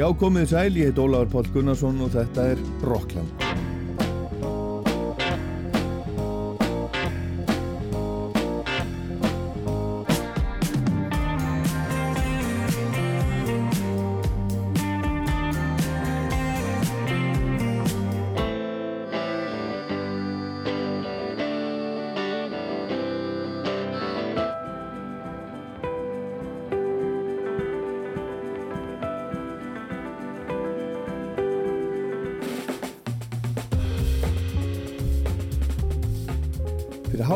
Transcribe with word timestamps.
Já, 0.00 0.06
komið 0.16 0.46
sæl, 0.48 0.78
ég 0.80 0.88
heit 0.88 1.00
Ólafur 1.02 1.28
Pál 1.28 1.52
Gunnarsson 1.52 2.00
og 2.00 2.14
þetta 2.14 2.46
er 2.54 2.66
Rockland. 2.88 3.39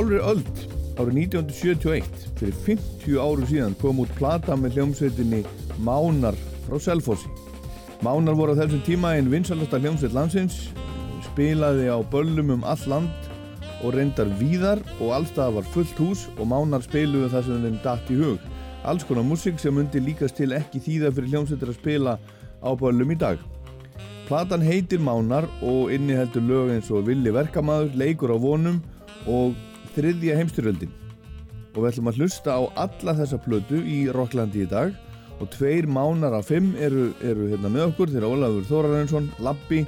Hálfur 0.04 0.20
öll 0.20 0.42
árið 1.00 1.16
1971 1.32 2.24
fyrir 2.36 2.56
50 2.66 3.14
áru 3.24 3.46
síðan 3.48 3.76
kom 3.80 4.02
út 4.02 4.10
plata 4.18 4.56
með 4.56 4.76
hljómsveitinni 4.76 5.40
Mánar 5.80 6.36
frá 6.66 6.76
Selfossi. 6.78 7.30
Mánar 8.04 8.36
voru 8.36 8.52
á 8.52 8.60
þessum 8.60 8.82
tíma 8.84 9.14
einn 9.16 9.30
vinsalasta 9.32 9.80
hljómsveit 9.80 10.12
landsins, 10.12 10.68
spilaði 11.30 11.88
á 11.88 11.96
böllum 12.12 12.52
um 12.58 12.68
all 12.68 12.84
land 12.90 13.30
og 13.80 13.96
reyndar 13.96 14.28
víðar 14.36 14.84
og 15.00 15.16
allstað 15.16 15.56
var 15.56 15.72
fullt 15.72 15.98
hús 15.98 16.28
og 16.36 16.48
Mánar 16.52 16.84
spiluði 16.84 17.32
það 17.32 17.48
sem 17.48 17.64
þeim 17.64 17.82
dætt 17.88 18.12
í 18.12 18.20
hug. 18.20 18.48
Alls 18.84 19.08
konar 19.08 19.24
músik 19.24 19.56
sem 19.58 19.72
myndi 19.72 20.04
líkast 20.04 20.36
til 20.36 20.52
ekki 20.52 20.84
þýða 20.84 21.14
fyrir 21.16 21.32
hljómsveitir 21.32 21.72
að 21.72 21.80
spila 21.80 22.18
á 22.60 22.70
böllum 22.76 23.14
í 23.14 23.22
dag. 23.24 23.38
Platan 24.28 24.64
heitir 24.64 25.00
Mánar 25.00 25.48
og 25.64 25.92
inniheldur 25.92 26.44
lög 26.44 26.74
eins 26.76 26.90
og 26.92 27.08
Villi 27.08 27.32
Verkamaður, 27.32 27.94
Leikur 27.96 28.36
á 28.36 28.38
vonum 28.40 28.82
og 29.24 29.54
þriðja 29.94 30.38
heimstyröldin 30.40 30.92
og 31.74 31.82
við 31.82 31.90
ætlum 31.90 32.10
að 32.10 32.20
hlusta 32.20 32.54
á 32.54 32.62
alla 32.84 33.16
þessa 33.18 33.40
plötu 33.42 33.80
í 33.82 34.04
Rocklandi 34.14 34.62
í 34.64 34.70
dag 34.70 34.94
og 35.42 35.50
tveir 35.54 35.88
mánar 35.90 36.36
af 36.38 36.48
fimm 36.50 36.74
eru, 36.78 37.08
eru 37.22 37.48
hérna 37.50 37.70
með 37.72 37.88
okkur 37.88 38.12
þeirra 38.12 38.30
Ólafur 38.30 38.68
Þórarensson, 38.68 39.30
Lappi, 39.42 39.82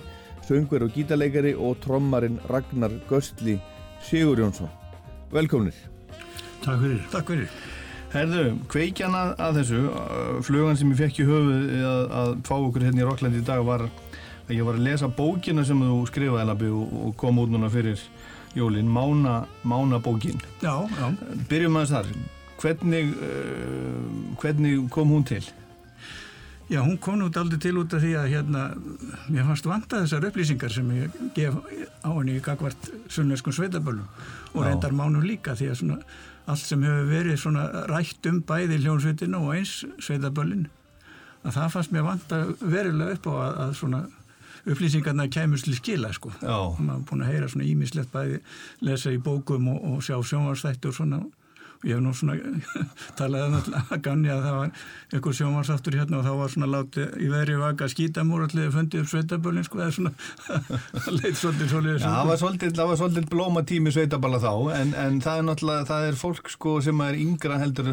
söngver 0.46 0.86
og 0.86 0.94
gítarleikari 0.94 1.54
og 1.54 1.78
trommarinn 1.84 2.40
Ragnar 2.50 2.94
Göstli 3.10 3.56
Sigur 4.06 4.38
Jónsson. 4.42 4.70
Velkomnir. 5.32 5.74
Takk 6.62 6.82
fyrir. 6.82 7.02
Takk 7.12 7.30
fyrir. 7.32 7.54
Herðu, 8.12 8.42
kveikjana 8.70 9.22
að 9.42 9.60
þessu, 9.60 9.80
flugan 10.46 10.78
sem 10.78 10.92
ég 10.92 11.00
fekk 11.00 11.20
í 11.20 11.26
höfuð 11.28 11.72
að, 11.84 12.02
að 12.20 12.34
fá 12.46 12.54
okkur 12.56 12.86
hérna 12.86 13.02
í 13.02 13.06
Rocklandi 13.06 13.42
í 13.42 13.46
dag 13.46 13.64
var 13.66 13.86
að 13.86 14.54
ég 14.54 14.66
var 14.66 14.78
að 14.78 14.86
lesa 14.86 15.10
bókina 15.10 15.64
sem 15.66 15.82
þú 15.82 15.98
skrifaði 16.10 16.46
Lappi 16.48 16.70
og, 16.70 16.94
og 17.02 17.16
kom 17.18 17.42
út 17.42 17.50
núna 17.52 17.70
fyrir 17.72 18.00
jólinn, 18.56 18.88
mána, 18.88 19.44
mánabókin 19.62 20.40
Já, 20.64 20.74
já 20.88 21.06
Byrjum 21.50 21.78
aðeins 21.78 21.94
þar 21.94 22.10
hvernig, 22.60 23.12
uh, 23.20 24.34
hvernig 24.40 24.90
kom 24.90 25.12
hún 25.12 25.24
til? 25.28 25.44
Já, 26.66 26.80
hún 26.82 26.96
kom 26.98 27.20
út 27.22 27.36
aldrei 27.38 27.60
til 27.62 27.76
út 27.78 27.92
af 27.94 28.02
því 28.02 28.14
að 28.18 28.32
hérna, 28.32 28.62
mér 29.30 29.44
fannst 29.46 29.68
vanta 29.70 30.00
þessar 30.02 30.24
upplýsingar 30.26 30.72
sem 30.74 30.88
ég 30.96 31.18
gef 31.36 31.54
á 32.02 32.10
henni 32.10 32.40
í 32.40 32.42
gagvart 32.42 32.88
sunnveskum 33.06 33.54
sveitaböllum 33.54 34.08
og 34.54 34.64
Já. 34.64 34.66
reyndar 34.66 34.96
mánum 34.96 35.22
líka 35.22 35.54
því 35.54 35.68
að 35.70 35.78
svona, 35.82 35.98
allt 36.50 36.64
sem 36.66 36.82
hefur 36.82 37.06
verið 37.12 37.38
svona 37.38 37.68
rætt 37.92 38.26
um 38.26 38.40
bæði 38.48 38.80
hljónsveitina 38.82 39.38
og 39.38 39.54
eins 39.54 39.76
sveitaböllin 40.02 40.66
að 41.46 41.54
það 41.54 41.72
fannst 41.76 41.94
mér 41.94 42.08
vanta 42.08 42.42
verulega 42.58 43.14
upp 43.14 43.30
á 43.30 43.34
að, 43.36 43.58
að 43.62 43.76
svona 43.78 44.02
upplýsingarna 44.66 45.28
kemur 45.32 45.62
til 45.62 45.76
skila 45.78 46.12
sko. 46.14 46.32
Maður 46.42 46.98
er 46.98 47.08
búin 47.08 47.24
að 47.24 47.32
heyra 47.32 47.48
svona 47.50 47.66
ímislegt 47.70 48.12
bæði 48.14 48.38
lesa 48.86 49.14
í 49.14 49.18
bókum 49.22 49.72
og, 49.72 49.82
og 49.90 50.04
sjá 50.04 50.16
sjónvarsþættur 50.20 50.92
og 50.92 50.96
svona. 51.00 51.24
Og 51.76 51.84
ég 51.84 51.98
hef 51.98 52.00
nú 52.00 52.12
svona 52.16 52.36
talaði 53.18 53.46
um 53.50 53.56
að 53.82 53.98
ganni 54.02 54.30
að 54.32 54.46
það 54.46 54.54
var 54.56 54.70
einhver 55.12 55.34
sjónvarsþáttur 55.38 55.98
hérna 56.00 56.18
og 56.18 56.24
þá 56.24 56.32
var 56.40 56.52
svona 56.54 56.68
látið 56.72 57.18
í 57.20 57.28
veri 57.28 57.58
vaka 57.60 57.88
skítamúr 57.92 58.46
allir 58.46 58.70
fundið 58.72 59.02
upp 59.02 59.10
sveitaböllin 59.12 59.66
sko 59.66 59.82
eða 59.82 59.96
svona 59.98 60.12
leitt 61.18 61.36
svolítið 61.36 61.68
svolítið 61.74 62.00
Já, 62.00 62.06
það 62.06 62.30
var 62.30 62.40
svolítið, 62.40 62.80
svolítið 63.02 63.28
blóma 63.34 63.64
tími 63.68 63.92
sveitaballa 63.92 64.40
þá 64.40 64.54
en, 64.78 64.96
en 65.04 65.20
það 65.20 65.42
er 65.42 65.46
náttúrulega, 65.50 65.88
það 65.92 66.08
er 66.08 66.18
fólk 66.24 66.50
sko 66.56 66.78
sem 66.88 67.04
er 67.04 67.20
yngra 67.20 67.60
heldur 67.60 67.92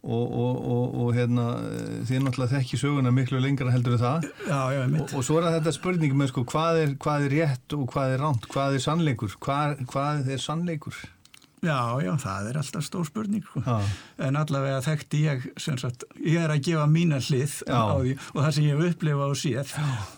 og, 0.00 0.24
og, 0.24 0.60
og, 0.72 0.98
og 1.04 1.14
hérna 1.16 1.46
þið 2.08 2.24
náttúrulega 2.24 2.56
þekki 2.56 2.80
söguna 2.80 3.12
miklu 3.14 3.40
lengra 3.42 3.72
heldur 3.74 3.98
það. 4.00 4.28
Já, 4.48 4.60
já, 4.74 4.82
og 5.04 5.24
svo 5.26 5.40
er 5.40 5.50
þetta 5.58 5.76
spurning 5.76 6.16
með 6.16 6.32
sko 6.32 6.44
hvað 6.48 6.82
er, 6.84 6.98
hvað 7.04 7.26
er 7.28 7.36
rétt 7.36 7.76
og 7.76 7.86
hvað 7.92 8.16
er 8.16 8.22
ránt, 8.24 8.50
hvað 8.52 8.78
er 8.78 8.84
sannleikur? 8.86 9.38
Hvað, 9.44 9.82
hvað 9.92 10.30
er 10.34 10.44
sannleikur 10.44 11.02
Já, 11.60 12.00
já, 12.00 12.12
það 12.20 12.46
er 12.50 12.58
alltaf 12.60 12.84
stór 12.86 13.04
spurning 13.08 13.44
sko. 13.44 13.60
en 14.24 14.38
allavega 14.40 14.80
þekkti 14.84 15.18
ég 15.26 15.46
sagt, 15.60 16.06
ég 16.24 16.40
er 16.40 16.52
að 16.54 16.62
gefa 16.70 16.86
mína 16.88 17.18
hlið 17.20 17.56
því 17.66 18.14
og 18.32 18.38
það 18.38 18.50
sem 18.56 18.64
ég 18.64 18.78
hef 18.78 18.94
upplifað 18.94 19.34
og 19.34 19.40
séð. 19.40 19.74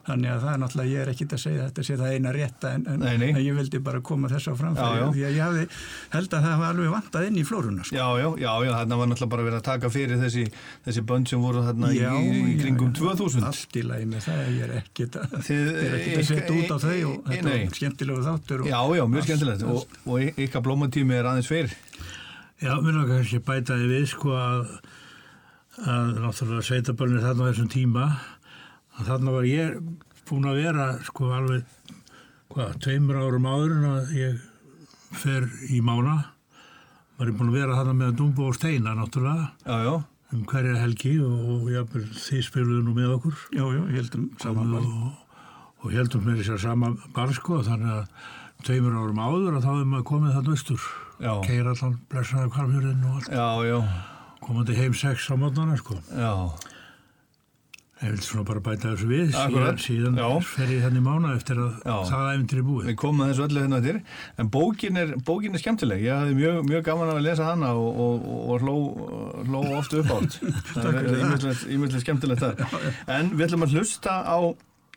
Þannig 0.07 0.31
að 0.33 0.45
það 0.45 0.53
er 0.53 0.61
náttúrulega, 0.63 0.93
ég 0.93 1.03
er 1.03 1.13
ekki 1.13 1.27
að 1.29 1.43
segja 1.43 1.67
þetta 1.69 1.87
sé 1.89 1.97
það 1.99 2.17
eina 2.17 2.35
rétta 2.37 2.75
en, 2.77 2.87
en, 2.93 3.03
nei, 3.03 3.17
nei. 3.19 3.31
en 3.33 3.41
ég 3.43 3.59
vildi 3.59 3.83
bara 3.83 4.03
koma 4.07 4.31
þess 4.31 4.51
á 4.51 4.55
framfæri. 4.59 5.09
Því 5.17 5.25
að 5.27 5.37
ég 5.39 5.43
hafði, 5.47 5.67
held 6.15 6.37
að 6.39 6.47
það 6.47 6.63
var 6.63 6.77
alveg 6.77 6.95
vantað 6.95 7.27
inn 7.29 7.41
í 7.41 7.45
flórunna 7.49 7.87
sko. 7.89 7.99
Já, 7.99 8.07
já, 8.23 8.29
já, 8.43 8.53
já 8.67 8.73
þarna 8.79 9.01
var 9.03 9.11
náttúrulega 9.11 9.35
bara 9.35 9.47
verið 9.49 9.59
að 9.59 9.67
taka 9.71 9.93
fyrir 9.93 10.23
þessi, 10.23 10.47
þessi 10.87 11.05
bönd 11.11 11.33
sem 11.33 11.43
voru 11.43 11.65
þarna 11.67 11.93
já, 11.97 12.11
í, 12.19 12.41
í 12.53 12.57
kringum 12.61 12.95
2000 12.99 13.49
Allt 13.51 13.79
í 13.79 13.85
lagi 13.87 14.09
með 14.11 14.27
það, 14.29 14.43
ég 14.53 14.65
er 14.69 14.75
ekkit 14.79 15.19
að, 15.19 15.37
að 15.39 15.45
setja 16.29 16.57
út 16.57 16.71
á 16.71 16.77
þau 16.83 16.99
og 17.11 17.31
þetta 17.31 17.55
er 17.57 17.77
skemmtilegu 17.79 18.25
þáttur 18.27 18.65
Já, 18.69 18.79
já, 18.97 19.05
mjög 19.11 19.29
skemmtilegt. 19.29 19.65
og 20.07 20.17
er 21.23 21.31
aðeins 21.33 21.51
fyrir? 21.51 21.75
Já, 22.63 22.77
mér 22.79 22.95
náttúrulega 22.95 23.17
kannski 23.17 23.43
bætaði 23.43 23.87
við 23.91 24.05
sko 24.13 24.37
að, 24.39 24.69
að 25.83 26.11
náttúrulega 26.23 26.67
sveitabölinni 26.69 27.23
þarna 27.25 27.43
á 27.43 27.49
þessum 27.49 27.71
tíma 27.73 28.05
að 28.93 29.09
þarna 29.09 29.35
var 29.35 29.49
ég 29.49 29.79
búin 30.29 30.47
að 30.47 30.61
vera 30.61 30.87
sko 31.09 31.31
alveg 31.35 31.65
hvað, 32.53 32.77
tveimur 32.85 33.19
árum 33.19 33.49
áður 33.49 33.75
en 33.79 33.89
að 33.91 34.13
ég 34.19 34.45
fer 35.19 35.49
í 35.73 35.81
mána. 35.85 36.19
Var 37.19 37.33
ég 37.33 37.39
búin 37.39 37.51
að 37.51 37.59
vera 37.59 37.79
þarna 37.81 37.97
með 37.99 38.13
að 38.13 38.21
Dumbo 38.21 38.49
og 38.51 38.57
Steina 38.57 38.95
náttúrulega 38.97 39.49
já, 39.67 39.89
já. 39.89 39.95
um 40.37 40.45
hverja 40.53 40.79
helgi 40.81 41.17
og, 41.25 41.43
og 41.57 41.67
jáfnvel 41.73 42.05
þið 42.27 42.45
spiluðu 42.47 42.85
nú 42.87 42.95
með 42.97 43.17
okkur. 43.17 43.43
Já, 43.57 43.65
já, 43.75 43.83
heldum 43.97 44.29
saman 44.43 44.77
og, 44.79 44.95
og 45.83 45.97
heldum 45.97 46.29
með 46.29 46.43
þessar 46.43 46.63
sama 46.69 46.93
bar 47.17 47.35
sko 47.37 47.63
þannig 47.67 47.97
að 47.97 48.31
tveimur 48.63 49.01
árum 49.01 49.23
áður 49.23 49.59
að 49.59 49.65
þá 49.65 49.73
hefum 49.73 49.97
við 49.97 50.07
komið 50.13 50.37
þarna 50.39 50.57
austur 50.57 50.91
keira 51.47 51.73
allan 51.77 51.97
blessaði 52.11 52.53
kvarfjörðin 52.57 53.09
og 53.09 53.17
allt. 53.21 53.33
Já, 53.33 53.49
já. 53.71 53.81
komandi 54.43 54.77
heim 54.77 54.95
sex 54.95 55.31
á 55.31 55.35
mótana 55.39 55.79
sko. 55.79 55.99
Já. 56.11 56.35
Ég 58.03 58.11
vil 58.17 58.23
svona 58.27 58.43
bara 58.43 58.59
bæta 58.59 58.91
þessu 58.91 59.07
við 59.07 59.29
síðan, 59.31 59.77
síðan 59.79 60.17
fer 60.43 60.71
ég 60.75 60.81
þenni 60.83 61.03
mána 61.05 61.37
eftir 61.37 61.61
að 61.63 61.77
það 62.09 62.31
æfintir 62.33 62.59
er 62.59 62.65
búið. 62.67 62.89
Við 62.89 62.97
komum 62.99 63.29
þessu 63.29 63.45
öllu 63.45 63.63
hérna 63.63 63.79
til 63.85 63.95
en 64.43 64.51
bókin 64.57 64.99
er, 64.99 65.13
bókin 65.23 65.55
er 65.55 65.63
skemmtileg. 65.63 66.03
Ég 66.09 66.19
hafði 66.19 66.35
mjög, 66.41 66.59
mjög 66.67 66.83
gaman 66.89 67.13
að 67.13 67.23
lesa 67.29 67.47
hana 67.53 67.71
og, 67.79 68.03
og, 68.03 68.27
og 68.43 68.67
hló, 68.67 68.75
hló 69.47 69.63
ofta 69.79 70.03
upp 70.03 70.11
átt 70.17 70.41
það 70.75 70.99
er 70.99 71.63
ímyndilegt 71.77 72.03
skemmtilegt 72.03 72.43
það 72.43 72.67
en 73.07 73.31
við 73.37 73.47
ætlum 73.47 73.69
að 73.69 73.79
hlusta 73.79 74.19
á, 74.27 74.39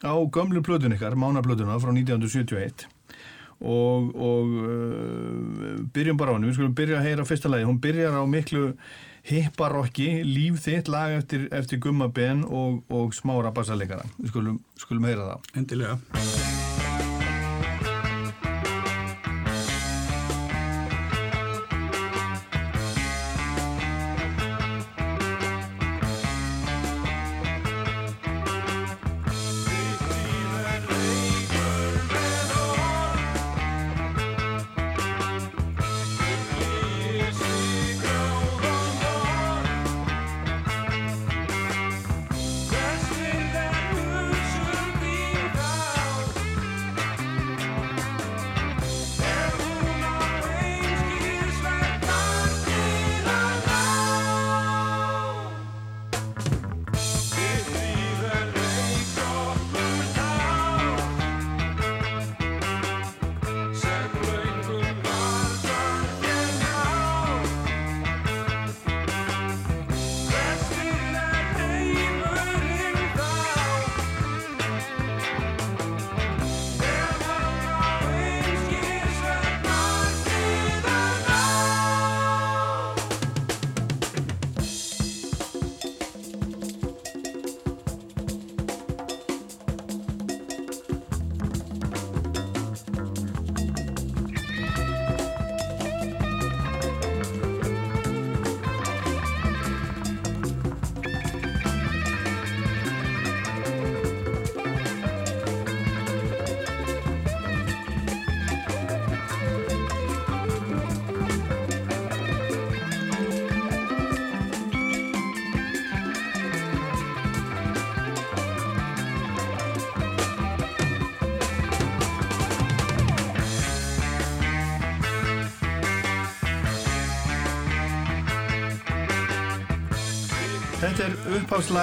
á 0.01 0.13
gömlu 0.25 0.65
plötun 0.65 0.97
ykkar, 0.97 1.13
mánaplötuna 1.13 1.77
frá 1.77 1.93
1971 1.93 2.89
og, 3.65 4.13
og 4.15 4.53
uh, 4.61 5.81
byrjum 5.95 6.21
bara 6.21 6.33
á 6.33 6.35
henni, 6.37 6.51
við 6.51 6.59
skulum 6.59 6.77
byrja 6.77 7.01
að 7.01 7.09
heyra 7.09 7.27
fyrsta 7.27 7.51
lagi, 7.51 7.67
hún 7.67 7.81
byrjar 7.83 8.19
á 8.21 8.23
miklu 8.29 8.69
hipparokki, 9.25 10.09
líf 10.27 10.61
þitt 10.67 10.91
lag 10.93 11.17
eftir, 11.17 11.47
eftir 11.55 11.81
Gumma 11.81 12.11
Ben 12.13 12.45
og, 12.45 12.83
og 12.93 13.15
smára 13.17 13.53
bassalegara, 13.55 14.05
við 14.19 14.33
skulum, 14.35 14.61
skulum 14.79 15.09
heyra 15.09 15.33
það. 15.33 15.53
Endilega 15.63 16.74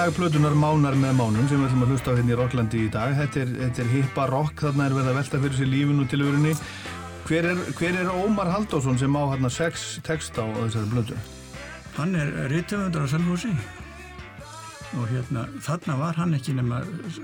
uppháslag 0.03 0.19
plötunar 0.19 0.53
Mánar 0.53 0.95
með 0.99 1.13
Mánum 1.15 1.45
sem 1.47 1.61
við 1.61 1.69
ætlum 1.69 1.83
að 1.85 1.91
hlusta 1.93 2.11
á 2.11 2.17
hérna 2.17 2.33
í 2.33 2.35
Rocklandi 2.35 2.79
í 2.83 2.87
dag. 2.91 3.13
Þetta 3.15 3.39
er, 3.39 3.51
þetta 3.59 3.81
er 3.83 3.91
hippa 3.93 4.25
rock, 4.27 4.55
þarna 4.59 4.87
er 4.87 4.95
verið 4.97 5.11
að 5.11 5.15
velta 5.19 5.39
fyrir 5.43 5.55
sér 5.55 5.69
lífinu 5.71 6.07
til 6.11 6.19
öðrunni. 6.25 6.51
Hver 7.29 7.47
er, 7.47 7.61
hver 7.77 7.99
er 8.01 8.09
Ómar 8.11 8.49
Haldásson 8.51 8.99
sem 8.99 9.15
á 9.15 9.23
hérna 9.31 9.51
sex 9.53 9.85
texta 10.03 10.43
á 10.43 10.47
þessari 10.57 10.91
plötu? 10.91 11.19
Hann 11.95 12.17
er 12.19 12.33
rittöfundur 12.51 13.05
á 13.05 13.11
Selfossi 13.13 13.53
og 14.99 15.07
hérna, 15.13 15.45
þarna 15.63 15.95
var 16.01 16.19
hann 16.19 16.35
ekki 16.35 16.57
nema 16.57 16.81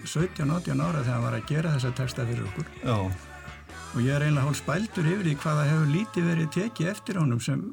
17-18 0.07 0.79
ára 0.79 1.03
þegar 1.03 1.13
hann 1.17 1.27
var 1.27 1.37
að 1.41 1.51
gera 1.51 1.75
þessa 1.75 1.93
texta 1.99 2.27
fyrir 2.29 2.47
okkur. 2.47 2.71
Já. 2.85 2.97
Og 3.89 3.99
ég 4.05 4.15
er 4.15 4.29
einlega 4.29 4.47
hálf 4.47 4.61
spældur 4.61 5.11
yfir 5.17 5.27
því 5.27 5.37
hvaða 5.43 5.67
hefur 5.73 5.93
lítið 5.97 6.31
verið 6.31 6.51
tekið 6.55 6.93
eftir 6.95 7.19
honum 7.19 7.43
sem 7.43 7.67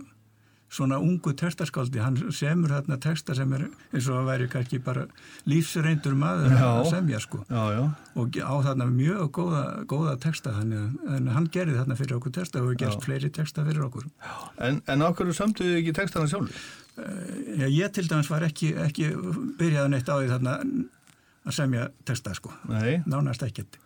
svona 0.72 0.96
ungu 0.98 1.30
textaskáldi, 1.38 2.00
hann 2.02 2.16
semur 2.34 2.72
þarna 2.74 2.96
texta 3.00 3.34
sem 3.38 3.52
er 3.54 3.66
eins 3.94 4.08
og 4.10 4.16
að 4.18 4.26
væri 4.30 4.48
kannski 4.50 4.80
bara 4.82 5.04
lífsreindur 5.46 6.16
maður 6.18 6.56
Já. 6.56 6.64
að 6.66 6.88
semja 6.90 7.20
sko 7.22 7.42
Já, 7.46 7.62
já. 7.76 7.84
og 8.18 8.38
á 8.42 8.54
þarna 8.66 8.88
mjög 8.90 9.30
góða, 9.38 9.62
góða 9.86 10.16
texta 10.24 10.56
þannig 10.56 10.82
að 11.06 11.14
en 11.20 11.30
hann 11.36 11.46
gerði 11.54 11.78
þarna 11.78 11.98
fyrir 12.00 12.18
okkur 12.18 12.34
texta 12.34 12.58
og 12.60 12.66
hefur 12.66 12.80
gerst 12.82 12.98
Já. 12.98 13.04
fleiri 13.06 13.30
texta 13.38 13.64
fyrir 13.68 13.86
okkur 13.86 14.08
En, 14.58 14.82
en 14.90 15.06
okkur 15.06 15.30
sömduðu 15.38 15.78
ekki 15.80 15.94
textana 16.00 16.26
sjálfur? 16.32 16.66
Já, 16.96 17.66
ég 17.70 17.92
til 17.94 18.06
dæmis 18.10 18.30
var 18.32 18.42
ekki, 18.48 18.72
ekki 18.88 19.10
byrjaði 19.60 19.92
neitt 19.94 20.08
á 20.10 20.16
því 20.18 20.30
þarna 20.34 20.58
að 21.46 21.54
semja 21.60 21.88
texta 22.08 22.34
sko 22.34 22.50
Nei. 22.72 23.02
nánast 23.06 23.44
ekkert 23.46 23.78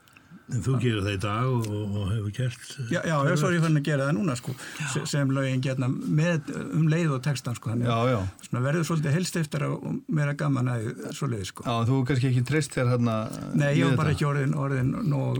En 0.50 0.62
þú 0.66 0.72
gerir 0.82 1.02
það 1.06 1.14
í 1.14 1.20
dag 1.22 1.46
og, 1.54 1.66
og, 1.70 1.96
og 2.00 2.06
hefur 2.10 2.32
gert... 2.34 2.64
Já, 2.90 3.00
já, 3.06 3.14
ég 3.30 3.36
svo 3.38 3.48
er 3.50 3.54
ég 3.56 3.62
fann 3.64 3.78
að 3.80 3.84
gera 3.86 4.06
það 4.08 4.16
núna 4.18 4.34
sko 4.38 4.54
se- 4.94 5.04
sem 5.06 5.30
lögin 5.36 5.60
getna 5.62 5.86
með 5.90 6.50
um 6.74 6.88
leið 6.90 7.12
og 7.16 7.20
textan 7.22 7.54
sko 7.58 7.70
þannig 7.70 7.86
Já, 7.90 7.94
að 7.94 8.10
já. 8.10 8.18
svona 8.48 8.62
verður 8.66 8.86
svolítið 8.88 9.14
helstiftara 9.18 9.68
og 9.76 10.00
meira 10.10 10.34
gaman 10.40 10.70
að 10.72 10.88
svo 11.14 11.28
leið 11.30 11.44
sko 11.52 11.66
Já, 11.68 11.74
þú 11.90 12.00
kannski 12.10 12.30
ekki 12.32 12.42
treyst 12.50 12.74
þér 12.74 12.90
hérna 12.96 13.16
Nei, 13.54 13.68
ég 13.78 13.86
var 13.92 14.00
bara 14.02 14.14
ekki 14.16 14.26
orðin, 14.30 14.56
orðin 14.58 14.90
nóg 15.12 15.38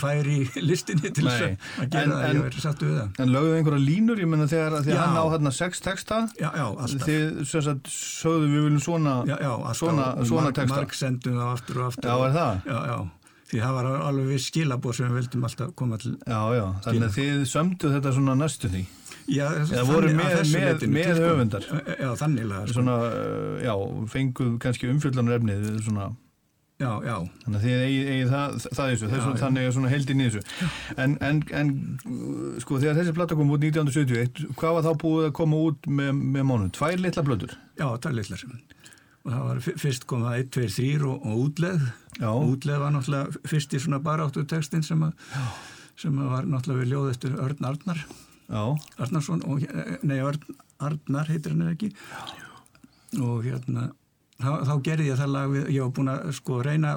færi 0.00 0.38
í 0.46 0.64
listinni 0.64 1.12
til 1.12 1.26
þess 1.28 1.44
Nei. 1.44 1.50
að 1.52 1.84
að 1.84 1.90
gera 1.92 2.02
En- 2.06 2.14
það, 2.16 2.24
en- 2.30 2.36
ég 2.40 2.46
verið 2.48 2.64
sattu 2.66 2.88
við 2.90 2.96
það 3.02 3.20
En 3.26 3.34
lögðu 3.36 3.58
einhverja 3.60 3.84
línur, 3.86 4.22
ég 4.24 4.30
menna 4.32 4.48
þegar, 4.50 4.78
þegar 4.86 4.96
Já. 4.96 5.04
hann 5.04 5.20
á 5.20 5.24
hérna 5.36 5.52
sex 5.60 5.84
texta, 5.84 6.22
Já, 6.40 6.48
já, 6.56 6.66
alltaf 6.72 7.04
þið 7.06 7.44
sem 7.52 7.66
sagt 7.68 7.92
sögðu 7.92 8.48
við 8.54 8.64
viljum 8.70 8.82
svona, 8.88 9.14
Já, 9.28 9.36
já, 9.36 9.52
alltaf 9.52 9.80
svona, 9.82 10.08
og 10.16 10.26
svona 10.32 10.52
texta. 10.56 10.72
marg 10.80 10.96
sendum 10.96 11.38
það 11.42 11.52
aftur 11.58 11.82
og 11.82 11.86
aftur 11.92 12.10
Já, 12.10 12.16
er 12.30 12.36
það? 12.40 12.66
Já, 12.72 12.78
já, 12.94 12.98
því 13.50 13.62
það 13.62 13.74
var 13.78 13.88
alveg 14.08 14.28
viss 14.34 14.50
skilabóð 14.50 14.96
sem 14.98 15.08
við 15.10 15.18
vildum 15.20 15.46
alltaf 15.48 15.74
koma 15.78 15.98
til 16.02 16.12
Já, 16.26 16.40
já, 16.58 16.64
þannig 16.86 17.06
að 17.08 17.16
þið 17.20 17.44
sömdu 17.52 17.92
þetta 17.96 18.12
svona 18.18 18.34
næstu 18.42 18.70
því. 18.72 18.84
Já, 19.26 19.46
Eða 19.58 19.84
voru 19.88 20.10
að 20.10 20.18
með- 20.20 20.52
með- 20.54 20.84
með 20.96 21.08
sko. 21.16 21.24
höfundar. 21.30 21.64
Já, 21.98 22.10
þannig 22.20 22.46
sko. 22.52 22.76
Svona, 22.76 22.94
uh, 23.10 23.58
já, 23.62 23.74
fenguð 24.12 24.52
kannski 24.62 24.90
umfjöldanar 24.92 25.38
efnið, 25.40 25.66
svona, 25.88 26.12
Já, 26.76 26.90
já, 27.00 27.14
þannig 27.40 27.56
að 27.56 27.62
þið 27.64 27.82
eigið, 27.86 28.08
eigið 28.12 28.32
það, 28.34 28.56
það 28.76 28.88
þessu, 28.90 29.06
Já, 29.08 29.16
já. 29.16 29.36
þannig 29.40 29.62
er 29.64 29.70
svona 29.72 29.88
heldinn 29.94 30.20
í 30.20 30.26
þessu. 30.28 30.42
En, 31.00 31.14
en, 31.24 31.38
en, 31.56 31.70
sko, 32.60 32.80
þegar 32.82 32.98
þessi 33.00 33.14
platta 33.16 33.38
kom 33.38 33.52
út 33.54 33.64
1971, 33.64 34.42
hvað 34.60 34.74
var 34.76 34.84
þá 34.84 34.92
búið 35.00 35.24
að 35.30 35.32
koma 35.38 35.60
út 35.70 35.88
með, 35.88 36.10
með 36.36 36.44
mánu? 36.50 36.68
Tvær 36.76 37.00
litla 37.00 37.24
blöður? 37.24 37.56
já, 37.80 37.86
er 37.96 38.18
litlar 38.20 38.42
var 39.26 39.58
fyrst 39.64 40.06
kom 40.08 40.22
það 40.26 40.38
1, 40.44 40.50
2, 40.54 40.66
3 40.76 41.08
og, 41.08 41.26
og 41.26 41.40
útleð 41.46 41.82
Já. 42.20 42.28
útleð 42.30 42.78
var 42.82 42.94
náttúrulega 42.94 43.48
fyrst 43.50 43.74
í 43.74 43.80
svona 43.82 43.98
baráttu 44.04 44.44
textin 44.48 44.84
sem, 44.86 45.02
að, 45.02 45.12
sem 45.98 46.18
að 46.22 46.30
var 46.32 46.48
náttúrulega 46.52 46.84
við 46.84 46.92
ljóð 46.94 47.10
eftir 47.14 47.36
Örn 47.42 47.68
Arnar. 47.68 48.02
Já, 48.46 48.62
Arnarsson 49.02 49.42
og, 49.50 49.64
nei, 50.06 50.18
Örn 50.22 50.58
Arnar 50.78 51.26
heitir 51.32 51.56
hann 51.56 51.72
ekki? 51.72 51.90
Og 53.18 53.42
hérna 53.46 53.88
þá, 54.38 54.50
þá 54.68 54.74
gerði 54.86 55.08
ég 55.10 55.18
það 55.20 55.32
lag 55.34 55.50
við, 55.56 55.66
ég 55.74 55.82
var 55.86 55.94
búin 55.96 56.12
að 56.12 56.30
sko 56.38 56.60
reyna 56.62 56.94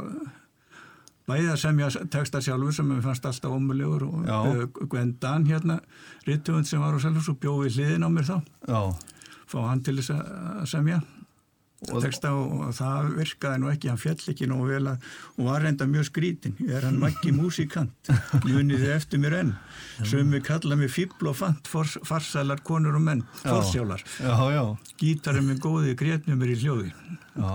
bæði 1.29 1.51
að 1.53 1.59
semja 1.61 1.89
texta 2.13 2.41
sjálfur 2.41 2.73
sem 2.73 2.87
mér 2.89 3.03
fannst 3.05 3.25
alltaf 3.29 3.53
ómulegur 3.53 4.05
og 4.07 4.25
Já. 4.25 4.37
uh, 4.49 4.65
Gwen 4.89 5.15
Dan 5.21 5.45
hérna 5.49 5.79
rittöfund 6.27 6.69
sem 6.69 6.81
var 6.81 6.97
á 6.97 6.99
Selfos 7.01 7.29
og 7.29 7.37
bjóði 7.41 7.73
hliðin 7.75 8.05
á 8.05 8.09
mér 8.13 8.29
þá. 8.29 8.37
Já, 8.69 8.81
fá 9.49 9.57
hann 9.67 9.83
til 9.85 9.97
þess 9.99 10.13
að 10.17 10.65
semja 10.73 11.01
Og- 11.87 12.01
texta 12.03 12.33
og, 12.35 12.55
og 12.67 12.73
það 12.75 13.13
virkaði 13.15 13.59
nú 13.61 13.69
ekki, 13.71 13.87
hann 13.87 13.99
fjall 14.01 14.17
ekki 14.33 14.47
nógu 14.51 14.65
vel 14.67 14.89
að, 14.91 15.05
og 15.37 15.45
var 15.47 15.63
reynda 15.63 15.85
mjög 15.87 16.09
skrítin, 16.09 16.57
ég 16.59 16.73
er 16.75 16.87
hann 16.89 16.97
makki 16.99 17.31
músikant, 17.31 18.09
munið 18.43 18.83
þið 18.83 18.95
eftir 18.97 19.21
mér 19.23 19.37
enn 19.37 19.53
sömu 20.03 20.41
kalla 20.43 20.75
mig 20.79 20.91
fíbl 20.91 21.31
og 21.31 21.37
fant 21.39 21.69
farsælar 21.71 22.59
konur 22.67 22.97
og 22.99 23.05
menn, 23.05 23.23
forsjálar 23.45 24.03
já, 24.19 24.35
já, 24.57 24.63
gítarinn 24.99 25.47
minn 25.47 25.63
góði, 25.63 25.95
grétnum 25.99 26.43
er 26.43 26.51
í 26.51 26.59
hljóði 26.59 26.91
já. 26.91 27.53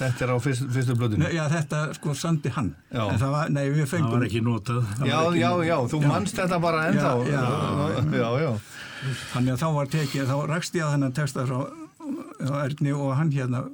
Þetta 0.00 0.24
er 0.24 0.30
á 0.32 0.36
fyrst, 0.40 0.62
fyrstu 0.72 0.94
blöðinu. 0.96 1.26
Nei, 1.26 1.34
já, 1.36 1.42
þetta 1.52 1.80
sko 1.98 2.14
sandi 2.16 2.48
hann 2.54 2.70
Já. 2.88 3.02
en 3.04 3.18
það 3.20 3.34
var, 3.34 3.50
nei, 3.52 3.66
við 3.68 3.82
Það 3.82 3.90
fengum 3.90 4.14
var 4.14 4.22
ekki 4.30 4.40
notað. 4.46 4.86
Já, 5.04 5.18
já, 5.36 5.50
já, 5.68 5.74
þú 5.92 6.00
manst 6.06 6.40
þetta 6.40 6.60
bara 6.62 6.86
ennþá. 6.88 7.10
Já, 7.28 7.34
já. 7.36 8.06
já, 8.16 8.30
já. 8.40 8.50
þannig 9.34 9.52
að 9.52 9.60
þá 9.60 9.68
var 9.76 9.92
tekið, 9.92 10.30
þá 10.30 10.36
rakst 10.48 10.78
ég 10.78 10.86
að 10.86 10.94
þennan 10.96 11.16
texta 11.20 11.44
frá, 11.44 11.60
frá 11.68 11.89
Erni 12.64 12.92
og 12.96 13.12
hann 13.18 13.30
hérna 13.34 13.64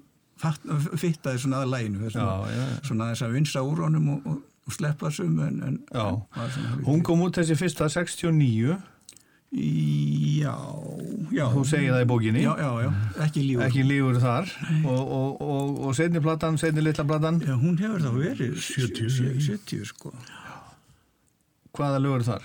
fittaði 1.01 1.39
svona 1.45 1.63
að 1.65 1.71
læginu 1.73 2.11
svona 2.13 3.11
þess 3.13 3.23
að 3.25 3.33
vinsa 3.39 3.63
úr 3.65 3.85
honum 3.87 4.09
og, 4.17 4.27
og, 4.29 4.43
og 4.67 4.75
sleppa 4.77 5.11
sum 5.15 5.39
en, 5.41 5.63
en 5.63 5.79
hálfið- 5.95 6.85
Hún 6.89 7.03
kom 7.07 7.23
út 7.25 7.39
þessi 7.39 7.57
fyrsta 7.57 7.89
69, 7.89 8.77
Já, 9.57 10.53
já. 11.33 11.47
þú 11.55 11.63
segir 11.65 11.93
það 11.95 12.03
í 12.03 12.09
bókinni, 12.11 12.43
Já, 12.43 12.53
já, 12.61 12.71
já, 12.85 12.91
ekki 13.25 13.45
lífur. 13.47 13.63
ekki 13.65 13.85
lífur 13.87 14.19
þar, 14.21 14.51
og, 14.85 15.13
og, 15.17 15.41
og, 15.41 15.79
og 15.87 15.95
setni 15.97 16.21
platan, 16.21 16.59
setni 16.61 16.83
litla 16.85 17.05
platan, 17.09 17.39
Já, 17.47 17.55
hún 17.57 17.79
hefur 17.81 18.03
þá 18.03 18.11
verið 18.19 18.59
70, 18.59 19.09
sjö- 19.15 19.33
sjö- 19.39 19.57
70 19.63 19.87
sko. 19.95 20.13
hvaða 21.79 22.03
lögur 22.03 22.27
þar? 22.27 22.45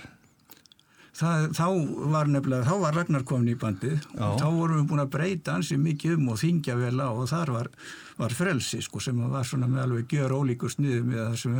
Það, 1.12 1.42
þá 1.52 1.64
var 2.08 2.28
nefnilega, 2.32 2.64
þá 2.64 2.76
var 2.80 2.94
Ragnar 2.96 3.24
komin 3.28 3.50
í 3.52 3.56
bandið 3.60 3.98
Já. 4.16 4.22
og 4.30 4.38
þá 4.40 4.46
vorum 4.56 4.78
við 4.78 4.86
búin 4.88 5.02
að 5.02 5.10
breyta 5.12 5.56
ansi 5.58 5.76
mikið 5.76 6.14
um 6.16 6.30
og 6.32 6.38
þingja 6.40 6.76
vel 6.78 6.94
á 7.04 7.08
og 7.12 7.26
þar 7.28 7.52
var, 7.52 7.68
var 8.16 8.32
frelsi 8.38 8.80
sko 8.80 9.02
sem 9.04 9.20
var 9.28 9.44
svona 9.44 9.68
með 9.68 9.82
alveg 9.84 10.14
gjör 10.16 10.32
ólíku 10.38 10.70
sniðum 10.72 11.10
með 11.12 11.20
það 11.26 11.36
sem 11.42 11.58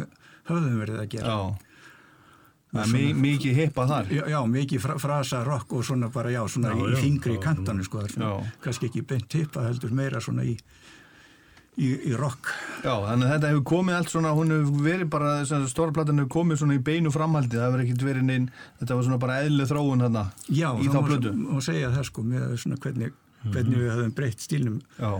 höfðum 0.48 0.80
verið 0.80 1.02
að 1.04 1.12
gera. 1.12 1.36
Já. 1.36 1.68
Mi- 2.88 3.12
mikið 3.12 3.58
hippa 3.60 3.84
þar. 3.84 4.06
Já, 4.08 4.22
já, 4.32 4.38
mikið 4.48 4.80
fra, 4.80 4.94
frasa 4.96 5.42
rock 5.44 5.74
og 5.76 5.84
svona 5.84 6.08
bara, 6.08 6.30
já, 6.32 6.40
svona 6.48 6.70
Já, 6.72 6.86
í 6.88 7.02
fingri 7.02 7.34
já, 7.36 7.42
kantanum, 7.44 7.84
sko, 7.84 8.06
svona, 8.08 8.30
kannski 8.64 8.88
ekki 8.88 9.02
beint 9.04 9.28
tippa 9.28 9.66
heldur 9.66 9.92
meira 9.92 10.22
svona 10.24 10.46
í, 10.48 10.54
í, 11.80 11.90
í 12.10 12.14
rock. 12.18 12.50
Já, 12.82 12.92
þannig 13.06 13.26
að 13.26 13.34
þetta 13.34 13.50
hefur 13.52 13.66
komið 13.72 13.98
allt 13.98 14.12
svona, 14.12 14.32
hún 14.36 14.54
hefur 14.54 14.86
verið 14.86 15.10
bara, 15.12 15.34
þess 15.42 15.56
að 15.56 15.68
stóra 15.72 15.96
platan 15.96 16.22
hefur 16.22 16.32
komið 16.36 16.62
svona 16.62 16.78
í 16.78 16.82
beinu 16.84 17.12
framhaldi, 17.14 17.58
það 17.58 17.68
hefur 17.68 17.84
ekkert 17.86 18.06
verið 18.08 18.26
neinn, 18.28 18.48
þetta 18.80 18.98
var 18.98 19.06
svona 19.08 19.20
bara 19.22 19.38
eðli 19.44 19.68
þróun 19.70 20.06
þarna 20.06 20.24
Já, 20.48 20.68
í 20.76 20.90
þá 20.92 20.98
má, 21.36 21.60
segja 21.64 21.92
það 21.94 22.08
sko 22.10 22.26
með 22.26 22.50
svona 22.64 22.82
hvernig, 22.82 23.14
hvernig 23.48 23.78
við 23.78 23.94
höfum 23.94 24.18
breytt 24.18 24.44
stílnum 24.44 24.82
Já, 24.98 25.12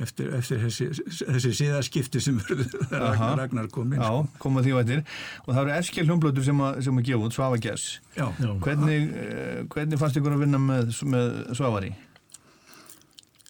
eftir, 0.00 0.34
eftir 0.38 0.60
þessi, 0.64 0.90
þessi 1.20 1.54
síðaskipti 1.60 2.22
sem. 2.22 2.38
Ragnar, 2.90 3.34
Ragnar 3.44 3.70
kom 3.72 3.90
inn. 3.94 4.02
já, 4.02 4.10
sko. 4.10 4.42
koma 4.42 4.62
því 4.64 4.76
vætir 4.78 5.02
og 5.44 5.50
það 5.54 5.62
eru 5.64 5.74
eskil 5.78 6.06
hljómblötur 6.08 6.46
sem 6.46 6.62
að, 6.66 6.82
sem 6.86 7.00
að 7.00 7.10
gefa 7.10 7.26
út, 7.28 7.36
Svafa 7.36 7.62
Gess. 7.62 7.88
Já, 8.16 8.26
Já. 8.42 8.52
Hvernig, 8.66 9.10
eh, 9.22 9.58
hvernig 9.70 10.00
fannst 10.00 10.18
ykkur 10.20 10.34
að 10.38 10.46
vinna 10.46 10.62
með, 10.62 10.94
með 11.10 11.28
Svavari? 11.58 11.92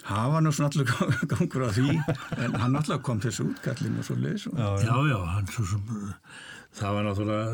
Það 0.06 0.32
var 0.34 0.44
nú 0.44 0.52
svona 0.54 0.70
allur 0.70 0.90
gangur 1.32 1.66
á 1.66 1.70
því 1.76 1.94
en 2.44 2.58
hann 2.62 2.76
alltaf 2.80 3.02
kom 3.06 3.20
þessu 3.22 3.46
útkallin 3.50 3.98
og 4.00 4.06
svo 4.08 4.16
leiðis 4.18 4.46
og 4.50 4.58
Já, 4.58 4.68
Já, 4.86 4.96
já, 5.12 5.18
hann 5.34 5.50
svo 5.54 5.66
sem, 5.72 5.96
það 6.80 6.96
var 6.96 7.08
náttúrulega 7.08 7.48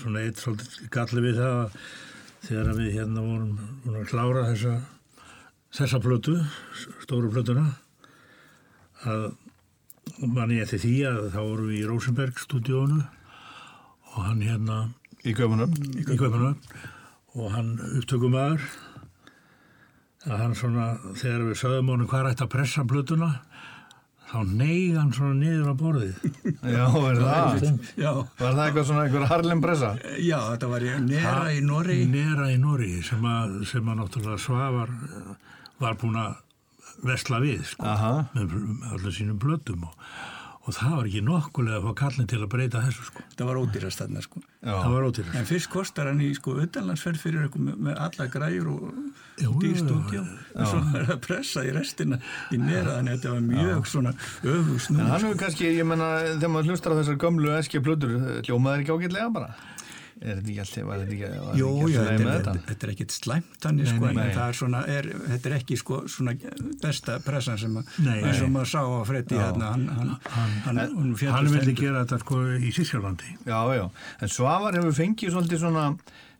svona 0.00 0.24
eitt 0.24 0.40
svolítið 0.40 0.88
galli 0.94 1.26
við 1.26 1.40
það 1.42 1.58
að 1.60 1.76
þegar 2.48 2.72
við 2.78 2.94
hérna 2.96 3.26
vorum 3.26 3.52
búin 3.84 4.00
að 4.00 4.10
klára 4.10 4.46
þessa, 4.48 4.74
þessa 5.76 6.00
plötu, 6.00 6.36
stóru 7.04 7.30
plötuna, 7.34 7.66
að 9.04 9.26
mann 10.20 10.52
ég 10.54 10.64
eftir 10.64 10.80
því 10.82 10.94
að 11.08 11.20
þá 11.34 11.40
vorum 11.40 11.68
við 11.70 11.80
í 11.80 11.88
Rosenberg 11.88 12.40
stúdíónu 12.40 13.02
og 14.10 14.22
hann 14.26 14.40
hérna 14.44 14.78
í 15.22 15.34
Kaupanöfn 15.36 16.56
og 17.38 17.52
hann 17.54 17.74
upptökumæður 18.00 18.64
að 20.28 20.36
hann 20.42 20.56
svona, 20.58 20.88
þegar 21.16 21.46
við 21.48 21.56
sögum 21.62 21.92
honum 21.94 22.08
hvað 22.10 22.32
ætti 22.34 22.44
að 22.44 22.50
pressa 22.52 22.82
plötuna 22.88 23.30
þá 24.30 24.42
neyð 24.46 24.98
hann 25.00 25.12
svona 25.16 25.34
niður 25.40 25.70
á 25.72 25.74
borðið 25.80 26.18
Já, 26.76 26.84
er 27.08 27.22
það? 27.22 27.64
Já, 27.98 28.10
Var 28.38 28.52
það 28.58 28.60
eitthvað 28.66 28.84
svona 28.90 29.06
einhver 29.06 29.24
Harlem 29.32 29.62
pressa? 29.64 29.88
já, 30.22 30.36
þetta 30.52 30.68
var 30.74 30.84
í 30.86 30.92
Nera 31.06 31.46
í 31.56 31.62
Norri 31.66 31.96
Nera 32.12 32.50
í 32.52 32.58
Nóri 32.62 32.92
sem 33.06 33.24
að, 33.26 33.56
sem 33.72 33.88
að 33.90 33.98
náttúrulega 34.02 34.42
Svavar 34.44 34.92
eh, 34.92 35.32
var 35.80 35.96
búin 36.02 36.20
að 36.20 36.36
vesla 37.08 37.40
við 37.40 37.64
sko, 37.64 37.88
Aha. 37.88 38.12
með 38.36 38.54
allir 38.92 39.14
sínum 39.16 39.38
plötum 39.40 39.86
og, 39.88 39.94
og 40.68 40.74
það 40.76 40.96
var 40.98 41.06
ekki 41.08 41.22
nokkulega 41.24 41.78
að 41.80 41.86
fá 41.88 41.94
kallin 42.04 42.28
til 42.28 42.42
að 42.44 42.50
breyta 42.52 42.82
þessu 42.84 43.06
sko. 43.08 43.24
þetta 43.32 43.46
var 43.48 43.60
ódýrast 43.64 44.02
þarna 44.04 44.24
sko. 44.26 44.42
Það 44.60 44.92
var 44.92 45.06
ódýrust. 45.08 45.36
En 45.40 45.46
fyrst 45.48 45.70
kostar 45.72 46.10
hann 46.10 46.20
í 46.20 46.30
sko 46.36 46.54
utanlandsferð 46.60 47.22
fyrir 47.22 47.46
eitthvað 47.46 47.66
með, 47.70 47.78
með 47.86 48.00
alla 48.06 48.26
græjur 48.34 48.70
og 48.74 48.82
Jú, 49.40 49.54
dýr 49.62 49.72
jú, 49.72 49.84
stúdjó 49.86 50.20
og 50.20 50.66
svo 50.68 50.80
er 50.82 51.06
það 51.08 51.14
að 51.14 51.20
pressa 51.24 51.62
í 51.64 51.70
restina 51.72 52.18
í 52.52 52.58
nera 52.60 52.98
þannig 52.98 53.14
að 53.14 53.16
þetta 53.16 53.32
var 53.32 53.46
mjög 53.46 53.88
svona 53.88 54.12
öfug 54.44 54.82
En 54.90 55.00
hann 55.00 55.24
hefur 55.24 55.40
kannski, 55.40 55.70
ég 55.78 55.88
menna, 55.88 56.10
þegar 56.34 56.52
maður 56.52 56.74
hlustar 56.74 56.92
á 56.92 56.98
þessar 57.00 57.20
gömlu 57.24 57.54
eski 57.56 57.80
plötur, 57.84 58.16
hljómaður 58.44 58.84
ekki 58.84 58.96
ágætlega 58.98 59.30
bara? 59.32 59.54
Er 60.20 60.36
þetta 60.36 60.50
ekki 60.52 60.60
alltaf, 60.60 60.84
var 60.84 60.98
Jú, 61.56 61.68
þetta 61.88 61.90
já, 61.90 62.00
er- 62.12 62.74
er 62.84 62.90
ekkit 62.92 63.14
slæmt 63.14 63.64
hann 63.64 63.78
sko, 63.88 64.04
Nei, 64.04 64.10
en 64.10 64.18
nei. 64.20 64.32
það 64.36 64.42
er 64.50 64.56
svona, 64.58 64.80
er, 64.92 65.06
þetta 65.30 65.48
er 65.48 65.54
ekki 65.56 65.78
sko 65.80 66.00
svona 66.12 66.34
besta 66.82 67.14
pressan 67.24 67.56
sem 67.62 67.78
að, 67.80 67.94
Nei, 68.04 68.18
nei. 68.20 68.48
maður 68.52 68.68
sá 68.68 68.80
á 68.84 69.00
Freddi 69.08 69.38
hérna, 69.40 69.70
hann, 69.72 69.86
hann, 69.88 70.10
hann, 70.34 70.50
hann, 70.66 71.14
hann 71.32 71.48
vildi 71.54 71.72
gera 71.78 72.02
þetta 72.04 72.18
sko 72.20 72.40
í 72.60 72.72
Sísjálandi 72.76 73.32
Já, 73.48 73.60
já, 73.78 73.86
en 74.20 74.28
Svavar 74.36 74.76
hefur 74.76 74.92
fengið 75.00 75.32
svolítið 75.32 75.62
svona, 75.64 75.86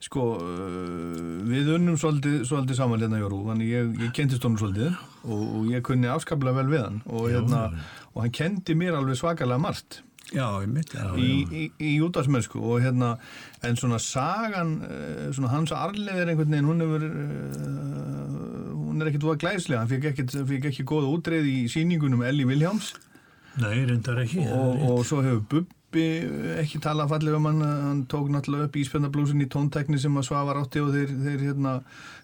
sko, 0.05 0.27
uh, 0.45 1.41
við 1.49 1.73
unnum 1.79 1.97
svolítið, 2.01 2.37
svolítið 2.53 2.79
saman 2.83 3.01
hérna 3.05 3.23
Jóru, 3.23 3.41
þannig 3.49 3.73
ég, 3.73 3.97
ég 4.05 4.13
kentist 4.17 4.45
honum 4.45 4.61
svolítið 4.61 4.93
og, 5.25 5.41
og 5.41 5.73
ég 5.73 5.85
kunni 5.89 6.13
afskaplega 6.13 6.61
vel 6.61 6.69
við 6.77 6.85
hann 6.85 7.01
og, 7.09 7.27
hérna, 7.33 7.65
og 8.13 8.23
hann 8.27 8.37
kendi 8.37 8.77
mér 8.77 9.01
alveg 9.01 9.17
svakalega 9.21 9.61
margt 9.61 10.03
Já, 10.31 10.47
ég 10.63 10.71
mitt, 10.71 10.93
já, 10.95 11.09
í, 11.19 11.31
í, 11.51 11.65
í 11.83 11.93
útvarsmennsku 12.07 12.61
og 12.63 12.85
hérna, 12.85 13.17
en 13.67 13.79
svona 13.79 13.99
sagan, 14.03 14.77
uh, 14.87 15.25
svona 15.35 15.51
hans 15.51 15.73
arleðir 15.75 16.31
einhvern 16.31 16.55
veginn, 16.55 16.69
hún 16.71 16.85
hefur, 16.85 17.07
uh, 17.09 18.69
hún 18.77 19.03
er 19.03 19.11
ekkit 19.11 19.27
voða 19.27 19.41
glæslega, 19.43 19.83
hann 19.83 19.91
fikk 19.91 20.07
ekkit, 20.13 20.37
fikk 20.53 20.71
ekki 20.71 20.87
góða 20.87 21.11
útreið 21.17 21.51
í 21.51 21.59
síningunum 21.73 22.23
Elli 22.29 22.47
Viljáms 22.47 22.93
nei, 23.59 23.83
reyndar 23.89 24.23
ekki 24.23 24.47
og, 24.55 24.85
og 24.87 25.05
svo 25.09 25.25
hefur 25.27 25.43
Bubbi 25.51 26.07
ekki 26.61 26.79
talað 26.85 27.11
fallega 27.17 27.41
um 27.41 27.49
hann 27.51 27.65
hann 27.67 28.03
tók 28.11 28.29
náttúrulega 28.31 28.69
upp 28.69 28.77
íspjarnablúsin 28.79 29.43
í 29.43 29.49
tóntekni 29.51 29.99
sem 29.99 30.15
að 30.15 30.29
Svavar 30.29 30.61
átti 30.61 30.85
og 30.85 30.93
þeir, 30.95 31.11
þeir 31.25 31.47
hérna, 31.49 31.73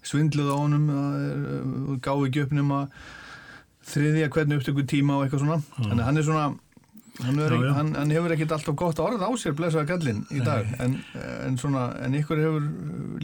svindluð 0.07 0.53
á 0.55 0.57
honum 0.61 0.87
og 0.95 1.97
gáði 2.05 2.31
ekki 2.31 2.45
upp 2.47 2.55
nema 2.55 2.85
þriðja 3.87 4.31
hvernig 4.35 4.61
upptöku 4.61 4.87
tíma 4.87 5.19
og 5.19 5.27
eitthvað 5.27 5.43
svona. 5.43 5.59
Þannig 5.77 6.01
að 6.01 6.09
hann 6.09 6.21
er 6.21 6.27
svona 6.27 6.47
hann, 7.25 7.39
er, 7.41 7.53
Já, 7.55 7.61
já. 7.65 7.73
hann, 7.79 7.91
hann 7.97 8.11
hefur 8.15 8.33
ekkit 8.35 8.53
alltaf 8.57 8.77
gott 8.77 8.99
orð 9.03 9.23
á 9.25 9.31
sér 9.41 9.55
blessaða 9.57 9.87
gallin 9.89 10.23
í 10.35 10.43
dag. 10.45 10.69
En, 10.83 10.99
en, 11.47 11.57
svona, 11.61 11.87
en 12.05 12.15
ykkur 12.19 12.43
hefur 12.43 12.67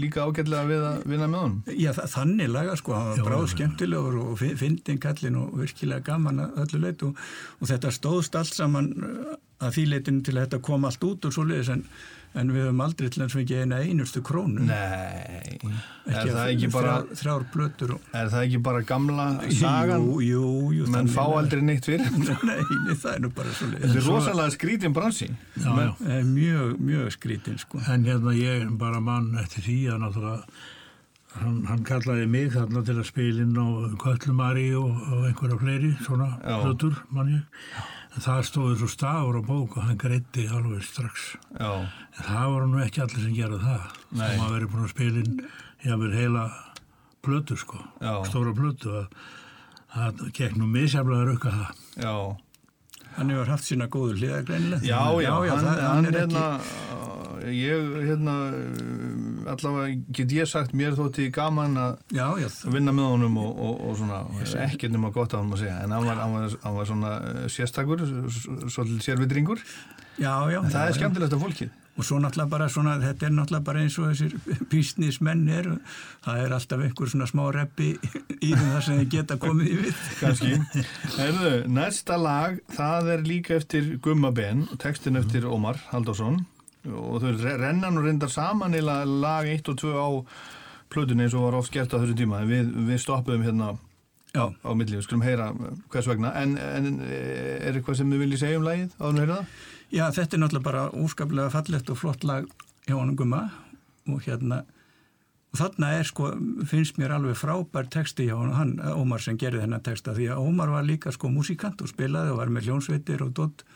líka 0.01 0.25
ágætlega 0.25 0.65
við 0.71 0.87
að 0.89 1.05
vinna 1.13 1.29
með 1.33 1.43
honum. 1.45 1.59
Já, 1.77 1.91
þa- 1.99 2.09
þannig 2.15 2.51
laga 2.55 2.77
sko, 2.81 2.95
hann 2.97 3.13
var 3.19 3.29
bráð 3.29 3.47
skemmtilegur 3.53 4.19
og 4.25 4.41
fyndinn 4.63 5.03
kallinn 5.03 5.37
og 5.43 5.53
virkilega 5.61 6.07
gaman 6.13 6.41
að 6.47 6.63
öllu 6.67 6.83
leit 6.87 7.05
og, 7.09 7.21
og 7.61 7.69
þetta 7.73 7.93
stóðst 7.99 8.39
allt 8.41 8.55
saman 8.57 8.93
uh, 9.03 9.37
að 9.63 9.77
því 9.77 9.87
leitinu 9.93 10.23
til 10.27 10.37
að 10.39 10.47
þetta 10.47 10.63
kom 10.71 10.89
allt 10.89 11.05
út 11.07 11.29
og 11.29 11.37
svoleiðis 11.37 11.73
en, 11.77 11.85
en 12.35 12.49
við 12.55 12.63
höfum 12.65 12.81
aldrei 12.85 13.09
til 13.13 13.23
þess 13.23 13.37
að 13.37 13.43
ekki 13.43 13.57
eina 13.63 13.79
einustu 13.85 14.23
krónu. 14.25 14.63
Nei, 14.65 15.59
er 15.61 16.17
Ekki 16.17 16.31
það 16.33 16.39
að- 16.43 16.53
ekki 16.55 16.71
bara 16.73 16.95
þrjár, 17.03 17.19
þrjár 17.21 17.45
blötur 17.53 17.93
og... 17.97 18.07
er 18.17 18.31
það 18.33 18.45
ekki 18.47 18.61
bara 18.69 18.81
gamla 18.89 19.27
sagan 19.59 20.07
Jú, 20.09 20.17
jú, 20.27 20.45
jú. 20.79 20.87
menn 20.95 21.11
fá 21.13 21.21
lagað. 21.23 21.39
aldrei 21.43 21.63
neitt 21.69 21.85
fyrir 21.91 22.09
Nei, 22.49 22.59
nei, 22.89 22.97
það 22.97 23.15
er 23.15 23.21
nú 23.27 23.33
bara 23.37 23.53
svoleiðis. 23.59 23.85
Þetta 23.87 24.03
er 24.03 24.09
rosalega 24.09 24.55
skrítin 24.57 24.97
bransi. 24.97 25.29
já, 25.29 25.71
já. 25.71 25.91
Það 26.03 26.15
er 26.19 26.29
mjög, 26.33 26.77
mjög 26.91 27.11
skrítinn 27.19 27.59
sko. 27.63 27.83
En 27.93 28.05
hérna 28.09 28.35
ég 28.41 28.69
bara 28.81 29.01
mann 29.01 29.33
eftir 29.45 29.67
því 29.69 29.79
að 29.93 30.01
náttúrulega 30.07 30.45
hann, 31.33 31.63
hann 31.69 31.85
kallaði 31.89 32.27
mig 32.29 32.51
þarna 32.53 32.83
til 32.85 32.99
að 33.01 33.07
spila 33.09 33.45
inn 33.47 33.57
á 33.57 33.67
Köllumari 34.03 34.67
og, 34.77 34.91
og 35.13 35.23
einhverja 35.31 35.61
fleiri 35.63 35.93
svona 36.05 36.27
Já. 36.43 36.59
hlutur 36.65 36.99
mann 37.15 37.31
ég. 37.39 37.67
En 38.13 38.21
það 38.27 38.43
stóði 38.45 38.75
svo 38.83 38.89
stafur 38.93 39.39
á 39.41 39.43
bók 39.47 39.77
og 39.79 39.87
hann 39.87 39.97
greiti 40.01 40.45
alveg 40.53 40.83
strax. 40.85 41.31
Já, 41.57 41.71
En 42.13 42.25
það 42.27 42.51
voru 42.53 42.67
nú 42.69 42.83
ekki 42.85 43.01
allir 43.01 43.23
sem 43.25 43.35
gerði 43.37 43.61
það. 43.63 43.87
Nei. 44.13 44.27
Sem 44.29 44.43
að 44.45 44.53
veri 44.57 44.69
búin 44.73 44.85
að 44.85 44.93
spila 44.93 45.23
inn 45.23 45.39
jáfnvel 45.87 46.13
heila 46.19 46.43
plötu 47.25 47.57
sko, 47.57 47.79
Já. 48.03 48.13
stóra 48.29 48.53
plötu 48.55 48.93
að 48.99 49.07
það 49.95 50.23
gekk 50.37 50.57
nú 50.61 50.69
misjaflega 50.69 51.23
að 51.23 51.29
rauka 51.33 51.53
það. 51.57 51.85
já. 52.05 52.17
Hann 53.13 53.29
hefur 53.29 53.51
haft 53.53 53.65
sína 53.69 53.87
góðu 53.93 54.15
hliða 54.17 54.39
greinilega. 54.49 54.85
Já, 54.89 55.01
já, 55.21 55.33
hann, 55.37 55.65
það, 55.67 55.81
hann, 55.85 56.07
er 56.09 56.15
hérna, 56.17 56.45
ekki... 56.57 57.09
ég, 57.51 57.93
hérna, 58.07 58.37
allavega 59.53 59.99
get 60.15 60.33
ég 60.37 60.49
sagt 60.51 60.75
mér 60.77 60.97
þótti 60.99 61.29
gaman 61.35 61.77
að 61.81 61.99
Já, 62.15 62.27
já, 62.41 62.49
vinna 62.73 62.95
með 62.95 63.11
honum 63.15 63.39
og, 63.43 63.53
og, 63.53 63.85
og 63.89 64.01
svona, 64.01 64.23
ekkert 64.67 64.95
nema 64.95 65.13
gott 65.15 65.35
að 65.35 65.45
hann 65.45 65.55
að 65.57 65.65
segja, 65.65 65.77
en 65.85 65.97
hann 65.97 66.09
var, 66.09 66.23
hann 66.23 66.35
var, 66.39 66.57
hann 66.65 66.81
var 66.81 66.91
svona 66.91 67.13
uh, 67.21 67.45
sérstakur, 67.53 68.03
svolítið 68.69 69.07
sérvitringur, 69.07 69.63
já, 70.19 70.35
en 70.59 70.73
það 70.73 70.83
er 70.89 70.99
skemmtilegt 70.99 71.39
að 71.39 71.47
fólkið. 71.47 71.79
Og 71.93 72.07
svo 72.09 72.17
náttúrulega 72.23 72.49
bara 72.49 72.67
svona, 72.73 72.95
þetta 73.03 73.27
er 73.27 73.33
náttúrulega 73.37 73.65
bara 73.67 73.81
eins 73.85 73.99
og 74.01 74.07
þessir 74.09 74.63
businessmenn 74.71 75.43
eru, 75.53 75.75
það 76.25 76.39
er 76.41 76.55
alltaf 76.57 76.85
einhver 76.87 77.11
svona 77.13 77.27
smá 77.29 77.43
reppi 77.53 77.91
í 78.41 78.55
þar 78.57 78.87
sem 78.87 79.03
þið 79.03 79.11
geta 79.13 79.37
komið 79.43 79.69
í 79.69 79.77
við. 79.83 80.01
Kanski. 80.23 80.87
Herðu, 81.19 81.53
næsta 81.77 82.17
lag, 82.17 82.57
það 82.73 83.13
er 83.17 83.27
líka 83.29 83.59
eftir 83.61 83.93
Gumma 84.01 84.33
Ben, 84.33 84.65
textin 84.81 85.21
eftir 85.21 85.45
Ómar 85.45 85.85
Halldórsson 85.91 86.41
og 86.89 87.21
þau 87.23 87.31
re- 87.43 87.57
renna 87.61 87.91
nú 87.95 88.03
reyndar 88.05 88.31
saman 88.33 88.75
eða 88.75 89.03
lag 89.07 89.47
1 89.47 89.69
og 89.73 89.79
2 89.83 89.93
á 89.95 90.09
plötunni 90.93 91.25
eins 91.27 91.35
og 91.39 91.47
var 91.47 91.59
oft 91.61 91.73
gert 91.73 91.95
á 91.95 92.01
þessu 92.03 92.17
tíma, 92.19 92.43
við, 92.49 92.73
við 92.89 93.01
stoppuðum 93.05 93.47
hérna 93.47 93.73
Já, 94.33 94.47
á 94.49 94.71
milli, 94.73 94.97
við 94.97 95.05
skulum 95.05 95.23
heyra 95.27 95.51
uh, 95.53 95.73
hvers 95.93 96.07
vegna, 96.09 96.31
en, 96.41 96.55
en 96.57 96.87
er 97.05 97.75
eitthvað 97.77 97.99
sem 97.99 98.13
þið 98.15 98.23
viljið 98.25 98.41
segja 98.41 98.61
um 98.61 98.65
lagið 98.65 98.95
áður 98.97 99.11
en 99.13 99.21
heyra 99.21 99.35
það? 99.37 99.51
já, 99.93 100.05
þetta 100.17 100.37
er 100.37 100.41
náttúrulega 100.41 100.69
bara 100.71 100.85
úrskaplega 101.03 101.53
fallegt 101.53 101.91
og 101.93 101.99
flott 102.01 102.25
lag 102.25 102.47
hjá 102.87 102.95
honum 102.97 103.19
gumma. 103.21 103.43
Og 104.09 104.25
hérna, 104.25 104.63
og 105.53 105.61
þarna 105.61 105.91
er 105.99 106.09
sko, 106.09 106.31
finnst 106.67 106.97
mér 106.99 107.13
alveg 107.19 107.37
frábær 107.39 107.91
texti 107.93 108.25
hjá 108.31 108.33
honum, 108.39 108.57
hann, 108.57 108.73
Ómar 108.97 109.21
sem 109.23 109.37
gerði 109.39 109.61
þennan 109.67 109.85
texta, 109.85 110.17
því 110.17 110.31
að 110.33 110.41
Ómar 110.49 110.73
var 110.73 110.89
líka 110.89 111.13
sko 111.13 111.29
músikant 111.31 111.85
og 111.85 111.93
spilaði 111.93 112.33
og 112.33 112.41
var 112.41 112.51
með 112.57 112.71
hljónsveitir 112.71 113.21
og 113.29 113.37
dott 113.37 113.67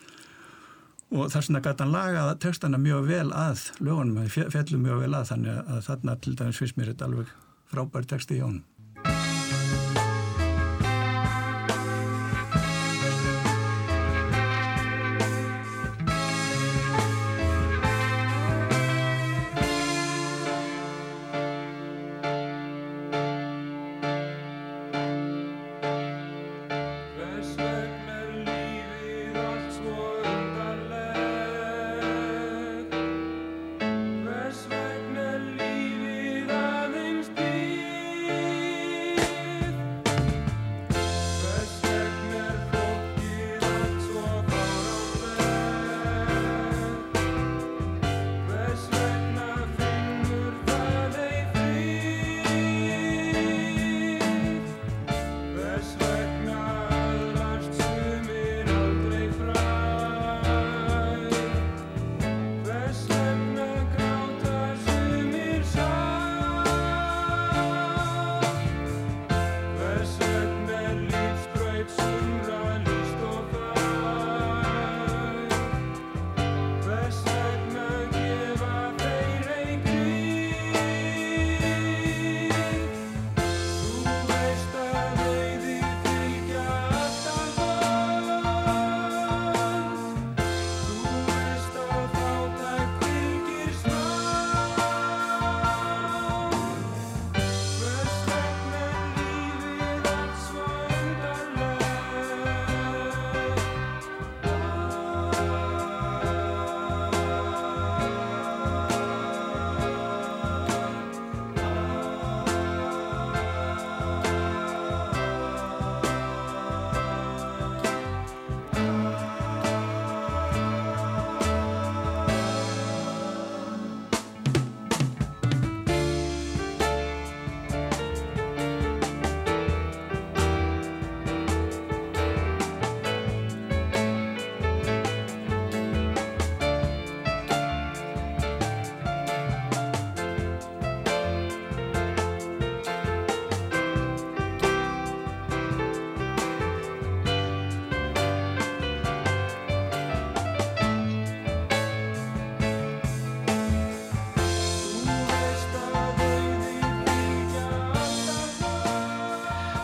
og 1.15 1.29
þess 1.31 1.49
vegna 1.49 1.63
gæti 1.63 1.85
hann 1.85 1.95
lagað 1.95 2.31
textana 2.43 2.81
mjög 2.83 3.11
vel 3.11 3.29
að 3.35 3.67
lögunum, 3.79 4.31
fellur 4.31 4.83
mjög 4.83 5.05
vel 5.05 5.13
að 5.15 5.29
þannig 5.31 5.61
að 5.63 5.85
þarna 5.87 6.17
til 6.23 6.35
dæmis 6.39 6.63
finnst 6.63 6.79
mér 6.79 6.93
þetta 6.93 7.11
alveg 7.11 7.35
frábær 7.71 8.09
texti 8.11 8.41
hjá 8.41 8.47
honum. 8.49 8.65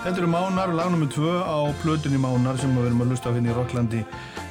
Þetta 0.03 0.19
eru 0.19 0.29
Mánar, 0.33 0.73
lag 0.75 0.91
nr. 0.91 1.07
2 1.15 1.31
á 1.47 1.59
plötunni 1.83 2.19
Mánar 2.19 2.57
sem 2.59 2.73
við 2.75 2.89
erum 2.89 3.03
að 3.05 3.13
hlusta 3.13 3.31
á 3.31 3.35
hérna 3.37 3.53
í 3.53 3.55
Rocklandi 3.55 4.01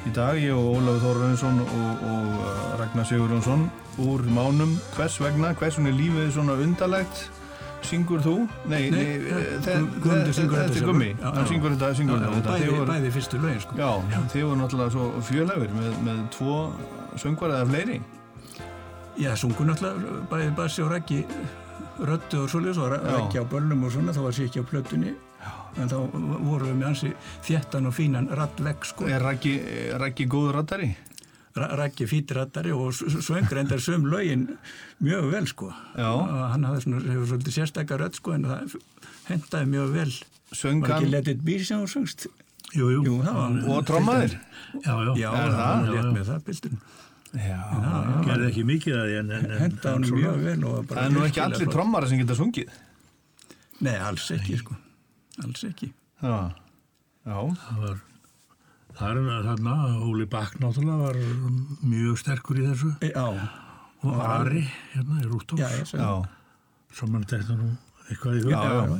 í 0.08 0.12
dag. 0.16 0.38
Ég 0.40 0.56
og 0.56 0.78
Ólafur 0.78 1.02
Þórarinsson 1.04 1.58
og, 1.60 2.06
og 2.08 2.30
uh, 2.40 2.62
Ragnar 2.80 3.04
Sigurjónsson 3.10 3.66
úr 4.00 4.24
Mánum. 4.32 4.72
Hvers 4.96 5.18
vegna, 5.20 5.50
hvers 5.60 5.76
vegna 5.76 5.92
er 5.92 5.98
lífið 5.98 6.30
svona 6.38 6.56
undarlegt? 6.64 7.26
Syngur 7.84 8.22
þú? 8.24 8.34
Nei, 8.70 8.86
Nei, 8.94 8.96
nei, 8.96 9.04
eh, 9.26 9.56
Guðmundur 9.66 10.30
þe- 10.30 10.36
syngur 10.38 10.56
þetta 10.60 10.76
sjálfur. 10.78 10.88
gummi. 10.92 11.08
Já, 11.18 11.24
Hann 11.26 11.40
já. 11.42 11.48
syngur 11.50 11.72
þetta, 11.74 11.88
syngur 11.98 12.20
Já, 12.22 12.28
þetta. 12.36 12.52
bæði, 12.54 12.68
voru- 12.72 12.86
bæði 12.92 13.10
fyrstu 13.16 13.40
lögin 13.42 13.60
sko. 13.64 13.76
Já, 13.76 13.90
þið 14.32 14.44
voru 14.48 14.60
náttúrulega 14.60 14.92
svo 14.94 15.08
fjölhæfur 15.28 15.74
með, 15.80 15.96
með 16.06 16.20
tvo 16.36 16.54
söngvar 17.18 17.56
eða 17.58 17.66
fleiri. 17.72 17.98
Já, 19.18 19.32
sungu 19.36 19.66
náttúrulega 19.66 20.22
bæði 20.30 20.54
Bassi 20.56 20.82
og 20.86 20.92
Raggi 20.94 21.20
röddu 21.98 22.44
og 22.44 22.48
svoleiðis 22.54 22.78
og 22.78 22.88
Ra- 22.94 23.02
Já. 23.02 23.18
Raggi 23.18 23.42
á 23.42 23.44
böllum 23.50 23.84
og 23.84 23.92
svona, 23.92 24.14
þá 24.14 24.22
var 24.22 24.32
sér 24.38 24.46
ekki 24.48 24.62
á 24.62 24.70
plötunni 24.70 25.12
en 25.80 25.88
þá 25.88 25.96
vorum 26.12 26.68
við 26.68 26.76
með 26.76 26.86
hansi 26.88 27.12
þéttan 27.46 27.88
og 27.88 27.96
fínan 27.96 28.28
raddvegg 28.36 28.84
sko 28.88 29.08
Er 29.08 29.24
Raggi, 29.24 29.54
Raggi 30.00 30.26
góður 30.30 30.58
rattari? 30.60 30.90
Ra 31.56 31.68
Raggi 31.76 32.06
fýtirattari 32.08 32.72
og 32.72 32.92
svöng 32.96 33.48
reyndar 33.52 33.80
söm 33.84 34.06
lögin 34.08 34.46
mjög 35.04 35.30
vel 35.32 35.48
sko 35.48 35.70
Já. 35.96 36.08
og 36.12 36.44
hann 36.52 36.68
hafði 36.68 36.84
svona, 36.86 37.02
hefur 37.08 37.30
svolítið 37.32 37.56
sérstakar 37.58 38.00
rödd 38.04 38.16
sko 38.20 38.36
en 38.36 38.46
það 38.48 38.76
hendaði 39.30 39.72
mjög 39.76 39.96
vel 39.96 40.12
Söng 40.52 40.82
var 40.84 40.96
ekki 40.96 41.06
hann 41.06 41.12
Let 41.12 41.28
it 41.32 41.44
be 41.44 41.58
sem 41.64 41.80
hún 41.80 41.88
söngst 41.88 42.28
Jú, 42.72 42.88
jú. 42.88 43.02
Jú, 43.04 43.18
það 43.20 43.36
var 43.36 43.76
og 43.76 43.86
trommaðir? 43.88 44.38
Já, 44.80 44.92
já. 44.92 45.12
Já, 45.20 45.28
Er 45.32 45.50
það 45.52 45.72
var 45.72 45.90
létt 45.92 46.12
með 46.12 46.30
það 46.30 46.46
bildin 46.48 46.78
Já. 47.32 47.60
Gerði 48.28 48.48
ekki 48.50 48.64
mikið 48.68 48.96
að 49.00 49.06
því 49.08 49.18
en... 49.18 49.30
en, 49.32 49.44
en 49.48 49.60
hendaði 49.66 49.92
hann 49.92 50.18
mjög 50.20 50.40
vel 50.46 50.56
og 50.68 50.72
var 50.76 50.88
bara 50.88 50.96
Það 51.00 51.06
er 51.08 51.14
nú 51.16 51.26
ekki 51.28 51.44
allir 51.46 51.70
trommara 51.72 52.08
sem 52.10 52.20
geta 52.20 52.36
sungið. 52.36 52.74
Nei, 53.82 53.94
alls 53.96 54.26
ekki 54.36 54.58
sko 54.60 54.76
alls 55.44 55.64
ekki 55.68 55.92
Já. 56.22 56.36
Já. 57.26 57.36
Það 57.66 57.78
var... 57.86 58.00
Það 58.92 59.08
er 59.08 59.18
þarna, 59.46 59.74
Óli 60.04 60.26
Bakk 60.28 60.58
náttúrulega 60.60 61.06
var 61.06 61.16
mjög 61.88 62.18
sterkur 62.20 62.58
í 62.60 62.66
þessu 62.68 62.90
E, 63.00 63.08
Já, 63.14 63.24
og 64.04 64.20
Ari, 64.26 64.66
hérna, 64.92 65.22
í 65.22 65.30
Já. 66.02 66.10
sem 66.92 67.10
mann 67.14 67.24
þetta 67.30 67.56
nú 67.56 67.70
eitthvað 68.10 68.36
í 68.36 68.42
hug. 68.44 68.52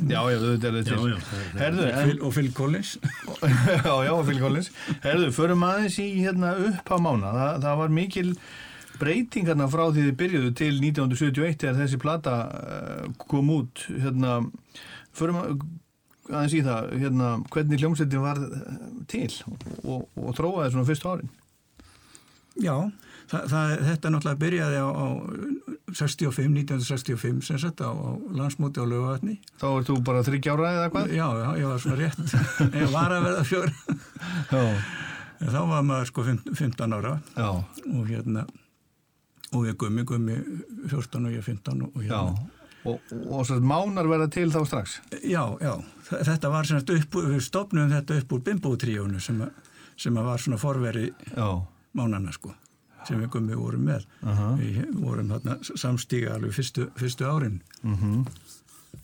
Já, 0.09 0.21
já, 0.33 0.39
þetta 0.41 0.69
er 0.71 0.77
þetta. 0.79 0.97
er- 1.11 1.61
Herðu, 1.61 1.87
en, 2.01 2.13
og 2.25 2.33
Phil 2.33 2.51
Collins 2.57 2.93
já, 3.85 3.95
já, 4.07 4.13
Phil 4.31 4.41
Collins. 4.41 4.71
Herðu, 5.05 5.29
förum 5.37 5.67
aðeins 5.69 5.99
í 6.01 6.09
hérna 6.23 6.55
upp 6.71 6.89
á 6.95 6.97
mána. 7.03 7.33
Þa, 7.37 7.49
það 7.67 7.81
var 7.83 7.93
mikil 7.99 8.33
breyting 9.03 9.51
hérna 9.51 9.67
frá 9.73 9.85
því 9.91 10.07
þið 10.09 10.17
byrjuðu 10.23 10.55
til 10.63 10.73
1971 10.79 11.61
þegar 11.67 11.79
þessi 11.83 12.01
plata 12.01 12.37
uh, 12.49 13.07
kom 13.29 13.51
út. 13.59 13.85
Hérna, 13.93 14.39
förum 15.19 15.43
að- 15.43 15.69
aðeins 16.33 16.57
í 16.59 16.65
það, 16.67 16.91
hérna, 17.05 17.31
hvernig 17.53 17.81
hljómsveitin 17.83 18.25
var 18.25 18.41
eh, 18.43 18.75
til 19.13 19.29
og, 19.85 20.09
og 20.17 20.35
þróaði 20.39 20.75
svona 20.75 20.89
fyrstu 20.89 21.11
árin. 21.13 21.31
Já, 22.61 22.75
það, 23.33 23.45
það, 23.49 23.71
þetta 23.89 24.11
náttúrulega 24.13 24.41
byrjaði 24.43 24.81
á, 24.85 24.89
á 24.93 25.07
65, 25.97 26.51
1965 26.53 27.47
sem 27.49 27.61
sagt 27.63 27.81
á, 27.81 27.89
á 27.89 28.09
landsmóti 28.37 28.81
á 28.81 28.85
lögavatni 28.85 29.39
Þá 29.61 29.67
ert 29.71 29.89
þú 29.89 29.97
bara 30.05 30.25
þryggja 30.27 30.53
ára 30.57 30.73
eða 30.77 30.91
hvað? 30.93 31.15
Já, 31.17 31.25
já, 31.41 31.49
ég 31.63 31.71
var 31.71 31.81
svona 31.81 31.97
rétt 32.01 32.35
ég 32.83 32.93
var 32.93 33.15
að 33.17 33.25
verða 33.29 33.47
fjór 33.49 33.73
Já, 34.53 34.63
þá 35.49 35.59
var 35.73 35.87
maður 35.89 36.11
sko 36.13 36.27
fimm- 36.29 36.53
15 36.61 36.97
ára 36.99 37.15
já, 37.41 37.49
og 37.49 38.05
hérna 38.13 38.45
og 39.53 39.65
ég 39.69 39.77
gummi, 39.81 40.05
gummi 40.09 40.37
14 40.93 41.27
og 41.29 41.33
ég 41.33 41.45
15 41.49 41.83
og 41.89 42.05
já. 42.05 42.21
Og, 42.85 43.13
og 43.31 43.51
mánar 43.63 44.09
verða 44.11 44.27
til 44.33 44.49
þá 44.51 44.65
strax. 44.67 44.97
Já, 45.23 45.45
já, 45.63 45.75
þetta 46.11 46.51
var 46.51 46.67
sem 46.67 46.81
sagt 46.81 46.91
upp, 46.97 47.21
við 47.29 47.45
stopnum 47.47 47.93
þetta 47.93 48.17
upp 48.19 48.33
úr 48.35 48.43
bimbótríjónu 48.49 49.21
sem, 49.23 49.39
sem 49.97 50.19
var 50.19 50.43
svona 50.43 50.59
forveri 50.59 51.13
mánana 51.95 52.33
sko 52.35 52.55
sem 53.07 53.19
við 53.19 53.33
gummi 53.35 53.57
vorum 53.59 53.83
með 53.89 54.05
Aha. 54.31 54.53
við 54.61 54.83
vorum 55.03 55.33
þarna 55.35 55.57
samstíga 55.75 56.37
alveg 56.37 56.55
fyrstu, 56.55 56.85
fyrstu 56.99 57.27
árin 57.27 57.57
mhm, 57.83 58.21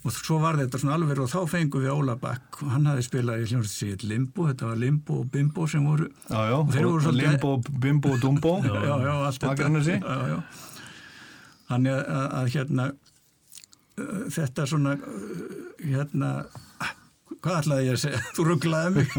og 0.07 0.15
svo 0.15 0.39
var 0.43 0.59
þetta 0.61 0.79
svona 0.79 0.95
alveg 0.99 1.19
og 1.25 1.31
þá 1.33 1.41
fengum 1.51 1.83
við 1.83 1.95
Óla 1.97 2.15
Bakk 2.21 2.61
og 2.63 2.71
hann 2.77 2.87
hafi 2.87 3.03
spilað 3.09 3.43
í 3.43 3.49
hljómsveit 3.51 4.05
Limbo, 4.07 4.47
þetta 4.53 4.71
var 4.71 4.81
Limbo 4.85 5.19
og 5.25 5.31
Bimbo 5.35 5.67
sem 5.71 5.85
voru 5.87 6.07
já, 6.07 6.39
já. 6.39 6.55
Og 6.61 6.71
voru 6.71 6.95
Og 6.95 7.03
svolítið- 7.09 7.33
Limbo, 7.33 7.53
Bimbo 7.87 8.15
og 8.15 8.21
Dumbo. 8.23 8.55
já, 8.63 8.95
já, 9.03 9.15
allt 9.27 9.43
þetta. 9.43 10.43
Þannig 11.69 11.99
að, 11.99 12.47
hérna 12.55 12.85
uh, 12.93 13.08
þetta 14.35 14.67
svona 14.69 14.95
hérna 15.83 16.31
hvað 17.43 17.59
ætlaði 17.61 17.87
ég 17.87 17.97
að 17.97 18.01
segja, 18.03 18.23
þú 18.35 18.47
rugglaði 18.49 18.95
mig. 18.97 19.13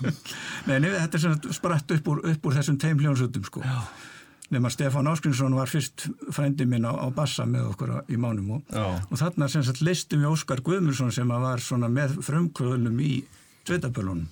Nei, 0.68 0.78
nei, 0.78 0.88
þetta 0.94 1.18
er 1.18 1.24
svona 1.24 1.56
spratt 1.56 1.92
upp 1.96 2.08
úr, 2.08 2.22
upp 2.32 2.46
úr 2.48 2.56
þessum 2.56 2.78
teim 2.80 3.02
hljómsveitum 3.02 3.44
sko. 3.48 3.64
Nema 4.50 4.70
Stefán 4.72 5.06
Áskrinsson 5.06 5.54
var 5.54 5.70
fyrst 5.70 6.08
frændi 6.34 6.66
minn 6.66 6.88
á, 6.88 6.90
á 6.90 7.06
bassa 7.14 7.44
með 7.46 7.68
okkur 7.70 7.92
í 8.10 8.18
mánum 8.18 8.56
og, 8.56 8.72
og 8.74 9.20
þarna 9.20 9.46
sem 9.52 9.62
sagt 9.66 9.84
listum 9.86 10.24
við 10.24 10.32
Óskar 10.32 10.62
Guðmundsson 10.66 11.12
sem 11.14 11.30
var 11.30 11.62
svona 11.62 11.90
með 11.92 12.16
frumkvöðlum 12.26 12.98
í 13.04 13.12
sveitabölunum 13.68 14.26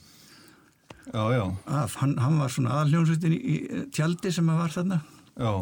Já, 1.12 1.22
já, 1.33 1.44
af, 1.66 1.94
hann, 2.03 2.16
hann 2.20 2.37
var 2.37 2.53
svona 2.53 2.74
aðalhljómsveitin 2.77 3.33
í, 3.33 3.38
í 3.38 3.85
tjaldi 3.96 4.33
sem 4.35 4.48
var 4.53 4.72
þarna. 4.74 4.98
Já, 5.40 5.53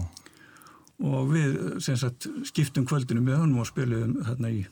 og 1.04 1.28
við 1.34 1.58
sem 1.84 1.96
sagt 2.00 2.28
skiptum 2.48 2.86
kvöldinu 2.88 3.20
með 3.24 3.42
honum 3.42 3.60
og 3.60 3.68
spilum 3.68 4.14
þarna 4.24 4.48
í, 4.54 4.62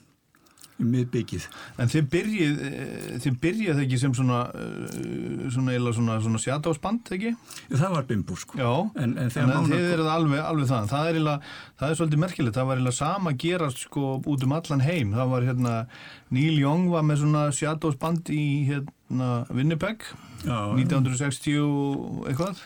í 0.80 0.86
miðbyggið. 0.88 1.44
En 1.78 1.90
þið 1.92 2.06
byrjið, 2.14 2.54
eh, 2.66 3.10
þið 3.22 3.36
byrjið 3.42 3.82
ekki 3.84 3.98
sem 4.00 4.14
svona, 4.16 4.38
eh, 4.56 5.44
svona, 5.54 5.76
svona, 5.92 6.16
svona 6.24 6.40
sjátásband, 6.42 7.12
ekki? 7.14 7.34
Það 7.70 7.94
var 7.94 8.08
bimbú 8.08 8.38
sko. 8.40 8.58
Já, 8.58 8.72
En, 8.96 9.12
en 9.18 9.28
en 9.28 9.30
þegar 9.30 9.68
þið 9.68 9.92
eruð 9.92 10.10
alveg, 10.14 10.40
alveg 10.40 10.66
það. 10.72 10.88
Það 10.90 11.06
er, 11.06 11.14
eiginlega, 11.14 11.40
það 11.78 11.90
er 11.90 12.00
svolítið 12.00 12.22
merkilegt, 12.24 12.56
það 12.56 12.66
var 12.66 12.76
eiginlega 12.80 12.98
sama 12.98 13.32
gerast 13.44 13.78
sko 13.84 14.22
út 14.24 14.44
um 14.48 14.52
allan 14.52 14.80
heim. 14.88 15.12
Það 15.12 15.32
var 15.36 15.42
hérna, 15.42 15.74
Neil 16.30 16.58
Young 16.58 16.88
var 16.90 17.02
með 17.02 17.22
svona 17.22 17.46
sjátásband 17.52 18.30
í 18.34 18.44
hérna 18.72 19.32
Winnipeg, 19.50 20.00
Já, 20.44 20.74
1960 20.74 21.58
og 21.60 22.26
eitthvað, 22.32 22.64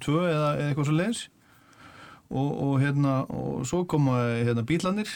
tvö 0.00 0.20
eða, 0.28 0.50
eða 0.60 0.68
eitthvað 0.70 0.86
svo 0.92 1.00
leiðis. 1.00 1.28
Og, 2.34 2.50
og 2.66 2.74
hérna, 2.82 3.22
og 3.30 3.62
svo 3.68 3.84
koma 3.86 4.18
hérna 4.42 4.64
bílanir 4.66 5.10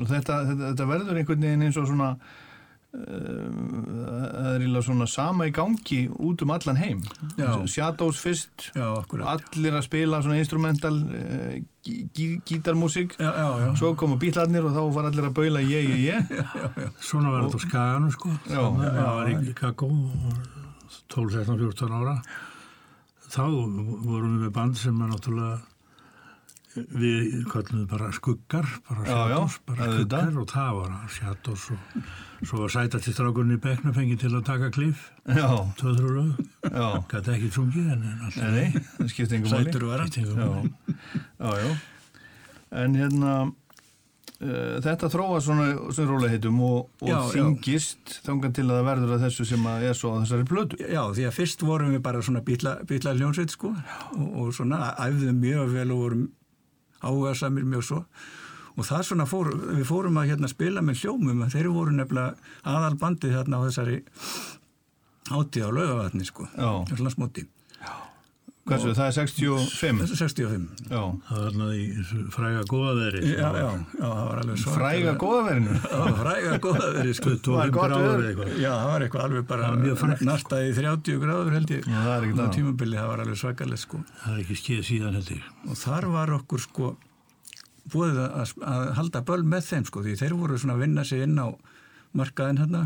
og 0.00 0.08
þetta, 0.08 0.42
þetta, 0.48 0.72
þetta 0.72 0.88
verður 0.88 1.20
einhvern 1.20 1.44
veginn 1.44 1.64
eins 1.66 1.76
og 1.80 1.88
svona 1.90 2.08
uh, 2.16 2.96
það 2.96 4.48
er 4.54 4.64
eiginlega 4.64 4.86
svona 4.86 5.08
sama 5.12 5.48
í 5.48 5.52
gangi 5.56 6.00
út 6.08 6.44
um 6.46 6.54
allan 6.56 6.80
heim 6.80 7.02
Já. 7.36 7.50
Shadows 7.68 8.20
fyrst 8.24 8.70
já, 8.76 8.88
allir 9.04 9.76
að 9.76 9.84
spila 9.84 10.22
svona 10.24 10.40
instrumental 10.40 10.96
uh, 10.96 11.54
gí, 11.84 11.98
gí, 12.16 12.28
gítarmúsík 12.48 13.18
Já, 13.20 13.30
já, 13.36 13.48
já. 13.66 13.70
svo 13.80 13.92
koma 14.00 14.16
bílarnir 14.20 14.64
og 14.68 14.76
þá 14.76 14.82
var 14.96 15.10
allir 15.10 15.28
að 15.28 15.36
baula 15.42 15.64
ég, 15.64 15.92
ég, 15.92 16.08
ég 16.08 16.90
Svona 17.04 17.36
var 17.36 17.46
þetta 17.46 17.60
á 17.60 17.66
skaganu 17.68 18.12
sko. 18.16 18.32
Það 18.48 19.12
var 19.20 19.32
í 19.32 19.56
Kakó 19.56 19.92
12, 21.12 21.32
13, 21.36 21.58
14 21.60 21.96
ára. 22.00 22.16
Þá 23.30 23.42
vorum 23.46 24.36
við 24.36 24.44
með 24.46 24.52
band 24.54 24.78
sem 24.80 25.00
er 25.02 25.10
náttúrulega 25.12 25.56
við 26.76 27.42
kallum 27.50 27.86
bara 27.90 28.12
skuggar, 28.16 28.68
bara 28.88 29.08
shadows, 29.08 29.58
bara 29.66 29.90
skuggar 29.90 30.38
og 30.42 30.48
það 30.52 30.78
var 30.80 30.94
shadows 31.16 31.66
og 31.74 32.46
svo 32.46 32.62
var 32.62 32.72
sætast 32.76 33.10
í 33.10 33.16
strákunni 33.16 33.58
fengið 33.96 34.22
til 34.26 34.32
að 34.34 34.46
taka 34.50 34.70
klif, 34.74 35.10
töður 35.80 36.06
og 36.06 36.16
lög. 36.20 36.46
Gæti 37.10 37.36
ekki 37.36 37.52
sungið 37.56 37.92
en 37.96 38.08
alltaf. 38.14 38.40
það 38.40 38.56
Sætur 39.52 39.86
já, 41.40 41.52
já 41.64 41.76
en 42.74 42.96
hérna 42.98 43.34
uh, 43.46 44.78
þetta 44.84 45.10
þróa 45.12 45.42
svona, 45.44 45.66
svona 45.94 46.08
róleihitum 46.10 46.62
og, 46.66 46.88
og 47.04 47.28
þingist 47.32 48.18
þangan 48.26 48.56
til 48.56 48.66
að 48.66 48.74
það 48.78 48.88
verður 48.90 49.14
að 49.16 49.26
þessu 49.26 49.48
sem 49.52 49.68
að 49.70 49.86
er 49.90 49.98
svo 49.98 50.14
á 50.14 50.20
þessari 50.22 50.48
plötu. 50.48 50.80
Já, 50.82 51.02
því 51.16 51.28
að 51.28 51.36
fyrst 51.38 51.66
vorum 51.66 51.94
við 51.94 52.02
bara 52.06 52.24
svona 52.24 52.42
bíla, 52.46 52.78
bíla 52.88 53.14
hljónsveit 53.16 53.54
sko 53.54 53.72
og, 53.72 54.26
og 54.26 54.50
svona 54.56 54.90
æfðum 55.06 55.40
mjög 55.44 55.72
vel 55.76 55.88
og 55.94 56.02
vorum 56.04 56.26
áhuga 57.02 57.34
samir 57.38 57.66
mjög 57.68 57.84
svo. 57.88 58.02
Og 58.76 58.84
það 58.84 59.04
svona 59.08 59.24
fór, 59.28 59.50
við 59.72 59.86
fórum 59.88 60.18
að 60.20 60.30
hérna 60.32 60.48
spila 60.52 60.82
með 60.84 61.02
hljómum 61.02 61.44
að 61.46 61.54
þeir 61.56 61.68
voru 61.72 61.94
nefnilega 61.96 62.34
aðalbandið 62.68 63.36
þarna 63.38 63.60
á 63.60 63.64
þessari 63.64 63.98
átíð 65.32 65.64
á 65.64 65.70
laugavatni 65.72 66.26
sko. 66.28 66.48
Svona 66.92 67.12
smóti, 67.14 67.46
Hversu, 68.66 68.92
það 68.98 69.06
er 69.06 69.14
65 69.14 70.00
þessu 70.02 70.16
65 70.18 70.62
Já, 70.90 71.00
Það 71.28 71.36
var 71.36 71.44
þarna 71.46 71.66
í 71.76 71.82
fræga 72.34 72.62
góðaðeri. 72.70 73.20
Já, 73.30 73.46
já, 73.54 73.66
já, 73.70 74.02
það 74.02 74.22
var 74.26 74.40
alveg 74.42 74.58
svo 74.62 74.74
fræga 74.74 75.12
góðaverinu 75.22 75.76
Já, 75.76 76.00
fræga 76.22 76.56
góðaðri 76.66 77.14
sko 77.20 77.34
25 77.36 77.74
gott 77.76 77.92
gráður 77.92 78.10
eða 78.16 78.30
eitthvað. 78.32 78.50
Já, 78.64 78.70
það 78.72 78.90
var 78.90 79.06
eitthvað 79.06 79.26
alveg 79.28 79.46
bara 79.52 79.70
nartaði 80.30 80.74
30 80.80 81.20
gráður 81.22 81.56
held 81.60 81.74
ég 81.76 81.86
Já, 81.86 81.96
það 82.00 82.12
er 82.16 82.26
ekkert 82.26 82.42
á 82.42 82.54
tímabili, 82.58 82.98
það 82.98 83.10
var 83.12 83.24
alveg 83.26 83.40
svakalega 83.44 83.82
sko. 83.84 84.02
Það 84.24 84.34
er 84.34 84.42
ekki 84.44 84.58
skeið 84.62 84.82
síðan 84.90 85.18
held 85.20 85.32
ég. 85.36 85.48
og 85.70 85.80
þar 85.86 86.08
var 86.16 86.34
okkur 86.40 86.64
sko 86.66 86.92
búið 87.94 88.16
að, 88.26 88.54
að 88.66 88.86
halda 88.98 89.22
böl 89.30 89.42
með 89.46 89.66
þeim 89.70 89.84
sko 89.86 90.02
því 90.02 90.16
þeir 90.18 90.34
voru 90.42 90.58
svona 90.58 90.74
að 90.74 90.82
vinna 90.82 91.04
sig 91.06 91.22
inn 91.22 91.38
á 91.38 91.54
markaðin 92.18 92.58
hérna 92.64 92.80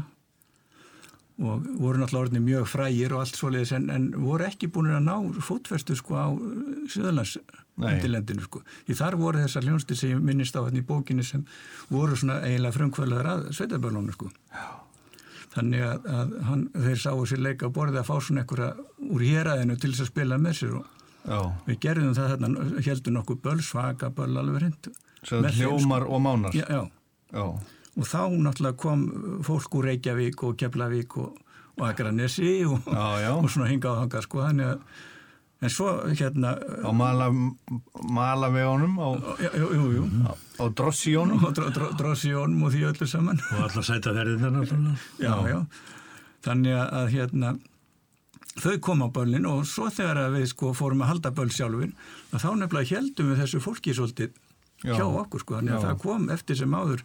og 1.41 1.65
voru 1.81 2.01
náttúrulega 2.03 2.27
orðinni 2.27 2.43
mjög 2.45 2.67
frægir 2.69 3.15
og 3.17 3.23
allt 3.25 3.39
svoleiðis 3.39 3.73
en, 3.77 3.89
en 3.95 4.09
voru 4.21 4.45
ekki 4.45 4.69
búin 4.73 4.91
að 4.93 5.07
ná 5.07 5.41
fótfestu 5.41 5.97
sko 5.97 6.19
á 6.21 6.27
Suðurlands 6.93 7.39
Nei. 7.81 7.95
undirlendinu 7.95 8.45
sko. 8.45 8.61
Í 8.91 8.97
þar 8.99 9.17
voru 9.21 9.41
þessar 9.41 9.65
hljónstir 9.65 9.97
sem 9.97 10.13
ég 10.13 10.21
minnist 10.25 10.57
á 10.57 10.61
hérna 10.61 10.83
í 10.83 10.87
bókinni 10.87 11.25
sem 11.25 11.47
voru 11.89 12.19
svona 12.19 12.43
eiginlega 12.45 12.77
frumkvölaður 12.77 13.31
að 13.33 13.49
sveitabörlónu 13.57 14.13
sko. 14.17 14.29
Þannig 15.51 15.83
að, 15.83 16.05
að 16.15 16.35
hann, 16.47 16.65
þeir 16.77 17.01
sáu 17.03 17.25
sér 17.27 17.41
leika 17.43 17.67
á 17.67 17.75
borðið 17.75 18.03
að 18.05 18.09
fá 18.13 18.17
svona 18.23 18.45
einhverja 18.45 18.71
úr 19.11 19.25
héræðinu 19.27 19.79
til 19.81 19.91
þess 19.95 20.05
að 20.05 20.11
spila 20.13 20.39
með 20.39 20.59
sér 20.61 20.77
og 20.79 20.97
Já, 21.21 21.41
við 21.67 21.81
gerðum 21.85 22.15
það 22.17 22.31
þarna, 22.33 22.69
heldum 22.87 23.17
nokkuð 23.19 23.41
böll, 23.45 23.59
svaka 23.65 24.09
böll 24.15 24.39
alveg 24.41 24.63
hreint. 24.63 24.89
svo 25.25 25.41
hljómar 25.57 26.07
og 26.09 26.23
mánar. 26.25 26.55
Já, 26.57 26.65
já. 26.71 26.85
Já, 27.35 27.45
Og 28.01 28.09
þá 28.09 28.33
náttúrulega 28.41 28.79
kom 28.81 29.05
fólk 29.45 29.75
úr 29.77 29.91
Reykjavík 29.91 30.43
og 30.49 30.57
Keflavík 30.61 31.17
og, 31.21 31.39
og 31.77 31.87
Akranesi 31.91 32.65
og, 32.65 32.81
já, 32.89 33.07
já. 33.27 33.31
og 33.37 33.49
svona 33.53 33.69
hingað 33.69 33.93
og 33.93 34.03
hangað 34.07 34.25
sko 34.27 34.45
þannig 34.47 34.71
að 34.73 35.07
en 35.61 35.69
svo 35.69 35.91
hérna 36.17 36.55
Á 36.57 36.89
mala, 36.97 37.27
malavegunum, 38.09 38.95
á, 38.97 39.09
jú, 39.45 39.67
jú, 39.77 39.89
jú 39.99 40.05
á, 40.25 40.33
á 40.33 40.65
drossíjónum. 40.73 41.45
og 41.45 41.53
dro, 41.53 41.69
dro, 41.77 41.91
drossjónum 41.99 42.65
og 42.65 42.73
því 42.73 42.87
öllu 42.95 43.09
saman 43.11 43.41
og 43.53 43.67
alla 43.69 43.83
sæta 43.85 44.15
ferðina 44.17 44.53
náttúrulega. 44.55 44.97
já, 45.21 45.35
já, 45.53 45.59
þannig 46.47 46.79
að, 46.81 47.09
hérna 47.13 47.53
þau 48.61 48.77
kom 48.81 49.05
á 49.05 49.09
böllin 49.13 49.47
og 49.47 49.67
svo 49.69 49.91
þegar 49.93 50.25
að 50.25 50.39
við 50.39 50.47
sko 50.55 50.73
fórum 50.77 51.05
að 51.05 51.13
halda 51.13 51.31
böll 51.37 51.53
sjálfin 51.53 51.93
að 52.33 52.41
þá 52.45 52.51
nefnilega 52.57 52.97
heldum 52.97 53.31
við 53.31 53.43
þessu 53.45 53.61
fólki 53.61 53.95
svolítið 53.95 54.33
Já. 54.81 54.95
hjá 54.97 55.05
okkur 55.05 55.45
sko, 55.45 55.59
þannig 55.61 55.77
að 55.77 55.83
Já. 55.83 55.87
það 55.91 55.99
kom 56.01 56.31
eftir 56.33 56.57
sem 56.57 56.73
áður 56.73 57.05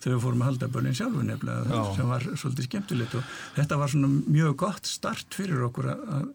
þegar 0.00 0.16
við 0.16 0.24
fórum 0.24 0.44
að 0.44 0.50
halda 0.50 0.70
böllin 0.74 0.98
sjálfin 0.98 1.30
nefnilega 1.30 1.78
Já. 1.78 1.94
sem 1.96 2.10
var 2.10 2.26
svolítið 2.32 2.68
skemmtilegt 2.68 3.16
og 3.20 3.32
þetta 3.58 3.80
var 3.80 3.94
svona 3.94 4.12
mjög 4.26 4.56
gott 4.64 4.90
start 4.90 5.38
fyrir 5.38 5.64
okkur 5.68 5.92
að, 5.94 6.28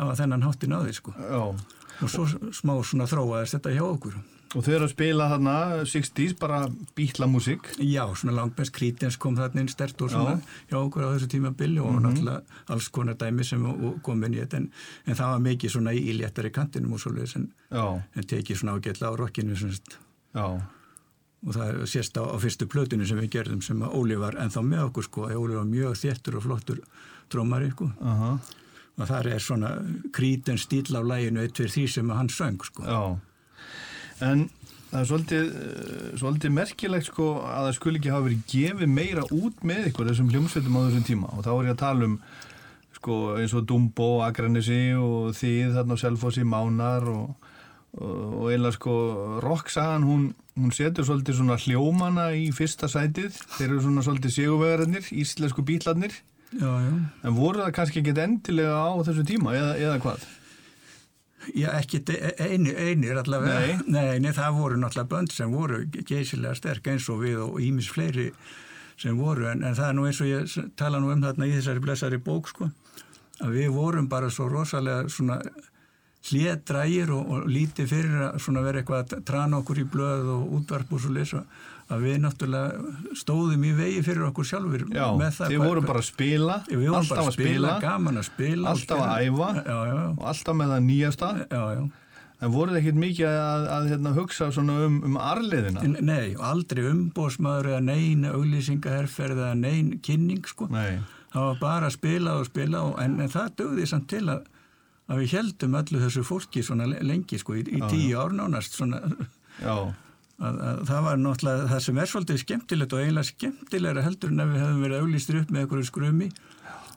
hafa 0.00 0.18
þennan 0.22 0.46
háttin 0.46 0.76
því 0.76 0.98
sko 0.98 1.16
Já. 1.16 1.42
og 2.02 2.12
svo 2.12 2.28
smá 2.54 2.76
svona 2.82 3.08
þróaðist 3.10 3.58
þetta 3.58 3.76
hjá 3.76 3.84
okkur 3.88 4.20
Og 4.52 4.60
þau 4.60 4.72
eru 4.74 4.84
að 4.84 4.90
spila 4.92 5.26
þarna 5.30 5.52
60s, 5.88 6.34
bara 6.36 6.58
bítlamúsík. 6.96 7.70
Já, 7.80 8.02
svona 8.18 8.34
langbest 8.36 8.74
krítins 8.76 9.16
kom 9.20 9.36
þarna 9.38 9.64
inn 9.64 9.70
stert 9.72 10.02
og 10.04 10.12
svona 10.12 10.34
Já. 10.34 10.50
Hjá 10.72 10.76
okkur 10.82 11.06
á 11.08 11.12
þessu 11.14 11.28
tímabili 11.32 11.80
og 11.80 12.02
náttúrulega 12.04 12.58
alls 12.74 12.90
konar 12.92 13.16
dæmi 13.20 13.46
sem 13.48 13.64
kom 14.04 14.26
inn 14.26 14.36
í 14.36 14.42
þetta 14.42 14.60
en, 14.60 14.68
en 15.06 15.18
það 15.18 15.32
var 15.32 15.42
mikið 15.46 15.74
svona 15.76 15.96
í, 15.96 16.04
léttari 16.18 16.52
kantinum 16.52 16.98
og 16.98 17.00
Já, 17.72 17.86
en 18.12 18.28
tekið 18.34 18.60
svona 18.60 18.76
ágætla 18.76 19.08
á 19.08 19.14
sem 19.56 19.72
sagt, 19.72 19.96
já, 20.36 20.46
og 21.42 21.56
það 21.56 21.82
sést 21.90 22.18
á, 22.18 22.22
á 22.22 22.36
fyrstu 22.38 22.68
plötinu 22.70 23.06
sem 23.08 23.18
við 23.18 23.32
gerðum 23.36 23.62
sem 23.64 23.82
að 23.82 23.96
Óli 23.98 24.18
var 24.20 24.38
ennþá 24.38 24.62
með 24.66 24.84
okkur 24.88 25.08
sko, 25.08 25.28
Óli 25.34 25.58
var 25.58 25.68
mjög 25.68 25.98
þéttur 25.98 26.38
og 26.38 26.46
flottur 26.46 26.82
trómari 27.32 27.70
sko 27.72 27.90
aha, 28.00 28.32
og 28.98 29.08
þar 29.10 29.30
er 29.34 29.42
svona 29.42 29.72
krítins 30.14 30.66
stíl 30.68 30.94
á 30.94 31.02
læginu 31.02 31.42
eitt 31.42 31.58
fyrir 31.58 31.74
því 31.74 31.86
sem 31.96 32.12
að 32.12 32.20
hann 32.20 32.32
söng 32.32 32.66
sko. 32.66 32.84
já. 32.86 33.18
En 34.22 34.48
það 34.92 35.00
er 35.00 35.08
svolítið, 35.08 35.52
eh, 35.56 36.16
svolítið 36.20 36.54
merkilegt 36.60 37.08
sko 37.08 37.28
að 37.42 37.66
það 37.66 37.76
skuli 37.78 37.98
ekki 37.98 38.12
hafa 38.12 38.26
verið 38.28 38.42
gefið 38.52 38.96
meira 39.00 39.22
út 39.32 39.62
með 39.64 39.90
ykkur 39.90 40.10
þessum 40.10 40.30
hljómsveitum 40.30 40.76
á 40.78 40.80
þessum 40.86 41.06
tíma 41.08 41.32
og 41.32 41.44
þá 41.46 41.52
er 41.52 41.64
ég 41.66 41.74
að 41.74 41.82
tala 41.82 42.04
um 42.10 42.18
sko 43.02 43.16
eins 43.40 43.54
og 43.58 43.66
Dumbo, 43.66 44.10
Akranesi 44.22 44.92
og 44.94 45.32
Þið 45.34 45.74
þarna 45.74 45.96
á 45.98 46.02
Selfossi, 46.02 46.44
Mánar 46.46 47.08
og, 47.10 47.34
og, 48.00 48.48
eiginlega 48.48 48.76
sko 48.78 48.94
rocksagan 49.44 50.06
hún, 50.08 50.28
hún 50.56 50.74
setur 50.74 51.06
svolítið 51.08 51.40
svona 51.40 51.58
hljómana 51.60 52.30
í 52.36 52.46
fyrsta 52.56 52.88
sætið 52.88 53.34
þeir 53.58 53.68
eru 53.68 53.80
svona 53.84 54.04
svolítið 54.06 54.36
sigurvegararnir, 54.38 55.08
íslensku 55.12 55.64
bítlarnir 55.66 56.14
Já, 56.52 56.68
já. 56.68 56.92
en 57.24 57.36
voru 57.36 57.62
það 57.62 57.74
kannski 57.78 58.00
ekki 58.02 58.12
endilega 58.20 58.76
á 58.76 58.92
þessum 59.04 59.28
tíma 59.28 59.54
eða, 59.56 59.74
eða 59.80 60.00
hvað? 60.04 60.26
Já, 61.58 61.72
ekki 61.74 62.02
einir, 62.38 62.76
einir 62.78 63.18
allavega. 63.18 63.54
Nei. 63.58 63.78
nei, 63.90 64.18
nei, 64.22 64.34
það 64.36 64.58
voru 64.60 64.76
náttúrulega 64.78 65.10
bönd 65.10 65.32
sem 65.34 65.50
voru 65.50 65.80
geysilega 65.90 66.54
sterk 66.54 66.86
eins 66.92 67.08
og 67.10 67.24
við 67.24 67.40
og 67.42 67.56
ímis 67.64 67.88
fleiri 67.90 68.28
sem 69.00 69.16
voru, 69.18 69.48
en, 69.50 69.64
en 69.66 69.74
það 69.74 69.88
er 69.88 69.96
nú 69.98 70.06
eins 70.06 70.20
og 70.22 70.28
ég 70.30 70.68
tala 70.78 71.00
nú 71.02 71.10
um 71.10 71.24
þarna 71.24 71.48
í 71.48 71.56
þessari 71.56 71.82
blessari 71.82 72.20
bók, 72.22 72.52
sko, 72.52 72.68
að 73.42 73.56
við 73.56 73.72
vorum 73.74 74.06
bara 74.12 74.28
svo 74.30 74.46
rosalega 74.52 75.08
svona 75.10 75.40
hlédrægir 76.30 77.10
og, 77.14 77.30
og 77.34 77.46
lítið 77.50 77.88
fyrir 77.90 78.16
að 78.30 78.58
vera 78.62 78.82
eitthvað 78.82 79.14
að 79.16 79.24
trana 79.26 79.58
okkur 79.62 79.82
í 79.82 79.86
blöð 79.90 80.28
og 80.36 80.52
útvarp 80.58 80.92
og 80.94 81.02
svo 81.02 81.14
lesa 81.16 81.42
að 81.92 82.04
við 82.06 82.20
náttúrulega 82.22 83.16
stóðum 83.18 83.64
í 83.68 83.72
vegi 83.76 84.04
fyrir 84.06 84.28
okkur 84.30 84.46
sjálfur 84.48 84.84
Já, 84.92 85.06
með 85.18 85.34
það 85.38 85.50
þið 85.50 85.56
hvað- 85.58 85.72
voru 85.72 85.82
bara 85.88 86.02
að 86.02 86.06
spila, 86.08 86.58
við 86.68 86.84
vorum 86.86 87.08
bara 87.10 87.24
að 87.24 87.34
spila, 87.36 87.72
gaman 87.82 88.20
að 88.20 88.28
spila 88.28 88.70
alltaf 88.72 89.02
að 89.02 89.26
æfa 89.26 89.50
já, 89.58 89.80
já, 89.90 89.98
og 90.12 90.22
alltaf 90.32 90.56
með 90.56 90.72
það 90.72 90.86
nýjasta. 90.86 91.32
En 92.42 92.50
voruð 92.50 92.78
ekkert 92.80 92.96
mikið 92.98 93.26
að, 93.28 93.64
að 93.70 93.84
hérna, 93.92 94.12
hugsa 94.16 94.48
um, 94.58 94.96
um 95.06 95.18
arliðina 95.22 95.82
Nei, 96.02 96.34
aldrei 96.42 96.88
umbóðsmaður 96.90 97.68
eða 97.70 97.82
neina 97.86 98.32
auglýsingaherferð 98.34 99.38
eða 99.44 99.54
nein 99.54 99.92
kynning 100.02 100.42
sko. 100.50 100.66
Nei, 100.72 100.98
Það 101.32 101.46
var 101.46 101.60
bara 101.60 101.86
að 101.86 101.94
spila 101.94 102.34
og 102.40 102.48
spila 102.48 102.80
og, 102.88 102.96
en, 103.00 103.14
en 103.22 103.30
það 103.30 103.54
dögði 103.60 103.86
samt 103.88 104.08
til 104.10 104.24
að, 104.28 104.42
að 105.10 105.18
við 105.22 105.34
heldum 105.36 105.74
öllu 105.80 106.00
þessu 106.04 106.22
fólki 106.24 106.62
svona 106.66 106.86
le- 106.88 107.02
lengi 107.02 107.38
sko, 107.42 107.56
í, 107.58 107.64
í 107.66 107.80
tíu 107.90 108.16
ár 108.22 108.32
nánast 108.38 108.76
svona, 108.78 109.00
já, 109.58 109.74
að, 110.42 110.56
að 110.62 110.82
það 110.88 111.04
var 111.08 111.20
náttúrulega 111.24 111.68
það 111.74 111.84
sem 111.88 111.98
er 112.02 112.10
svolítið 112.12 112.42
skemmtilegt 112.44 112.92
og 112.96 113.02
eiginlega 113.02 113.30
skemmtilegra 113.32 114.06
heldur 114.06 114.32
en 114.32 114.40
ef 114.46 114.52
við 114.54 114.62
hefðum 114.62 114.82
verið 114.86 115.02
auglýstir 115.04 115.40
upp 115.42 115.50
með 115.54 115.64
einhverju 115.66 115.88
skrumi 115.90 116.30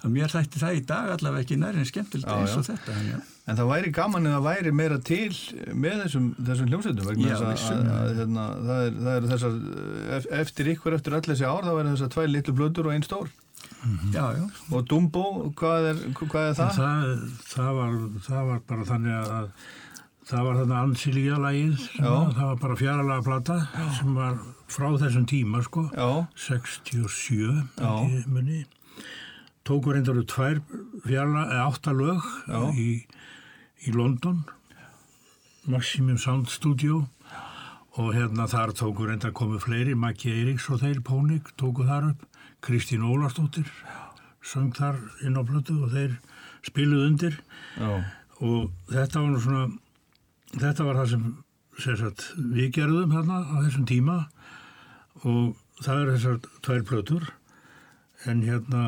að 0.06 0.12
mér 0.14 0.30
þætti 0.36 0.60
það 0.62 0.76
í 0.78 0.82
dag 0.86 1.08
allavega 1.16 1.42
ekki 1.48 1.56
nær 1.58 1.78
en 1.82 1.88
skemmtilegt 1.90 2.30
Já, 2.30 2.36
eins 2.38 2.56
og 2.60 2.66
já. 2.68 2.76
þetta 2.76 2.96
að- 3.00 3.32
en 3.46 3.58
það 3.60 3.70
væri 3.72 3.92
gaman 3.94 4.28
eða 4.30 4.42
væri 4.46 4.72
meira 4.74 4.98
til 5.06 5.32
með 5.74 6.04
þessum, 6.06 6.28
þessum 6.46 6.70
hljómsveitum 6.70 7.24
Já, 7.26 7.40
hérna, 8.20 8.44
það, 8.68 8.84
er, 8.86 9.00
það 9.06 9.16
er 9.16 9.28
þessar 9.32 9.58
ef- 10.20 10.30
eftir 10.46 10.70
ykkur, 10.76 10.98
eftir 11.00 11.18
öll 11.18 11.26
þessi 11.26 11.46
ár 11.50 11.66
þá 11.66 11.72
verður 11.74 11.92
þessar 11.96 12.14
tvær 12.16 12.30
litlu 12.36 12.56
blöður 12.62 12.90
og 12.92 12.96
einn 12.96 13.06
stór 13.08 13.34
Já, 14.14 14.26
já, 14.34 14.46
og 14.74 14.86
Dumbo, 14.90 15.24
hvað 15.58 15.90
er, 15.92 16.00
hvað 16.18 16.48
er 16.50 16.56
það? 16.58 16.78
Það, 16.78 17.26
það, 17.52 17.74
var, 17.80 17.98
það 18.28 18.48
var 18.50 18.62
bara 18.72 18.88
þannig 18.90 19.18
að 19.20 19.50
það 20.26 20.46
var 20.48 20.60
þarna 20.60 20.80
ansilíja 20.88 21.36
lagið 21.42 21.84
Já. 22.00 22.14
það 22.34 22.46
var 22.50 22.56
bara 22.64 22.78
fjaralega 22.80 23.26
plata 23.28 23.58
sem 24.00 24.16
var 24.18 24.40
frá 24.74 24.88
þessum 25.04 25.28
tíma 25.30 25.62
sko 25.66 25.84
Já, 25.94 26.08
67 26.48 27.38
Já. 27.38 27.92
held 27.92 28.16
ég 28.16 28.32
muni 28.34 28.64
tóku 29.66 29.94
reyndar 29.94 30.18
úr 30.18 30.26
tvær 30.30 30.62
fjaralega, 31.06 31.46
eða 31.54 31.68
átta 31.70 31.94
lög 31.94 32.26
Já. 32.50 32.62
í, 32.74 32.90
í 33.86 33.94
London 33.94 34.42
Maximum 35.70 36.18
Sound 36.22 36.50
Studio 36.54 37.04
og 37.96 38.10
hérna 38.18 38.50
þar 38.50 38.74
tóku 38.76 39.06
reyndar 39.08 39.34
komið 39.38 39.68
fleiri 39.70 39.94
Maggi 39.98 40.34
Eiríks 40.34 40.66
og 40.74 40.82
þeir 40.82 41.06
Pónik 41.06 41.54
tóku 41.62 41.86
þar 41.88 42.10
upp 42.16 42.26
Kristín 42.66 43.06
Ólarsdóttir 43.06 43.70
söng 44.46 44.72
þar 44.78 44.98
inn 45.26 45.38
á 45.38 45.42
plötu 45.46 45.78
og 45.86 45.94
þeir 45.94 46.18
spiluð 46.66 47.08
undir. 47.08 47.40
Já, 47.78 47.92
og 48.42 48.72
þetta 48.92 49.22
var 49.22 49.32
nú 49.34 49.42
svona 49.42 49.66
þetta 50.56 50.88
var 50.88 51.00
það 51.02 51.12
sem, 51.14 51.24
sagt, 52.02 52.28
við 52.56 52.72
gerðum 52.80 53.14
þarna 53.16 53.40
á 53.46 53.56
þessum 53.66 53.88
tíma 53.90 54.18
og 55.24 55.56
það 55.84 56.02
er 56.02 56.12
þessar 56.16 56.38
tvær 56.66 56.86
plötur. 56.90 57.30
En 58.26 58.42
hérna 58.46 58.84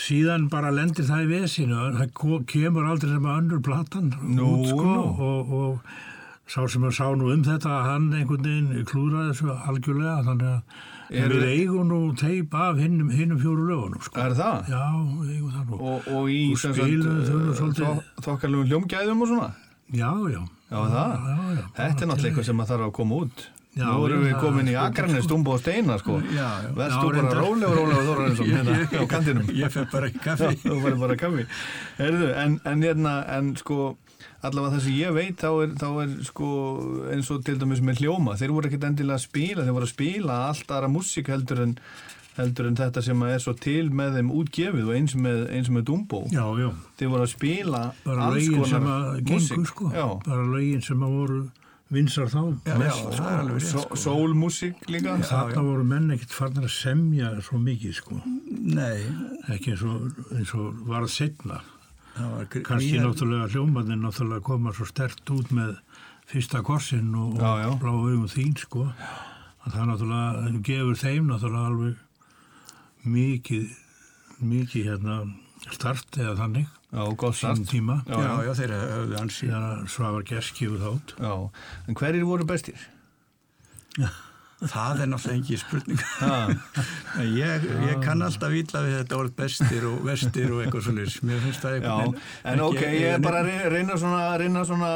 síðan 0.00 0.48
bara 0.52 0.72
lendir 0.74 1.06
það 1.06 1.26
í 1.26 1.30
vesinu. 1.34 1.80
Það 1.98 2.44
kemur 2.50 2.88
aldrei 2.90 3.12
sem 3.12 3.28
að 3.28 3.38
önnur 3.42 3.62
platan 3.64 4.10
Nú, 4.34 4.48
út 4.58 4.72
sko 4.72 4.88
nú. 4.88 5.28
og, 5.28 5.54
og 5.60 6.50
sá 6.50 6.64
sem 6.68 6.84
að 6.84 6.96
sá 6.98 7.06
nú 7.16 7.30
um 7.32 7.44
þetta 7.46 7.78
hann 7.88 8.10
einhvern 8.12 8.44
veginn 8.44 8.88
klúraði 8.88 9.32
þessu 9.32 9.54
algjörlega 9.70 10.16
þannig 10.26 10.50
að 10.50 10.82
Er- 11.10 11.28
við 11.28 11.44
eigum 11.60 11.88
nú 11.88 11.98
teip 12.16 12.54
af 12.54 12.76
hinnum, 12.78 13.10
hinnum 13.10 13.38
fjóru 13.38 13.66
lögunum 13.68 14.02
sko. 14.02 14.20
er 14.20 14.32
það? 14.38 14.68
já, 14.68 14.82
við 15.20 15.34
eigum 15.36 15.50
það 15.52 15.64
nú 15.68 15.80
Og, 15.80 16.08
og 16.08 16.28
í 16.30 16.52
Og 16.52 16.58
spiluðu 16.58 17.24
þau 17.28 17.40
nú 17.40 17.54
svolítið- 17.58 18.02
þokkalum 18.24 18.64
hljómgæðum 18.70 19.22
og 19.22 19.28
svona? 19.28 19.50
já, 19.92 20.10
já 20.32 20.42
Já, 20.70 20.78
það? 20.90 21.10
já, 21.12 21.36
já, 21.54 21.64
Þetta 21.76 22.02
er 22.02 22.08
náttúrulega 22.08 22.30
eitthvað 22.32 22.44
sem 22.44 22.58
að 22.64 22.66
þarf 22.72 22.86
að 22.88 22.92
koma 22.92 23.14
út. 23.14 23.44
Já, 23.74 23.84
Nú 23.90 24.06
erum 24.06 24.22
já, 24.22 24.26
við 24.30 24.40
komin 24.40 24.66
í 24.70 24.72
sko- 24.74 24.84
Akranes, 24.86 25.26
Dumbo 25.26 25.50
og 25.52 25.58
Steina, 25.60 25.98
sko. 25.98 26.20
Já, 26.30 26.48
já. 26.62 26.68
Verstu 26.74 26.94
Já, 26.94 27.04
bara 27.04 27.18
reyndar. 27.20 27.38
rólegur, 27.42 27.76
rólegur, 27.76 28.04
Þorarinsson, 28.06 28.46
hérna 28.54 28.74
á 28.86 29.06
kantinum. 29.10 29.46
ég 29.50 29.70
fer 29.70 29.86
bara 29.92 30.06
í 30.08 30.12
Já, 30.14 30.18
kaffi 30.24 30.56
þú 30.62 30.76
verður 30.82 30.98
bara 31.00 31.16
kaffi. 31.16 31.46
Herðu, 31.98 32.28
en, 32.44 32.60
en 32.64 32.82
hérna, 32.82 33.14
en 33.36 33.54
sko, 33.56 33.96
allavega 34.48 34.74
það 34.76 34.82
sem 34.86 34.96
ég 34.98 35.14
veit, 35.16 35.36
þá 35.40 35.50
er, 35.64 35.72
þá 35.80 35.86
er 36.04 36.10
sko, 36.28 36.48
eins 37.14 37.30
og 37.34 37.44
til 37.46 37.56
dæmis 37.60 37.80
með 37.84 38.02
hljóma, 38.04 38.36
þeir 38.40 38.52
voru 38.56 38.68
ekkert 38.70 38.84
endilega 38.90 39.18
að 39.20 39.24
spila, 39.28 39.64
þeir 39.64 39.76
voru 39.78 39.88
að 39.88 39.94
spila 39.94 40.36
allt 40.50 40.74
aðra 40.76 40.90
músík 40.92 41.30
heldur 41.32 41.62
en, 41.64 41.74
heldur 42.36 42.66
en 42.70 42.76
þetta 42.80 43.02
sem 43.06 43.22
er 43.30 43.38
svo 43.42 43.52
til 43.62 43.90
með 43.94 44.16
þeim 44.18 44.30
útgefið 44.34 44.88
og 44.88 44.94
eins 44.98 45.14
með, 45.14 45.44
eins 45.54 45.68
með 45.70 45.84
Dumbo. 45.90 46.24
já, 46.34 46.44
já 46.60 46.70
Þeir 46.98 47.12
voru 47.16 47.26
að 47.28 47.34
spila 47.34 47.82
bara 48.04 48.30
lögin 48.34 48.64
sem 48.72 48.88
að 48.94 49.04
gengu 49.20 49.36
músík. 49.40 49.68
sko 49.70 49.92
Já, 49.94 50.06
bara 50.26 50.48
lögin 50.54 50.82
sem 50.82 51.04
að 51.06 51.14
voru 51.20 51.42
vinsar 51.94 52.26
þá 52.32 52.40
sko. 52.90 53.10
það 53.14 53.28
er 53.28 53.38
alveg 53.38 53.58
rétt, 53.60 53.68
Só- 53.70 53.82
sko. 53.84 53.96
líka. 54.90 55.12
þarna 55.28 55.62
voru 55.62 55.84
menn 55.84 56.10
ekkert 56.16 56.32
farnir 56.34 56.64
að 56.66 56.72
semja 56.74 57.28
svo 57.44 57.58
mikið 57.62 57.94
sko 58.00 58.18
Nei, 58.24 59.04
ekki 59.54 59.74
eins 59.76 59.84
og, 59.86 60.08
eins 60.34 60.54
og 60.58 60.72
setna 60.74 60.88
var 60.88 61.06
gr- 61.06 61.12
kannski 62.14 62.98
náttúrulega 63.02 63.48
hljómanir 63.52 63.98
náttúrulega 63.98 64.44
koma 64.46 64.72
svo 64.76 64.86
stert 64.86 65.30
út 65.34 65.50
með 65.54 65.76
fyrsta 66.30 66.62
korsin 66.64 67.10
og, 67.18 67.36
Já, 67.40 67.50
já. 67.64 67.68
og 67.72 67.80
blá 67.82 67.90
augum 67.94 68.28
þín 68.30 68.54
sko 68.60 68.86
að 69.64 69.74
það 69.74 69.88
náttúrulega 69.90 70.52
gefur 70.68 71.00
þeim 71.00 71.26
náttúrulega 71.32 71.70
alveg 71.72 71.96
mikið 73.04 73.66
mikið 74.44 74.88
hérna 74.92 75.18
start 75.74 76.16
eða 76.20 76.36
þannig 76.38 76.70
Já, 76.94 77.02
gott 77.18 77.34
sínum 77.34 77.58
start. 77.64 77.70
tíma 77.72 77.96
Já, 78.06 78.14
Já, 78.14 78.24
já. 78.28 78.42
já, 78.46 78.52
þeir 78.60 78.72
höfðu 78.78 79.16
ansi. 79.20 79.46
þegar 79.48 79.88
Svavar 79.90 80.26
Gess 80.28 80.52
gefur 80.58 80.82
þátt 80.84 81.14
Já, 81.18 81.34
en 81.88 81.94
hverjir 81.98 82.24
voru 82.28 82.46
bestir? 82.46 82.78
Það 84.64 85.00
er 85.04 85.08
náttúrulega 85.10 85.40
ekki 85.42 85.56
spurning. 85.60 86.02
En 87.14 87.28
ég, 87.38 87.64
ég 87.86 87.98
kann 88.02 88.22
alltaf 88.26 88.50
ítla 88.58 88.80
við 88.82 88.94
þetta 89.00 89.16
orð 89.20 89.34
bestir 89.38 89.84
og 89.86 90.00
vestir 90.06 90.48
og 90.50 90.62
eitthvað 90.64 90.84
svolítið. 90.88 91.16
Mér 91.28 91.42
finnst 91.44 91.62
það 91.62 91.74
eitthvað. 91.76 92.16
en 92.52 92.62
ok, 92.64 92.80
ég 92.94 93.04
er 93.12 93.20
bara 93.22 93.42
að 93.44 93.68
reyna- 93.74 93.98
svona, 94.00 94.22
reyna 94.40 94.64
svona 94.66 94.88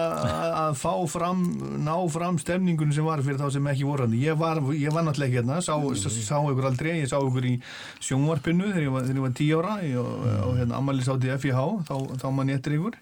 að 0.64 0.78
fá 0.80 0.92
fram, 1.12 1.44
ná 1.86 1.94
fram 2.10 2.40
stemningun 2.42 2.94
sem 2.96 3.06
var 3.06 3.22
fyrir 3.22 3.38
þá 3.38 3.52
sem 3.54 3.68
ekki 3.70 3.86
voru 3.86 4.06
hann. 4.08 4.16
Ég 4.18 4.38
var, 4.40 4.62
ég 4.74 4.94
var 4.94 5.06
náttúrulega 5.06 5.28
ekki 5.30 5.40
hérna, 5.42 5.60
sá, 5.62 5.76
sá 6.10 6.36
ykkur 6.42 6.70
aldrei, 6.72 6.96
ég 7.04 7.10
sá 7.12 7.18
ykkur 7.22 7.46
í 7.52 7.54
sjónvarpinu 8.08 8.72
þegar 8.72 8.86
ég 8.88 8.94
var, 8.96 9.06
þegar 9.06 9.20
ég 9.20 9.26
var 9.28 9.36
tí 9.42 9.50
ára 9.58 9.76
í- 9.86 9.94
og, 10.00 10.26
og 10.48 10.56
hérna 10.58 10.80
ammali 10.82 11.06
sátti 11.06 11.30
FIH, 11.38 11.62
þá, 11.86 11.94
þá 12.18 12.26
mann 12.34 12.50
ég 12.54 12.58
eftir 12.62 12.78
ykkur. 12.80 12.98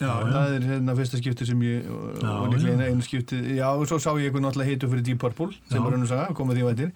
Já, 0.00 0.08
það 0.24 0.54
er 0.56 0.62
hérna 0.64 0.94
fyrsta 0.96 1.18
skipti 1.20 1.44
sem 1.44 1.60
ég 1.60 1.88
og 1.92 2.22
Já, 2.22 2.30
og 2.40 2.54
líklega 2.54 2.86
einu- 2.88 3.04
skipti 3.04 3.40
já 3.58 3.66
og 3.68 3.82
svo 3.86 3.98
sá 4.00 4.10
ég 4.16 4.30
eitthvað 4.30 4.46
náttúrulega 4.46 4.70
heitu 4.70 4.88
fyrir 4.88 5.04
Deep 5.04 5.18
Purple 5.20 5.50
sem 5.68 5.82
var 5.84 5.92
önnur 5.92 6.08
saga, 6.08 6.32
komið 6.38 6.56
því 6.56 6.64
vætir 6.70 6.92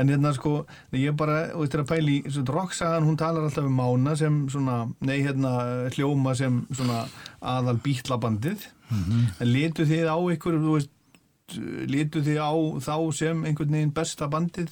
en 0.00 0.08
hérna 0.08 0.32
sko, 0.32 0.52
ég 0.96 1.16
bara, 1.16 1.36
þú 1.52 1.60
veist 1.60 1.74
þér 1.76 1.82
að 1.84 1.90
pæli 1.92 2.16
rocksagan, 2.48 3.04
hún 3.04 3.18
talar 3.20 3.44
alltaf 3.44 3.64
um 3.68 3.76
Mána 3.76 4.16
sem 4.16 4.48
svona, 4.48 4.78
nei 5.04 5.18
hérna 5.20 5.52
hljóma 5.92 6.34
sem 6.34 6.62
svona 6.72 7.04
aðal 7.42 7.76
bítlabandið. 7.84 8.64
En 9.40 9.46
litu 9.52 9.84
þið 9.84 10.08
á 10.08 10.16
ykkur, 10.32 10.56
þú 10.64 10.72
veist 10.78 10.90
litu 11.88 12.20
þið 12.24 12.40
á 12.40 12.52
þá 12.80 12.94
sem 13.16 13.44
einhvern 13.44 13.70
veginn 13.76 13.92
besta 13.96 14.26
bandið 14.28 14.70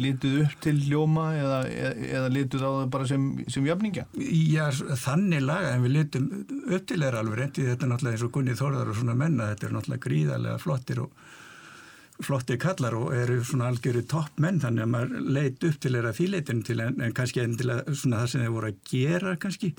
lituð 0.00 0.38
upp 0.46 0.54
til 0.64 0.78
hljóma 0.86 1.26
eða, 1.36 1.58
eða, 1.68 2.28
lituð 2.32 2.64
á 2.64 2.70
það 2.70 2.86
bara 2.94 3.08
sem, 3.10 3.26
sem 3.52 3.66
jöfningja 3.68 4.06
Já, 4.16 4.64
þannig 5.02 5.44
laga 5.44 5.74
en 5.74 5.84
við 5.84 5.94
litum 5.98 6.30
upp 6.40 6.86
til 6.88 7.00
þeirra 7.02 7.20
alveg 7.20 7.38
reyndi 7.40 7.66
þetta 7.68 7.86
er 7.86 7.92
náttúrulega 7.92 8.16
eins 8.16 8.26
og 8.26 8.32
Gunni 8.36 8.56
Þórðar 8.58 8.92
og 8.92 8.98
svona 8.98 9.18
menna 9.18 9.50
þetta 9.52 9.68
er 9.68 9.76
náttúrulega 9.76 10.06
gríðarlega 10.06 10.62
flottir 10.62 11.02
og 11.04 11.28
flottir 12.22 12.60
kallar 12.62 12.96
og 12.96 13.12
eru 13.16 13.38
svona 13.44 13.68
algjöru 13.72 14.04
topp 14.08 14.40
menn 14.42 14.60
þannig 14.62 14.86
að 14.86 14.92
maður 14.94 15.30
leit 15.36 15.68
upp 15.68 15.78
til 15.82 15.94
þeirra 15.96 16.16
þýleitinu 16.16 16.66
til 16.68 16.80
en, 16.84 16.98
en 17.02 17.16
kannski 17.16 17.44
endilega 17.44 17.96
svona 17.98 18.22
það 18.22 18.32
sem 18.32 18.44
þeir 18.44 18.56
voru 18.56 18.72
að 18.72 18.82
gera 18.92 19.38
kannski 19.42 19.72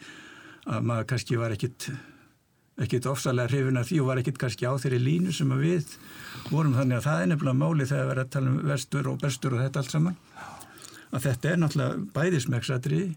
að 0.64 0.90
maður 0.90 1.10
kannski 1.14 1.40
var 1.40 1.56
ekkit 1.56 1.90
ekkit 2.82 3.06
ofsalega 3.06 3.52
hrifin 3.52 3.78
af 3.78 3.90
því 3.90 4.00
og 4.02 4.10
var 4.10 4.22
ekkit 4.22 4.40
kannski 4.42 4.66
á 4.66 4.74
þeirri 4.82 5.02
línu 5.04 5.34
sem 5.36 5.52
að 5.54 5.66
við 5.68 5.94
vorum. 6.50 6.74
Þannig 6.78 6.98
að 7.00 7.08
það 7.08 7.22
er 7.22 7.30
nefnilega 7.32 7.60
máli 7.60 7.90
þegar 7.90 8.08
við 8.08 8.16
erum 8.16 8.26
að 8.26 8.34
tala 8.36 8.52
um 8.54 8.60
vestur 8.72 9.10
og 9.12 9.22
bestur 9.22 9.56
og 9.56 9.64
þetta 9.64 9.84
allt 9.84 9.94
saman. 9.94 10.18
Að 11.14 11.26
þetta 11.28 11.50
er 11.52 11.60
náttúrulega 11.62 12.04
bæðismeksadriði 12.16 13.10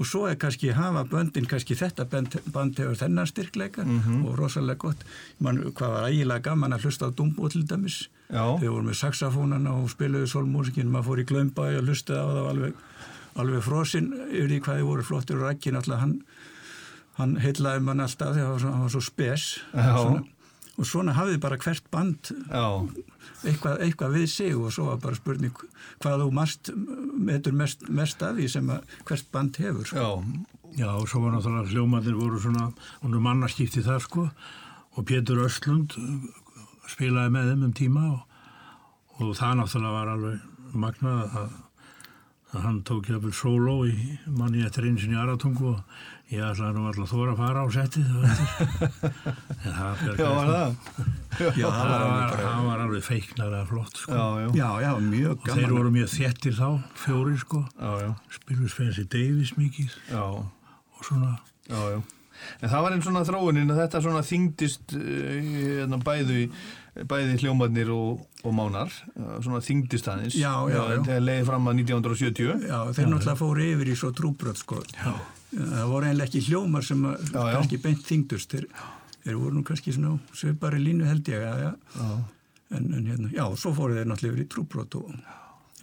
og 0.00 0.08
svo 0.08 0.22
er 0.24 0.38
kannski 0.40 0.70
hafa 0.72 1.02
böndin 1.04 1.44
kannski 1.44 1.76
þetta 1.76 2.06
band, 2.08 2.38
band 2.52 2.78
hefur 2.80 2.96
þennan 2.96 3.28
styrkleika 3.28 3.84
og 4.24 4.38
rosalega 4.38 4.80
gott. 4.80 5.04
Man, 5.38 5.60
hvað 5.76 5.92
var 5.92 6.08
ægilega 6.08 6.46
gaman 6.48 6.72
að 6.72 6.86
hlusta 6.86 7.10
á 7.12 7.16
Dumbo 7.16 7.50
til 7.52 7.66
dæmis. 7.68 8.08
Þegar 8.32 8.72
voru 8.72 8.86
með 8.88 8.96
saxafónana 9.02 9.74
og 9.76 9.90
spiluðu 9.92 10.30
solmúsikin, 10.32 10.88
maður 10.88 11.10
fór 11.10 11.20
í 11.20 11.26
glömbæ 11.28 11.66
og 11.76 11.84
hlustaði 11.84 12.24
á 12.24 12.28
það 12.32 12.48
alveg, 12.54 12.80
alveg 13.36 13.66
frosinn 13.68 14.08
yfir 14.30 14.48
því 14.48 14.60
hvað 14.64 14.80
þið 14.80 14.88
voru 14.88 15.04
flottir 15.10 15.36
og 15.36 15.44
rækki 15.50 15.74
náttúrulega 15.76 16.00
hann, 16.06 16.16
hann 17.22 17.38
heitlaði 17.42 17.84
mann 17.86 18.04
alltaf 18.04 18.36
þegar 18.36 18.62
hann 18.66 18.78
var 18.78 18.86
var 18.86 18.94
svo 18.94 19.02
spes. 19.06 19.48
Svona, 19.72 20.22
og 20.76 20.88
svona 20.88 21.16
hafði 21.16 21.40
bara 21.42 21.58
hvert 21.60 21.90
band 21.92 22.32
eitthvað, 23.42 23.82
eitthvað 23.84 24.16
við 24.16 24.26
sig 24.32 24.56
og 24.56 24.72
svo 24.74 24.88
var 24.90 25.00
bara 25.02 25.18
spurning 25.18 25.54
hvað 26.02 26.24
þú 26.24 26.32
mast, 26.36 26.70
metur 27.30 27.54
mest, 27.56 27.86
mest 27.90 28.22
af 28.24 28.36
því 28.38 28.48
sem 28.54 28.70
að 28.72 28.96
hvert 29.08 29.30
band 29.34 29.62
hefur 29.62 29.88
sko. 29.88 30.02
já, 30.02 30.52
Já, 30.72 30.88
og 30.96 31.04
svo 31.08 31.20
var 31.20 31.34
náttúrulega 31.34 31.68
hljómanir 31.68 32.14
voru 32.16 32.38
svona, 32.40 32.70
hún 33.02 33.12
er 33.12 33.20
mannaskipti 33.20 33.82
þar 33.84 34.00
sko. 34.00 34.22
Og 34.96 35.04
Pétur 35.04 35.42
Östlund 35.44 35.92
uh, 36.00 36.22
spilaði 36.88 37.32
með 37.34 37.50
þeim 37.50 37.66
um 37.66 37.74
tíma 37.76 38.04
og, 38.08 38.22
og 39.18 39.34
það 39.36 39.58
náttúrulega 39.60 39.98
var 39.98 40.12
alveg 40.14 40.72
magnað 40.72 41.36
að, 41.42 41.52
að 42.52 42.64
hann 42.64 42.80
tók 42.88 43.10
jafnvel 43.12 43.34
sóló 43.36 43.76
í 43.84 44.16
manni 44.32 44.64
eftir 44.64 44.88
einu 44.88 45.00
sinni 45.02 45.20
aratungu 45.20 45.74
og 45.74 46.00
ég 46.32 46.44
ætlaði 46.46 46.72
nú 46.76 46.86
alltaf 46.88 47.10
þóra 47.12 47.34
að 47.34 47.40
fara 47.42 47.64
á 47.64 47.66
settið 47.74 48.06
en 49.66 49.74
það 49.76 50.02
já, 50.16 50.30
var 50.30 50.52
það 50.52 50.72
Já, 51.42 51.66
það 51.66 51.90
var 51.90 52.04
alveg 52.06 52.64
var, 52.66 52.80
alveg 52.86 53.04
feiknarlega 53.06 53.66
flott 53.68 54.00
sko. 54.00 54.16
já, 54.16 54.24
já, 54.40 54.48
Já, 54.56 54.68
já, 54.84 54.90
mjög 55.04 55.34
og 55.34 55.44
gaman 55.46 55.60
þeir 55.60 55.76
voru 55.76 55.92
mjög 55.98 56.10
þettir 56.16 56.56
þá, 56.58 56.66
fjóri 57.04 57.36
sko 57.40 57.62
já, 57.68 57.92
já, 58.06 58.10
spiluð 58.38 58.72
Spensi 58.72 59.06
Davis 59.12 59.54
mikið 59.60 59.94
já, 60.12 60.24
og 60.24 61.06
svona 61.06 61.36
já, 61.68 61.80
já. 61.96 62.02
En 62.62 62.70
það 62.72 62.84
var 62.84 62.94
einn 62.94 63.04
svona 63.04 63.24
þróunin 63.26 63.70
að 63.70 63.80
þetta 63.84 64.00
svona 64.02 64.22
þyngdist 64.26 64.94
uh, 64.98 65.02
hérna, 65.52 65.98
bæði, 66.02 66.46
bæði 67.08 67.36
hljómarnir 67.42 67.92
og, 67.94 68.24
og 68.42 68.56
mánar, 68.56 68.90
uh, 69.14 69.36
svona 69.44 69.60
þyngdist 69.62 70.08
aðeins. 70.10 70.38
Já, 70.40 70.50
já, 70.72 70.80
já. 70.80 70.96
Þegar 71.06 71.22
leiði 71.22 71.44
fram 71.52 71.70
að 71.70 71.78
1970. 71.84 72.66
Já, 72.66 72.78
þeir 72.96 73.12
náttúrulega 73.12 73.38
fóru 73.38 73.68
yfir 73.68 73.92
í 73.92 73.96
svo 74.00 74.10
trúbröð 74.18 74.58
sko. 74.58 74.80
Já. 74.98 75.14
Það 75.52 75.88
voru 75.90 76.08
einlega 76.08 76.28
ekki 76.30 76.44
hljómar 76.48 76.84
sem 76.86 77.02
að 77.04 77.24
Já, 77.28 77.40
já. 77.40 77.54
kannski 77.56 77.78
beint 77.82 78.04
þyngdust. 78.08 78.54
Þeir, 78.54 78.68
þeir 79.24 79.40
voru 79.40 79.56
nú 79.58 79.64
kannski 79.68 79.92
svona 79.92 80.14
svipari 80.36 80.80
línu 80.80 81.08
held 81.08 81.32
ég. 81.32 81.42
Já, 81.44 81.74
En, 82.72 82.86
en 82.96 83.04
hérna, 83.04 83.28
já, 83.28 83.44
svo 83.60 83.74
fóru 83.76 83.98
þeir 83.98 84.06
náttúrulega 84.08 84.32
yfir 84.32 84.46
í 84.46 84.48
trúbröð 84.48 84.94
og, 85.02 85.08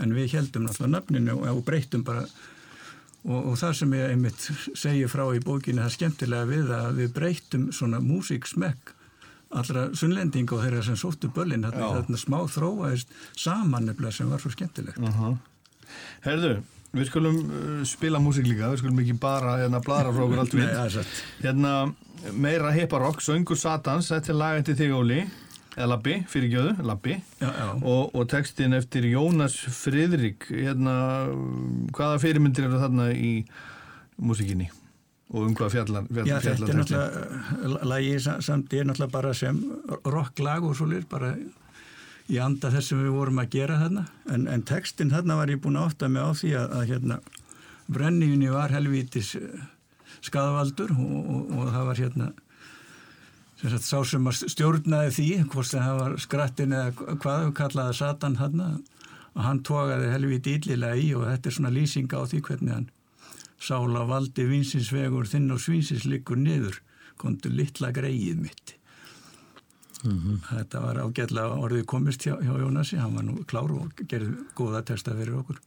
en 0.02 0.14
við 0.16 0.32
heldum 0.34 0.64
náttúrulega 0.66 0.96
nafninu 0.96 1.36
og, 1.36 1.44
og 1.52 1.60
breyttum 1.68 2.02
bara. 2.08 2.24
Og, 3.28 3.52
og 3.52 3.60
það 3.62 3.76
sem 3.78 3.94
ég 3.94 4.14
einmitt 4.16 4.46
segi 4.80 5.04
frá 5.12 5.28
í 5.36 5.42
bókinu 5.44 5.84
það 5.84 5.90
er 5.92 5.96
skemmtilega 5.98 6.48
við 6.50 6.72
að 6.74 7.02
við 7.04 7.12
breyttum 7.20 7.68
svona 7.76 8.00
músiksmekk 8.02 8.96
allra 9.60 9.88
sunnlendinga 9.98 10.56
og 10.56 10.64
þeirra 10.64 10.82
sem 10.86 10.98
sóttu 11.00 11.30
börlin 11.34 11.66
þarna, 11.66 12.18
smá 12.22 12.40
þróaðist 12.54 13.14
saman 13.38 13.90
nefnilega 13.90 14.18
sem 14.20 14.30
var 14.30 14.42
svo 14.44 14.52
skemmtilegt. 14.54 15.02
Uh 15.02 15.36
Herðu, 16.22 16.60
við 16.94 17.10
skulum 17.12 17.36
uh, 17.44 17.84
spila 17.86 18.20
músík 18.24 18.48
líka, 18.50 18.70
við 18.74 18.82
skulum 18.84 19.02
ekki 19.04 19.18
bara 19.22 19.58
hérna 19.62 19.82
bladra 19.86 20.14
frá 20.16 20.24
okkur 20.26 20.42
allt 20.46 20.54
Nei, 20.58 20.64
við. 20.64 20.72
það 20.76 20.86
er 20.88 20.96
satt. 20.98 21.20
Hérna, 21.44 21.74
meira 22.34 22.72
hipparokk, 22.76 23.22
Söngur 23.24 23.60
Satans, 23.62 24.10
þetta 24.12 24.34
er 24.34 24.40
lag 24.42 24.58
eftir 24.64 24.76
þig 24.80 24.96
Óli, 24.98 25.20
eða 25.78 25.88
Labbi, 25.94 26.16
fyrirgjöðu, 26.28 26.74
Labbi. 26.90 27.14
Já, 27.40 27.48
já. 27.56 27.68
og, 27.78 28.10
og 28.18 28.26
textin 28.32 28.74
eftir 28.76 29.06
Jónas 29.12 29.56
Friðrik 29.78 30.50
hérna, 30.50 30.96
hvaða 31.96 32.18
fyrirmyndir 32.26 32.68
eru 32.68 32.82
þarna 32.82 33.12
í 33.16 33.34
músikinni 34.20 34.68
og 35.30 35.44
um 35.46 35.54
hvað 35.54 35.76
fjallar, 35.76 36.08
fjallar, 36.10 36.26
Já, 36.26 36.40
þetta 36.42 36.50
er 36.50 36.58
textin? 36.58 36.80
náttúrulega, 36.82 37.88
lagið 37.92 38.20
sa- 38.26 38.40
samt 38.42 38.74
er 38.74 38.88
náttúrulega 38.90 39.14
bara 39.14 39.34
sem 39.38 39.60
rocklag 40.10 40.66
og 40.66 40.74
svolítið, 40.80 41.06
bara 41.12 41.30
í 42.30 42.40
anda 42.42 42.72
þess 42.74 42.92
sem 42.92 43.02
við 43.02 43.16
vorum 43.16 43.42
að 43.42 43.56
gera 43.56 43.80
þarna. 43.82 44.06
En, 44.34 44.46
en 44.52 44.66
textin 44.68 45.14
þarna 45.14 45.40
var 45.40 45.54
ég 45.54 45.62
búin 45.64 45.80
að 45.80 45.90
átta 45.90 46.12
mig 46.12 46.26
á 46.26 46.32
því 46.42 46.52
að, 46.60 46.76
að 46.78 46.92
hérna, 46.94 47.18
brenniðinni 47.90 48.52
var 48.54 48.76
helvítis 48.76 49.34
eh, 49.40 49.66
skaðvaldur 50.26 50.94
og, 50.94 51.18
og, 51.18 51.50
og 51.58 51.74
það 51.74 51.90
var 51.90 52.04
hérna, 52.04 52.30
sem 53.62 53.74
sagt, 53.74 53.88
sá 53.88 53.98
sem 54.12 54.30
að 54.30 54.46
stjórnaði 54.54 55.16
því, 55.18 55.28
hvort 55.54 55.72
sem 55.72 55.84
það 55.84 56.00
var 56.04 56.16
skrattin 56.28 56.78
eða 56.78 57.18
hvað 57.24 57.44
við 57.48 57.58
kallaði 57.60 58.00
Satan 58.00 58.40
þarna, 58.40 58.70
og 59.34 59.44
hann 59.46 59.66
tókaði 59.66 60.14
helvíti 60.14 60.56
illilega 60.60 61.02
í 61.02 61.12
og 61.18 61.28
þetta 61.30 61.50
er 61.50 61.58
svona 61.58 61.74
lýsing 61.74 62.10
á 62.14 62.22
því 62.28 62.46
hvernig 62.46 62.76
hann 62.76 62.90
sála 63.60 64.06
valdi 64.08 64.46
vinsins 64.48 64.92
vegur 64.96 65.28
þinn 65.28 65.52
og 65.52 65.62
svinsins 65.62 66.06
liggur 66.08 66.40
niður 66.40 66.80
komdu 67.20 67.52
litla 67.52 67.92
greið 67.96 68.40
mitt 68.40 68.69
þetta 70.04 70.84
var 70.84 71.02
ágætlega 71.04 71.60
orðið 71.60 71.86
komist 71.92 72.28
hjá, 72.28 72.38
hjá 72.40 72.54
Jónasi. 72.62 73.00
Hann 73.02 73.18
var 73.18 73.28
nú 73.28 73.42
klár 73.50 73.74
og 73.76 74.06
gerði 74.08 74.36
góða 74.56 74.86
texta 74.88 75.18
fyrir 75.18 75.42
okkur 75.42 75.60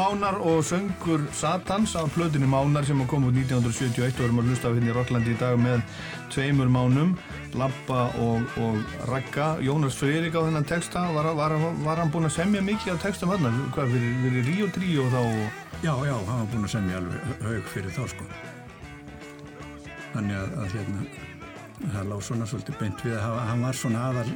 Mánar 0.00 0.40
og 0.40 0.64
söngur 0.64 1.20
Satans 1.32 1.96
af 1.96 2.08
plötunni 2.14 2.46
Mánar 2.46 2.84
sem 2.84 3.06
kom 3.06 3.24
út 3.24 3.34
1971 3.36 4.20
og 4.20 4.24
erum 4.24 4.38
að 4.40 4.46
hlusta 4.48 4.68
á 4.68 4.72
hérna 4.72 4.88
í 4.88 4.94
Rocklandi 4.96 5.32
í 5.34 5.36
dag 5.36 5.58
með 5.60 5.82
tveimur 6.32 6.70
mánum, 6.72 7.10
Labba 7.52 8.06
og, 8.16 8.46
og 8.56 8.78
Ragga. 9.10 9.58
Jónas 9.60 9.98
Freyrík 10.00 10.32
á 10.32 10.40
þennan 10.40 10.64
texta, 10.64 11.02
var, 11.12 11.28
var, 11.36 11.52
var 11.84 12.00
hann 12.00 12.12
búinn 12.14 12.30
að 12.30 12.38
semja 12.38 12.62
mikið 12.64 12.94
af 12.94 13.02
textum 13.02 13.32
hann? 13.34 13.58
Hvað, 13.74 13.92
fyrir, 13.92 14.14
fyrir 14.22 14.48
Ríó 14.48 14.68
Tríó 14.72 15.04
þá? 15.12 15.20
Já, 15.84 15.92
já, 16.08 16.14
hann 16.30 16.38
var 16.38 16.48
búinn 16.54 16.68
að 16.70 16.72
semja 16.76 17.02
alveg 17.02 17.44
haug 17.44 17.68
fyrir 17.74 17.92
þá 17.98 18.00
sko. 18.14 18.28
Þannig 20.14 20.38
að, 20.38 20.54
að 20.62 20.78
hérna, 20.78 21.04
það 21.82 22.08
lág 22.14 22.24
svona 22.30 22.48
svolítið 22.48 22.80
beint 22.80 23.04
við 23.04 23.18
að 23.18 23.36
hann 23.50 23.66
var 23.68 23.82
svona 23.82 24.08
aðal, 24.08 24.32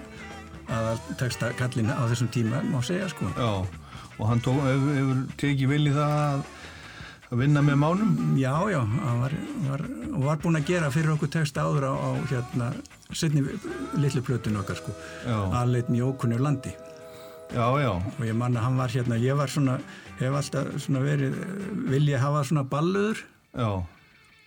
aðal 0.68 1.00
texta 1.24 1.54
kallin 1.56 1.88
á 1.88 2.04
þessum 2.12 2.30
tíma, 2.36 2.60
má 2.68 2.82
segja 2.84 3.08
sko. 3.14 3.32
Já, 3.38 3.83
og 4.18 4.28
hann 4.30 4.42
tók, 4.44 4.60
hefur, 4.62 4.94
hefur 4.98 5.22
tekið 5.40 5.72
vil 5.72 5.88
í 5.90 5.94
það 5.94 6.14
að, 6.20 6.44
að 7.30 7.42
vinna 7.42 7.62
með 7.66 7.78
mánum? 7.82 8.14
Já, 8.38 8.54
já, 8.70 8.80
hann 8.80 9.22
var, 9.24 9.36
var, 9.68 9.84
og 10.12 10.26
var 10.28 10.42
búinn 10.44 10.60
að 10.60 10.70
gera 10.70 10.90
fyrir 10.94 11.14
okkur 11.16 11.32
texta 11.34 11.66
áður 11.66 11.88
á, 11.90 11.94
á 11.94 12.10
hérna, 12.30 12.70
setni 13.10 13.44
litlu 13.98 14.22
plötun 14.26 14.60
okkar 14.62 14.78
sko, 14.80 14.94
aðleitn 15.26 15.98
í 15.98 16.04
ókunnu 16.04 16.38
landi. 16.42 16.74
Já, 17.54 17.66
já, 17.78 17.90
Og 18.18 18.22
ég 18.26 18.34
manna, 18.34 18.62
hann 18.64 18.78
var 18.80 18.90
hérna, 18.90 19.18
ég 19.20 19.36
var 19.38 19.50
svona, 19.52 19.76
hef 20.18 20.34
alltaf 20.34 20.70
svona 20.82 21.02
verið, 21.04 21.36
vilja 21.90 22.22
hafa 22.22 22.42
svona 22.48 22.64
balluður 22.66 23.20
já, 23.54 23.68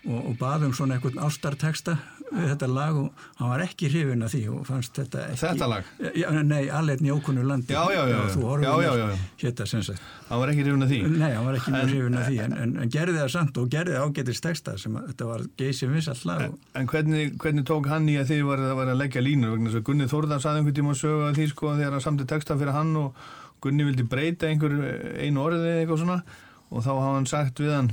og, 0.07 0.17
og 0.17 0.33
baðum 0.39 0.73
svona 0.75 0.97
einhvern 0.97 1.21
ástarteksta 1.23 1.97
þetta 2.27 2.67
lag 2.67 2.95
og 2.99 3.21
hann 3.39 3.49
var 3.53 3.61
ekki 3.63 3.87
hrifin 3.87 4.23
af 4.25 4.33
því 4.33 4.41
og 4.51 4.65
fannst 4.67 4.97
þetta 4.99 5.21
ekki 5.31 5.39
Þetta 5.45 5.67
lag? 5.71 5.85
Já, 6.19 6.27
nei, 6.43 6.63
alveg 6.75 6.99
njókunu 7.05 7.45
landi 7.47 7.71
Já, 7.71 7.83
já, 7.93 8.01
já, 8.03 8.17
já. 8.17 8.63
Já, 8.67 8.73
já, 8.83 9.07
hérna 9.39 9.95
hann 10.27 10.41
var 10.41 10.51
ekki 10.51 10.65
rifin 10.67 10.83
að 10.83 10.91
því. 10.91 10.99
nei, 11.17 11.29
hann 11.31 11.45
var 11.47 11.55
ekki 11.59 11.71
En- 11.73 11.87
hrifin 11.87 12.17
af 12.19 12.25
því 12.27 12.39
en, 12.43 12.53
en, 12.63 12.73
en 12.83 12.89
gerði 12.91 13.15
það 13.21 13.29
samt 13.37 13.57
og 13.61 13.69
gerði 13.71 13.95
ágætist 14.01 14.43
teksta 14.43 14.73
sem 14.81 14.97
að 14.99 15.05
þetta 15.13 15.27
var 15.29 15.45
geysi 15.61 15.87
vissall 15.91 16.23
lag 16.27 16.43
og, 16.49 16.57
En 16.75 16.87
hvernig, 16.91 17.37
hvernig 17.39 17.65
tók 17.69 17.87
hann 17.87 18.09
í 18.11 18.17
að 18.19 18.33
þið 18.33 18.43
var, 18.49 18.63
var 18.81 18.91
að 18.91 18.99
leggja 19.05 19.23
línur 19.23 19.55
vegna 19.55 19.69
þess 19.71 19.79
að 19.79 19.85
Gunni 19.87 20.09
Þórðar 20.11 20.43
saði 20.43 20.61
einhvern 20.63 20.77
tíma 20.81 20.91
að 20.95 21.01
sögu 21.05 21.23
að 21.29 21.39
því 21.39 21.47
sko 21.53 21.71
þegar 21.79 21.95
hann 21.95 22.05
samti 22.09 22.27
texta 22.27 22.57
fyrir 22.59 22.75
hann 22.75 22.91
og 22.99 23.23
Gunni 23.63 23.87
vildi 23.87 24.03
breyta 24.03 24.51
einhver 24.51 24.75
einu 25.23 25.45
orðið 25.47 25.69
eða 25.71 25.79
eitthvað 25.85 26.03
svona 26.03 26.19
og 26.67 26.83
þá 26.83 26.91
hafa 26.91 27.15
hann 27.15 27.29
sagt 27.31 27.63
við 27.63 27.71
hann 27.73 27.91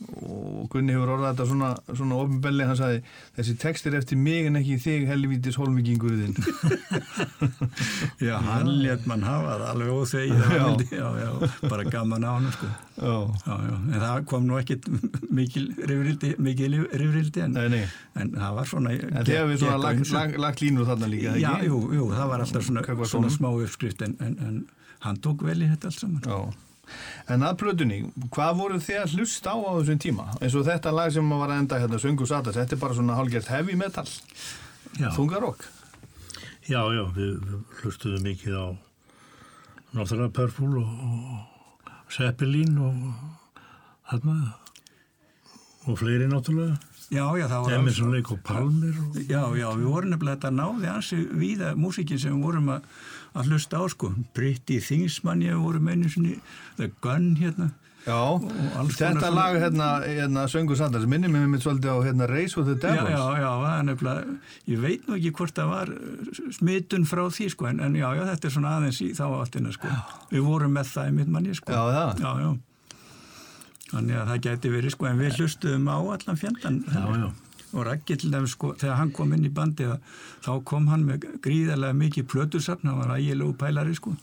og 0.00 0.68
Gunni 0.72 0.94
hefur 0.94 1.10
orðað 1.12 1.34
þetta 1.34 1.44
svona, 1.50 1.68
svona 1.92 2.18
ofinbelli, 2.22 2.64
hann 2.64 2.78
sagði 2.78 3.00
þessi 3.36 3.54
text 3.60 3.88
er 3.90 3.96
eftir 3.98 4.16
mig 4.20 4.46
en 4.48 4.56
ekki 4.56 4.78
þig 4.80 5.02
helvítis 5.10 5.58
holmvikingurðin 5.60 6.38
já, 8.28 8.38
hann 8.46 8.70
let 8.80 9.04
mann 9.10 9.26
hafa 9.26 9.58
það 9.60 9.66
alveg 9.74 9.92
óþegið 9.98 10.40
Já. 10.96 11.04
já, 11.20 11.28
bara 11.68 11.84
gaman 11.92 12.24
á 12.24 12.30
hann 12.32 12.48
sko. 12.54 12.70
En 13.00 14.00
það 14.00 14.24
kom 14.30 14.48
nú 14.48 14.56
ekkit 14.60 14.88
mikil 15.28 15.68
rifrildi, 15.90 17.44
en, 17.44 17.60
en 18.20 18.32
það 18.38 18.56
var 18.56 18.72
svona 18.72 18.96
En 18.96 19.28
þið 19.28 19.36
hafið 19.42 19.62
svona 19.64 19.78
lagt, 19.84 20.14
lagt, 20.16 20.40
lagt 20.46 20.64
línur 20.64 20.88
þarna 20.88 21.12
líka, 21.12 21.36
Já, 21.40 21.52
jú, 21.68 21.82
jú, 21.96 22.08
það 22.16 22.32
var 22.32 22.46
alltaf 22.46 22.66
svona, 22.66 22.86
svona 23.12 23.32
smá 23.36 23.52
uppskrift 23.52 24.04
en, 24.08 24.16
en, 24.24 24.36
en 24.48 24.58
hann 25.04 25.20
tók 25.24 25.44
vel 25.46 25.60
í 25.60 25.68
þetta 25.70 25.92
allt 25.92 26.00
saman. 26.02 26.24
Já. 26.24 26.69
En 27.30 27.44
að 27.46 27.56
plötunni, 27.62 27.98
hvað 28.34 28.56
voru 28.58 28.78
þið 28.82 28.98
að 29.02 29.14
hlusta 29.18 29.52
á 29.54 29.56
á 29.58 29.70
þessum 29.80 30.00
tíma? 30.02 30.26
Eins 30.40 30.56
og 30.58 30.64
þetta 30.66 30.92
lag 30.96 31.12
sem 31.14 31.30
var 31.30 31.52
að 31.54 31.60
enda 31.64 31.78
hérna, 31.82 32.00
Söngu 32.02 32.26
Satas, 32.26 32.56
þetta 32.58 32.76
er 32.76 32.82
bara 32.82 32.96
svona 32.98 33.18
hálfgert 33.18 33.50
heavy 33.52 33.76
metal, 33.78 34.06
Já, 34.98 35.10
þungarokk. 35.14 35.66
já, 36.70 36.80
já 36.94 37.04
við, 37.16 37.36
við 37.46 37.80
hlustuðum 37.82 38.24
mikið 38.26 38.56
á 38.58 38.66
náttúrulega 39.94 40.32
Purple 40.36 40.82
og, 40.82 40.90
og 41.10 42.10
Zeppelin 42.14 42.76
og 42.78 42.98
þarna 44.10 44.36
og 45.88 45.98
fleiri 45.98 46.28
náttúrulega 46.30 46.78
Já, 47.10 47.24
já, 47.34 47.46
það 47.50 47.64
var 47.64 47.72
Emerson 47.74 48.12
Lake 48.14 48.30
og 48.36 48.42
Palmer 48.46 48.98
og, 49.02 49.16
Já, 49.26 49.40
já, 49.58 49.66
við 49.74 49.86
vorum 49.90 50.12
nefnilega 50.12 50.36
þetta 50.36 50.50
náði 50.54 50.90
ansi 50.92 51.16
víða 51.40 51.72
músikin 51.74 52.20
sem 52.22 52.36
við 52.36 52.44
vorum 52.46 52.68
að, 52.76 52.84
að 53.34 53.50
hlusta 53.52 53.78
á, 53.80 53.84
sko. 53.92 54.12
Pretty 54.36 54.80
Things 54.82 55.20
mann 55.26 55.42
ég 55.44 55.58
vorum 55.60 55.88
einu 55.92 56.08
sinni, 56.10 56.38
The 56.76 56.90
Gun 57.04 57.36
hérna. 57.40 57.70
Já, 58.00 58.16
þetta 58.96 59.28
lag 59.28 59.58
hérna, 59.60 59.86
hérna 60.08 60.46
Söngu 60.48 60.72
Satas, 60.78 61.02
minnir 61.04 61.28
mig 61.28 61.42
mitt 61.52 61.60
svolítið 61.60 61.90
á 61.92 61.96
hérna 62.06 62.28
Race 62.30 62.56
with 62.56 62.70
the 62.70 62.76
Já, 62.88 62.94
Devils. 62.96 63.12
já, 63.12 63.42
já, 63.42 63.50
það 63.60 63.74
er 63.74 63.84
nefnilega, 63.90 64.36
ég 64.72 64.80
veit 64.80 65.04
nú 65.06 65.18
ekki 65.18 65.32
hvort 65.36 65.54
það 65.60 65.68
var 65.74 65.92
uh, 65.92 66.30
smitun 66.56 67.04
frá 67.10 67.20
því, 67.28 67.50
sko, 67.52 67.68
en, 67.68 67.82
en 67.84 67.98
já, 68.00 68.06
já, 68.16 68.22
þetta 68.30 68.48
er 68.48 68.54
svona 68.56 68.72
aðeins 68.78 69.02
í 69.04 69.10
þá 69.18 69.24
áttina, 69.42 69.74
sko. 69.76 69.92
Við 70.32 70.46
vorum 70.48 70.72
með 70.78 70.88
það 70.94 71.12
í 71.12 71.14
mitt 71.20 71.28
manni, 71.36 71.52
sko. 71.60 71.76
Já, 71.76 71.84
það. 71.92 72.24
Já, 72.24 72.32
já. 72.40 72.50
Þannig 73.90 74.16
að 74.22 74.32
það 74.32 74.42
gæti 74.48 74.72
verið, 74.78 74.96
sko, 74.96 75.10
en 75.12 75.20
við 75.20 75.36
hlustuðum 75.36 75.88
á 75.92 75.98
allan 76.16 76.40
fjandan. 76.40 76.80
já, 76.88 77.04
já, 77.20 77.28
og 77.72 77.84
Raggi 77.86 78.16
til 78.18 78.30
dæmis 78.32 78.54
sko, 78.56 78.72
þegar 78.80 78.96
hann 78.98 79.10
kom 79.14 79.32
inn 79.36 79.44
í 79.46 79.52
bandið 79.54 79.96
þá 80.44 80.50
kom 80.66 80.88
hann 80.90 81.04
með 81.06 81.26
gríðarlega 81.44 81.96
mikið 82.00 82.26
plötusafn, 82.32 82.88
hann 82.90 82.98
var 83.02 83.16
ægilegu 83.18 83.54
pælari 83.60 83.94
sko. 83.94 84.14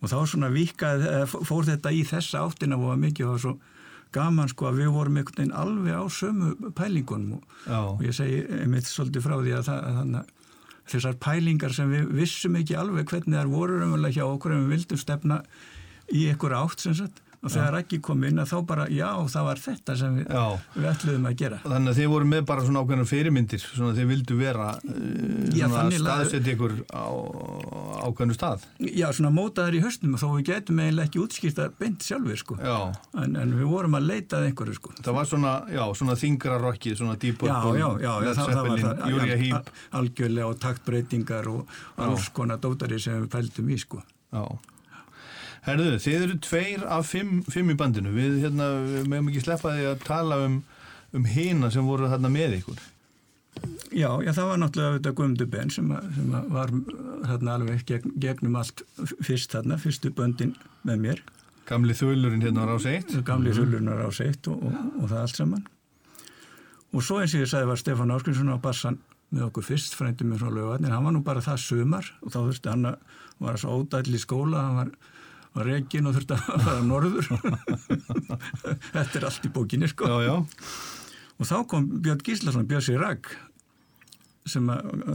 Og 0.00 0.08
þá 0.08 0.16
svona 0.26 0.48
vikaði, 0.52 1.04
eða 1.10 1.26
f- 1.28 1.42
fór 1.48 1.66
þetta 1.68 1.92
í 1.92 2.02
þessa 2.08 2.44
áttina 2.46 2.76
og 2.78 2.86
var 2.90 3.00
mikið 3.02 3.26
og 3.26 3.32
var 3.34 3.42
svo 3.44 3.54
gaman 4.12 4.48
sko 4.50 4.66
að 4.70 4.78
við 4.80 4.88
vorum 4.94 5.16
einhvern 5.20 5.38
veginn 5.38 5.56
alveg 5.60 5.94
á 5.94 6.04
sömu 6.10 6.72
pælingunum. 6.74 7.34
Og, 7.38 7.42
og 7.94 8.00
ég 8.02 8.16
segi 8.16 8.40
einmitt 8.60 8.88
svolítið 8.88 9.22
frá 9.26 9.36
því 9.40 9.52
að 9.58 9.68
það, 9.68 10.22
þessar 10.90 11.18
pælingar 11.22 11.72
sem 11.76 11.92
við 11.92 12.08
vissum 12.18 12.56
ekki 12.58 12.74
alveg 12.80 13.06
hvernig 13.12 13.38
þær 13.38 13.52
voru 13.52 13.76
raunverulega 13.78 14.16
hjá 14.18 14.24
okkur 14.26 14.56
en 14.56 14.64
við 14.64 14.72
vildum 14.78 14.98
stefna 15.04 15.36
í 16.10 16.24
einhver 16.32 16.56
átt 16.58 16.82
sem 16.82 16.96
sagt 16.98 17.20
og 17.40 17.48
þegar 17.54 17.70
Raggi 17.72 17.98
kom 18.04 18.24
inn 18.28 18.36
að 18.42 18.50
þá 18.52 18.58
bara 18.68 18.84
já 18.92 19.08
það 19.32 19.44
var 19.48 19.60
þetta 19.64 19.94
sem 19.96 20.16
við, 20.18 20.26
við 20.76 20.88
ætluðum 20.90 21.28
að 21.30 21.36
gera 21.40 21.58
Þannig 21.64 21.92
að 21.94 21.98
þið 22.00 22.08
voru 22.12 22.26
með 22.28 22.42
bara 22.50 22.64
svona 22.66 22.82
ákveðnar 22.84 23.08
fyrirmyndir, 23.08 23.62
svona 23.64 23.94
þið 23.96 24.10
vildu 24.10 24.36
vera 24.40 24.66
lag- 25.70 25.94
staðsetja 26.00 26.52
ykkur 26.56 26.74
á 26.92 27.04
ákveðnu 28.00 28.34
stað. 28.36 28.64
Já, 28.80 29.06
svona 29.16 29.30
mótaðar 29.34 29.76
í 29.76 29.80
höstum 29.84 30.14
þó 30.20 30.26
við 30.36 30.44
getum 30.50 30.80
eiginlega 30.82 31.08
ekki 31.08 31.20
útskýrta 31.24 31.66
beint 31.80 32.04
sjálfur 32.06 32.40
sko. 32.40 32.56
En, 33.20 33.36
en 33.36 33.54
við 33.56 33.68
vorum 33.72 33.96
að 33.98 34.06
leita 34.08 34.40
að 34.40 34.48
einhverju 34.50 34.76
sko. 34.78 34.92
það 35.00 35.16
var 35.18 35.28
svona, 35.32 35.52
já, 35.72 35.82
svona 36.00 36.16
þingra 36.20 36.58
rockið, 36.62 36.96
svona 37.00 37.16
al- 37.16 37.78
Heep. 39.40 39.54
al- 39.54 40.00
Algjörlega 40.00 40.46
og 40.52 40.58
taktbreytingar 40.60 41.48
og 41.52 41.66
alls 42.00 42.28
konar 42.36 42.60
dótari 42.62 43.00
sem 43.00 43.20
við 43.24 43.30
pældum 43.32 43.68
í 43.72 43.78
sko. 43.80 44.02
Já. 44.32 44.44
Herðu, 45.66 45.96
þið 46.00 46.22
eru 46.24 46.36
tveir 46.46 46.86
af 46.88 47.10
fimm, 47.10 47.40
fimm 47.52 47.72
í 47.72 47.76
bandinu. 47.78 48.12
Við, 48.14 48.38
hérna, 48.46 48.70
við 48.86 49.10
meðum 49.12 49.32
ekki 49.32 49.42
sleppa 49.44 49.74
því 49.76 49.90
að 49.90 50.06
tala 50.06 50.38
um, 50.46 50.60
um 51.16 51.26
hina 51.28 51.70
sem 51.72 51.88
voru 51.88 52.08
þarna 52.10 52.30
með 52.32 52.56
ykkur. 52.60 52.86
Já, 53.90 54.08
já, 54.22 54.30
það 54.30 54.46
var 54.46 54.60
náttúrulega 54.62 54.96
þetta 54.96 55.12
Guðmundur 55.18 55.50
Ben 55.50 55.72
sem, 55.74 55.90
að, 55.92 56.06
sem 56.16 56.36
að 56.38 56.52
var 56.54 56.72
uh, 56.76 57.10
þarna 57.26 57.56
alveg 57.58 57.82
gegn, 57.88 58.14
gegnum 58.22 58.56
allt 58.60 58.84
fyrst 59.26 59.52
þarna, 59.52 59.76
fyrstu 59.82 60.12
böndin 60.16 60.54
með 60.86 61.04
mér. 61.04 61.22
Gamli 61.68 61.94
þulurinn 61.94 62.42
hérna 62.42 62.64
á 62.64 62.70
rás 62.70 62.86
1. 62.88 63.20
gamli 63.26 63.52
þullunar 63.54 64.00
á 64.06 64.10
seitt 64.14 64.48
og, 64.50 64.62
og, 64.64 64.78
og 65.02 65.10
það 65.10 65.20
allt 65.20 65.38
saman 65.42 65.68
og 66.90 67.04
svo 67.06 67.20
eins 67.22 67.34
og 67.36 67.44
ég 67.44 67.50
sagði 67.50 67.70
var 67.70 67.78
Stefán 67.78 68.12
Áskrinsson 68.14 68.50
á 68.50 68.58
bassan 68.62 68.98
með 69.30 69.46
okkur 69.46 69.66
fyrst 69.68 69.94
frændi 69.94 70.26
með 70.26 70.42
frá 70.42 70.50
lögarnir, 70.50 70.90
hann 70.90 71.06
var 71.06 71.14
nú 71.14 71.22
bara 71.26 71.42
það 71.44 71.60
sumar 71.62 72.08
og 72.24 72.32
þá 72.32 72.38
þurfti 72.40 72.72
hann 72.72 72.88
að 72.90 73.18
var 73.40 73.58
svo 73.60 73.76
ódæll 73.78 74.16
í 74.16 74.20
skóla, 74.20 74.64
hann 74.66 74.80
var 74.80 74.90
var 75.56 75.66
reygin 75.66 76.08
og 76.08 76.16
þurfti 76.16 76.36
að 76.36 76.64
fara 76.66 76.86
norður. 76.86 77.30
Þetta 78.94 79.20
er 79.20 79.28
allt 79.30 79.46
í 79.46 79.52
bókinni 79.54 79.90
sko. 79.90 80.10
Já, 80.10 80.28
já. 80.28 80.34
og 81.38 81.50
þá 81.50 81.56
kom 81.70 81.88
Björn 82.04 82.24
Gíslason, 82.26 82.68
Björnsi 82.70 82.98
Ragg 83.00 83.32
sem 84.48 84.70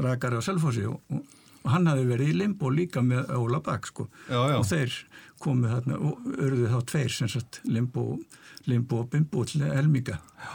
rakar 0.05 0.37
á 0.37 0.41
Selfossi 0.45 0.85
og, 0.87 1.01
og, 1.09 1.23
hann 1.65 1.89
hafi 1.89 2.05
verið 2.05 2.29
í 2.29 2.37
limbo 2.43 2.69
líka 2.69 3.01
með 3.01 3.31
Óla 3.39 3.57
Bakk 3.63 3.89
sko. 3.89 4.03
Já, 4.29 4.37
og 4.59 4.67
þeir 4.69 4.93
komu 5.41 5.71
þarna 5.71 5.97
og 5.99 6.29
örðu 6.37 6.69
þá 6.71 6.77
tveir 6.91 7.15
sem 7.15 7.31
sagt 7.31 7.61
limbo, 7.67 8.15
limbo 8.69 9.01
og 9.03 9.09
bimbo 9.11 9.43
til 9.45 9.61
já. 9.65 10.53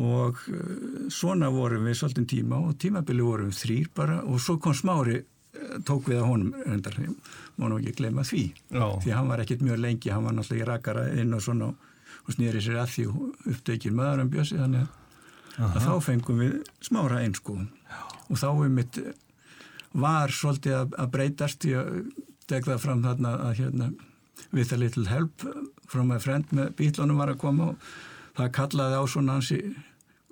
og 0.00 0.38
uh, 0.48 1.08
svona 1.08 1.50
vorum 1.50 1.88
við 1.88 2.00
svolítið 2.00 2.26
tíma 2.34 2.60
og 2.60 2.78
tímabili 2.78 3.22
vorum 3.24 3.50
við 3.50 3.60
þrýr 3.62 3.92
bara 3.94 4.20
og 4.22 4.40
svo 4.40 4.58
kom 4.58 4.74
smári 4.74 5.20
uh, 5.20 5.78
tók 5.84 6.08
við 6.08 6.20
að 6.20 6.28
honum 6.28 6.54
reyndar, 6.66 6.98
má 7.60 7.68
nú 7.68 7.78
ekki 7.80 7.96
gleyma 8.00 8.24
því 8.26 8.42
Já. 8.72 8.86
því 9.04 9.14
hann 9.16 9.30
var 9.30 9.42
ekkert 9.44 9.64
mjög 9.66 9.82
lengi, 9.84 10.12
hann 10.12 10.26
var 10.26 10.36
náttúrulega 10.36 10.64
í 10.64 10.68
rakara 10.70 11.06
inn 11.20 11.36
og 11.36 11.44
svona 11.44 11.70
og 11.70 12.34
snýri 12.34 12.62
sér 12.64 12.80
að 12.82 12.94
því 12.94 13.06
og 13.10 13.50
upptekið 13.54 13.96
maður 13.96 14.24
um 14.24 14.32
bjössi 14.32 14.60
þannig 14.60 14.86
að, 14.86 15.66
að 15.70 15.80
þá 15.86 15.92
fengum 16.06 16.40
við 16.40 16.56
smára 16.84 17.20
sko 17.36 17.58
og 18.30 18.38
þá 18.38 18.48
við 18.60 18.74
mitt 18.78 19.00
var 19.90 20.32
svolítið 20.34 20.76
að, 20.78 20.94
að 21.02 21.12
breytast 21.16 21.66
ég 21.66 21.90
tek 22.50 22.66
það 22.66 22.82
fram 22.82 23.02
þarna 23.04 23.34
að 23.48 23.56
hérna 23.60 23.90
with 24.52 24.72
a 24.72 24.78
little 24.78 25.06
help 25.10 25.44
from 25.90 26.10
my 26.10 26.18
friend 26.18 26.50
með 26.54 26.74
bílunum 26.78 27.20
var 27.20 27.32
að 27.34 27.42
koma 27.42 27.72
og 27.72 27.88
það 28.38 28.52
kallaði 28.56 29.00
á 29.02 29.04
svona 29.10 29.38
hansi 29.38 29.60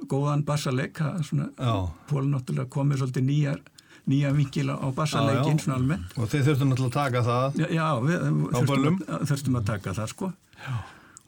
góðan 0.08 0.44
bassaleik, 0.46 0.98
það 0.98 1.24
svona 1.26 1.48
Já. 1.58 1.74
Pól 2.08 2.28
náttúrulega 2.30 2.70
komið 2.70 3.02
svolítið 3.02 3.26
nýjar 3.26 3.60
nýja 4.08 4.30
vinkil 4.36 4.70
á 4.72 4.86
bassaleikin 4.96 5.56
Já, 5.56 5.58
já. 5.58 5.64
svona 5.64 5.76
almennt 5.78 6.14
Og 6.18 6.28
þið 6.32 6.46
þurftum 6.48 6.70
náttúrulega 6.72 6.88
að 6.88 6.98
taka 6.98 7.22
það. 7.28 7.58
Já, 7.62 7.66
já 7.78 7.88
við 8.04 8.22
þurftum 8.28 8.70
böllum? 8.72 9.00
að, 9.08 9.26
þurftum 9.32 9.58
að 9.60 9.66
taka 9.72 9.94
það 9.98 10.12
sko 10.14 10.30
já. 10.64 10.76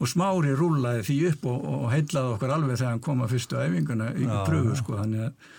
og 0.01 0.09
Smári 0.15 0.55
rúlaði 0.57 1.03
því 1.11 1.17
upp 1.33 1.45
og, 1.53 1.67
og 1.75 1.85
heillaði 1.93 2.33
okkur 2.37 2.55
alveg 2.57 2.79
þegar 2.81 2.95
hann 2.95 3.05
kom 3.05 3.21
að 3.27 3.35
fyrstu 3.35 3.61
æfinguna 3.61 4.09
í 4.17 4.25
Já, 4.25 4.39
pröfu 4.49 4.73
já. 4.73 4.79
sko 4.81 4.97
þannig 5.03 5.27
að, 5.27 5.53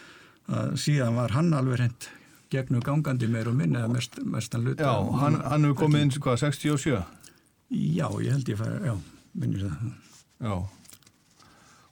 að 0.62 0.74
síðan 0.86 1.20
var 1.22 1.36
hann 1.38 1.54
alveg 1.60 1.78
hreint 1.80 2.10
gegnum 2.52 2.82
gangandi 2.84 3.30
meir 3.32 3.48
og 3.48 3.56
minni 3.56 3.78
eða 3.80 3.94
mest, 3.94 4.18
mestan 4.28 4.66
hluta 4.66 4.84
Já, 4.90 4.96
hann, 5.22 5.38
hann 5.46 5.64
hefur 5.70 5.78
komið 5.86 6.02
inn, 6.08 6.16
hvað, 6.26 6.42
67? 6.42 6.98
Já, 7.72 8.08
ég 8.20 8.34
held 8.36 8.50
ég 8.52 8.58
færi, 8.60 8.82
já, 8.90 8.96
minnir 9.40 9.68
það 9.70 9.94
Já. 10.42 10.56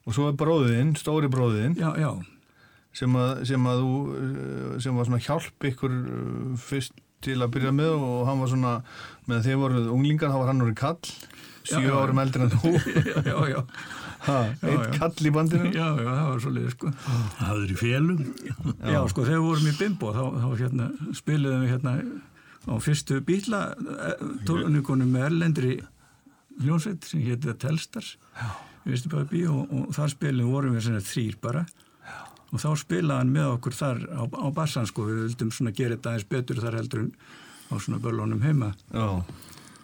Og 0.09 0.15
svo 0.17 0.25
er 0.31 0.35
bróðin, 0.41 0.95
stóri 0.97 1.29
bróðin, 1.31 1.77
Já, 1.77 1.91
já, 2.01 2.09
sem 2.99 3.13
að, 3.19 3.29
sem 3.49 3.67
að 3.71 3.83
þú, 3.83 3.91
eh, 4.21 4.73
sem 4.83 4.97
var 4.99 5.07
svona 5.09 5.21
hjálp 5.23 5.67
ykkur 5.71 5.93
eh, 5.99 6.57
fyrst 6.69 6.97
til 7.23 7.35
að 7.43 7.51
byrja 7.57 7.71
með 7.75 7.93
og 7.99 8.19
hann 8.29 8.39
var 8.43 8.51
svona, 8.51 8.73
með 9.27 9.47
þeir 9.47 9.57
voruð 9.59 9.89
unglingar, 9.91 10.31
þá 10.31 10.39
var 10.39 10.51
hann 10.53 10.63
orðið 10.63 10.77
kall, 10.79 11.13
sjö 11.67 11.81
Já, 11.83 11.89
já. 11.89 11.95
árum 11.99 12.21
eldri 12.23 12.45
en 12.45 12.53
þú, 12.53 12.71
já, 13.11 13.17
já, 13.27 13.35
já, 13.51 13.59
ha, 14.29 14.37
eitt 14.55 14.85
já. 14.85 14.93
kall 15.01 15.27
í 15.27 15.33
bandinu. 15.35 15.71
já, 15.75 15.87
já, 15.99 16.07
það 16.07 16.29
var 16.29 16.39
svo 16.45 16.53
liður 16.55 16.75
sko 16.75 16.91
Það 17.39 17.59
er 17.65 17.73
í 17.73 17.77
félum. 17.79 18.23
Já, 18.47 18.99
sko, 19.11 19.25
þegar 19.27 19.35
við 19.35 19.45
vorum 19.49 19.69
í 19.69 19.75
Bimbo 19.81 20.13
þá, 20.15 20.23
þá 20.39 20.47
hérna, 20.63 20.87
spiliðum 21.19 21.65
við 21.65 21.73
hérna 21.75 21.95
á 22.69 22.73
fyrstu 22.83 23.19
bíla 23.25 23.59
tóluningunum 24.47 25.11
með 25.15 25.27
erlendri 25.29 25.75
hljónsveit 26.59 27.05
sem 27.07 27.21
hétti 27.23 27.53
Telstars 27.59 28.15
við 28.83 28.93
veistu 28.95 29.11
bara 29.11 29.27
bí 29.29 29.43
og, 29.47 29.67
og 29.75 29.93
þar 29.95 30.11
spiliðum 30.15 30.51
vorum 30.55 30.75
við 30.75 30.87
svona 30.87 31.03
þrýr 31.03 31.37
bara 31.43 31.63
og 32.49 32.61
þá 32.63 32.69
spilaði 32.81 33.19
hann 33.21 33.33
með 33.35 33.47
okkur 33.55 33.75
þar 33.77 33.99
á, 34.09 34.21
á 34.25 34.47
bassan 34.55 34.87
sko, 34.89 35.05
við 35.09 35.19
vildum 35.27 35.51
svona 35.53 35.73
gera 35.77 35.95
þetta 35.97 36.13
aðeins 36.15 36.29
betur 36.33 36.61
þar 36.63 36.77
heldur 36.79 37.03
en 37.05 37.11
á 37.69 37.73
svona 37.77 37.99
börlunum 38.01 38.41
heima 38.41 38.71
Já, 38.93 39.05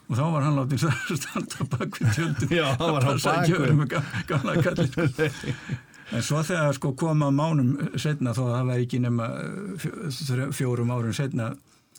og 0.06 0.14
þá 0.18 0.24
var 0.34 0.46
hann 0.48 0.58
látið 0.60 0.88
að 0.90 1.16
standa 1.24 1.68
bak 1.76 2.00
við 2.02 2.14
tjöldum 2.18 2.56
Já, 2.58 2.66
hann 2.80 2.96
var 2.98 3.06
á 3.06 3.10
Passa 3.12 3.30
að 3.30 3.36
bak 3.36 3.46
við. 3.46 3.54
gjöra 3.56 3.78
með 3.82 3.92
gam- 3.94 4.16
gamla 4.32 4.56
kallið 4.66 5.22
En 6.14 6.22
svo 6.22 6.38
þegar 6.46 6.76
sko 6.78 6.92
koma 6.94 7.32
mánum 7.34 7.72
setna 7.98 8.30
þó 8.38 8.44
að 8.46 8.52
það 8.60 8.68
var 8.70 8.82
ekki 8.84 9.00
nema 9.02 9.30
þrjá- 9.82 10.52
fjórum 10.54 10.92
árum 10.94 11.16
setna 11.18 11.48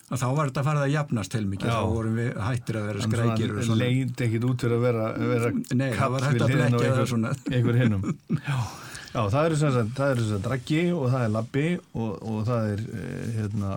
að 0.06 0.20
þá 0.22 0.26
var 0.36 0.50
þetta 0.52 0.60
að 0.62 0.68
fara 0.68 0.82
að 0.86 0.92
jafnast 0.92 1.32
heilmikið, 1.34 1.70
þá 1.74 1.86
vorum 1.90 2.14
við 2.20 2.28
hættir 2.38 2.76
að 2.78 2.84
vera 2.86 3.00
skrækir 3.02 3.50
svona 3.50 3.64
svona. 3.66 3.78
leint 3.80 4.20
ekkit 4.22 4.44
út 4.46 4.62
fyrir 4.62 4.76
að 4.76 4.84
vera, 4.86 5.06
vera 5.32 5.48
Nei, 5.74 5.88
það 5.98 6.12
var 6.14 6.20
við 6.22 6.28
að 6.28 6.44
á 6.46 6.50
blekkja 6.52 6.78
það 6.78 6.86
einhver- 6.86 7.10
svona. 7.10 7.32
einhver 7.50 7.80
hinnum. 7.80 8.04
Já. 8.46 8.58
Já, 9.16 9.22
það 9.32 9.46
eru 9.48 9.56
sem 9.56 9.70
sagt, 9.72 9.92
það 9.96 10.10
eru 10.12 10.24
sem 10.26 10.32
sagt 10.34 10.44
draggi 10.44 10.80
og 10.92 11.06
það 11.08 11.22
er 11.24 11.30
labbi 11.32 11.66
og, 11.96 12.10
og 12.20 12.40
það 12.44 12.66
er 12.74 12.82
eh, 13.00 13.28
hérna 13.38 13.70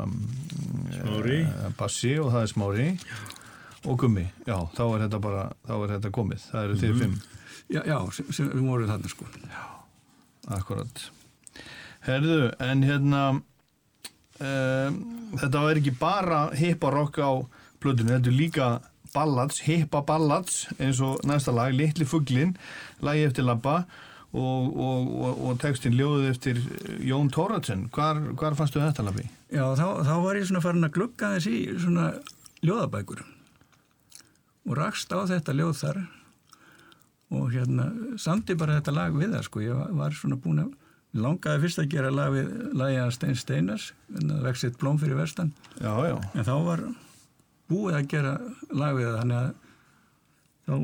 Smári. 0.98 1.38
eh, 1.48 1.70
bassi 1.80 2.12
og 2.20 2.32
það 2.34 2.42
er 2.44 2.52
smári 2.52 2.88
og 3.88 4.00
gummi. 4.02 4.26
Já, 4.44 4.58
þá 4.76 4.82
er 4.90 5.06
þetta 5.06 5.20
bara, 5.24 5.46
þá 5.70 5.76
er 5.78 5.94
þetta 5.96 6.12
komið. 6.20 6.44
Það 6.52 6.66
eru 6.68 6.80
þið 6.82 6.98
fimm. 7.04 7.14
Já, 7.70 7.80
já, 7.88 7.98
sem, 8.18 8.28
sem 8.36 8.50
við 8.52 8.66
vorum 8.68 8.90
þarna 8.92 9.14
sko. 9.14 9.30
Akkurat. 10.58 11.06
Herðu, 12.04 12.40
en 12.66 12.84
hérna 12.84 13.24
um, 13.38 15.00
þetta 15.40 15.64
var 15.64 15.80
ekki 15.80 15.96
bara 16.00 16.42
hippa 16.58 16.92
rock 16.94 17.20
á 17.24 17.32
plötunni, 17.80 18.16
þetta 18.18 18.32
er 18.32 18.36
líka 18.36 18.70
ballads, 19.14 19.64
hippa 19.66 20.04
ballads 20.06 20.66
eins 20.80 21.00
og 21.06 21.24
næsta 21.28 21.54
lag, 21.56 21.72
Litli 21.76 22.08
fugglin 22.08 22.56
lagi 23.06 23.24
eftir 23.30 23.48
Labba 23.48 23.84
og, 24.30 24.78
og, 24.78 25.10
og, 25.26 25.42
og 25.50 25.60
textin 25.62 25.96
ljóðið 25.98 26.30
eftir 26.30 26.60
Jón 27.06 27.32
Tóratsen. 27.34 27.88
Hvar, 27.94 28.20
hvar 28.38 28.58
fannstu 28.60 28.82
þetta 28.84 29.06
Labbi? 29.08 29.26
Já, 29.50 29.64
þá, 29.80 29.88
þá 30.06 30.14
var 30.26 30.38
ég 30.38 30.48
svona 30.50 30.62
farin 30.64 30.86
að 30.86 30.96
glugga 31.00 31.34
þess 31.36 31.50
í 31.50 31.60
svona 31.82 32.12
ljóðabækur 32.66 33.24
og 34.70 34.76
rakst 34.78 35.14
á 35.16 35.20
þetta 35.26 35.56
ljóð 35.58 35.74
þar 35.80 36.00
og 37.30 37.50
hérna 37.54 37.88
samti 38.22 38.56
bara 38.58 38.80
þetta 38.80 38.94
lag 38.94 39.16
við 39.18 39.34
það 39.36 39.46
sko, 39.48 39.64
ég 39.64 39.98
var 39.98 40.14
svona 40.18 40.38
búin 40.42 40.64
að 40.66 40.76
langaði 41.20 41.64
fyrst 41.64 41.82
að 41.82 41.90
gera 41.94 42.12
lag 42.14 42.34
við 42.36 42.50
lagi 42.78 43.00
að 43.02 43.14
Stein 43.16 43.38
Steinars 43.40 43.88
en 44.14 44.30
það 44.30 44.44
vexti 44.46 44.70
eitt 44.70 44.78
blóm 44.82 45.00
fyrir 45.02 45.18
vestan 45.18 45.54
Já, 45.80 45.94
já. 46.06 46.16
en 46.36 46.46
þá 46.46 46.54
var 46.68 46.84
búið 47.70 47.98
að 47.98 48.10
gera 48.14 48.36
lag 48.78 48.98
við 48.98 49.10
það 49.10 49.18
þannig 49.24 49.40
að 49.40 49.50
þá 50.70 50.76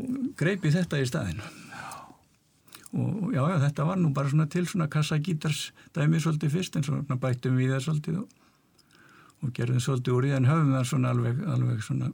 greipi 0.42 0.74
þetta 0.74 1.02
í 1.02 1.10
staðin 1.10 1.44
og 2.96 3.34
já, 3.36 3.42
já, 3.52 3.58
þetta 3.66 3.88
var 3.90 4.00
nú 4.00 4.12
bara 4.16 4.32
svona 4.32 4.48
til 4.52 4.66
svona 4.70 4.88
kassagítars 4.92 5.70
dæmi 5.96 6.22
svolítið 6.24 6.54
fyrst 6.58 6.78
en 6.80 6.88
svona 6.88 7.20
bættum 7.20 7.58
við 7.60 7.76
það 7.76 7.86
svolítið 7.88 8.20
og, 8.22 8.28
og 9.44 9.56
gerðum 9.56 9.84
svolítið 9.84 10.18
úr 10.18 10.28
því 10.28 10.36
en 10.38 10.52
höfum 10.52 10.76
það 10.78 10.86
svona 10.92 11.16
alveg, 11.16 11.42
alveg 11.56 11.84
svona 11.84 12.12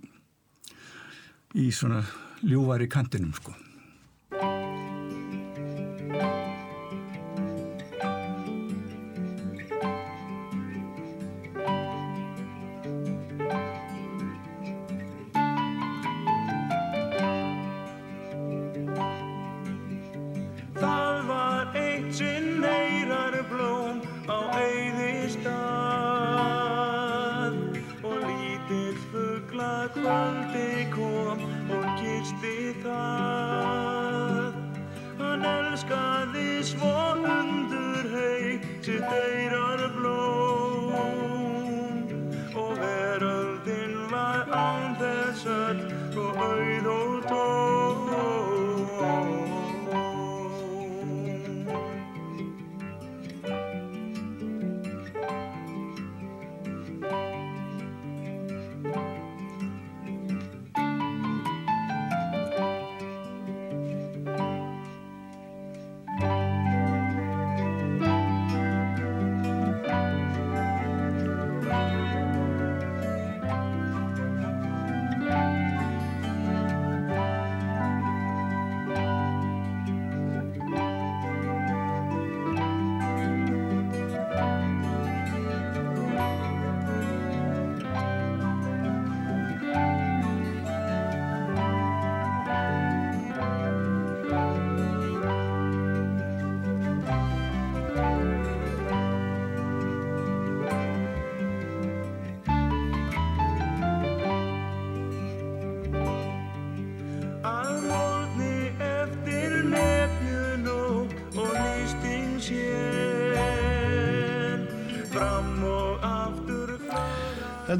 í 1.54 1.68
svona 1.76 2.02
ljúvar 2.42 2.82
í 2.82 2.90
kantinum 2.92 3.36
sko 3.38 3.54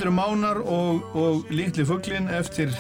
Þetta 0.02 0.10
eru 0.10 0.18
Mánar 0.18 0.58
og, 0.66 1.12
og 1.14 1.50
Litli 1.54 1.84
fugglin 1.86 2.26
eftir 2.34 2.72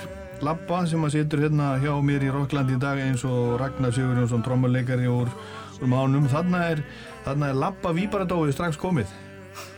Labba 0.41 0.79
sem 0.89 1.03
að 1.05 1.11
situr 1.13 1.43
hérna 1.43 1.75
hjá 1.77 1.91
mér 2.01 2.23
í 2.25 2.31
Rokkland 2.33 2.71
í 2.73 2.79
dag 2.81 2.97
eins 2.97 3.21
og 3.29 3.59
Ragnar 3.61 3.93
Sigurjónsson 3.93 4.41
trommuleikari 4.41 5.05
úr, 5.05 5.29
úr 5.77 5.91
Mánum. 5.91 6.25
Þarna 6.31 6.63
er, 6.71 6.81
þarna 7.27 7.51
er 7.51 7.59
Labba 7.61 7.91
Víbaradói 7.93 8.49
strax 8.55 8.81
komið. 8.81 9.13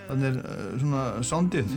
Þarna 0.08 0.30
er 0.30 0.40
uh, 0.40 0.62
svona 0.86 1.04
soundið, 1.34 1.76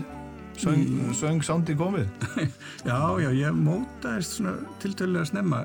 söng, 0.62 0.86
söng 1.18 1.42
soundið 1.50 1.82
komið. 1.82 2.14
Já, 2.86 3.00
já, 3.24 3.32
ég 3.34 3.58
mótaðist 3.58 4.38
svona 4.38 4.54
tiltölulega 4.78 5.32
snemma 5.32 5.64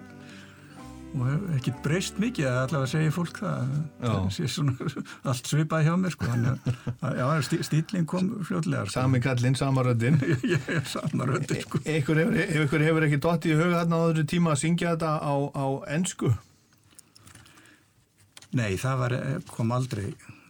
og 1.12 1.24
hef 1.28 1.41
ekkert 1.57 1.80
breyst 1.84 2.20
mikið 2.24 2.45
að 2.47 2.57
allavega 2.62 2.89
segja 2.93 3.12
fólk 3.16 3.39
það 3.41 3.72
það 4.01 4.28
sé 4.36 4.45
svona 4.53 4.76
allt 5.32 5.49
svipað 5.51 5.84
hjá 5.88 5.95
mér 5.99 6.14
sko 6.16 6.30
að 6.32 7.18
já, 7.20 7.26
stí- 7.47 7.59
stíllinn 7.68 8.05
kom 8.07 8.30
fljótlega 8.47 8.86
sko. 8.88 8.93
Sami 8.95 9.20
kallinn, 9.26 9.57
sama 9.59 9.84
er 10.78 10.86
samar 10.88 11.34
öllu 11.36 11.59
sko 11.66 11.82
Ykkur 11.84 12.22
hefur, 12.24 12.38
ef 12.45 12.62
ykkur 12.66 12.86
hefur 12.88 13.07
ekki 13.09 13.20
dottið 13.28 13.51
í 13.55 13.59
huga 13.59 13.82
þarna 13.82 13.99
á 13.99 14.03
þessu 14.12 14.26
tíma 14.36 14.53
að 14.55 14.62
syngja 14.64 14.93
þetta 14.95 15.12
á, 15.20 15.34
á 15.51 15.66
ennsku? 15.97 16.32
nei, 18.57 18.76
það 18.80 18.97
var, 19.03 19.14
kom 19.51 19.72
aldrei 19.76 20.07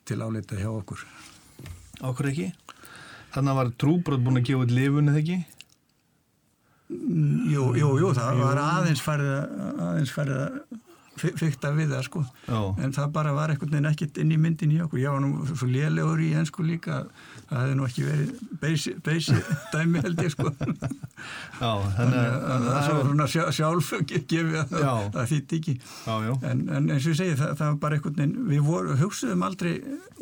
til 0.09 0.22
álita 0.26 0.57
hjá 0.62 0.70
okkur 0.74 1.01
Okkur 2.01 2.32
ekki? 2.32 2.47
Þannig 3.32 3.57
var 3.59 3.68
trúbrot 3.80 4.24
búin 4.26 4.39
að 4.41 4.47
gefa 4.49 4.64
út 4.66 4.72
lifun 4.74 5.12
eða 5.12 5.20
ekki? 5.22 5.36
Jú, 7.52 7.66
jú, 7.80 7.89
jú, 8.02 8.14
það 8.18 8.39
var 8.44 8.62
aðeins 8.68 9.04
farið 9.06 9.34
að 9.38 9.84
aðeins 9.89 10.16
farið 10.16 10.39
að 10.46 10.80
fikta 11.22 11.70
við 11.76 11.92
það 11.92 12.06
sko. 12.08 12.22
Já. 12.48 12.60
en 12.82 12.94
það 12.96 13.10
bara 13.14 13.32
var 13.36 13.52
einhvern 13.54 13.74
veginn 13.76 13.89
ekkert 13.92 14.16
inn 14.24 14.32
í 14.34 14.38
myndin 14.42 14.72
í 14.74 14.80
okkur. 14.82 15.02
Ég 15.04 15.12
var 15.14 15.22
nú 15.22 15.44
svo 15.52 15.68
lélegur 15.70 16.22
í 16.24 16.30
ennsku 16.39 16.64
líka. 16.66 17.02
Það 17.52 17.60
hefði 17.60 17.76
nú 17.78 17.86
ekki 17.86 18.06
verið 18.08 18.32
beysi, 18.62 18.94
beysi 19.06 19.36
dæmi 19.74 20.02
held 20.02 20.22
ég 20.24 20.32
sko. 20.34 20.48
Já, 20.56 21.72
þannig 21.98 22.18
að, 22.18 22.38
það 22.48 22.68
að, 22.72 22.82
svo 22.88 23.04
svona 23.10 23.28
sjá- 23.36 23.52
sjálf 23.60 23.92
ge- 24.10 24.24
gefið 24.32 24.58
að 24.62 24.74
það 25.14 25.30
þýtti 25.34 25.60
ekki. 25.62 25.76
Já, 26.08 26.16
en, 26.54 26.64
en 26.80 26.89
eins 26.96 27.06
og 27.06 27.12
ég 27.14 27.20
segi 27.22 27.38
það, 27.44 27.54
það 27.60 27.68
var 27.74 27.80
bara 27.86 28.00
einhvern 28.00 28.18
veginn 28.24 28.50
við 28.56 28.66
voru, 28.72 28.98
hugsuðum 29.04 29.46
aldrei 29.50 29.74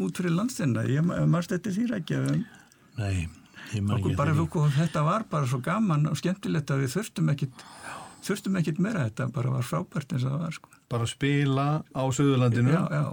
út 0.03 0.19
fyrir 0.19 0.35
landstæna 0.35 0.87
ég 0.89 1.13
marst 1.29 1.53
þetta 1.53 1.75
því 1.77 1.87
ekki 2.01 2.19
Nei, 2.99 3.29
okkur 3.77 4.15
bara 4.17 4.33
okkur, 4.43 4.69
þetta 4.77 5.03
var 5.05 5.25
bara 5.29 5.47
svo 5.49 5.59
gaman 5.65 6.07
og 6.11 6.17
skemmtilegt 6.19 6.71
að 6.73 6.85
við 6.85 6.93
þurftum 6.97 7.33
ekkit 7.35 7.65
þurftum 8.25 8.57
ekkit 8.59 8.79
meira, 8.83 9.05
þetta 9.09 9.29
bara 9.31 9.51
var 9.53 9.63
frábært 9.63 10.11
eins 10.13 10.25
og 10.27 10.33
það 10.33 10.41
var 10.43 10.55
sko. 10.57 10.69
Bara 10.91 11.05
spila 11.07 11.67
á 11.95 12.03
Suðurlandinu 12.11 12.73
já, 12.73 12.81
já, 12.91 13.03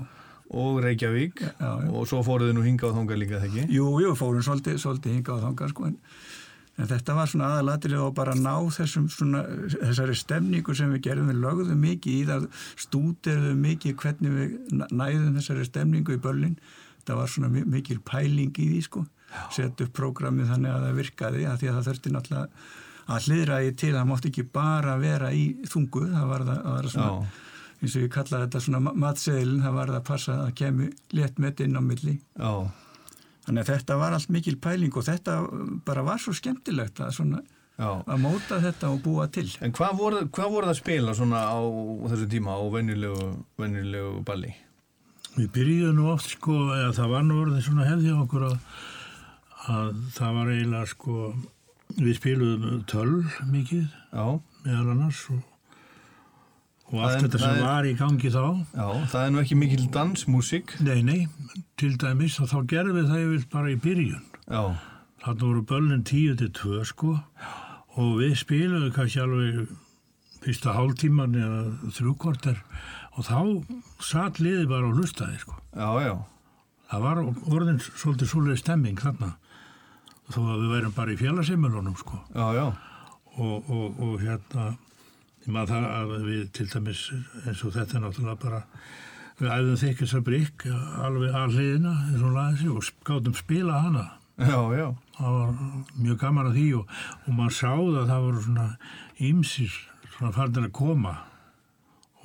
og 0.57 0.81
Reykjavík 0.83 1.41
Já, 1.45 1.69
og 1.93 2.09
svo 2.11 2.23
fóruðu 2.27 2.57
nú 2.57 2.65
hinga 2.67 2.91
á 2.91 2.95
þonga 2.97 3.19
líka, 3.19 3.39
það 3.43 3.47
ekki? 3.53 3.69
jú, 3.77 3.87
jú, 4.03 4.15
fórum 4.19 4.43
svolítið, 4.47 4.81
svolítið 4.83 5.15
hinga 5.21 5.37
á 5.39 5.45
þanga 5.47 5.69
sko 5.71 5.87
en, 5.91 5.97
en 6.77 6.91
þetta 6.91 7.15
var 7.17 7.31
svona 7.31 7.49
aðalatrið 7.55 8.03
og 8.03 8.15
bara 8.19 8.35
ná 8.35 8.55
þessum 8.77 9.07
svona, 9.11 9.45
þessari 9.77 10.15
stemningu 10.19 10.75
sem 10.77 10.91
við 10.97 11.05
gerðum, 11.07 11.31
við 11.33 11.41
lögðum 11.45 11.81
mikið 11.87 12.17
í 12.19 12.25
það 12.33 12.49
stúderðum 12.87 13.63
mikið 13.67 13.97
hvernig 14.03 14.35
við 14.41 14.57
næ- 14.83 14.91
næðum 15.03 15.39
þessari 15.39 15.69
stemningu 15.71 16.17
í 16.19 16.23
börlin 16.27 16.59
það 17.07 17.21
var 17.23 17.31
svona 17.31 17.49
mi- 17.55 17.67
mikil 17.79 18.01
pæling 18.03 18.51
í 18.59 18.69
því 18.75 18.83
sko 18.91 19.07
setja 19.55 19.87
upp 19.87 19.93
prógramið 19.97 20.53
þannig 20.53 20.72
að 20.74 20.87
það 20.87 21.01
virkaði 21.01 21.47
að 21.47 21.59
því 21.62 21.70
að 21.70 21.77
það 21.79 21.89
þurfti 21.91 22.14
náttúrulega 22.14 22.49
að 23.07 23.27
hliðra 23.29 23.59
í 23.62 23.74
til, 23.79 23.93
það 23.95 24.09
mátti 24.11 24.31
ekki 24.33 24.47
bara 24.57 24.97
vera 24.99 25.29
í 25.31 25.45
þungu, 25.70 26.07
það 26.11 26.31
var 26.33 26.47
það, 26.49 26.62
það 26.64 26.72
var 26.77 26.89
svona 26.95 27.12
Já. 27.12 27.45
eins 27.77 27.95
og 27.95 28.03
ég 28.07 28.14
kalla 28.16 28.41
þetta 28.47 28.62
svona 28.64 28.81
ma- 28.83 28.97
matseðilin, 29.05 29.62
það 29.62 29.77
var 29.77 29.93
það 29.93 30.01
að 30.01 30.09
passa 30.09 30.39
að 30.43 30.57
kemi 30.59 30.89
létt 31.14 31.39
með 31.39 31.62
inn 31.66 31.79
á 31.79 31.83
milli 31.87 32.16
Já, 32.16 32.53
Þannig 33.47 33.62
að 33.62 33.68
þetta 33.70 33.97
var 34.01 34.16
allt 34.16 34.33
mikil 34.35 34.57
pæling 34.59 34.97
og 34.99 35.05
þetta 35.07 35.37
bara 35.87 36.03
var 36.07 36.18
svo 36.18 36.33
skemmtilegt 36.35 36.99
að, 36.99 37.12
svona, 37.14 37.43
já. 37.79 37.91
að 38.03 38.18
móta 38.24 38.59
þetta 38.64 38.91
og 38.91 39.05
búa 39.05 39.29
til. 39.31 39.47
En 39.62 39.74
hvað 39.77 40.01
voru, 40.01 40.22
hvað 40.35 40.51
voru 40.51 40.66
það 40.66 40.74
að 40.74 40.81
spila 40.81 41.14
svona 41.14 41.43
á 41.47 41.59
þessu 42.11 42.27
tíma 42.33 42.57
á 42.59 42.62
venjulegu, 42.74 43.29
venjulegu 43.62 44.24
balli? 44.27 44.51
Við 45.37 45.47
byrjuðum 45.55 46.01
nú 46.01 46.09
oft 46.11 46.33
sko, 46.33 46.57
eða 46.74 46.91
það 46.97 47.14
var 47.14 47.24
nú 47.29 47.39
orðið 47.45 47.62
svona 47.68 47.87
hefði 47.87 48.16
okkur 48.16 48.49
að, 48.49 48.59
að 49.67 49.93
það 50.17 50.35
var 50.39 50.51
eiginlega 50.55 50.89
sko, 50.93 51.35
við 51.97 52.17
spiluðum 52.19 52.81
töl 52.91 53.12
mikið 53.51 53.85
Já, 54.12 54.27
meðal 54.67 54.91
annars 54.95 55.21
og, 55.35 55.41
og 56.93 57.01
allt 57.03 57.25
þetta 57.25 57.41
sem 57.43 57.62
var 57.64 57.89
í 57.89 57.95
gangi 57.99 58.31
þá. 58.31 58.45
já, 58.77 58.89
það 59.12 59.23
er 59.25 59.33
nú 59.35 59.41
ekki 59.43 59.59
mikil 59.59 59.87
dansmúsík. 59.95 60.77
Nei, 60.87 61.01
nei, 61.07 61.21
til 61.81 61.97
dæmis 61.99 62.39
og 62.43 62.51
þá 62.53 62.59
gerðum 62.75 63.01
við 63.01 63.09
það 63.11 63.25
yfir 63.27 63.49
bara 63.57 63.73
í 63.73 63.81
byrjun. 63.87 64.29
Já, 64.47 64.62
Þannig 65.27 65.43
voru 65.43 65.62
börnin 65.67 66.05
10 66.07 66.37
til 66.39 66.53
2 66.55 66.85
sko 66.87 67.17
og 67.97 68.11
við 68.21 68.37
spiluðum 68.39 68.93
kannski 68.95 69.19
alveg 69.25 69.73
fyrsta 70.45 70.75
hálftíman 70.77 71.35
eða 71.35 71.91
þrjúkorter 71.97 72.61
og 73.17 73.25
þá 73.27 73.39
satt 74.05 74.39
liði 74.39 74.69
bara 74.71 74.87
og 74.87 75.01
hlustaði 75.01 75.41
sko. 75.43 75.57
já, 75.75 75.89
já, 76.07 76.14
Það 76.87 77.03
var 77.03 77.19
orðin 77.57 77.81
svolítið 77.83 78.29
svoleiði 78.31 78.61
stemming 78.61 79.01
þarna 79.03 79.33
þó 80.33 80.41
að 80.43 80.61
við 80.62 80.74
værum 80.74 80.95
bara 80.97 81.14
í 81.14 81.20
félagseimilunum 81.20 81.97
sko. 82.01 82.20
Já, 82.35 82.47
já, 82.57 82.66
og, 83.37 83.70
og, 83.70 84.01
og 84.03 84.20
hérna 84.22 84.68
maður 85.47 85.72
það 85.72 85.89
að 85.95 86.14
við 86.27 86.47
til 86.57 86.66
dæmis 86.72 87.03
eins 87.45 87.61
og 87.62 87.74
þetta 87.77 87.99
er 87.99 88.03
náttúrulega 88.03 88.41
bara 88.43 88.62
við 89.37 89.51
æfðum 89.53 89.81
þykist 89.83 90.16
að 90.16 90.24
brygg 90.27 90.64
alveg 91.07 91.37
að 91.37 91.59
hliðina 91.59 91.93
eins 92.11 92.64
og 92.66 92.79
og 92.81 92.89
gátum 93.07 93.37
spila 93.37 93.83
hana. 93.85 94.07
Já, 94.37 94.61
já, 94.77 94.89
það 95.16 95.37
var 95.37 95.53
mjög 95.97 96.16
gaman 96.20 96.51
að 96.51 96.57
því 96.59 96.66
og, 96.77 96.97
og 97.24 97.37
maður 97.39 97.55
sáð 97.57 98.01
að 98.03 98.11
það 98.11 98.24
voru 98.27 98.43
svona 98.45 98.66
ýmsir 99.16 99.79
svona 100.16 100.33
farnir 100.37 100.66
að 100.66 100.74
koma. 100.77 101.14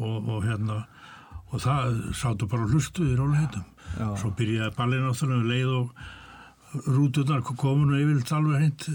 Og, 0.01 0.17
og 0.33 0.41
hérna 0.47 0.81
og 1.51 1.61
það 1.61 1.99
sátu 2.15 2.47
bara 2.49 2.65
og 2.65 2.73
hlustuði 2.73 3.13
í 3.13 3.19
róleitum 3.19 3.65
Já. 3.99 4.07
svo 4.17 4.31
byrjaði 4.39 4.75
ballin 4.77 5.03
náttúrulega 5.05 5.41
um 5.41 5.49
leið 5.51 5.71
og 5.75 6.03
rúturnar 6.87 7.41
komu 7.43 7.85
nú 7.89 7.97
yfirleitt 7.99 8.31
alveg 8.35 8.59
hreint 8.61 8.85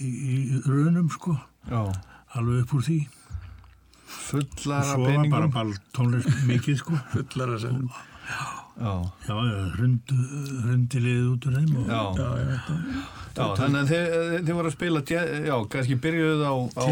í, 0.00 0.08
í 0.08 0.36
raunum 0.66 1.10
sko 1.12 1.34
já. 1.68 1.82
alveg 2.38 2.62
upp 2.64 2.76
úr 2.78 2.86
því 2.88 3.00
Fullar 4.10 4.80
af 4.82 4.88
svo 4.96 5.04
var 5.06 5.28
bara 5.30 5.48
peningum. 5.52 5.74
tónlist 5.94 6.40
mikið 6.48 6.80
sko 6.80 6.96
Fullar 7.12 7.52
að 7.56 7.60
segja. 7.66 8.06
Já, 8.80 8.92
já, 9.26 9.34
já, 9.34 9.60
hrundu, 9.76 10.16
hrundi 10.64 11.00
liðið 11.04 11.26
út 11.34 11.46
úr 11.50 11.56
þeim 11.58 11.72
og 11.76 11.88
já, 11.90 12.00
Já, 12.16 12.28
já, 12.40 12.58
já, 13.36 13.46
þannig 13.58 13.80
að 13.80 13.90
þið, 13.90 14.04
þið 14.46 14.52
voru 14.56 14.70
að 14.70 14.76
spila, 14.76 15.02
já, 15.10 15.56
kannski 15.74 15.96
byrjuðu 16.06 16.46
á, 16.48 16.54
á 16.78 16.82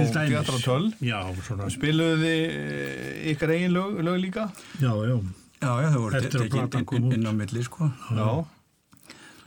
12. 0.67 0.89
já, 1.09 1.19
svona, 1.47 1.69
Spiluðu 1.73 2.19
þið 2.25 2.43
eh, 2.59 3.31
ykkar 3.33 3.55
eigin 3.55 3.77
lög, 3.79 4.01
lög 4.05 4.19
líka? 4.27 4.49
já, 4.83 4.91
já 4.93 5.17
Já, 5.59 5.73
já, 5.83 5.89
þau 5.91 6.03
voru 6.05 6.21
tekið 6.23 6.59
inn, 6.61 6.85
kom 6.87 6.99
inn, 7.01 7.15
inn 7.17 7.27
á 7.27 7.33
milli, 7.35 7.63
sko. 7.67 7.89
Já, 8.15 8.27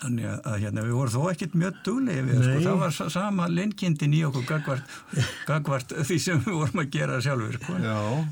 Þannig 0.01 0.25
að, 0.31 0.55
hérna, 0.63 0.83
við 0.87 0.95
vorum 0.97 1.13
þó 1.13 1.25
ekkert 1.31 1.55
mjög 1.61 1.75
duglegi 1.85 2.21
við, 2.25 2.39
sko. 2.47 2.55
Það 2.65 2.79
var 2.81 2.95
sa- 2.95 3.09
sama 3.13 3.45
linnkindin 3.53 4.15
í 4.17 4.23
okkur 4.25 4.47
gagvart, 4.49 4.95
gagvart 5.51 5.93
því 6.09 6.17
sem 6.23 6.41
við 6.41 6.55
vorum 6.57 6.81
að 6.81 6.89
gera 6.95 7.19
sjálfur, 7.21 7.59
sko. 7.59 7.75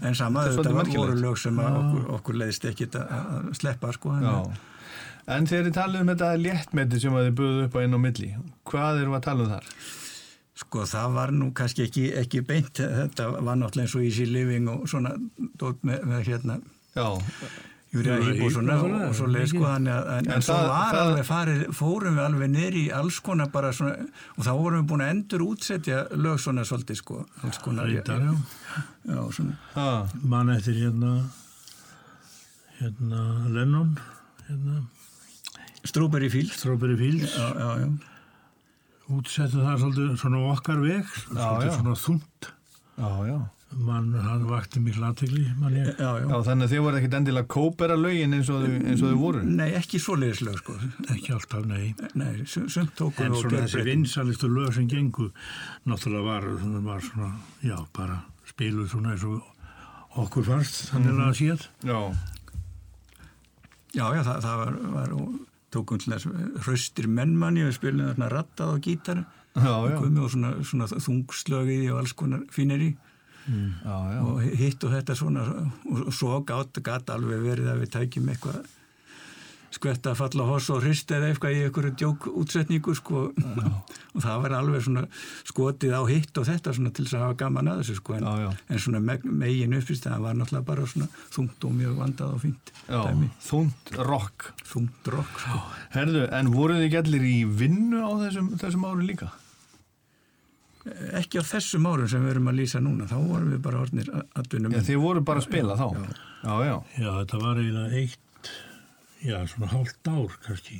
En 0.09 0.17
sama, 0.17 0.47
Þetta 0.49 0.73
var, 0.79 0.89
voru 0.95 1.19
lög 1.21 1.37
sem 1.37 1.61
okkur, 1.61 2.09
okkur 2.17 2.39
leiðist 2.41 2.65
ekkit 2.71 2.97
að, 3.03 3.53
sleppa, 3.61 3.93
sko. 3.93 4.15
en-. 4.17 4.57
En 5.29 5.45
þegar 5.45 5.67
þið 5.67 5.75
talið 5.77 6.01
um 6.01 6.09
þetta 6.09 6.27
léttmeti 6.41 6.99
sem 7.03 7.13
þið 7.19 7.31
buðuðu 7.37 7.65
upp 7.67 7.75
á 7.77 7.79
inn 7.85 7.93
á 7.93 7.99
milli, 8.01 8.29
hvað 8.65 9.01
við 9.03 9.11
að 9.19 9.25
tala 9.27 9.43
um 9.45 9.51
þar? 9.53 9.67
Sko 10.59 10.85
það 10.89 11.13
var 11.15 11.31
nú 11.37 11.51
kannski 11.55 11.85
ekki, 11.85 12.07
ekki 12.19 12.41
beint, 12.49 12.81
þetta 12.81 13.27
var 13.37 13.59
náttúrulega 13.61 13.85
eins 13.85 13.93
og 13.95 14.07
easy 14.09 14.25
living 14.27 14.65
og 14.73 14.87
svona 14.89 15.13
dót 15.61 15.85
með, 15.87 16.01
með 16.09 16.25
hérna 16.33 16.57
Já, 16.97 17.05
Júri 17.89 18.05
að 18.13 18.19
Já, 18.21 18.33
hýp 18.37 18.41
og 18.45 19.15
svo 19.17 19.25
leið 19.33 19.47
sko 19.49 19.57
mikið. 19.57 19.69
þannig 19.69 19.93
að 19.95 20.09
en, 20.13 20.25
En 20.29 20.33
en 20.35 20.41
svo 20.45 20.53
það- 20.53 20.67
var 20.69 20.93
það- 20.93 20.99
alveg 21.05 21.25
farið, 21.25 21.61
fórum 21.73 22.13
við 22.19 22.25
alveg 22.25 22.49
neyri 22.53 22.81
í 22.85 22.91
alls 22.93 23.19
konar 23.25 23.47
bara 23.49 23.71
svona 23.73 23.95
og 24.37 24.43
þá 24.45 24.51
vorum 24.59 24.83
við 24.83 24.87
búin 24.91 25.01
að 25.05 25.09
endur 25.15 25.41
útsetja 25.47 25.97
lög 26.13 26.37
svona 26.39 26.61
svolítið 26.69 26.95
sko 27.01 27.25
alls 27.43 27.57
konar 27.57 27.85
reyndar, 27.89 28.21
já. 28.21 28.33
Já, 29.09 29.31
svona, 29.33 29.57
ha, 29.73 30.07
mann 30.21 30.49
eftir 30.53 30.75
hérna 30.83 31.23
hérna 32.79 33.49
Lennon 33.49 33.97
hérna. 34.47 34.83
Strawberry 35.83 36.29
Fields. 36.29 36.57
Strawberry 36.59 36.95
Fields. 36.97 37.33
Já, 37.37 37.53
já, 37.57 37.69
já, 37.79 37.89
útsettu 39.09 39.61
það 39.63 39.77
svolítið 39.81 40.17
svona 40.21 40.41
okkar 40.53 40.81
veg 40.83 41.05
svolítið 41.05 41.65
já. 41.65 41.77
svona 41.79 41.95
þungt. 42.05 42.49
Já, 42.99 43.11
já. 43.31 43.39
Mann 43.75 44.13
hann 44.17 44.47
vakti 44.49 44.81
miklu 44.81 45.05
aðtegli 45.05 45.43
já, 45.45 45.91
já. 45.99 46.23
Já, 46.25 46.35
þannig 46.47 46.65
að 46.65 46.71
þið 46.73 46.81
voru 46.85 46.99
ekkit 46.99 47.17
endilega 47.19 47.49
kópera 47.53 47.97
lögin 47.99 48.33
eins 48.37 48.49
og 48.49 48.63
þau, 48.63 48.79
eins 48.79 49.03
og 49.03 49.11
þau 49.11 49.19
voru. 49.21 49.43
Nei, 49.45 49.67
ekki 49.77 50.01
svoleiðis 50.01 50.41
lög 50.47 50.57
sko. 50.63 50.77
Ekki 51.05 51.35
alltaf 51.35 51.67
nei. 51.69 51.93
Nei, 52.17 52.31
en 52.39 52.47
og 53.05 53.37
svona 53.43 53.61
þessi 53.61 53.85
vinsalistu 53.85 54.49
lög 54.49 54.73
sem 54.77 54.89
gengu 54.89 55.29
náttúrulega 55.85 56.25
var, 56.25 56.49
var 56.87 57.05
svona 57.05 57.31
já 57.65 57.77
bara 57.95 58.23
spiluð 58.49 58.89
svona 58.95 59.13
eins 59.13 59.27
og 59.29 60.19
okkur 60.25 60.49
fannst 60.49 60.89
þannig 60.89 61.23
að 61.27 61.39
séð. 61.43 61.69
Já, 61.85 61.99
Já, 63.89 64.05
já, 64.13 64.21
það, 64.21 64.39
það 64.43 64.59
var, 64.59 64.75
var 64.93 65.13
og 65.17 65.37
tókum 65.73 66.01
til 66.01 66.13
þess 66.13 66.27
hraustir 66.65 67.07
mennmanni 67.09 67.65
við 67.65 67.77
spilum 67.79 68.09
þarna 68.11 68.31
rattað 68.33 68.73
á 68.73 68.77
gítar. 68.85 69.21
Já, 69.57 69.73
já, 69.89 69.97
og 69.97 70.29
svona, 70.29 70.51
svona 70.65 70.87
þungslögið 70.93 71.87
og 71.93 72.01
alls 72.03 72.13
konar 72.17 72.43
fíneri 73.49 73.69
já, 73.83 73.95
já. 74.13 74.19
og 74.25 74.41
hitt 74.63 74.83
og 74.83 74.97
þetta 74.97 75.15
svona 75.19 75.45
og 75.89 76.11
svo 76.13 76.41
gátt 76.47 76.83
gat 76.85 77.09
alveg 77.13 77.41
verið 77.45 77.71
að 77.73 77.81
við 77.83 77.95
tækjum 77.95 78.29
eitthvað 78.33 78.67
skvetta 79.73 80.15
falla 80.17 80.45
hoss 80.49 80.69
og 80.73 80.81
hrist 80.83 81.11
eða 81.13 81.29
eitthvað 81.29 81.55
í 81.55 81.59
einhverju 81.67 81.91
djók 81.99 82.27
útsetningu 82.41 82.95
sko 82.97 83.27
og 84.15 84.23
það 84.23 84.43
var 84.43 84.55
alveg 84.57 84.85
svona 84.85 85.03
skotið 85.47 85.93
á 85.93 86.01
hitt 86.09 86.39
og 86.41 86.47
þetta 86.49 86.73
svona 86.75 86.93
til 86.95 87.05
þess 87.05 87.17
að 87.19 87.25
hafa 87.27 87.37
gaman 87.43 87.71
að 87.71 87.83
þessu 87.83 87.97
sko 87.99 88.17
en, 88.17 88.29
Já, 88.43 88.49
en 88.49 88.81
svona 88.85 89.01
me 89.03 89.17
megin 89.43 89.77
uppist 89.77 90.07
það 90.07 90.25
var 90.25 90.39
náttúrulega 90.39 90.69
bara 90.71 90.87
svona 90.93 91.09
þungt 91.35 91.67
og 91.69 91.75
mjög 91.77 91.99
vandað 92.01 92.33
og 92.37 92.47
dæmi. 92.89 93.29
þúnt 93.45 93.93
rock 94.09 94.49
þungt 94.71 95.11
rock 95.13 95.43
sko 95.45 95.61
Herðu, 95.93 96.25
en 96.39 96.51
voruð 96.55 96.83
þið 96.83 96.95
gætlir 96.97 97.29
í 97.29 97.37
vinnu 97.61 98.01
á 98.01 98.11
þessum, 98.25 98.51
þessum 98.57 98.89
árum 98.89 99.05
líka? 99.05 99.29
Ekki 101.19 101.41
á 101.41 101.43
þessum 101.43 101.87
árum 101.89 102.07
sem 102.09 102.23
við 102.23 102.31
erum 102.35 102.47
að 102.51 102.59
lýsa 102.61 102.79
núna 102.83 103.07
þá 103.09 103.15
vorum 103.19 103.49
við 103.53 103.61
bara 103.65 103.81
orðnir 103.83 104.11
aðdunum 104.39 104.75
Já, 104.77 104.81
þið 104.87 105.01
voru 105.03 105.23
bara 105.27 105.41
að 105.43 105.47
spila 105.49 105.75
þá. 105.79 105.87
Já, 106.43 106.53
já, 106.69 106.75
Já, 107.03 107.09
þetta 107.19 107.39
var 107.43 107.59
eiginlega 107.59 107.99
eitt, 107.99 108.51
já, 109.27 109.35
svona 109.51 109.71
hálft 109.73 110.07
ár 110.13 110.37
kannski, 110.45 110.79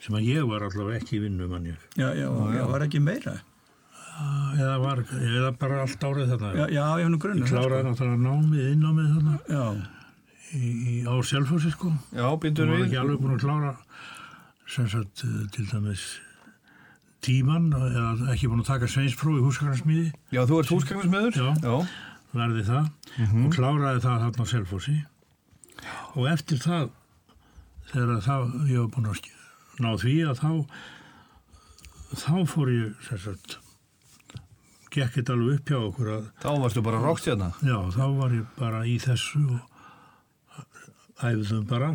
sem 0.00 0.16
að 0.16 0.28
ég 0.30 0.48
var 0.48 0.64
allavega 0.68 1.02
ekki 1.02 1.18
í 1.18 1.22
vinnu 1.26 1.48
mann 1.50 1.68
ég. 1.68 1.84
já, 2.00 2.08
já, 2.16 2.28
já, 2.56 2.64
var 2.72 2.86
ekki 2.88 3.02
meira? 3.04 3.36
Eða 4.58 4.78
var, 4.82 5.04
eða 5.14 5.50
bara 5.60 5.82
allt 5.84 6.02
árið 6.08 6.32
þarna. 6.32 6.48
já, 6.58 6.64
já, 6.74 6.84
ég 6.98 7.04
hef 7.04 7.10
nú 7.12 7.18
grunn 7.22 7.38
Ég 7.44 7.52
kláraði 7.52 7.84
náttúrulega 7.86 8.22
námið, 8.24 8.64
innámið 8.72 9.10
þarna. 9.14 9.34
Já, 9.52 9.66
í, 10.58 10.70
í, 10.72 10.94
á 11.06 11.14
Selfossi 11.22 11.70
sko. 11.70 11.92
já, 12.16 12.24
Ég 12.24 12.40
býtur 12.42 12.66
var 12.72 12.80
við 12.80 12.86
ekki 12.88 12.98
alveg 13.04 13.20
búin 13.22 13.36
að 13.36 13.44
klára 13.44 13.74
sem 14.68 14.88
sagt 14.90 15.22
eh, 15.28 15.44
til 15.54 15.68
dæmis 15.70 16.02
tíman 17.24 17.70
eða 17.74 18.32
ekki 18.34 18.50
búin 18.50 18.62
að 18.62 18.70
taka 18.72 18.90
sveinspróf 18.90 19.40
í 19.40 19.44
húskarnarsmiði 19.46 20.06
Já, 20.34 20.42
þú 20.46 20.60
ert 20.60 20.72
húsgagnarsmiður? 20.74 21.38
Já. 21.38 21.48
já. 21.64 21.76
verði 22.34 22.64
það 22.68 22.90
og 23.42 23.54
kláraði 23.54 24.02
það 24.04 24.24
þarna 24.24 24.46
á 24.46 24.52
Selfossi 24.52 24.96
og 26.14 26.28
eftir 26.30 26.62
það 26.62 26.90
þegar 27.92 28.22
það 28.26 28.52
ég 28.68 28.84
var 28.84 28.92
búin 28.94 29.10
að 29.12 29.22
ná 29.78 29.90
því 30.02 30.14
að 30.28 30.42
þá 30.42 30.52
þá 32.18 32.34
fór 32.48 32.72
ég 32.72 33.08
sagt 33.08 33.58
gekk 34.94 35.18
þetta 35.18 35.34
alveg 35.36 35.58
upp 35.58 35.70
hjá 35.70 35.78
okkur 35.78 36.12
að 36.14 36.28
Þá 36.42 36.50
varstu 36.62 36.82
bara 36.84 37.00
rockstjarna 37.02 37.50
já, 37.60 37.76
þá 37.94 38.04
var 38.18 38.36
ég 38.36 38.46
bara 38.58 38.84
í 38.88 38.96
þessu 39.02 39.42
og 39.56 39.60
æfðum 41.18 41.64
bara 41.68 41.92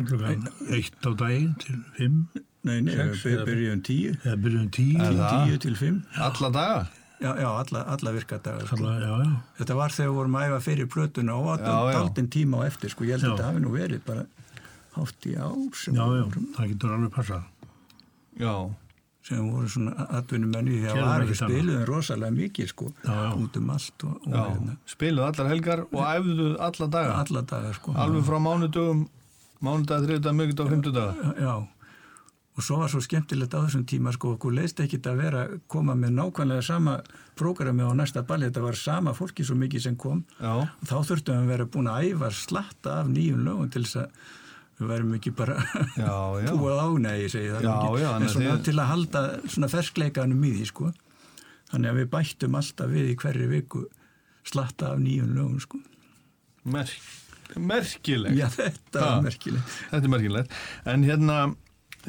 eitt 0.76 1.06
á 1.08 1.10
daginn 1.16 1.54
til 1.62 1.78
fimm 1.96 2.20
nei, 2.64 2.78
nei, 2.84 2.94
við 3.20 3.40
byrjum 3.48 3.80
tíu 3.86 4.12
eða 4.24 4.36
byrjum 4.44 4.68
tíu 4.74 5.00
það? 5.00 5.32
tíu 5.48 5.58
til 5.64 5.74
fimm 5.78 5.98
Alla 6.28 6.50
daga? 6.54 6.84
já, 7.20 7.30
já, 7.40 7.48
alla, 7.48 7.82
alla 7.94 8.12
virkadagar 8.12 8.66
sko. 8.66 8.76
Alla, 8.76 8.94
já, 9.00 9.12
já. 9.24 9.34
þetta 9.60 9.76
var 9.78 9.94
þegar 9.96 10.10
við 10.10 10.18
vorum 10.18 10.38
að 10.38 10.46
æfa 10.48 10.60
fyrir 10.68 10.88
plötuna 10.92 11.36
og 11.40 11.60
já. 11.60 11.74
daldinn 11.94 12.30
tíma 12.32 12.60
á 12.60 12.66
eftir 12.68 12.92
sko, 12.92 13.06
ég 13.08 13.16
held 13.16 13.28
að 13.28 13.36
þetta 13.36 13.50
hafi 13.50 13.64
nú 13.64 13.74
verið 13.74 14.06
bara 14.06 14.24
hátt 14.94 15.28
í 15.30 15.34
ár 15.38 15.78
sem, 15.78 15.94
já, 15.94 16.02
já, 16.04 16.24
vorum, 16.24 16.48
það 16.56 16.72
getur 16.74 16.96
alveg 16.96 17.14
passað 17.14 17.50
Já 18.34 18.54
sem 19.24 19.40
voru 19.48 19.68
svona 19.72 20.04
atvinnumenni 20.18 20.74
því 20.74 20.80
að 20.84 20.96
Gerðum 20.98 21.08
var 21.08 21.22
ekkert 21.22 21.38
við 21.38 21.44
annað. 21.44 21.54
spiluðum 21.54 21.84
rosalega 21.88 22.34
mikið 22.34 22.66
sko, 22.68 22.88
Já, 23.06 23.12
já. 23.14 23.28
út 23.40 23.54
um 23.56 23.70
allt 23.72 24.04
og, 24.04 24.16
og 24.26 24.34
Já, 24.34 24.40
hérna, 24.50 24.74
spiluð 24.92 25.28
allar 25.30 25.48
helgar 25.48 25.84
og 25.86 26.02
æfðuð 26.10 26.56
alla 26.66 26.88
daga 26.96 27.14
alla 27.22 27.42
dagar 27.54 27.78
sko. 27.78 27.94
Alveg 28.04 28.26
frá 28.28 28.40
mánudögum 28.44 29.06
Mánudag, 29.64 30.02
þriðdag, 30.04 30.34
miðgudag, 30.36 30.68
fimmtudag 30.74 31.14
já, 31.16 31.30
já. 31.40 31.52
Og 32.54 32.62
svo 32.62 32.76
var 32.78 32.88
svo 32.92 33.00
skemmtilegt 33.02 33.54
á 33.54 33.64
þessum 33.64 33.82
tíma 33.90 34.12
sko, 34.14 34.36
okkur 34.36 34.54
leist 34.54 34.78
ekki 34.80 35.00
að 35.10 35.16
vera 35.18 35.40
koma 35.68 35.94
með 35.98 36.12
nákvæmlega 36.20 36.62
sama 36.62 37.00
prógrami 37.34 37.82
á 37.82 37.90
næsta 37.98 38.22
balli, 38.22 38.46
þetta 38.46 38.62
var 38.62 38.78
sama 38.78 39.14
fólki 39.14 39.42
svo 39.44 39.56
mikið 39.58 39.82
sem 39.88 39.96
kom. 39.98 40.20
Já, 40.38 40.52
og 40.62 40.86
þá 40.86 40.94
þurftum 41.08 41.34
við 41.34 41.42
að 41.42 41.50
vera 41.54 41.66
búin 41.66 41.90
að 41.90 42.08
æfa 42.12 42.30
slatta 42.30 43.00
af 43.00 43.10
nýjum 43.10 43.42
lögum 43.48 43.70
til 43.74 43.82
þess 43.82 43.96
að 44.04 44.10
við 44.78 44.88
værum 44.92 45.16
ekki 45.18 45.32
bara 45.34 45.56
búið 45.98 46.78
á, 46.78 46.86
nei, 46.98 47.16
ég 47.24 47.30
segi 47.34 47.50
það 47.54 47.66
Já, 47.66 47.74
já, 48.04 48.08
en 48.16 48.28
að 48.28 48.32
svona 48.36 48.54
þið- 48.54 48.64
til 48.68 48.76
að 48.78 48.90
halda 48.92 49.24
svona 49.56 49.72
ferskleikanum 49.74 50.46
í 50.46 50.52
því, 50.54 50.68
sko. 50.70 50.92
Þannig 51.74 51.90
að 51.90 51.98
við 52.00 52.08
bættum 52.14 52.56
alltaf 52.60 52.90
við 52.94 53.10
í 53.10 53.18
hverju 53.18 53.50
viku 53.50 53.84
slatta 54.46 54.92
af 54.94 54.98
nýjum 55.02 55.34
lögum, 55.34 55.58
sko. 55.66 55.82
Mer 56.64 56.90
Merkilegt. 57.60 58.34
Já, 58.38 58.46
þetta 58.48 59.00
Ha. 59.00 59.08
var 59.16 59.22
merkilegt. 59.26 59.72
Þetta 59.90 60.06
er 60.06 60.12
merkilegt. 60.14 60.54
En 60.90 61.02
hérna 61.04 61.34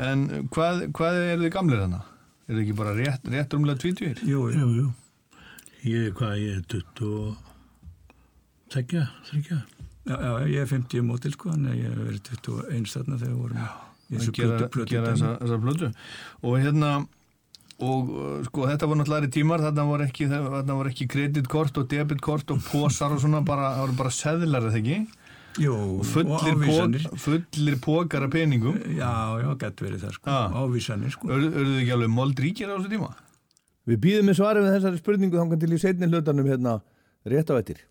En 0.01 0.25
hvað, 0.51 0.85
hvað 0.95 1.17
er 1.21 1.41
þið 1.43 1.51
gamlir 1.55 1.81
hana? 1.85 2.01
Er 2.45 2.57
þið 2.57 2.61
ekki 2.65 2.77
bara 2.77 2.93
rétt, 2.97 3.27
rétt 3.31 3.53
rúmlega 3.55 3.81
tvítvír? 3.81 4.21
jú, 4.27 4.45
jú, 4.53 4.69
Jú. 4.81 4.91
Ég, 5.85 6.11
hvað, 6.17 6.37
ég 6.41 6.57
er 6.57 6.63
20 6.73 7.35
tekja, 8.73 9.03
þryggja. 9.29 9.57
já, 10.09 10.15
já, 10.17 10.31
ég 10.49 10.61
er 10.63 10.69
50 10.71 11.03
mótil, 11.05 11.33
sko 11.35 11.51
að 11.53 11.67
ég 11.77 11.91
hef 11.91 11.99
verið 12.01 12.23
21 12.31 12.87
þarna 12.93 13.19
þegar 13.21 13.35
við 13.35 13.41
vorum 13.43 13.59
í 14.05 14.15
þessu 14.15 14.31
að 14.31 14.39
gera, 14.39 14.69
gera 14.89 15.11
þessa, 15.13 15.29
þessa 15.41 15.59
plötu 15.63 15.91
og 16.45 16.57
hérna 16.61 16.89
og 17.85 18.11
sko 18.47 18.67
þetta 18.69 18.89
var 18.89 18.99
náttúrulega 18.99 19.31
tímar 19.35 19.63
þarna 19.65 19.85
var 19.89 20.03
ekki, 20.05 20.27
þarna 20.31 20.77
var 20.79 20.89
ekki 20.91 21.07
kreditkort 21.11 21.79
og 21.81 21.87
debitkort 21.91 22.53
og 22.55 22.61
posar 22.65 23.15
og 23.15 23.21
svona 23.23 23.41
bara, 23.45 23.71
það 23.75 23.85
voru 23.85 23.97
bara 24.01 24.13
seðlar 24.15 24.67
eða 24.69 24.81
ekki 24.81 24.99
jú, 25.61 25.73
og 25.75 25.99
og 26.01 26.05
fullir, 26.09 26.55
ávísanir 26.55 27.05
pók, 27.07 27.19
fullir 27.25 27.77
pókar 27.83 28.25
af 28.27 28.31
peningum 28.35 28.77
já, 28.97 29.11
já, 29.41 29.49
gett 29.63 29.81
verið 29.85 30.03
það, 30.05 30.13
sko 30.19 30.29
Ha. 30.31 30.41
ávísanir, 30.65 31.11
sko 31.15 31.29
Örðu 31.31 31.51
þið 31.55 31.81
ekki 31.81 31.95
alveg 31.95 32.13
moldríkir 32.15 32.69
á 32.71 32.75
þessu 32.77 32.91
tíma? 32.95 33.11
Við 33.85 33.99
býðum 34.05 34.31
með 34.31 34.39
svarið 34.39 34.65
við 34.65 34.75
þessari 34.79 35.01
spurningu 35.03 35.37
þangan 35.41 35.61
til 35.61 35.73
í 35.75 35.81
seinni 35.81 36.09
hlutanum 36.09 36.47
hérna 36.49 36.79
rétt 37.25 37.51
á 37.53 37.55
ettir. 37.61 37.83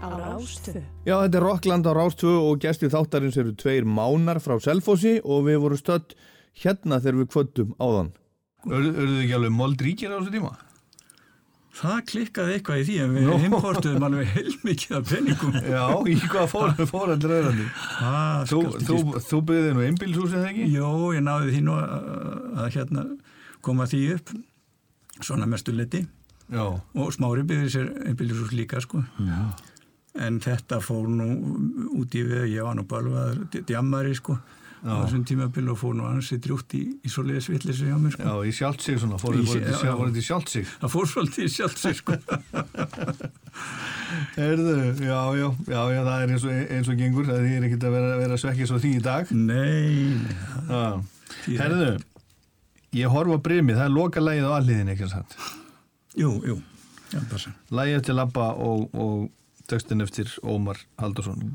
á 0.00 0.08
Rástvö. 0.16 0.80
Já, 1.04 1.14
þetta 1.20 1.36
er 1.38 1.44
Rockland 1.44 1.86
á 1.86 1.92
Rástvö 1.92 2.32
og 2.48 2.60
gesti 2.62 2.88
þáttarins 2.90 3.36
eru 3.40 3.52
tveir 3.54 3.84
mánar 3.84 4.40
frá 4.40 4.56
Selfossi 4.62 5.18
og 5.20 5.44
við 5.48 5.60
vorum 5.60 5.80
stödd 5.80 6.14
hérna 6.62 7.00
þegar 7.00 7.20
við 7.20 7.30
kvöttum 7.34 7.74
áðan. 7.78 8.10
Örðu 8.68 8.92
þið 8.96 9.20
ekki 9.24 9.36
alveg 9.38 9.54
moldríkir 9.56 10.12
á 10.12 10.16
þessu 10.18 10.34
tíma? 10.34 10.52
Það 11.78 11.98
klikkaði 12.10 12.54
eitthvað 12.56 12.80
í 12.80 12.84
því 12.88 12.94
en 13.04 13.12
við 13.14 13.26
Nú. 13.28 13.34
importuðum 13.46 14.06
alveg 14.08 14.30
heilmikið 14.34 14.94
af 14.98 15.10
penningum 15.10 15.58
Já, 15.74 15.84
í 16.10 16.16
hvað 16.24 16.46
fór, 16.50 16.72
fór 16.90 17.12
allir 17.14 17.34
öðrandi? 17.36 17.66
það 18.00 18.50
Þú, 18.50 18.60
þú, 18.88 18.98
þú 19.28 19.40
byggðið 19.50 19.76
nú 19.78 19.84
einbílshús 19.86 20.34
eða 20.36 20.50
ekki? 20.50 20.68
Jó, 20.74 20.88
ég 21.14 21.24
náði 21.26 21.54
því 21.54 21.62
nú 21.68 21.76
að, 21.78 22.08
að 22.64 22.70
hérna 22.76 23.04
koma 23.62 23.86
því 23.90 24.02
upp 24.16 24.34
svona 25.20 25.48
mestu 25.50 25.74
liti 25.76 26.04
Já, 26.50 26.64
og 26.66 27.12
smári 27.14 27.44
byggði 27.46 27.70
sér 27.76 27.90
einbýlisús 28.10 28.50
líka 28.56 28.80
sko 28.82 29.04
Já. 29.22 29.40
en 30.26 30.40
þetta 30.42 30.80
fór 30.82 31.06
nú 31.06 31.28
út 32.00 32.16
í 32.18 32.24
við 32.26 32.48
ég 32.56 32.66
var 32.66 32.74
nú 32.74 32.82
balvaður 32.90 33.44
djammari 33.68 34.16
sko 34.18 34.40
á 34.80 34.92
þessum 35.04 35.24
tímabil 35.28 35.66
og 35.72 35.76
fór 35.80 35.94
nú 35.98 36.06
ansi 36.08 36.38
drjútt 36.40 36.72
í, 36.78 36.82
í 37.04 37.08
svoleiðis 37.12 37.50
mér 37.52 38.14
sko. 38.14 38.22
Já, 38.24 38.34
í 38.48 38.52
sjálft 38.56 38.80
sig 38.86 38.96
svona, 39.02 39.18
fór 39.20 39.36
sjá- 39.36 39.58
í 39.60 39.64
já. 39.68 39.76
sjálft, 39.82 40.20
sjálft 40.24 40.48
sig. 40.54 40.66
Það 40.80 40.94
fór 40.94 41.10
svolítið 41.10 41.44
í 41.44 41.52
sjálfsig 41.56 41.98
sko. 42.00 42.16
Herðu, 44.36 44.74
já, 45.04 45.18
já, 45.36 45.48
já, 45.68 45.80
já, 45.94 46.00
það 46.06 46.22
er 46.24 46.32
eins 46.34 46.44
og, 46.46 46.54
eins 46.76 46.90
og 46.92 46.98
gengur, 47.00 47.26
það 47.28 47.48
er 47.50 47.66
ekkert 47.68 47.86
að 47.88 47.94
vera, 47.96 48.14
vera 48.22 48.38
svekkið 48.40 48.70
svo 48.70 48.78
því 48.82 48.92
í 48.96 49.02
dag. 49.04 49.32
Nei, 49.36 50.16
er- 50.70 51.60
Herðu, 51.60 51.90
ég 52.96 53.12
horf 53.14 53.36
á 53.36 53.38
brimið, 53.44 53.78
það 53.80 53.88
er 53.90 53.94
loka 53.96 54.24
lagið 54.24 54.48
á 54.48 54.52
alliðin, 54.58 54.92
ekki 54.94 55.10
sant? 55.12 55.36
Jú, 56.18 56.32
jú, 56.46 56.56
já, 57.12 57.20
passa. 57.30 57.52
Lagið 57.74 58.00
eftir 58.00 58.16
Labba 58.18 58.48
og, 58.56 58.88
og 58.94 59.28
textin 59.70 60.02
eftir 60.02 60.32
Ómar 60.42 60.80
Haldursson. 60.98 61.52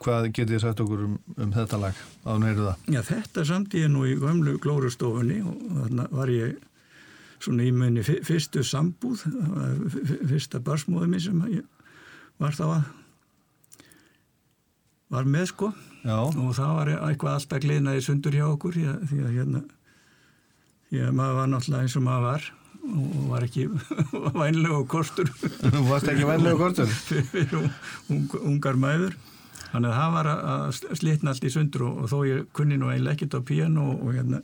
Hvað 0.00 0.30
getið 0.30 0.54
þið 0.54 0.62
sagt 0.64 0.82
okkur 0.84 1.04
um, 1.06 1.18
um 1.36 1.52
þetta 1.54 1.80
lag? 1.80 2.00
Já, 2.90 3.00
þetta 3.06 3.44
samt 3.48 3.76
ég 3.78 3.90
nú 3.92 4.06
í 4.08 4.16
gömlu 4.20 4.56
glórustofunni 4.62 5.40
og 5.44 5.60
þarna 5.78 6.06
var 6.14 6.32
ég 6.34 6.58
svona 7.40 7.64
í 7.64 7.72
munni 7.72 8.04
fyrstu 8.04 8.62
sambúð, 8.66 9.24
fyrsta 10.28 10.60
barsmóði 10.64 11.08
minn 11.08 11.24
sem 11.24 11.44
ég 11.54 11.64
var 12.40 12.56
þá 12.56 12.64
að 12.68 12.88
var 15.10 15.26
með 15.26 15.48
sko. 15.50 15.72
Já, 16.04 16.16
og 16.22 16.54
það 16.56 16.72
var 16.78 16.90
eitthvað 16.94 17.34
alltaf 17.34 17.62
gleinaði 17.64 18.02
sundur 18.04 18.36
hjá 18.36 18.46
okkur 18.46 18.76
því 18.76 18.86
að, 18.92 19.00
því 19.10 19.20
að 19.24 19.36
hérna 19.36 19.62
því 20.90 21.02
að 21.06 21.16
maður 21.18 21.38
var 21.38 21.50
náttúrulega 21.50 21.86
eins 21.86 21.96
og 21.98 22.04
maður 22.06 22.26
var 22.28 22.46
og 22.90 23.16
var 23.30 23.44
ekki 23.46 23.66
vænlegu 24.40 24.84
kostur. 24.90 25.32
Þú 25.60 25.82
varst 25.88 26.08
ekki 26.10 26.28
vænlega 26.28 26.60
kortur. 26.60 26.94
fyrir 27.32 27.58
ung, 28.10 28.38
ungar 28.40 28.78
mæður 28.80 29.18
þannig 29.72 29.90
að 29.90 29.98
það 30.00 30.12
var 30.16 30.28
að- 30.32 30.98
slitna 31.00 31.30
allt 31.34 31.46
í 31.46 31.52
sundur 31.54 31.86
og, 31.88 31.98
og 32.04 32.10
þó 32.12 32.18
ég 32.28 32.46
kunni 32.56 32.78
nú 32.80 32.90
eiginlega 32.90 33.16
ekkert 33.18 33.38
á 33.38 33.40
píano 33.50 33.86
og, 33.92 34.02
og 34.06 34.14
hérna, 34.16 34.40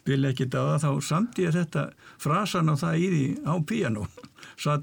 spila 0.00 0.32
ekkert 0.34 0.56
á 0.58 0.62
það 0.62 0.84
þá 0.84 0.90
samt 1.08 1.38
ég 1.42 1.54
þetta 1.54 1.84
frasan 2.22 2.72
á 2.72 2.74
það 2.80 2.98
í 2.98 3.06
því 3.14 3.24
á 3.48 3.54
píano 3.70 4.08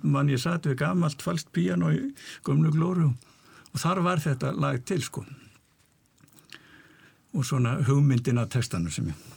mann 0.13 0.31
ég 0.31 0.41
satt 0.41 0.65
við 0.69 0.79
gamalt 0.81 1.21
falskt 1.21 1.51
píano 1.55 1.91
í 1.93 2.01
gömlu 2.47 2.71
glóru 2.73 3.11
og 3.71 3.79
þar 3.79 4.01
var 4.03 4.19
þetta 4.19 4.51
lag 4.59 4.81
til 4.83 4.99
sko. 5.01 5.21
Og 7.31 7.45
svona 7.47 7.77
hugmyndin 7.87 8.41
að 8.41 8.49
textanu 8.57 8.91
sem 8.91 9.07
ég 9.07 9.30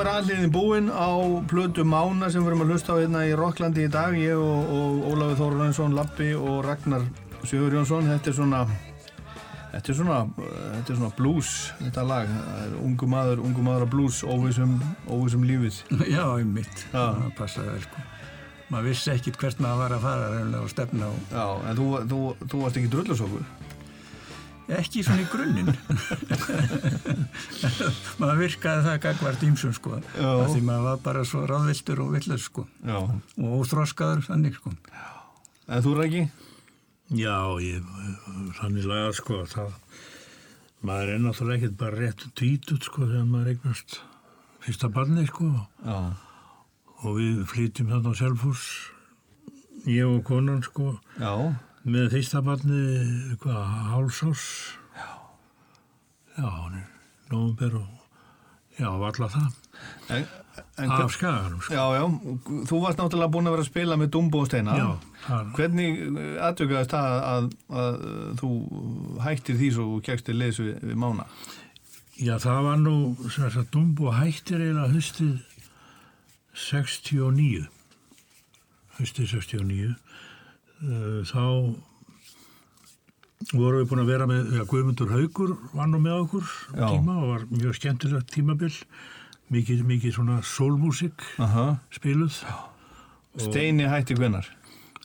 er 0.00 0.08
alliðin 0.10 0.52
búinn 0.52 0.90
á 0.92 1.10
plötu 1.50 1.84
Mána 1.88 2.28
sem 2.30 2.44
við 2.44 2.52
erum 2.52 2.62
að 2.64 2.72
hlusta 2.74 2.94
á 2.94 3.00
hérna 3.00 3.24
í 3.28 3.32
Rocklandi 3.38 3.86
í 3.86 3.90
dag, 3.92 4.14
ég 4.18 4.38
og, 4.38 4.70
og 4.70 5.08
Ólafur 5.10 5.38
Þóru 5.40 5.58
Rönsson, 5.60 5.96
Lappi 5.96 6.30
og 6.36 6.60
Ragnar 6.66 7.06
Sigur 7.48 7.74
Jónsson, 7.74 8.10
þetta 8.10 8.30
er 8.30 8.36
svona 8.36 8.60
þetta 9.70 9.92
er 9.92 9.98
svona, 10.00 10.18
þetta 10.36 10.92
er 10.92 10.98
svona 11.00 11.12
blues 11.16 11.52
þetta 11.80 12.04
lag, 12.10 12.34
ungu 12.82 13.08
maður 13.10 13.44
ungu 13.46 13.64
maður 13.66 13.86
að 13.86 13.92
blues, 13.94 14.20
óvissum 14.26 14.76
óvissum 15.08 15.46
lífið. 15.48 15.80
Já, 16.16 16.24
einmitt. 16.36 16.84
Já. 16.90 17.04
Það 17.22 17.32
passaði 17.38 17.74
vel, 17.74 17.86
sko. 17.86 18.04
Maður 18.70 18.90
vissi 18.90 19.14
ekkit 19.14 19.40
hvert 19.40 19.64
maður 19.64 19.82
var 19.82 19.96
að 19.96 20.04
fara 20.04 20.28
reynilega 20.34 20.66
og 20.66 20.74
stefna 20.74 21.10
og 21.10 21.32
Já, 21.32 21.46
en 21.70 21.80
þú, 21.80 21.88
þú, 22.12 22.20
þú 22.44 22.62
varst 22.66 22.80
ekki 22.82 22.92
drullusókur 22.92 23.48
ekki 24.78 25.02
svona 25.06 25.24
í 25.24 25.28
grunninn. 25.32 25.70
maður 28.20 28.40
virkaði 28.44 28.84
það 28.86 28.98
gagvart 29.06 29.42
ímsum, 29.46 29.72
sko. 29.76 29.96
Af 29.98 30.52
Því 30.52 30.62
maður 30.66 30.86
var 30.88 31.00
bara 31.04 31.24
svo 31.28 31.42
ráðviltur 31.50 32.02
og 32.04 32.12
villast, 32.14 32.46
sko. 32.50 32.66
Já, 32.86 32.98
Og 33.40 33.56
óþroskaður, 33.60 34.22
þannig, 34.28 34.58
sko. 34.60 34.74
en 35.70 35.84
þú 35.84 35.96
Rækki? 35.98 36.22
Já, 37.10 37.36
ég, 37.58 37.82
þannig 38.60 38.84
lagað 38.86 39.16
sko, 39.18 39.40
það, 39.50 39.72
maður 40.86 41.08
er 41.16 41.22
náttúrulega 41.24 41.58
ekkert 41.58 41.78
bara 41.80 41.98
rétt 41.98 42.22
tvítut 42.38 42.86
sko 42.86 43.02
þegar 43.08 43.24
maður 43.26 43.48
eignast 43.56 43.96
fyrsta 44.62 44.90
barni 44.94 45.24
sko 45.26 45.48
Já, 45.82 45.96
og 47.02 47.16
við 47.18 47.40
flytjum 47.50 47.90
þarna 47.90 48.14
á 48.14 48.20
Selfors, 48.20 48.62
ég 49.90 50.06
og 50.06 50.22
konan 50.28 50.62
sko, 50.62 50.92
já, 51.18 51.32
með 51.88 52.10
fyrsta 52.14 52.42
barni, 52.44 52.82
hvað, 53.40 53.62
hálsás? 53.92 54.44
Já. 54.96 55.08
Já, 56.36 56.44
hann 56.44 56.76
er 56.80 56.86
nómber 57.30 57.78
og, 57.80 58.20
já, 58.78 58.88
valla 59.00 59.28
það, 59.30 59.56
en, 60.10 60.26
en 60.82 60.92
af 60.96 61.12
skaganum 61.14 61.60
sko. 61.62 61.74
já, 61.74 61.84
já, 61.96 62.04
þú 62.68 62.80
varst 62.82 63.00
náttúrulega 63.00 63.32
búinn 63.32 63.48
að 63.48 63.56
vera 63.56 63.64
að 63.64 63.70
spila 63.70 63.98
með 64.00 64.12
Dumbo 64.16 64.42
og 64.42 64.50
Steina 64.50 64.76
Já, 64.76 64.86
það, 65.24 65.52
Hvernig 65.56 66.00
aðtökaðist 66.48 66.94
það 66.96 67.16
að, 67.16 67.26
að, 67.30 67.48
að 67.84 68.40
þú 68.42 68.52
hættir 69.24 69.60
því 69.60 69.72
svo 69.76 69.88
til 70.26 70.38
leys 70.40 70.60
við, 70.62 70.72
við 70.90 71.00
mána? 71.00 71.28
já, 72.20 72.34
það 72.42 72.62
var 72.66 72.80
nú, 72.82 72.96
Dumbo 73.72 74.12
hættir 74.12 74.60
eiginlega 74.60 74.92
höstið 74.92 75.38
69 76.52 77.68
höstið 78.98 79.30
69 79.32 79.92
uh, 79.94 80.09
þá 80.80 81.44
vorum 83.50 83.80
við 83.80 83.88
búin 83.90 84.02
að 84.04 84.12
vera 84.12 84.28
með 84.30 84.54
ja, 84.58 84.66
Guðmundur 84.68 85.12
Haugur 85.14 85.56
var 85.72 85.90
nú 85.90 86.00
með 86.02 86.22
okkur 86.26 86.54
tíma 86.76 87.16
og 87.18 87.26
var 87.34 87.48
mjög 87.50 87.76
skemmtilegt 87.80 88.30
tímabil. 88.34 88.72
Mikið, 89.50 89.82
mikið 89.82 90.14
svona 90.14 90.38
soulmusik 90.46 91.24
spiluð. 91.90 92.36
Steini 93.40 93.88
hætti 93.90 94.14
hvenar? 94.18 94.46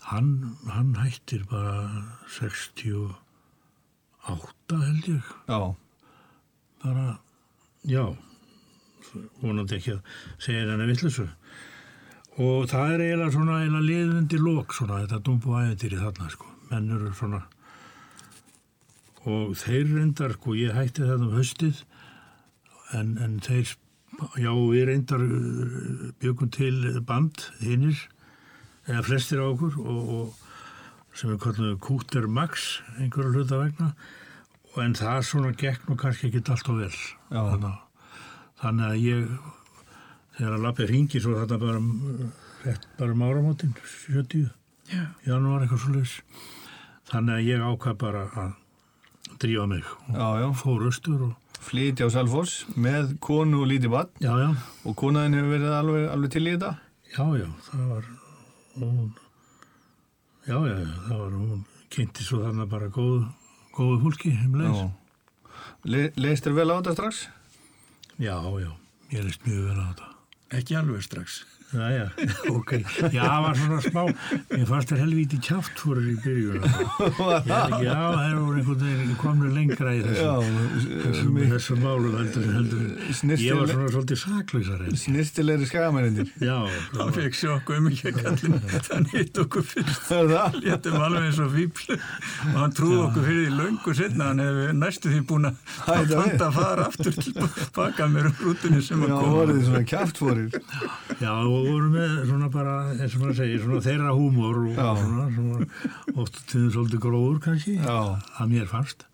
hann, 0.05 0.57
hann 0.69 0.95
hættir 0.95 1.43
bara 1.49 2.03
68 2.29 3.15
held 4.71 5.07
ég. 5.07 5.23
Já, 5.47 5.75
bara, 6.83 7.17
já. 7.83 8.15
Vonandi 9.41 9.77
ekki 9.77 9.91
að 9.95 10.01
segja 10.41 10.65
henni 10.71 10.87
vittlusu 10.89 11.27
og 12.35 12.67
það 12.71 12.93
er 12.93 13.03
eiginlega 13.05 13.33
svona 13.35 13.59
eiginlega 13.61 13.89
liðundi 13.89 14.39
lók 14.41 14.75
svona 14.75 15.01
þetta 15.03 15.21
dumbu 15.23 15.55
æðentýri 15.55 16.01
þarna 16.01 16.31
sko. 16.33 16.49
Menn 16.71 16.91
eru 16.95 17.11
svona 17.15 17.43
og 19.25 19.55
þeir 19.57 19.93
reyndar 19.95 20.35
sko 20.37 20.55
ég 20.57 20.75
hætti 20.75 21.05
þetta 21.05 21.25
um 21.25 21.37
höstið 21.37 21.83
en, 22.93 23.15
en 23.23 23.39
þeir 23.43 23.71
já 24.39 24.51
við 24.51 24.83
reyndar 24.89 25.23
uh, 25.23 26.11
byggum 26.21 26.51
til 26.53 26.75
band 27.07 27.47
hinnir 27.63 27.97
eða 28.85 29.05
flestir 29.07 29.41
á 29.41 29.45
okkur 29.49 29.79
og, 29.81 30.11
og 30.15 31.15
sem 31.15 31.31
við 31.31 31.41
kallum 31.45 31.79
Kúter 31.81 32.27
Max 32.27 32.81
einhverju 32.99 33.39
hluta 33.39 33.59
vegna. 33.61 33.93
En 34.83 34.95
það 34.97 35.21
svona 35.29 35.53
gekk 35.55 35.85
nú 35.87 35.95
kannski 35.99 36.27
ekki 36.27 36.41
alltaf 36.51 36.75
vel. 36.75 36.95
Þannig, 37.31 37.77
þannig 38.59 38.89
að 38.89 39.03
ég 39.05 39.29
þegar 40.37 40.57
að 40.57 40.65
lappi 40.65 40.87
ringi 40.89 41.21
svo 41.23 41.37
þetta 41.39 41.57
bara 41.61 41.79
um, 41.79 42.31
rétt 42.65 42.87
bara 42.99 43.15
um 43.15 43.23
áramótin 43.25 43.73
70, 43.79 44.49
Já. 44.91 45.03
janúar 45.25 45.65
eitthvað 45.65 45.81
svo 45.83 45.95
leis 45.95 46.13
þannig 47.11 47.37
að 47.37 47.49
ég 47.49 47.65
ákvað 47.69 47.97
bara 48.03 48.23
að 48.43 48.53
drífa 49.41 49.67
mig 49.69 49.85
og 50.09 50.15
já, 50.19 50.27
já. 50.43 50.47
fór 50.61 50.87
austur 50.89 51.27
og 51.29 51.41
Flýti 51.65 52.05
á 52.05 52.09
Selfoss 52.13 52.65
með 52.77 53.15
konu 53.23 53.63
og 53.63 53.69
lítið 53.71 53.93
bann 53.95 54.11
já, 54.21 54.33
já, 54.37 54.49
og 54.85 54.97
konaðin 54.99 55.39
hefur 55.39 55.53
verið 55.55 55.77
alveg, 55.79 56.03
alveg 56.13 56.33
til 56.35 56.43
í 56.45 56.51
þetta? 56.53 56.73
já, 57.15 57.23
já, 57.39 57.47
það 57.69 57.87
var 57.93 58.11
hún 58.75 59.09
já, 60.45 60.57
já, 60.59 60.75
það 61.07 61.17
var 61.23 61.39
hún 61.39 61.65
kynnti 61.95 62.27
svo 62.27 62.43
þarna 62.43 62.67
bara 62.69 62.91
góðu, 62.93 63.23
góðu 63.73 63.97
fólki 64.03 64.35
um 64.43 64.59
leið 64.61 64.77
Já. 64.83 64.85
Le, 65.85 66.09
leist 66.17 66.45
þér 66.45 66.55
vel 66.57 66.71
á 66.73 66.75
þetta 66.79 66.93
strax? 66.95 67.21
Já, 68.17 68.35
já, 68.61 68.71
ég 69.13 69.25
leist 69.25 69.43
mjög 69.45 69.67
vel 69.69 69.77
á 69.77 69.85
þetta. 69.85 70.07
Ekki 70.55 70.75
alveg 70.79 71.03
strax. 71.03 71.43
Já, 71.73 71.87
já, 71.91 72.05
ok. 72.53 72.71
Já, 73.11 73.23
það 73.25 73.41
var 73.45 73.57
svona 73.59 73.79
smá, 73.83 74.01
ég 74.53 74.67
fannst 74.69 74.91
þér 74.91 74.99
helvíti 75.01 75.39
kjátt 75.43 75.79
fyrir 75.81 76.05
í 76.11 76.15
byrjun. 76.23 76.61
Já, 77.83 77.95
það 78.15 78.35
voru 78.37 78.59
einhvern 78.61 78.83
veginn 78.85 79.15
komnir 79.19 79.51
lengra 79.55 79.91
í 79.97 80.03
þessum, 80.05 81.39
þessum, 81.51 81.81
málum 81.83 82.15
heldur, 82.19 82.45
heldur. 82.55 82.83
Snyrtileg- 83.17 83.49
Ég 83.49 83.59
var 83.59 83.71
svona 83.73 83.89
svolítið 83.95 84.21
saklausar 84.21 84.83
enn. 84.85 84.99
Snirtilegri 85.01 85.67
skagamærindir. 85.71 86.31
Já, 86.45 86.55
það 86.93 87.11
fekk 87.17 87.39
sjokku 87.41 87.75
um 87.79 87.89
ekki 87.91 88.11
að 88.13 88.21
kallin, 88.21 88.55
þannig 88.87 89.17
hitt 89.19 89.41
okkur 89.43 89.67
fyrst. 89.73 90.05
Það 90.07 90.21
er 90.21 90.31
það? 90.35 90.59
Léttum 90.65 90.97
alveg 91.09 91.27
eins 91.31 91.41
og 91.43 91.51
fíbl 91.57 91.97
og 91.97 92.57
hann 92.61 92.75
trúði 92.77 93.01
okkur 93.09 93.27
fyrir 93.27 93.43
því 93.49 93.57
löngu 93.59 93.97
setna, 93.99 94.29
hann 94.31 94.43
hefði 94.45 94.69
næstu 94.79 95.11
því 95.11 95.21
búin 95.33 95.49
að 95.49 95.59
fanda 95.83 96.47
að 96.49 96.55
fara 96.61 96.87
aftur 96.91 97.19
til 97.19 97.35
baka 97.75 98.07
með 98.15 98.31
rútinu 98.45 98.81
sem 98.85 99.03
Já, 99.03 99.11
að 99.11 99.19
koma. 99.19 99.43
já, 101.19 101.33
og 101.55 101.67
voru 101.69 101.91
með 101.93 102.15
svona 102.29 102.49
bara, 102.53 102.77
eins 102.95 103.15
og 103.17 103.23
maður 103.23 103.37
segir, 103.41 103.61
svona 103.63 103.83
þeirra 103.85 104.15
húmor 104.15 104.61
og 104.61 104.79
Já. 104.79 104.89
svona, 105.01 105.27
svona 105.35 106.23
oft 106.23 106.41
tíðum 106.51 106.73
svolítið 106.75 107.03
gróður 107.05 107.39
kannski, 107.45 107.77
að 107.85 108.51
mér 108.51 108.67
fannst. 108.71 109.07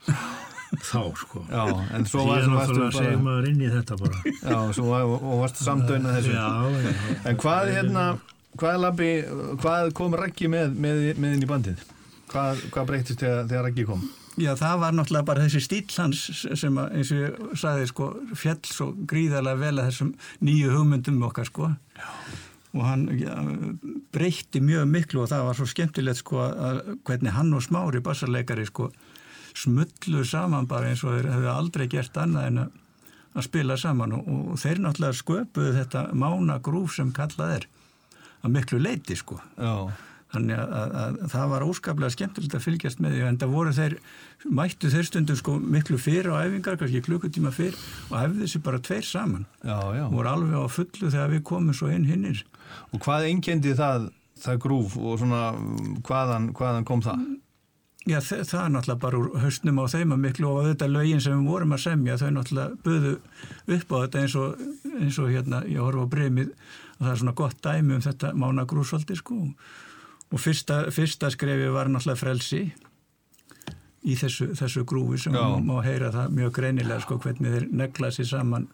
Þá, 0.71 1.01
sko. 1.19 1.41
Já, 1.51 1.65
en 1.97 2.05
svo 2.07 2.23
varstu 2.29 2.77
bara... 2.79 3.15
maður 3.19 3.49
inn 3.49 3.63
í 3.65 3.71
þetta 3.73 3.97
bara. 3.99 4.21
Já, 4.39 4.59
svo 4.77 4.85
var, 4.87 5.09
og 5.17 5.41
varstu 5.41 5.65
samdöina 5.67 6.13
þessu. 6.15 6.31
Já, 6.31 6.85
já. 6.85 7.17
En 7.27 7.41
hvað 7.41 7.73
hérna, 7.75 8.05
hvað 8.61 8.79
labbi, 8.85 9.11
hvað 9.65 9.91
kom 9.99 10.15
Raggi 10.15 10.47
með, 10.51 10.71
með, 10.79 11.03
með 11.19 11.35
inn 11.35 11.43
í 11.43 11.51
bandið? 11.51 11.83
Hvað, 12.31 12.63
hvað 12.71 12.87
breytist 12.87 13.19
þegar, 13.19 13.45
þegar 13.51 13.67
Raggi 13.67 13.87
kom? 13.89 14.07
Já, 14.39 14.53
það 14.55 14.77
var 14.79 14.93
náttúrulega 14.95 15.27
bara 15.27 15.43
þessi 15.43 15.59
stíl 15.65 15.83
hans 15.97 16.21
sem 16.39 16.77
að, 16.79 16.93
eins 16.95 17.09
og 17.11 17.19
ég 17.19 17.55
sagði, 17.59 17.87
sko, 17.91 18.07
fjall 18.39 18.59
svo 18.69 18.87
gríðarlega 19.11 19.59
vel 19.59 19.73
að 19.75 19.89
þessum 19.89 20.13
nýju 20.47 20.71
hugmyndum 20.77 21.25
okkar, 21.27 21.49
sko. 21.51 21.73
Og 22.71 22.83
hann 22.87 23.07
ja, 23.19 23.35
breytti 24.15 24.61
mjög 24.63 24.85
miklu 24.87 25.23
og 25.25 25.31
það 25.31 25.47
var 25.49 25.57
svo 25.57 25.67
skemmtilegt, 25.67 26.21
sko, 26.21 26.45
að 26.47 26.77
hvernig 27.07 27.33
hann 27.35 27.51
og 27.57 27.65
Smári, 27.65 27.99
bassarleikari, 28.03 28.63
sko, 28.69 28.87
smullu 29.57 30.23
saman 30.27 30.69
bara 30.71 30.91
eins 30.91 31.03
og 31.03 31.17
þeir 31.17 31.33
hefðu 31.33 31.49
aldrei 31.51 31.87
gert 31.91 32.15
annað 32.21 32.47
en 32.47 32.61
að, 32.63 32.77
að 33.35 33.47
spila 33.49 33.77
saman 33.79 34.15
og, 34.15 34.29
og 34.31 34.61
þeir 34.61 34.79
náttúrulega 34.85 35.19
sköpuðu 35.19 35.73
þetta 35.81 36.05
mána 36.15 36.61
grúf 36.63 36.95
sem 36.95 37.11
kallað 37.15 37.57
er 37.57 37.67
að 38.41 38.55
miklu 38.55 38.79
leiti, 38.79 39.19
sko. 39.19 39.41
Já, 39.59 39.91
Þannig 40.31 40.55
að, 40.55 40.69
að, 40.71 40.91
að 41.25 41.31
það 41.33 41.49
var 41.51 41.63
óskaplega 41.67 42.13
skemmtilegt 42.15 42.53
að 42.55 42.63
fylgjast 42.63 43.01
með 43.03 43.15
því 43.17 43.23
en 43.27 43.39
það 43.41 43.49
voru 43.57 43.73
þeir, 43.75 43.95
mættu 44.61 44.91
þeir 44.93 45.07
stundum 45.09 45.39
sko 45.41 45.55
miklu 45.59 45.97
fyrir 45.99 46.31
á 46.31 46.39
æfingar, 46.47 46.77
kannski 46.79 47.01
klukkutíma 47.03 47.51
fyrir 47.51 47.75
og 48.07 48.15
hefði 48.15 48.45
þessi 48.45 48.61
bara 48.63 48.79
tveir 48.79 49.03
saman 49.09 49.43
já, 49.59 49.75
já. 49.97 50.05
voru 50.13 50.31
alveg 50.31 50.55
á 50.55 50.67
fullu 50.71 51.11
þegar 51.11 51.33
við 51.35 51.43
komum 51.51 51.75
svo 51.75 51.91
inn 51.91 52.07
hinnir. 52.07 52.45
Og 52.95 53.03
hvað 53.03 53.27
einkendi 53.27 53.75
það, 53.75 54.07
það 54.39 54.61
grúf 54.63 54.95
og 55.01 55.19
svona 55.19 55.43
hvaðan, 56.07 56.51
hvaðan 56.55 56.87
kom 56.87 57.03
það? 57.03 57.27
Já, 58.07 58.17
þe- 58.23 58.41
það 58.49 58.63
er 58.63 58.71
náttúrulega 58.73 59.01
bara 59.03 59.19
úr 59.19 59.35
haustnum 59.43 59.77
á 59.83 59.85
þeim 59.91 60.15
að 60.15 60.23
miklu 60.23 60.47
og 60.49 60.63
þetta 60.71 60.87
lögin 60.89 61.19
sem 61.21 61.35
við 61.37 61.51
vorum 61.51 61.75
að 61.75 61.83
semja 61.83 62.15
þau 62.17 62.31
náttúrulega 62.33 62.79
buðu 62.87 63.11
upp 63.75 63.91
á 63.93 63.97
þetta 63.99 64.23
eins 64.23 64.35
og, 64.41 64.63
eins 64.95 65.19
og 65.21 65.29
hérna, 65.29 65.59
ég 65.69 65.83
horfa 65.83 66.07
á 66.07 66.13
breymið 66.15 66.49
og 66.55 67.03
það 67.03 67.11
er 67.11 67.19
svona 67.21 67.35
gott 67.43 67.59
dæmi 67.61 67.99
um 67.99 68.01
þetta 68.07 68.31
mána 68.33 68.65
grúsvaldi 68.65 69.19
sko 69.19 69.37
og 69.43 69.77
fyrsta, 70.39 70.85
fyrsta 70.93 71.31
skrefi 71.33 71.67
var 71.73 71.91
náttúrulega 71.91 72.21
frelsi 72.21 72.61
í 74.01 74.15
þessu, 74.17 74.51
þessu 74.57 74.85
grúfi 74.87 75.19
sem 75.21 75.35
Já. 75.35 75.43
má, 75.61 75.75
heyra 75.85 76.11
það 76.13 76.35
mjög 76.37 76.53
greinilega 76.57 77.03
sko 77.03 77.19
hvernig 77.21 77.55
þeir 77.55 77.67
negla 77.83 78.11
sér 78.15 78.29
saman 78.31 78.67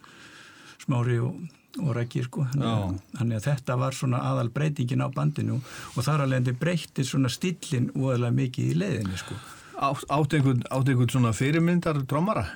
smári 0.84 1.18
og, 1.24 1.42
og 1.82 1.92
rækki 1.98 2.24
sko 2.28 2.46
þannig 2.54 3.40
að, 3.40 3.48
þetta 3.50 3.78
var 3.82 3.98
svona 3.98 4.22
aðal 4.30 4.52
breytingin 4.54 5.04
á 5.04 5.10
bandinu 5.12 5.60
og 5.60 6.00
þar 6.06 6.28
alveg 6.28 6.44
endur 6.44 6.60
breytti 6.62 7.06
svona 7.08 7.32
stílinn 7.34 7.92
óðurlega 7.96 8.38
mikið 8.44 8.72
í 8.72 8.80
leiðinni 8.84 9.22
sko 9.24 9.40
Átt, 9.78 10.34
einhvern, 10.34 10.64
svona 11.12 11.36
fyrirmyndar 11.38 12.00
trommara? 12.10 12.48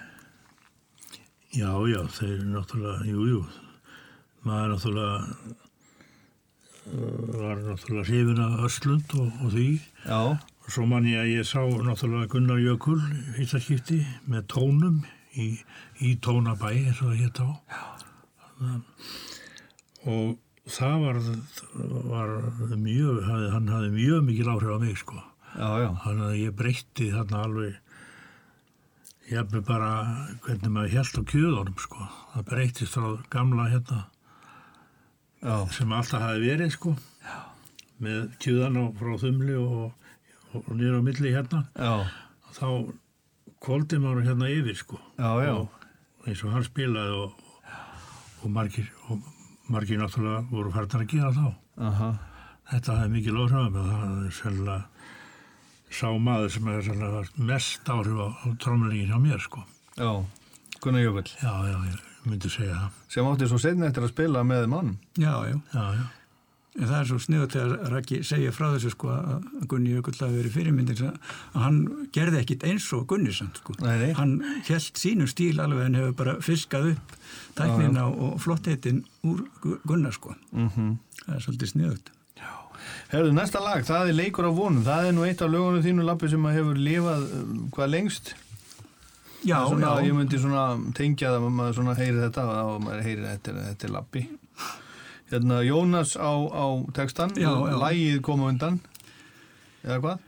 Já, 1.54 1.70
já, 1.86 2.00
þeir 2.16 2.32
eru 2.32 2.48
náttúrulega, 2.56 3.04
jú, 3.06 3.26
jú, 3.28 3.42
maður 4.48 4.72
náttúrulega 4.72 5.60
var 6.92 7.62
náttúrulega 7.64 8.08
hrifin 8.08 8.42
af 8.44 8.66
Öslund 8.68 9.14
og, 9.20 9.30
og 9.46 9.54
því 9.54 9.68
Já, 10.06 10.22
Svo 10.72 10.86
man 10.88 11.08
ég 11.10 11.18
að 11.20 11.32
ég 11.34 11.48
sá 11.48 11.64
náttúrulega 11.66 12.30
Gunnar 12.32 12.60
Jökul 12.62 13.00
í 13.02 13.34
fyrsta 13.36 13.60
skipti 13.60 13.98
með 14.30 14.46
tónum 14.54 15.02
í, 15.36 15.48
í 16.00 16.14
tónabæ 16.24 16.70
eins 16.70 17.02
og 17.02 17.10
það 17.10 17.22
hétt 17.24 17.42
á. 17.42 17.50
Og 20.12 20.38
það 20.72 20.96
var, 21.04 21.20
var 22.14 22.32
mjög, 22.78 23.20
hann 23.26 23.72
hafði 23.74 23.92
mjög 23.98 24.24
mikil 24.30 24.52
áhrif 24.54 24.72
á 24.72 24.84
mig 24.86 25.02
sko. 25.02 25.20
Þannig 25.58 26.26
að 26.30 26.40
ég 26.40 26.56
breytti 26.62 27.10
þarna 27.12 27.44
alveg, 27.48 27.82
ég 29.32 29.42
hefði 29.42 29.64
bara 29.68 29.92
hvernig 30.46 30.72
maður 30.78 30.96
held 31.00 31.20
á 31.20 31.22
kjöðunum 31.34 31.84
sko. 31.84 32.10
Það 32.36 32.50
breyttist 32.54 32.96
frá 32.96 33.10
gamla 33.34 33.68
hérna 33.74 34.06
Já, 35.42 35.56
sem 35.74 35.92
alltaf 35.98 36.22
hafi 36.22 36.44
verið 36.46 36.74
sko. 36.76 36.96
Með 38.02 38.32
kjöðan 38.42 38.80
á 38.82 38.84
frá 38.98 39.14
þumli 39.22 39.56
og, 39.62 39.94
og, 40.54 40.60
og 40.66 40.74
niður 40.78 41.00
á 41.02 41.08
milli 41.08 41.34
hérna. 41.36 41.64
já, 41.78 41.94
þá 42.58 42.68
kvóldi 43.62 44.00
maður 44.02 44.26
hérna 44.26 44.50
yfir 44.50 44.78
sko 44.80 44.98
já, 45.22 45.30
já. 45.46 45.54
og 45.54 46.26
eins 46.28 46.42
og 46.46 46.56
hann 46.56 46.66
spilaði 46.66 47.14
og, 47.22 47.44
og 48.42 48.54
margir 48.54 48.88
og 49.10 49.22
margir 49.72 50.02
náttúrulega 50.02 50.42
voru 50.50 50.74
færðar 50.74 51.06
að 51.06 51.12
gera 51.14 51.30
þá 51.36 51.46
Aha. 51.88 52.10
þetta 52.72 52.98
hefði 53.00 53.14
mikið 53.16 53.38
lóðhrafum 53.38 53.78
og 53.84 53.92
það 53.92 54.26
er 54.26 54.36
sérlega 54.40 54.80
sá 56.02 56.08
maður 56.26 56.54
sem 56.56 56.72
er 56.74 56.84
sérlega 56.90 57.46
mest 57.52 57.94
áhrif 57.94 58.18
á, 58.18 58.28
trómlingin 58.66 59.14
hjá 59.14 59.22
mér 59.22 59.46
sko 59.46 59.64
Já, 60.00 60.12
Gunnar 60.82 61.04
Jökull 61.06 61.30
já, 61.42 61.52
já, 61.72 61.78
ég 61.92 62.30
myndi 62.30 62.50
segja 62.54 62.80
það 62.80 62.98
sem 63.16 63.30
átti 63.32 63.48
svo 63.52 63.60
setni 63.62 63.88
eftir 63.88 64.04
að 64.08 64.12
spila 64.16 64.44
með 64.48 64.68
mann 64.72 64.98
Já, 65.18 65.36
já. 65.50 65.56
já, 65.76 65.86
já, 66.00 66.04
En 66.80 66.88
það 66.88 67.00
er 67.02 67.08
svo 67.10 67.18
sniðut 67.20 67.52
þegar 67.58 67.90
Raki 67.92 68.18
segja 68.24 68.52
frá 68.56 68.68
þessu 68.72 68.92
sko 68.94 69.10
að 69.12 69.48
Gunni 69.68 69.90
Jökull 69.92 70.14
hafi 70.22 70.38
verið 70.38 70.54
fyrirmyndir 70.56 71.02
að 71.10 71.18
hann 71.66 71.80
gerði 72.16 72.40
ekkit 72.46 72.64
eins 72.70 72.86
og 72.96 73.02
Gunni 73.12 73.34
samt 73.36 73.60
sko. 73.60 73.76
Nei, 73.84 73.98
nei. 74.00 74.14
Hann 74.16 74.38
held 74.70 75.02
sínu 75.02 75.28
stíl 75.28 75.60
alveg 75.60 75.90
en 75.90 75.98
hefur 76.00 76.14
bara 76.22 76.36
fiskað 76.40 76.94
upp 76.94 77.12
tæknina 77.60 78.06
og 78.08 78.38
flottheitin 78.40 79.02
úr 79.28 79.44
Gu- 79.66 79.82
Gunnar 79.84 80.16
sko. 80.16 80.32
mm 80.56 80.96
Það 81.26 81.36
er 81.36 81.44
svolítið 81.44 81.74
sniðut. 81.74 82.14
Herðu, 83.12 83.34
næsta 83.36 83.60
lag, 83.62 83.84
það 83.86 84.08
er 84.10 84.16
Leikur 84.18 84.48
af 84.48 84.56
vonum 84.58 84.86
það 84.88 85.10
er 85.10 85.14
nú 85.20 85.26
eitt 85.28 85.42
af 85.44 85.52
lögunum 85.52 85.84
þínu 85.84 86.06
lappi 86.08 86.30
sem 86.32 86.48
hefur 86.56 86.80
lifað 86.80 87.28
um, 87.42 87.52
hvað 87.76 87.92
lengst 87.98 88.32
Já, 89.42 89.58
svona, 89.66 89.96
já. 89.98 90.06
ég 90.06 90.14
myndi 90.14 90.38
svona 90.38 90.66
tengja 90.94 91.32
það 91.34 91.48
að 91.48 91.54
maður 91.58 91.78
svona 91.80 91.98
heyri 91.98 92.20
þetta 92.22 92.44
og 92.62 92.82
maður 92.84 93.06
heyri 93.08 93.24
þetta, 93.26 93.54
þetta 93.72 93.88
er 93.88 93.94
lappi 93.96 94.26
hérna 95.32 95.62
Jónas 95.64 96.18
á, 96.20 96.32
á 96.52 96.66
textan 96.94 97.32
lægið 97.36 98.20
koma 98.26 98.52
undan. 98.52 98.82
Eða 99.86 100.00
hvað? 100.04 100.28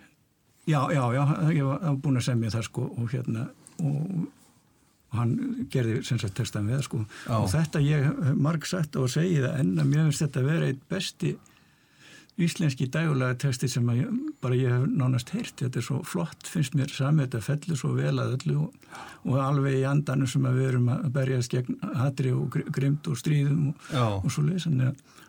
Já, 0.64 0.80
já, 0.96 1.04
já, 1.12 1.24
ég 1.52 1.68
var, 1.68 1.98
búin 2.00 2.18
að 2.18 2.28
semja 2.30 2.54
það 2.54 2.66
sko 2.70 2.88
og 2.88 3.12
hérna 3.12 3.50
og 3.84 4.30
hann 5.14 5.34
gerði 5.70 6.00
sem 6.08 6.20
sagt 6.22 6.38
textan 6.40 6.70
við 6.72 6.86
sko. 6.88 7.04
Þetta 7.28 7.82
ég 7.84 8.08
marg 8.40 8.66
sagt 8.66 8.96
og 8.98 9.12
segi 9.12 9.42
það 9.44 9.60
enn 9.60 9.74
að 9.76 9.90
mér 9.92 10.08
finnst 10.08 10.24
þetta 10.24 10.42
að 10.42 10.50
vera 10.54 10.70
eitt 10.72 10.86
besti 10.90 11.34
íslenski 12.42 12.88
dægulega 12.90 13.38
texti 13.44 13.68
sem 13.70 13.90
að 13.94 14.04
bara 14.42 14.58
ég 14.58 14.72
hef 14.74 14.86
nánast 14.90 15.34
heyrt. 15.36 15.56
Þetta 15.62 15.80
er 15.80 15.86
svo 15.86 16.00
flott, 16.08 16.48
finnst 16.50 16.78
mér. 16.78 16.92
Sami 16.94 17.26
þetta 17.28 17.42
fellur 17.46 17.80
svo 17.80 17.94
vel 17.98 18.16
að 18.22 18.38
öllu 18.40 18.60
og, 18.66 18.94
og 19.30 19.42
alveg 19.44 19.82
í 19.82 19.88
andanum 19.90 20.30
sem 20.30 20.48
við 20.50 20.70
erum 20.72 20.90
að 20.94 21.10
berjast 21.18 21.54
gegn 21.54 21.78
hatri 22.00 22.34
og 22.34 22.48
gr- 22.56 22.70
grimmd 22.74 23.12
og 23.12 23.20
stríðum 23.22 23.68
og, 23.74 23.92
og 24.24 24.32
svo 24.34 24.46
leys 24.48 24.66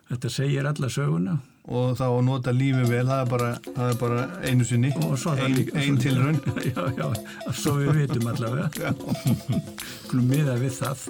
þetta 0.05 0.29
segir 0.29 0.67
alla 0.69 0.89
söguna. 0.89 1.37
Og 1.65 1.95
þá 1.97 2.03
að 2.05 2.19
nota 2.27 2.51
lífi 2.53 2.83
vel 2.91 3.07
það 3.09 3.21
er 3.23 3.29
bara, 3.31 3.47
það 3.65 3.87
er 3.89 3.95
bara 4.01 4.25
einu 4.45 4.67
sinni. 4.69 4.91
Það 4.93 5.45
ein, 5.81 5.97
tilraun. 5.97 6.37
Já, 6.69 6.83
já, 6.93 7.07
svo 7.57 7.79
við 7.79 8.03
vitum 8.03 8.29
allavega. 8.29 8.93
Skulum 10.05 10.29
miða 10.29 10.59
við 10.61 10.77
það 10.77 11.07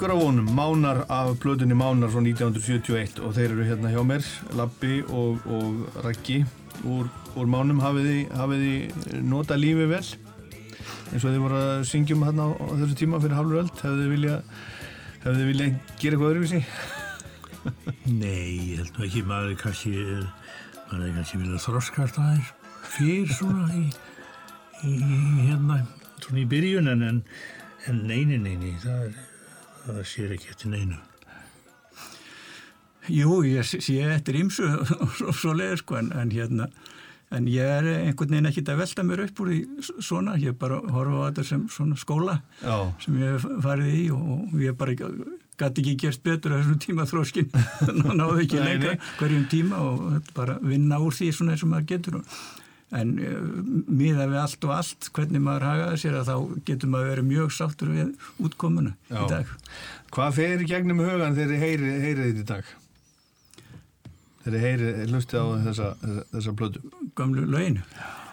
Leikur 0.00 0.16
á 0.16 0.24
vonum, 0.24 0.46
Mánar 0.56 1.04
af 1.12 1.36
plötunni 1.36 1.76
Mánar 1.76 2.08
frá 2.08 2.22
1971 2.24 3.18
og 3.20 3.34
þeir 3.36 3.50
eru 3.52 3.66
hérna 3.68 3.90
hjá 3.92 4.00
mér, 4.00 4.24
Lappi 4.56 5.02
og, 5.12 5.44
og 5.44 5.98
Raggi 6.00 6.38
úr, 6.88 7.10
úr 7.36 7.50
Mánum. 7.52 7.82
Hafið 7.84 8.24
þið, 8.32 9.20
nota 9.28 9.58
lífi 9.60 9.90
vel? 9.90 10.00
Eins 11.12 11.20
og 11.20 11.34
þið 11.34 11.38
voru 11.44 11.60
að 11.60 11.84
syngjum 11.90 12.24
hérna 12.24 12.48
á, 12.48 12.50
á 12.56 12.72
þessu 12.80 12.96
tíma 12.96 13.20
fyrir 13.20 13.36
hálfur 13.36 13.60
öll 13.60 13.68
hefðu 13.68 14.00
þið 14.00 14.10
vilja 14.14 14.40
hefðu 15.26 15.36
þið 15.36 15.52
vilja 15.52 15.68
gera 16.00 16.16
eitthvað 16.16 16.32
öðruvísi? 16.32 16.64
Nei, 18.24 18.56
ég 18.72 18.80
held 18.80 18.96
nú 18.96 19.08
ekki 19.10 19.24
maður 19.28 19.52
er 19.52 19.62
kannski 19.66 19.94
maður 20.88 21.08
er 21.10 21.16
kannski 21.18 21.42
vilja 21.42 21.64
þroskast 21.66 22.22
aðeins 22.24 22.54
fyrir 22.96 23.36
svona 23.36 23.68
í, 23.76 23.90
í, 24.80 24.96
í 24.96 25.50
hérna 25.50 25.82
svona 26.22 26.40
í 26.40 26.52
byrjun 26.56 26.94
en, 26.96 27.10
en, 27.12 28.06
neini, 28.08 28.40
neini 28.40 28.78
það, 28.80 29.10
er, 29.10 29.26
það 29.98 30.06
sér 30.12 30.36
ekki 30.36 30.52
eftir 30.54 30.72
neinu. 30.74 31.00
Jú, 33.10 33.40
ég 33.48 33.66
sé 33.66 33.98
eftir 34.06 34.38
ímsu 34.42 34.66
og 35.02 35.12
svo, 35.18 35.34
svo 35.34 35.56
leið 35.56 35.80
sko 35.82 35.98
en, 36.00 36.12
en 36.14 36.32
hérna 36.34 36.70
en 37.30 37.46
ég 37.46 37.62
er 37.62 37.86
einhvern 37.92 38.32
veginn 38.34 38.48
ekkit 38.50 38.70
að 38.72 38.80
velta 38.82 39.04
mér 39.06 39.22
upp 39.28 39.42
úr 39.42 39.50
því 39.52 39.58
svona, 40.02 40.34
ég 40.42 40.56
bara 40.58 40.80
horfa 40.90 41.22
á 41.22 41.26
þetta 41.28 41.44
sem 41.46 41.66
svona 41.70 41.98
skóla 41.98 42.40
Já, 42.58 42.90
sem 43.04 43.20
ég 43.20 43.36
hef 43.36 43.46
farið 43.62 43.92
í 43.94 44.06
og, 44.14 44.56
ég 44.58 44.78
bara 44.78 44.96
gæti 44.98 45.84
ekki 45.84 45.94
gert 46.02 46.24
betur 46.26 46.56
að 46.56 46.64
þessum 46.64 46.80
tíma 46.82 47.06
þróskin 47.06 47.52
náðu 48.18 48.40
ekki 48.44 48.64
lengra 48.64 48.96
hverjum 49.20 49.46
tíma 49.52 49.82
og 49.86 50.32
bara 50.34 50.58
vinna 50.64 50.98
úr 51.02 51.14
því 51.14 51.30
svona 51.36 51.54
eins 51.54 51.64
og 51.66 51.70
maður 51.70 51.88
getur 51.92 52.18
og, 52.20 52.34
en 52.90 53.14
uh, 53.22 53.40
miða 53.86 54.26
við 54.30 54.38
allt 54.42 54.66
og 54.66 54.74
allt 54.74 55.10
hvernig 55.14 55.42
maður 55.44 55.66
hagaði 55.68 55.98
sér 56.02 56.20
að 56.20 56.30
þá 56.30 56.62
getur 56.66 56.92
maður 56.92 57.12
verið 57.14 57.28
mjög 57.30 57.52
sáttur 57.54 57.92
við 57.94 58.30
útkomuna 58.42 58.94
Já. 59.06 59.20
í 59.20 59.26
dag 59.30 59.52
hvað 60.14 60.38
fer 60.38 60.64
í 60.64 60.70
gegnum 60.70 61.02
hugan 61.04 61.36
þegar 61.36 61.52
þið 61.52 61.66
heyrið 61.66 62.06
heyri 62.06 62.24
þetta 62.30 62.40
í 62.40 62.48
dag? 62.54 62.72
Þegar 64.40 64.56
þið 64.56 64.64
heyrið, 64.64 65.02
hlusti 65.12 65.36
á 65.36 65.44
þessa, 65.66 65.90
þessa, 66.32 66.56
plötu. 66.56 66.82
gamlu 67.18 67.44
löginu 67.46 67.84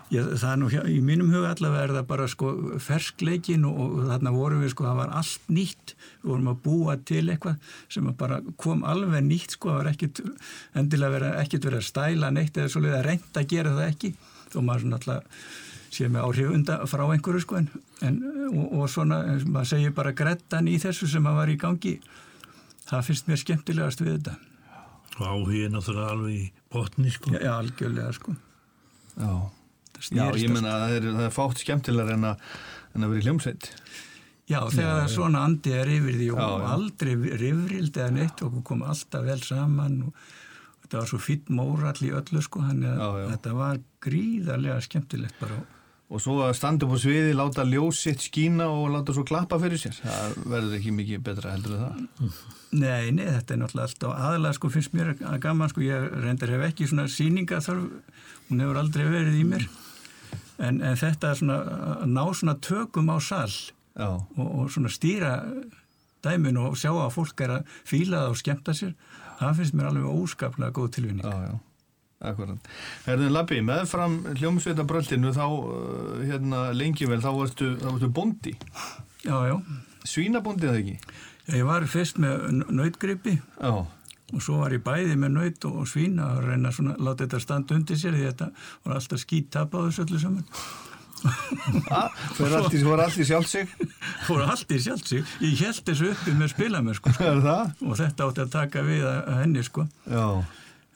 Já, 0.08 0.22
það 0.24 0.52
er 0.54 0.60
nú 0.62 0.68
hjá, 0.72 0.80
í 0.88 1.02
mínum 1.04 1.34
huga 1.34 1.50
allavega 1.52 1.84
er 1.84 1.94
það 1.98 2.06
bara 2.08 2.26
sko 2.32 2.52
ferskleikin 2.80 3.66
og, 3.68 3.82
og 3.84 4.06
þarna 4.08 4.32
vorum 4.32 4.62
við 4.64 4.72
sko, 4.72 4.86
það 4.88 5.02
var 5.02 5.12
allt 5.20 5.50
nýtt 5.52 5.94
við 5.98 6.30
vorum 6.32 6.48
að 6.54 6.62
búa 6.64 6.96
til 7.10 7.26
eitthvað 7.26 7.74
sem 7.92 8.08
bara 8.22 8.38
kom 8.64 8.86
alveg 8.88 9.26
nýtt 9.28 9.58
sko, 9.58 9.74
það 9.74 9.82
var 9.82 9.90
ekkit 9.92 10.22
endilega 10.80 11.18
verið 11.18 11.76
að 11.76 11.88
stæla 11.90 12.32
neitt 12.32 12.56
eða 12.56 12.72
svolítið 12.72 12.98
að 13.02 13.06
reynda 13.10 13.44
að 13.44 13.52
gera 13.52 13.76
það 13.76 13.92
ekki 13.92 14.14
þó 14.54 14.60
maður 14.64 14.86
svona 14.86 15.00
alltaf 15.00 15.46
sé 15.98 16.10
með 16.12 16.26
áhrif 16.28 16.52
undan 16.54 16.88
frá 16.92 17.04
einhverju 17.14 17.44
sko 17.46 17.60
en, 17.62 17.70
en 18.06 18.18
og, 18.52 18.66
og 18.82 18.90
svona, 18.92 19.22
maður 19.48 19.70
segir 19.72 19.94
bara 19.98 20.12
grettan 20.18 20.68
í 20.68 20.76
þessu 20.84 21.08
sem 21.10 21.30
að 21.30 21.40
var 21.40 21.54
í 21.54 21.58
gangi 21.62 21.96
það 22.88 23.06
finnst 23.10 23.30
mér 23.32 23.42
skemmtilegast 23.44 24.04
við 24.04 24.18
þetta 24.18 24.36
og 25.18 25.24
áhugið 25.32 25.72
náttúrulega 25.74 26.12
alveg 26.14 26.36
í 26.38 26.44
botni 26.72 27.10
sko. 27.16 27.32
já, 27.34 27.40
já 27.48 27.54
algjörlega 27.58 28.12
sko 28.20 28.36
Já. 29.18 29.32
Já, 30.14 30.28
ég 30.38 30.52
menna 30.54 30.76
að 30.76 30.82
það 30.84 30.92
er, 30.96 31.06
það 31.16 31.24
er 31.26 31.32
fátt 31.34 31.62
skemmtilegar 31.64 32.12
en 32.14 32.26
að, 32.30 32.42
en 32.94 33.06
að 33.08 33.14
vera 33.14 33.18
í 33.24 33.26
hljómsveit. 33.26 33.70
Já, 34.48 34.60
þegar 34.70 35.08
svona 35.10 35.40
andi 35.48 35.74
er 35.74 35.90
yfir 35.90 36.20
því 36.20 36.28
og 36.36 36.38
Já, 36.38 36.46
já. 36.52 36.68
aldrei 36.76 37.16
rifrild 37.42 37.98
eða 37.98 38.12
neitt 38.16 38.44
og 38.46 38.60
kom 38.68 38.84
alltaf 38.86 39.26
vel 39.26 39.40
saman 39.44 39.96
og 40.06 40.22
þetta 40.84 41.02
var 41.02 41.10
svo 41.10 41.20
fýtt 41.26 41.50
mórall 41.50 41.98
í 42.06 42.14
öllu 42.16 42.44
sko, 42.46 42.62
þannig 42.68 42.94
að 42.94 43.02
Já, 43.02 43.10
já. 43.24 43.26
þetta 43.34 43.56
var 43.58 43.82
gríðarlega 44.08 44.80
skemmtilegt 44.86 45.42
bara. 45.42 45.62
Og 46.08 46.22
svo 46.24 46.38
að 46.46 46.54
standa 46.56 46.88
upp 46.88 46.96
á 46.96 47.00
sviði, 47.04 47.34
láta 47.36 47.66
ljós 47.68 48.00
sitt 48.00 48.24
skína 48.24 48.70
og 48.72 48.94
láta 48.94 49.12
svo 49.16 49.26
klappa 49.28 49.58
fyrir 49.60 49.82
sér. 49.82 49.98
Það 50.00 50.38
verður 50.54 50.78
ekki 50.78 50.94
mikið 50.96 51.26
betra 51.26 51.52
heldur 51.52 51.76
en 51.76 51.82
það. 51.84 52.38
Nei, 52.80 53.12
nei, 53.12 53.26
þetta 53.26 53.54
er 53.54 53.60
náttúrulega 53.62 53.90
alltaf 53.90 54.14
aðalega 54.16 54.56
sko 54.56 54.72
finnst 54.72 54.96
mér 54.96 55.12
að 55.18 55.42
gaman 55.44 55.72
sko, 55.72 55.84
ég 55.84 56.08
reyndar 56.24 56.52
hef 56.56 56.64
ekki 56.70 56.88
svona 56.88 57.10
síninga 57.12 57.60
þarf, 57.64 58.16
hún 58.48 58.64
hefur 58.64 58.80
aldrei 58.82 59.06
verið 59.08 59.38
í 59.40 59.44
mér 59.48 59.68
en, 60.58 60.82
en 60.82 60.98
þetta 61.00 61.32
er 61.32 61.40
svona 61.42 61.58
að 61.98 62.08
ná 62.12 62.24
svona 62.34 62.58
tökum 62.64 63.12
á 63.14 63.18
sal 63.24 63.52
Já, 63.98 64.10
og, 64.14 64.48
og 64.48 64.74
svona 64.74 64.92
stýra 64.94 65.38
dæmin 66.26 66.60
og 66.62 66.76
sjá 66.80 66.92
að 66.92 67.14
fólk 67.16 67.46
er 67.46 67.56
að 67.60 67.72
fíla 67.88 68.26
það 68.26 68.34
og 68.34 68.42
skemmta 68.42 68.76
sér, 68.78 68.94
það 69.40 69.62
finnst 69.62 69.78
mér 69.78 69.90
alveg 69.92 70.12
óskaplega 70.12 70.76
góð 70.76 70.92
tilvinning. 70.98 71.26
já, 71.26 71.52
já. 71.52 71.56
Akkurat. 72.18 72.70
Herðin 73.06 73.34
Lappi, 73.36 73.60
meðfram 73.62 74.16
hljómsveitabröldinu 74.40 75.34
þá 75.36 75.44
uh, 75.46 76.24
hérna 76.26 76.64
lengi 76.74 77.06
vel, 77.10 77.20
þá 77.22 77.30
varstu, 77.36 77.68
þá 77.78 77.92
varstu 77.92 78.10
bondi. 78.10 78.56
Já, 79.22 79.36
já. 79.52 79.58
Svínabondi 80.08 80.66
eða 80.70 80.82
ekki? 80.82 80.98
Ég 81.54 81.68
var 81.68 81.86
fyrst 81.88 82.18
með 82.20 82.66
nautgripi 82.76 83.38
Já. 83.38 83.72
og 83.86 84.42
svo 84.44 84.58
var 84.64 84.74
ég 84.76 84.84
bæði 84.84 85.16
með 85.20 85.32
naut 85.38 85.68
og 85.70 85.86
svín 85.88 86.18
að 86.20 86.42
reyna 86.50 86.74
svona, 86.76 86.98
láta 87.00 87.24
þetta 87.24 87.40
standa 87.44 87.78
undir 87.78 88.00
sér 88.00 88.18
því 88.18 88.26
þetta 88.26 88.50
var 88.84 88.98
alltaf 88.98 89.22
skýt 89.24 89.48
tap 89.56 89.78
á 89.78 89.80
þessu 89.86 90.08
öllu 90.08 90.22
saman. 90.26 90.46
Ah, 91.90 92.12
fyrir 92.38 92.54
allt 92.60 92.76
í, 93.18 93.24
sjálfsig. 93.26 93.72
Fór 94.28 94.44
allt 94.46 94.70
í 94.70 94.78
sjálft 94.84 95.10
sig. 95.10 95.24
Ég 95.42 95.64
held 95.64 95.80
þessu 95.88 96.12
uppi 96.14 96.36
með 96.38 96.52
spilamennsku 96.54 97.14
sko. 97.16 97.32
Það? 97.48 97.72
og 97.82 97.98
þetta 97.98 98.28
átti 98.28 98.44
að 98.44 98.52
taka 98.54 98.84
við 98.86 99.08
að 99.10 99.32
henni 99.40 99.64
sko. 99.66 99.88
Já. 100.06 100.28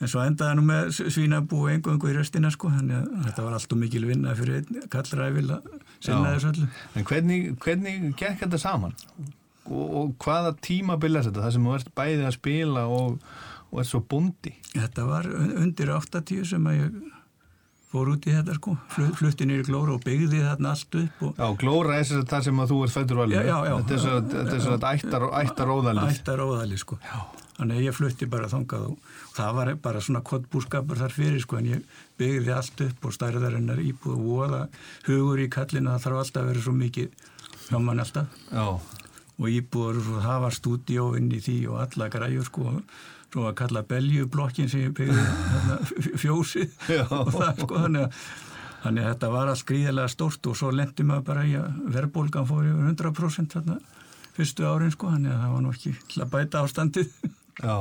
En 0.01 0.09
svo 0.09 0.23
endaði 0.25 0.57
nú 0.57 0.63
með 0.65 0.87
svínabú 1.13 1.59
og 1.67 1.69
engungu 1.75 2.09
í 2.09 2.15
restina 2.17 2.49
sko. 2.53 2.71
Þannig 2.73 2.97
að 2.97 3.27
þetta 3.27 3.43
var 3.45 3.53
alltaf 3.59 3.77
mikil 3.77 4.01
vinna 4.09 4.33
fyrir 4.37 4.63
einn 4.63 4.87
kallræfil 4.89 5.45
að 5.53 5.69
sinna 6.01 6.31
Já. 6.31 6.33
þessu 6.39 6.49
öllu. 6.55 6.67
En 6.97 7.05
hvernig, 7.11 7.39
hvernig 7.61 8.09
gekk 8.17 8.41
þetta 8.47 8.59
saman? 8.63 8.95
Og, 9.69 9.85
og 10.01 10.15
hvaða 10.25 10.55
tímabil 10.65 11.15
er 11.19 11.27
þetta? 11.29 11.43
Það 11.45 11.53
sem 11.55 11.67
þú 11.69 11.75
ert 11.77 11.91
bæði 12.01 12.25
að 12.25 12.33
spila 12.39 12.85
og, 12.89 13.19
og 13.69 13.79
ert 13.83 13.91
svo 13.91 14.01
bondi. 14.09 14.55
Þetta 14.73 15.05
var 15.05 15.29
un- 15.29 15.53
undir 15.67 15.93
80 15.93 16.45
sem 16.49 16.65
að 16.71 16.79
ég 16.79 16.97
fór 17.91 18.07
út 18.15 18.25
í 18.25 18.31
þetta 18.33 18.53
sko. 18.57 18.73
Flu- 18.95 19.11
Flutti 19.19 19.45
í 19.45 19.61
glóra 19.67 19.93
og 19.97 20.01
byggði 20.05 20.41
þarna 20.47 20.73
allt 20.73 20.95
upp 21.03 21.21
og 21.27 21.37
Já, 21.37 21.47
glóra 21.61 21.99
er 21.99 22.03
þess 22.07 22.17
að 22.23 22.27
það 22.33 22.43
sem 22.49 22.59
að 22.65 22.69
þú 22.73 22.81
ert 22.87 22.95
fættur 22.97 23.21
valinu. 23.21 23.37
Já, 23.37 23.45
já, 23.51 23.57
já. 23.69 23.75
Þetta 23.77 23.93
er 23.93 24.01
svo 24.05 24.13
að, 24.17 24.33
þetta 24.33 24.55
er 24.55 24.65
svo 24.65 24.73
að 24.73 24.83
Þannig 27.61 27.77
að 27.77 27.85
ég 27.85 27.93
flutti 27.93 28.25
bara 28.25 28.47
þangað 28.49 28.85
og 28.89 29.11
það 29.37 29.51
var 29.59 29.69
bara 29.85 29.99
svona 30.01 30.23
kottbúskapur 30.25 30.97
þar 30.97 31.13
fyrir 31.13 31.43
sko 31.43 31.59
en 31.59 31.67
ég 31.69 31.83
byggði 32.17 32.53
allt 32.57 32.81
upp 32.87 33.05
og 33.05 33.13
stærðarinnar 33.13 33.81
íbúð 33.85 34.15
og 34.15 34.23
voða 34.25 34.61
hugur 35.05 35.43
í 35.43 35.47
kallinu 35.53 35.91
það 35.93 36.05
þarf 36.07 36.21
alltaf 36.23 36.41
að 36.41 36.49
vera 36.51 36.63
svo 36.65 36.73
mikið 36.79 37.27
hjá 37.69 37.77
mann 37.85 38.01
alltaf 38.01 38.39
Já, 38.49 38.65
og 39.37 39.47
íbúður 39.53 40.01
og 40.01 40.21
það 40.25 40.41
var 40.47 40.57
stúdíó 40.57 41.05
inn 41.21 41.29
í 41.37 41.41
því 41.45 41.57
og 41.69 41.79
alla 41.85 42.09
græjur 42.17 42.47
sko 42.49 42.73
svo 43.31 43.45
að 43.47 43.53
kalla 43.61 43.85
beljublokkin 43.87 44.67
sem 44.73 44.87
ég 44.89 44.95
byggði 44.97 45.21
þarna, 45.29 45.77
f- 45.85 46.09
fjósið 46.25 46.73
Já. 46.97 47.05
og 47.21 47.29
það 47.37 47.61
sko 47.67 47.83
þannig 47.85 48.07
að 48.09 48.23
Þannig 48.81 49.03
að 49.05 49.11
þetta 49.11 49.27
var 49.29 49.49
allt 49.51 49.63
gríðilega 49.69 50.09
stórt 50.09 50.47
og 50.49 50.55
svo 50.57 50.71
lendi 50.73 51.03
maður 51.05 51.25
bara 51.27 51.41
í 51.45 51.51
að 51.53 51.75
verðbólgan 51.93 52.47
fór 52.49 52.63
yfir 52.65 52.87
100% 52.89 53.53
þarna 53.53 53.75
fyrstu 54.33 54.65
árin 54.65 54.89
sko, 54.95 55.11
þannig 55.13 55.35
að 55.35 55.43
það 55.43 55.51
var 55.53 55.61
nú 55.67 55.73
ekki 55.75 55.91
til 56.09 56.23
að 56.23 56.31
bæta 56.33 56.63
ástandið. 56.65 57.11
já. 57.59 57.75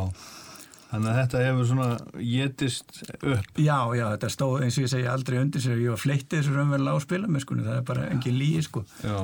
Þannig 0.91 1.07
að 1.13 1.19
þetta 1.21 1.41
hefur 1.45 1.67
svona 1.69 1.89
getist 2.19 2.97
upp. 3.15 3.51
Já, 3.63 3.79
já, 3.95 4.05
þetta 4.17 4.31
stóð 4.35 4.65
eins 4.67 4.79
og 4.81 4.85
ég 4.87 4.91
segi 4.91 5.07
aldrei 5.07 5.39
undir 5.39 5.63
sér, 5.63 5.79
ég 5.79 5.95
var 5.95 6.03
fleittið 6.03 6.41
þessu 6.41 6.57
raunverulega 6.57 6.99
á 6.99 7.07
spilamennskunni, 7.07 7.67
það 7.69 7.79
er 7.79 7.85
bara 7.93 8.09
engin 8.11 8.39
líi 8.41 8.65
sko. 8.67 8.83
Já, 9.07 9.21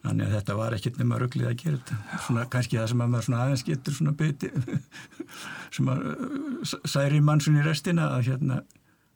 Þannig 0.00 0.26
að 0.26 0.34
þetta 0.38 0.54
var 0.56 0.74
ekkert 0.76 0.98
nema 1.00 1.16
rugglið 1.20 1.48
að 1.50 1.56
gera 1.60 1.78
þetta. 1.78 2.18
Svona 2.24 2.44
kannski 2.52 2.78
það 2.78 2.86
sem 2.92 3.00
að 3.04 3.10
maður 3.12 3.26
svona 3.26 3.40
aðeins 3.44 3.64
getur 3.66 3.96
svona 3.96 4.14
byti, 4.16 4.50
sem 5.76 5.90
að 5.92 6.06
særi 6.88 7.20
mannsun 7.24 7.58
í 7.60 7.64
restina 7.66 8.06
að 8.14 8.30
hérna, 8.30 8.62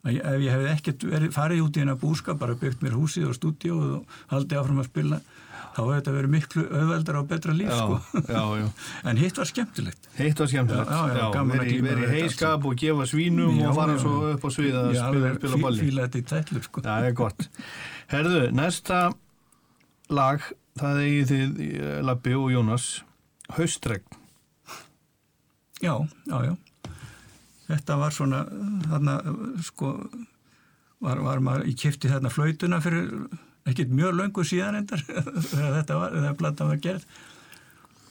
að 0.05 0.19
ef 0.19 0.43
ég 0.45 0.53
hefði 0.53 0.69
ekkert 0.75 1.07
verið 1.09 1.33
farið 1.33 1.63
út 1.65 1.79
í 1.79 1.81
hennar 1.81 1.97
búskap, 2.01 2.37
bara 2.41 2.57
byggt 2.61 2.85
mér 2.85 2.99
húsið 2.99 3.31
og 3.31 3.37
stúdíóð 3.39 3.95
og 3.97 4.19
haldið 4.29 4.61
áfram 4.61 4.83
að 4.83 4.89
spila, 4.91 5.19
þá 5.75 5.79
hefði 5.81 5.95
þetta 5.97 6.13
verið 6.15 6.31
miklu 6.31 6.63
auðveldar 6.69 7.17
og 7.19 7.25
betra 7.29 7.53
líf 7.55 7.71
já, 7.71 7.79
sko. 7.81 8.21
já, 8.31 8.43
já. 8.61 8.67
En 9.11 9.19
hitt 9.19 9.39
var 9.41 9.49
skemmtilegt. 9.49 10.09
Heitt 10.15 10.39
var 10.39 10.51
skemmtilegt. 10.51 10.91
Já, 10.91 11.17
já, 11.19 11.25
gaman 11.35 11.57
að 11.57 11.63
veri, 11.63 11.73
glíma 11.73 11.89
veri 11.89 12.01
við 12.01 12.13
þetta 12.13 12.21
heiskap 12.29 12.67
og 12.69 12.77
gefa 12.79 13.07
svínum 13.11 13.59
og 13.65 13.79
fara 13.79 13.97
svo 14.01 14.13
upp 14.31 14.45
á 14.47 14.49
svið 14.55 14.77
að 14.79 14.91
spila, 14.95 15.31
spila 15.39 15.61
balli. 15.65 15.83
fíla 15.83 16.05
þetta 16.05 16.21
í 16.21 16.27
tætlur 16.31 16.67
sko. 16.69 16.83
Já, 16.85 16.87
það 16.87 17.09
er 17.09 17.17
gott. 17.19 17.47
Herðu, 18.13 18.43
næsta 18.55 19.01
lag, 20.15 20.45
það 20.79 21.01
eigið 21.03 21.33
þið 21.33 21.65
eh, 21.65 21.97
Labbi 22.05 22.37
og 22.39 22.53
Jónas, 22.53 22.87
Haustregn. 23.57 24.21
Já, 25.83 25.95
já, 26.29 26.37
já. 26.47 26.55
Þetta 27.65 27.97
var 27.97 28.13
svona, 28.13 28.45
þarna, 28.85 29.17
sko, 29.65 29.91
var, 31.03 31.19
var 31.25 31.41
maður, 31.43 31.67
ég 31.67 31.79
kipti 31.81 32.11
þarna 32.11 32.31
flautuna 32.31 32.79
fyrir 32.83 33.09
ekkert 33.65 33.93
mjög 33.95 34.19
löngu 34.19 34.45
síðan 34.45 34.81
endar, 34.81 35.01
þegar 35.51 35.79
þetta 35.79 36.01
var, 36.01 36.19
þegar 36.19 36.37
platan 36.41 36.71
var 36.73 36.83
gerð. 36.83 37.07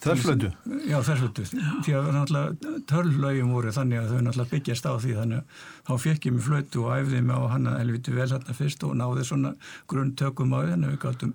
Þörflötu. 0.04 0.50
Já, 0.84 0.98
þessvöldu, 1.00 1.44
því 1.84 1.94
að 1.96 2.08
náttúrulega 2.12 2.72
törlögjum 2.90 3.54
voru 3.56 3.70
þannig 3.72 4.02
að 4.02 4.10
þau 4.10 4.18
náttúrulega 4.26 4.50
byggjast 4.50 4.88
á 4.88 4.92
því 5.00 5.14
þannig 5.16 5.38
að 5.38 5.62
þá 5.86 5.92
fekk 6.02 6.26
ég 6.28 6.34
mig 6.34 6.44
flötu 6.44 6.82
og 6.84 6.90
æfði 6.98 7.22
mig 7.24 7.40
á 7.40 7.42
hana 7.54 7.78
helviti 7.78 8.12
vel 8.12 8.26
þarna 8.34 8.56
fyrst 8.58 8.84
og 8.84 8.92
náði 9.00 9.24
svona 9.30 9.54
grunntökum 9.88 10.52
á 10.52 10.58
því 10.58 10.74
þannig 10.74 10.90
að 10.90 10.92
við 10.92 11.00
gáttum 11.06 11.32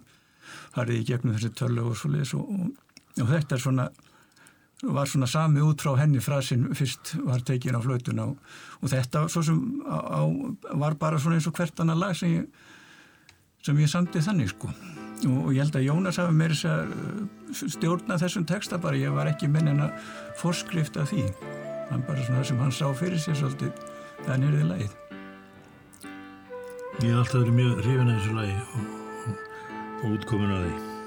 farið 0.76 1.00
í 1.00 1.08
gegnum 1.10 1.36
þessi 1.38 1.52
törlög 1.58 1.90
og 1.90 1.98
svo 1.98 2.14
leiðis 2.14 2.36
og, 2.38 2.54
og, 2.54 3.02
og 3.24 3.34
þetta 3.34 3.58
er 3.58 3.66
svona 3.66 3.90
var 4.84 5.10
svona 5.12 5.28
sami 5.28 5.66
út 5.66 5.82
frá 5.84 5.96
henni 6.00 6.22
frasin 6.24 6.70
fyrst 6.78 7.16
var 7.26 7.42
tekin 7.44 7.76
á 7.76 7.82
flötuna 7.84 8.30
og, 8.30 8.38
og 8.80 8.94
þetta 8.94 9.26
svo 9.34 9.44
sem 9.44 9.58
á, 9.84 9.98
á, 9.98 10.22
var 10.80 10.96
bara 11.02 11.20
svona 11.20 11.40
eins 11.40 11.50
og 11.50 11.58
hvert 11.58 11.82
annað 11.84 12.04
lag 12.06 12.16
sem 12.16 12.38
ég, 12.38 12.46
sem 13.66 13.80
ég 13.82 13.92
samti 13.92 14.22
þannig 14.24 14.52
sko. 14.54 14.72
Og, 15.28 15.50
ég 15.52 15.66
held 15.66 15.76
að 15.76 15.88
Jónas 15.88 16.20
hafi 16.22 16.36
þess 16.40 16.68
að 16.70 16.94
stjórna 17.76 18.20
þessum 18.22 18.46
texta 18.48 18.80
bara 18.80 19.00
ég 19.00 19.12
var 19.12 19.28
ekki 19.28 19.50
minn 19.52 19.68
en 19.68 19.84
að 19.90 20.12
forskrifta 20.40 21.04
því. 21.10 21.26
Hann 21.90 22.06
bara 22.08 22.24
svona 22.24 22.46
sem 22.48 22.62
hann 22.62 22.72
sá 22.72 22.86
fyrir 22.96 23.20
sér 23.20 23.36
svolítið 23.40 23.74
það 24.26 24.40
nýrði 24.44 24.70
lagið. 24.70 24.96
Ég 27.00 27.10
hef 27.10 27.20
alltaf 27.24 27.42
verið 27.42 27.60
mjög 27.60 27.84
hrifin 27.84 28.14
að 28.14 28.16
þessu 28.20 28.38
lagi 28.38 28.56
og, 28.62 28.88
og, 29.26 29.44
og 30.00 30.16
útkomin 30.16 30.56
að 30.56 30.66
því. 30.68 30.99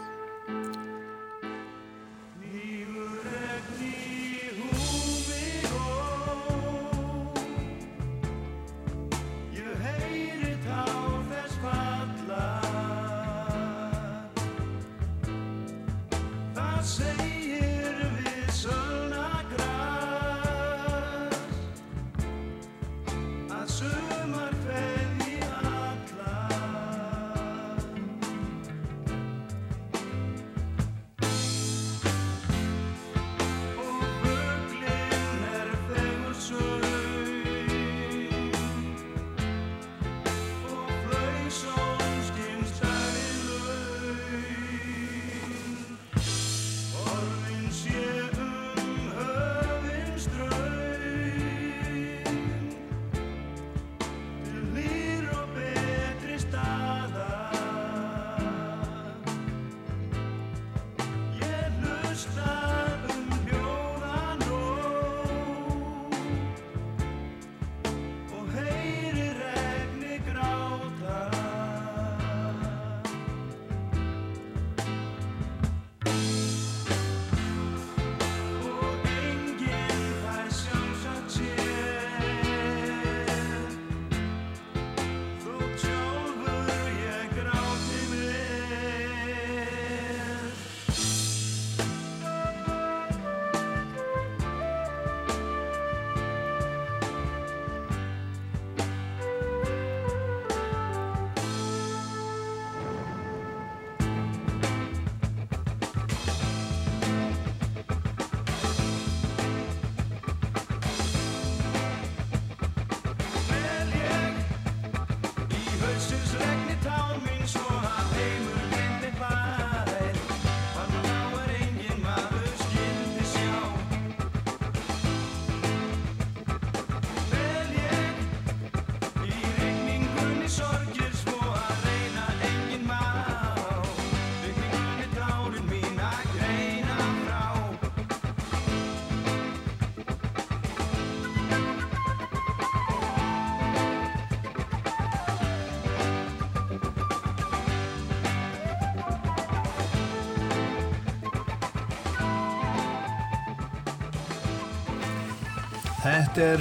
Þetta 156.22 156.44
er 156.54 156.60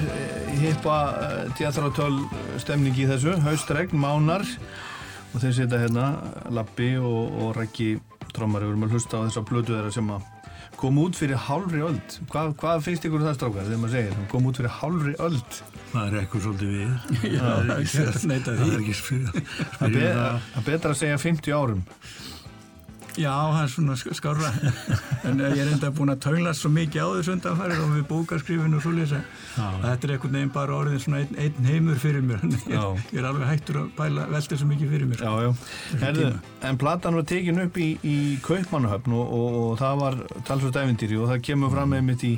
hippa 0.58 0.96
tjátrátöl 1.58 2.16
stemning 2.62 2.96
í 2.98 3.06
þessu, 3.10 3.36
haustregn, 3.46 3.94
mánar 4.02 4.42
og 5.32 5.40
þeir 5.44 5.54
setja 5.56 5.80
hérna 5.84 6.06
Lappi 6.52 6.96
og, 6.98 7.36
og 7.46 7.52
Rækki 7.60 7.92
Trómari, 8.34 8.66
við 8.66 8.74
erum 8.74 8.86
að 8.88 8.96
hlusta 8.96 9.20
á 9.22 9.24
þessa 9.28 9.44
blödu 9.48 9.76
þeirra 9.76 9.92
sem 9.94 10.10
að 10.16 10.26
kom 10.82 10.98
út 10.98 11.14
fyrir 11.20 11.38
hálfri 11.46 11.84
öld. 11.86 12.16
Hvað, 12.32 12.56
hvað 12.58 12.84
finnst 12.88 13.06
ykkur 13.06 13.22
um 13.22 13.28
það 13.28 13.38
strákar 13.38 13.68
þegar 13.68 13.82
maður 13.84 13.96
segir, 14.00 14.16
kom 14.32 14.48
út 14.50 14.58
fyrir 14.62 14.74
hálfri 14.80 15.14
öld? 15.28 15.60
Það 15.92 16.08
er 16.08 16.18
eitthvað 16.24 16.46
svolítið 16.48 16.74
við. 16.74 16.92
Já, 17.36 17.42
það 17.46 17.72
er 17.76 17.84
ekki 17.84 18.06
að 18.08 18.28
neita 18.32 18.56
Það 18.58 18.72
því. 18.72 18.96
Það 19.78 19.98
er 20.02 20.66
betra 20.72 20.96
að 20.96 21.00
segja 21.04 21.22
50 21.22 21.58
árum. 21.60 21.84
Já, 23.20 23.34
það 23.36 23.62
er 23.62 23.72
svona 23.76 23.98
sk- 24.00 24.16
skárra 24.18 24.50
en 25.28 25.42
ég 25.44 25.60
er 25.62 25.70
enda 25.72 25.92
búin 25.94 26.12
að 26.14 26.20
taula 26.26 26.54
svo 26.58 26.72
mikið 26.74 27.02
á 27.04 27.08
þessu 27.18 27.34
undanfærir 27.36 27.82
og 27.84 27.92
við 27.96 28.06
bókarskrifinu 28.10 28.80
og 28.80 28.86
svoleiðis 28.86 29.14
að 29.18 29.22
Já. 29.58 29.68
þetta 29.84 30.08
er 30.08 30.14
einhvern 30.16 30.38
veginn 30.38 30.54
bara 30.56 30.78
orðin 30.80 31.04
svona 31.04 31.22
einn, 31.22 31.38
einn 31.46 31.70
heimur 31.70 32.02
fyrir 32.02 32.26
mér 32.26 32.42
ég, 32.50 32.66
Já. 32.74 32.84
ég 33.12 33.20
er 33.22 33.30
alveg 33.30 33.52
hættur 33.52 33.82
að 33.84 33.92
pæla 34.00 34.26
velta 34.32 34.58
svo 34.62 34.72
mikið 34.72 34.96
fyrir 34.96 35.12
mér 35.12 35.24
Já, 35.28 35.32
já. 35.46 35.52
Herðu, 36.06 36.32
en 36.72 36.82
platan 36.82 37.20
var 37.20 37.30
tekin 37.36 37.64
upp 37.68 37.78
í, 37.78 37.90
í 38.02 38.18
Kaupmannahöfn 38.48 39.16
og, 39.20 39.38
og, 39.38 39.62
og 39.62 39.80
það 39.84 40.04
var 40.06 40.20
talsvöld 40.50 40.82
æfintýri 40.84 41.22
og 41.22 41.32
það 41.34 41.46
kemur 41.52 41.74
fram 41.76 41.94
með 41.96 42.06
mitt 42.12 42.28
í 42.28 42.34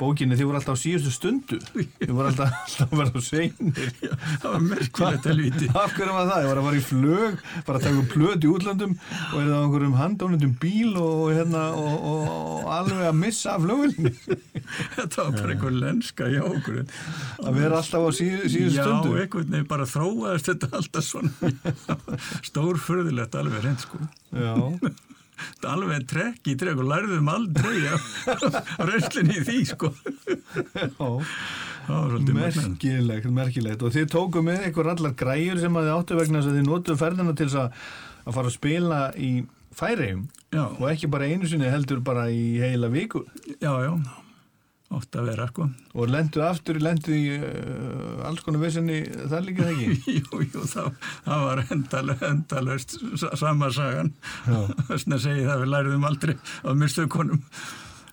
bókinni 0.00 0.36
þið 0.38 0.48
voru 0.48 0.58
alltaf 0.60 0.76
á 0.76 0.82
síðustu 0.82 1.12
stundu. 1.14 1.58
Þið 1.74 2.12
voru 2.14 2.30
alltaf, 2.30 2.54
alltaf 2.64 2.94
að 2.94 3.00
vera 3.00 3.12
á 3.14 3.22
sveinir 3.24 3.90
það 4.02 4.48
var 4.48 4.64
merkilegt 4.68 5.28
helvíti. 5.30 5.68
Af 5.70 5.94
hverju 5.96 6.16
var 6.16 6.30
það? 6.30 6.44
Ég 6.44 6.50
var 6.50 6.60
að 6.60 6.68
fara 6.68 6.80
í 6.80 6.84
flög 6.88 7.44
bara 7.68 7.80
að 7.80 7.86
taka 7.86 8.00
um 8.02 8.08
plöt 8.14 8.44
í 8.44 8.50
útlöndum 8.50 8.96
og 8.96 9.36
er 9.40 9.48
það 9.48 9.54
á 9.54 9.62
einhverjum 9.64 9.96
handónundum 10.00 10.54
bíl 10.62 10.98
og, 11.00 11.22
hérna, 11.34 11.64
og, 11.78 11.94
og, 12.10 12.26
og 12.34 12.72
alveg 12.78 13.06
að 13.08 13.18
missa 13.20 13.54
af 13.54 13.64
flugulni 13.64 14.14
þetta 14.96 15.26
var 15.28 15.38
bara 15.38 15.54
einhver 15.54 15.78
lenska 15.78 16.28
hjá 16.32 16.42
okkur. 16.48 16.82
Að 17.44 17.58
vera 17.60 17.80
alltaf 17.80 18.06
á 18.06 18.10
síð, 18.16 18.44
síðustu 18.50 18.80
Já, 18.80 18.84
stundu. 18.84 19.16
einhvern 19.20 19.50
veginn 19.54 19.70
bara 19.70 19.88
þróaðist 19.88 20.50
þetta 20.52 20.70
alltaf 20.80 21.08
svona. 21.08 21.52
Stórfurðilegt 22.50 23.36
alveg 23.38 23.66
reynd 23.66 23.84
sko. 23.84 24.00
Já, 24.34 24.54
Þetta 25.34 25.68
er 25.68 25.72
alveg 25.74 26.06
trekk 26.10 26.50
í 26.50 26.56
trekk 26.60 26.82
og 26.82 26.90
lærðum 26.90 27.30
aldrei 27.32 27.76
að 27.90 28.88
röslinni 28.90 29.38
í 29.40 29.44
því 29.48 29.58
sko. 29.72 29.90
Merkilegt, 32.34 33.28
merkilegt. 33.28 33.84
Og 33.84 33.92
þið 33.94 34.08
tóku 34.14 34.44
með 34.44 34.68
ykkur 34.70 34.92
allar 34.94 35.16
græjur 35.18 35.60
sem 35.60 35.76
að 35.76 35.88
þið 35.88 35.96
áttu 35.98 36.18
vegna 36.20 36.40
þess 36.40 36.50
að 36.52 36.58
þið 36.58 36.68
notuðu 36.70 37.00
ferðina 37.02 37.36
til 37.40 37.50
að, 37.52 37.86
að 38.24 38.38
fara 38.38 38.50
að 38.52 38.58
spila 38.58 39.00
í 39.18 39.32
færegjum 39.74 40.26
Já, 40.54 40.68
og 40.70 40.84
ekki 40.92 41.10
bara 41.10 41.26
einu 41.26 41.48
sinni 41.50 41.66
heldur 41.66 42.04
bara 42.06 42.28
í 42.30 42.44
heila 42.62 42.92
viku. 42.92 43.24
Já, 43.58 43.72
já 43.82 44.22
ótt 44.96 45.18
að 45.18 45.30
vera 45.30 45.46
sko. 45.50 45.68
Og 45.94 46.10
lendu 46.10 46.42
aftur, 46.46 46.80
lendu 46.82 47.14
í 47.14 47.22
uh, 47.36 48.24
alls 48.28 48.42
konar 48.46 48.64
vissinni 48.64 49.00
það 49.04 49.48
líka 49.48 49.68
það 49.68 49.84
ekki? 49.86 50.16
Jú, 50.18 50.42
jú, 50.48 50.66
það, 50.70 50.90
það 51.28 51.46
var 51.48 51.64
endalöst 52.30 52.98
sama 53.40 53.70
sagan. 53.74 54.12
Þess 54.90 55.08
að 55.08 55.24
segja 55.28 55.48
það 55.50 55.64
við 55.64 55.72
læriðum 55.76 56.10
aldrei 56.10 56.36
á 56.38 56.70
mistökunum. 56.78 57.42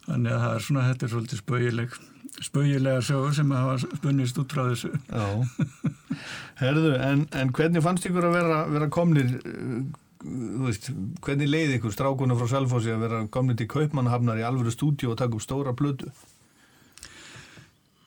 Þannig 0.08 0.34
að 0.34 0.42
það 0.46 0.56
er 0.56 0.66
svona, 0.68 0.88
þetta 0.90 1.08
er 1.08 1.14
svolítið 1.16 1.44
spauileg 1.44 2.00
spauilega 2.42 3.02
sögur 3.06 3.34
sem 3.36 3.52
hafa 3.54 3.78
spunnist 3.84 4.40
út 4.42 4.54
frá 4.54 4.64
þessu. 4.70 4.92
Já, 5.10 6.22
herðu, 6.62 6.94
en, 6.98 7.26
en 7.38 7.52
hvernig 7.56 7.84
fannst 7.86 8.08
ykkur 8.10 8.30
að 8.30 8.38
vera, 8.40 8.62
vera 8.72 8.90
komnir, 8.94 9.34
uh, 9.42 9.82
þú 10.24 10.66
veist, 10.68 10.92
hvernig 11.26 11.52
leiði 11.52 11.80
ykkur 11.80 11.96
strákunum 11.96 12.40
frá 12.40 12.50
Selfossi 12.56 12.94
að 12.94 13.06
vera 13.06 13.24
komnir 13.34 13.60
til 13.60 13.70
Kaupmannhafnar 13.72 14.42
í 14.42 14.46
alvöru 14.48 14.74
stúdíu 14.74 15.14
og 15.14 15.20
taka 15.22 15.38
upp 15.38 15.46
stóra 15.46 15.76
plötu? 15.78 16.12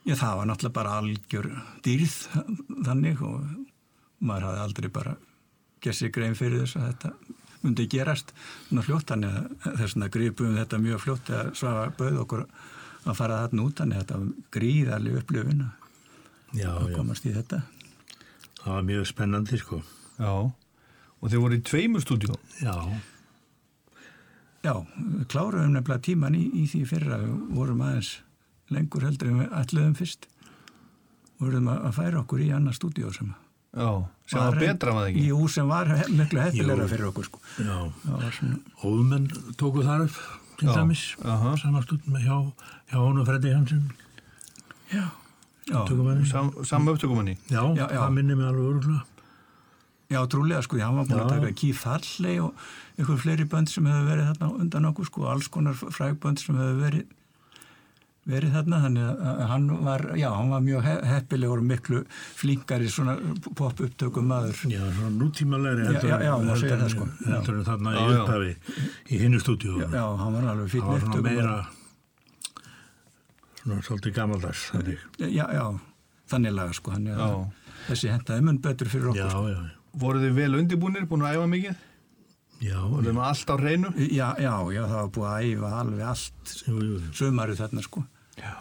Já, 0.05 0.15
það 0.21 0.37
var 0.39 0.49
náttúrulega 0.51 0.77
bara 0.77 0.97
algjör 1.01 1.47
dýrð 1.85 2.17
þannig 2.85 3.23
og 3.25 3.47
maður 4.25 4.51
hafði 4.51 4.65
aldrei 4.65 4.91
bara 4.93 5.15
gert 5.85 5.99
sér 5.99 6.13
grein 6.13 6.37
fyrir 6.37 6.65
þess 6.65 6.77
að 6.81 6.91
þetta 6.91 7.13
myndi 7.65 7.87
gerast 7.89 8.35
svona 8.69 8.85
fljótt, 8.85 9.09
þannig 9.09 9.39
að 9.39 9.79
þess 9.81 9.97
að 9.97 10.11
gripum 10.13 10.59
þetta 10.59 10.81
mjög 10.85 11.01
fljótt 11.05 11.31
að 11.33 11.55
svafa 11.57 11.87
bauð 11.97 12.19
okkur 12.25 12.45
að 13.05 13.17
fara 13.17 13.41
þarna 13.45 13.65
út, 13.65 13.79
þannig 13.81 13.97
að 13.97 14.05
þetta 14.05 14.19
var 14.21 14.53
gríðarlega 14.57 15.23
upplifun 15.23 15.65
að 15.65 15.81
Já, 16.55 16.69
að 16.71 16.91
já. 16.93 16.95
komast 16.95 17.25
í 17.27 17.33
þetta. 17.35 17.63
Það 18.61 18.69
var 18.71 18.85
mjög 18.89 19.09
spennandi, 19.11 19.59
sko. 19.59 19.81
Já, 20.21 20.31
og 20.31 21.33
þeir 21.33 21.43
voru 21.43 21.59
í 21.59 21.65
tveimur 21.67 22.05
stúdíu. 22.05 22.37
Já. 22.63 22.77
Já, 24.65 24.75
kláruðum 25.33 25.75
nefnilega 25.75 26.05
tíman 26.07 26.37
í, 26.39 26.45
í 26.63 26.69
því 26.71 26.85
fyrra, 26.89 27.19
vorum 27.53 27.83
aðeins 27.85 28.15
lengur 28.71 29.05
heldur 29.05 29.29
en 29.33 29.41
við 29.43 29.51
ætluðum 29.61 29.97
fyrst. 29.99 30.29
Vorum 31.43 31.69
að, 31.69 31.81
að 31.89 31.97
færa 31.99 32.21
okkur 32.23 32.41
í 32.45 32.51
annar 32.55 32.77
stúdíó 32.77 33.11
sem 33.13 33.33
Já, 33.75 33.89
sem 34.31 34.39
var 34.39 34.55
betra 34.61 34.93
það 34.95 35.09
ekki? 35.11 35.23
Jú, 35.33 35.39
sem 35.51 35.67
var 35.69 35.89
miklu 36.15 36.41
heppilegra 36.45 36.85
Jú. 36.87 36.91
fyrir 36.93 37.09
okkur 37.11 37.27
sko. 37.27 37.41
Óðumenn 38.87 39.27
tóku 39.59 39.83
þar 39.83 40.05
upp. 40.07 40.19
til 40.59 40.69
dæmis, 40.71 41.01
aha. 41.27 41.57
samastútt 41.59 42.05
með 42.07 42.29
hjá, 42.29 42.37
hjá 42.93 42.99
honum 43.03 43.25
Freddi 43.27 43.51
Hansen, 43.51 43.89
Já, 44.93 45.09
já, 45.67 45.81
tökumanni. 45.89 46.27
Sam, 46.31 46.53
Sam 46.63 46.87
upptökumanni. 46.93 47.35
Já, 47.51 47.65
Já, 47.75 47.89
já. 47.91 47.99
það 48.05 48.13
minnir 48.15 48.37
mig 48.39 48.47
alveg 48.47 48.69
öruglega. 48.71 49.03
já, 50.15 50.21
trúlega 50.31 50.63
sko, 50.63 50.79
hann 50.79 50.95
var 50.95 51.09
búin 51.11 51.21
að 51.25 51.33
taka 51.35 51.53
Keith 51.59 51.83
Harley 51.89 52.39
og 52.39 52.55
ykkur 53.03 53.19
fleiri 53.19 53.45
bönd 53.51 53.69
sem 53.73 53.85
hefur 53.91 54.07
verið 54.07 54.29
þarna 54.31 54.53
undan 54.63 54.87
okkur 54.93 55.05
sko, 55.11 55.27
alls 55.27 55.49
konar 55.51 55.75
frægbönd 55.75 56.39
sem 56.39 56.55
hefur 56.55 56.79
verið 56.85 57.07
verið 58.25 58.55
þarna, 58.57 58.79
þannig 58.87 59.23
að 59.31 59.41
hann 59.51 59.65
var, 59.85 60.03
já, 60.17 60.29
hann 60.33 60.51
var 60.55 60.63
mjög 60.65 60.85
he 60.87 60.93
heppilegur 61.11 61.61
og 61.61 61.67
miklu 61.69 61.99
flinkari 62.41 62.89
svona 62.89 63.19
pop 63.59 63.81
upptökum 63.85 64.29
maður. 64.31 64.63
Já, 64.73 64.81
svona 64.97 65.11
nútímalegri 65.19 65.85
Já, 65.93 66.01
já, 66.09 66.19
já, 66.25 66.89
sko. 66.89 67.09
Já. 67.21 67.31
heldur 67.35 67.59
en 67.61 67.67
þarna 67.69 67.93
Já, 67.95 68.01
í 68.01 68.15
já. 68.15 68.21
upphafi 68.23 68.53
í 69.13 69.21
hinnu 69.25 69.41
stúdíu. 69.45 69.77
Já, 69.83 69.89
já, 69.99 70.05
hann 70.23 70.39
var 70.39 70.49
alveg 70.55 70.71
fyrir 70.73 70.89
var 70.89 71.05
svona 71.05 71.25
meira 71.29 71.57
svona 73.65 73.81
svolítið 73.85 74.15
gamaldags 74.19 74.63
þannig. 74.73 75.05
Já, 75.21 75.45
já, 75.57 75.65
þannig 76.33 76.55
laga 76.57 76.77
sko, 76.77 76.95
hann 76.97 77.07
Já. 77.09 77.29
þessi 77.89 78.13
hentaði 78.13 78.45
mun 78.49 78.59
betur 78.65 78.89
fyrir 78.93 79.11
okkur 79.13 79.21
Já, 79.25 79.31
sko. 79.33 79.49
já, 79.53 79.63
Voru 79.95 80.19
þið 80.25 80.33
vel 80.41 80.57
undirbúnir, 80.59 81.05
búin 81.07 81.23
að 81.29 81.37
æfa 81.39 81.47
mikið? 81.53 81.83
já, 82.65 82.79
Voru 82.89 83.05
þið 83.07 83.15
með 83.19 83.29
allt 83.29 83.53
á 83.53 83.57
reynu? 83.61 83.93
Já, 84.09 84.29
já, 84.41 84.55
já, 84.75 84.83
það 84.89 84.97
var 84.99 85.13
búið 85.17 85.31
að 85.31 85.47
æfa 85.53 85.71
alveg 85.81 86.05
allt 86.09 86.55
sumarið 87.21 87.61
þarna 87.63 87.85
sko. 87.85 88.05
Já. 88.41 88.55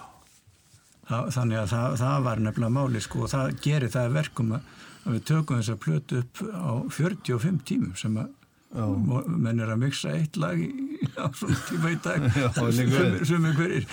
Þannig 1.33 1.57
að 1.59 1.67
það, 1.73 1.97
það 1.99 2.21
var 2.29 2.39
nefnilega 2.45 2.73
máli 2.77 3.01
sko 3.03 3.25
og 3.25 3.31
það 3.33 3.57
gerir 3.65 3.91
það 3.93 4.07
að 4.07 4.15
verkum 4.21 4.53
að 4.55 4.71
við 5.03 5.25
tökum 5.27 5.59
þess 5.59 5.73
að 5.73 5.81
plötu 5.83 6.21
upp 6.23 6.39
á 6.55 6.71
45 6.95 7.59
tímum 7.67 7.97
sem 7.99 8.15
að 8.21 8.31
menn 8.73 9.59
er 9.61 9.69
að 9.69 9.81
miksa 9.83 10.13
eitt 10.17 10.37
lag 10.41 10.57
á 11.21 11.25
svona 11.37 11.57
tíma 11.67 11.91
í 11.93 11.97
dag 12.01 12.23
sem, 12.33 13.43
er 13.45 13.57
hverjir 13.59 13.83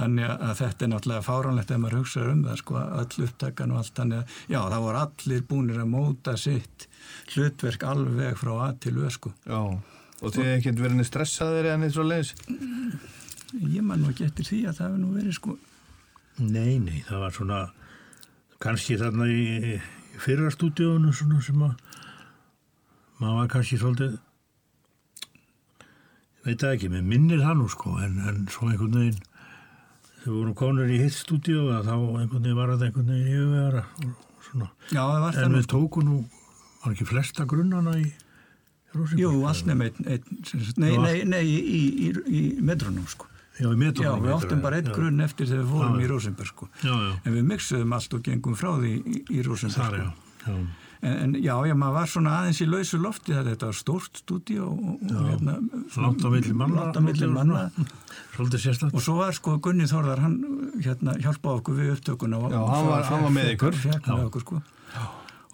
þannig 0.00 0.26
að- 0.32 0.54
þetta 0.58 0.86
er 0.86 0.90
náttúrulega 0.90 1.26
fáránlegt 1.28 1.70
ef 1.76 1.78
maður 1.84 1.98
hugsa 2.00 2.24
um 2.32 2.40
það 2.48 2.58
sko 2.62 2.80
öll 2.82 3.26
upptakan 3.28 3.74
og 3.76 3.82
allt 3.84 4.00
þannig 4.00 4.24
að 4.24 4.40
já 4.56 4.58
það 4.72 4.86
voru 4.88 5.02
allir 5.04 5.44
búnir 5.52 5.78
að 5.84 5.92
móta 5.92 6.34
sitt 6.42 6.88
hlutverk 7.36 7.86
alveg 7.92 8.40
frá 8.40 8.52
að 8.70 8.80
til 8.88 8.96
öð 9.04 9.12
sko 9.20 9.34
Já. 9.46 9.60
Og 10.24 10.32
þið 10.32 10.42
hefði 10.42 10.56
ekkert 10.56 10.82
verið 10.82 10.96
neitt 11.02 11.10
stressaðir 11.12 11.66
eða 11.70 11.78
neitt 11.84 11.94
svo 11.94 12.08
leiðis? 12.08 12.34
Ég 13.54 13.82
man 13.82 14.02
nú 14.02 14.10
ekki 14.10 14.26
eftir 14.26 14.48
því 14.48 14.60
að 14.66 14.78
það 14.78 14.86
hefur 14.88 15.02
nú 15.02 15.14
verið 15.16 15.38
sko 15.38 15.56
Nei, 16.36 16.76
nei, 16.84 17.00
það 17.06 17.22
var 17.22 17.32
svona 17.32 17.58
kannski 18.60 18.98
þarna 19.00 19.28
í, 19.32 19.44
í 19.56 20.20
fyrra 20.20 20.50
stúdíónu 20.52 21.12
svona 21.16 21.40
sem 21.44 21.62
að 21.64 21.76
maður 23.20 23.38
var 23.38 23.52
kannski 23.54 23.78
svolítið 23.80 24.18
veit 26.44 26.60
það 26.60 26.74
ekki, 26.74 26.92
mér 26.92 27.06
minnir 27.06 27.40
það 27.44 27.56
nú 27.62 27.70
sko 27.72 27.94
en, 28.04 28.20
en 28.28 28.44
svo 28.52 28.68
einhvern 28.68 28.98
veginn 29.00 29.22
þegar 29.22 30.26
við 30.26 30.36
vorum 30.36 30.58
konur 30.60 30.92
í 30.92 31.00
hitt 31.00 31.16
stúdíó 31.16 31.70
að 31.78 31.88
þá 31.88 31.96
einhvern 31.96 32.42
veginn 32.42 32.60
var 32.60 32.74
þetta 32.74 32.90
einhvern 32.90 33.10
veginn 33.14 33.32
yfirvegara 33.32 33.86
og 34.04 34.46
svona 34.50 34.70
já 34.90 35.00
það 35.00 35.24
var 35.24 35.38
það 35.38 35.48
en 35.48 35.58
við 35.60 35.72
tókum 35.72 36.08
nú 36.10 36.20
var 36.82 36.92
ekki 36.92 37.08
flesta 37.08 37.48
grunnana 37.48 37.96
í 38.02 38.06
Rósinberg? 38.96 39.20
Jú, 39.20 39.30
allt 39.48 39.66
nefn 39.66 39.80
nei, 40.80 40.92
nei, 40.98 41.16
nei, 41.28 41.42
í, 41.44 41.80
í, 42.06 42.10
í, 42.26 42.42
metrónum 42.64 43.06
sko. 43.10 43.28
Já. 43.56 43.68
Já, 44.04 44.10
við 44.20 44.32
áttum 44.36 44.60
bara 44.62 44.76
einn 44.76 44.86
já. 44.90 44.94
grunn 44.96 45.20
eftir 45.24 45.46
þegar 45.48 45.62
við 45.64 45.70
fórum 45.72 45.94
Já, 45.94 46.00
í 46.00 46.02
já. 46.06 46.10
Rosenberg 46.12 46.46
sko. 46.52 46.68
Já, 46.84 46.92
já, 46.92 47.12
En 47.24 47.32
við 47.38 47.44
mixuðum 47.52 47.92
allt 47.96 48.14
og 48.18 48.22
gengum 48.26 48.54
frá 48.58 48.72
því 48.76 48.90
í, 49.00 49.22
í 49.32 49.46
Rosenberg 49.46 49.80
þar 49.80 49.96
já. 49.96 50.10
sko. 50.10 50.50
já. 50.50 50.66
En, 51.06 51.12
en 51.22 51.34
já, 51.44 51.52
já, 51.68 51.74
maður 51.76 51.92
var 51.98 52.06
svona 52.08 52.30
aðeins 52.40 52.60
í 52.64 52.66
lausu 52.66 52.98
lofti 52.98 53.34
það 53.36 53.50
þetta 53.50 53.66
var 53.68 53.76
stórt 53.76 54.20
stúdíu 54.22 54.62
og, 54.64 54.78
og 54.80 55.10
Já. 55.12 55.18
hérna, 55.28 55.54
Langt 56.00 56.24
á 56.24 56.28
milli 56.32 56.54
manna. 56.56 56.84
langt 56.86 56.96
á 56.96 57.00
milli 57.04 57.28
manna. 57.28 57.64
Svolítið 58.36 58.62
sérstætt. 58.64 58.94
Og 58.96 59.04
svo 59.04 59.18
var 59.20 59.36
sko 59.36 59.58
Gunni 59.60 59.84
Þórðar, 59.88 60.22
hann 60.24 60.38
hérna, 60.80 61.14
hjálpaði 61.20 61.60
okkur 61.60 61.76
við 61.80 61.92
upptökuna. 61.98 62.40
og- 62.40 62.52
Já, 62.56 62.60
hann 62.72 62.86
var- 62.88 63.04
hann 63.12 63.22
var 63.28 63.30
með 63.36 63.52
ykkur. 63.56 63.76
Okkur 64.24 64.40
sko. 64.46 64.62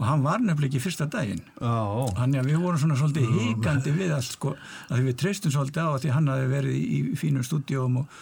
Og 0.03 0.07
hann 0.09 0.23
var 0.27 0.41
nefnilega 0.43 0.73
ekki 0.73 0.81
fyrsta 0.83 1.07
daginn. 1.07 1.43
Þannig 1.63 2.41
að 2.43 2.49
við 2.51 2.57
vorum 2.65 2.81
svona 2.83 2.97
svolítið 2.99 3.35
híkandi 3.39 3.93
við 3.95 4.15
allt 4.17 4.33
sko, 4.35 4.57
að 4.91 4.97
því 4.99 5.05
við 5.13 5.19
treystum 5.23 5.53
svolítið 5.55 5.85
á 5.87 5.91
að 5.95 6.01
því 6.03 6.15
hann 6.17 6.31
hafi 6.33 6.49
verið 6.51 6.79
í, 6.79 6.97
fínum 7.21 7.45
stúdíum 7.47 8.01
og, 8.01 8.17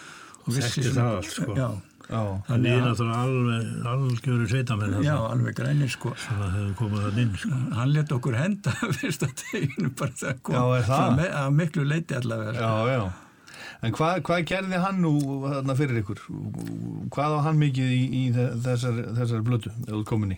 og 0.45 0.51
vissi 0.53 0.83
Þekkti 0.83 0.91
það 0.99 1.15
allt, 1.15 1.31
sko. 1.39 1.55
Já, 1.57 1.69
Já. 2.11 2.21
Þannig 2.49 2.69
er 2.75 2.81
að- 2.81 2.85
náttúrulega 2.89 3.23
alveg, 3.23 3.67
algjöru 3.95 4.47
sveitamenn 4.51 4.95
já, 5.05 5.13
alveg 5.31 5.55
grænir 5.55 5.89
sko. 5.93 6.11
inn, 7.23 7.33
sko. 7.39 7.59
Hann 7.77 7.93
let 7.95 8.11
okkur 8.11 8.35
henda 8.35 8.73
fyrsta 8.99 9.29
deginu 9.41 9.89
bara 9.95 10.11
það 10.21 10.41
kom. 10.43 10.55
Já, 10.55 10.63
er 10.81 10.87
það? 10.89 11.15
Me- 11.17 11.31
Að 11.41 11.49
miklu 11.61 11.85
leiti 11.87 12.17
allavega. 12.19 12.53
sko. 12.57 12.67
Já, 12.67 12.93
já. 12.93 13.11
En 13.81 13.95
hvað, 13.97 14.19
hvað 14.27 14.43
gerði 14.51 14.81
hann 14.83 14.99
nú 15.01 15.13
þarna 15.47 15.75
fyrir 15.79 16.01
ykkur? 16.03 16.19
Hvað 17.15 17.33
á 17.33 17.39
hann 17.47 17.57
mikið 17.63 17.95
í, 17.95 18.01
í 18.13 18.23
þe- 18.35 18.51
þessar, 18.67 18.99
þessar 19.17 19.41
blötu, 19.47 19.71
eða 19.87 20.03
kominni? 20.11 20.37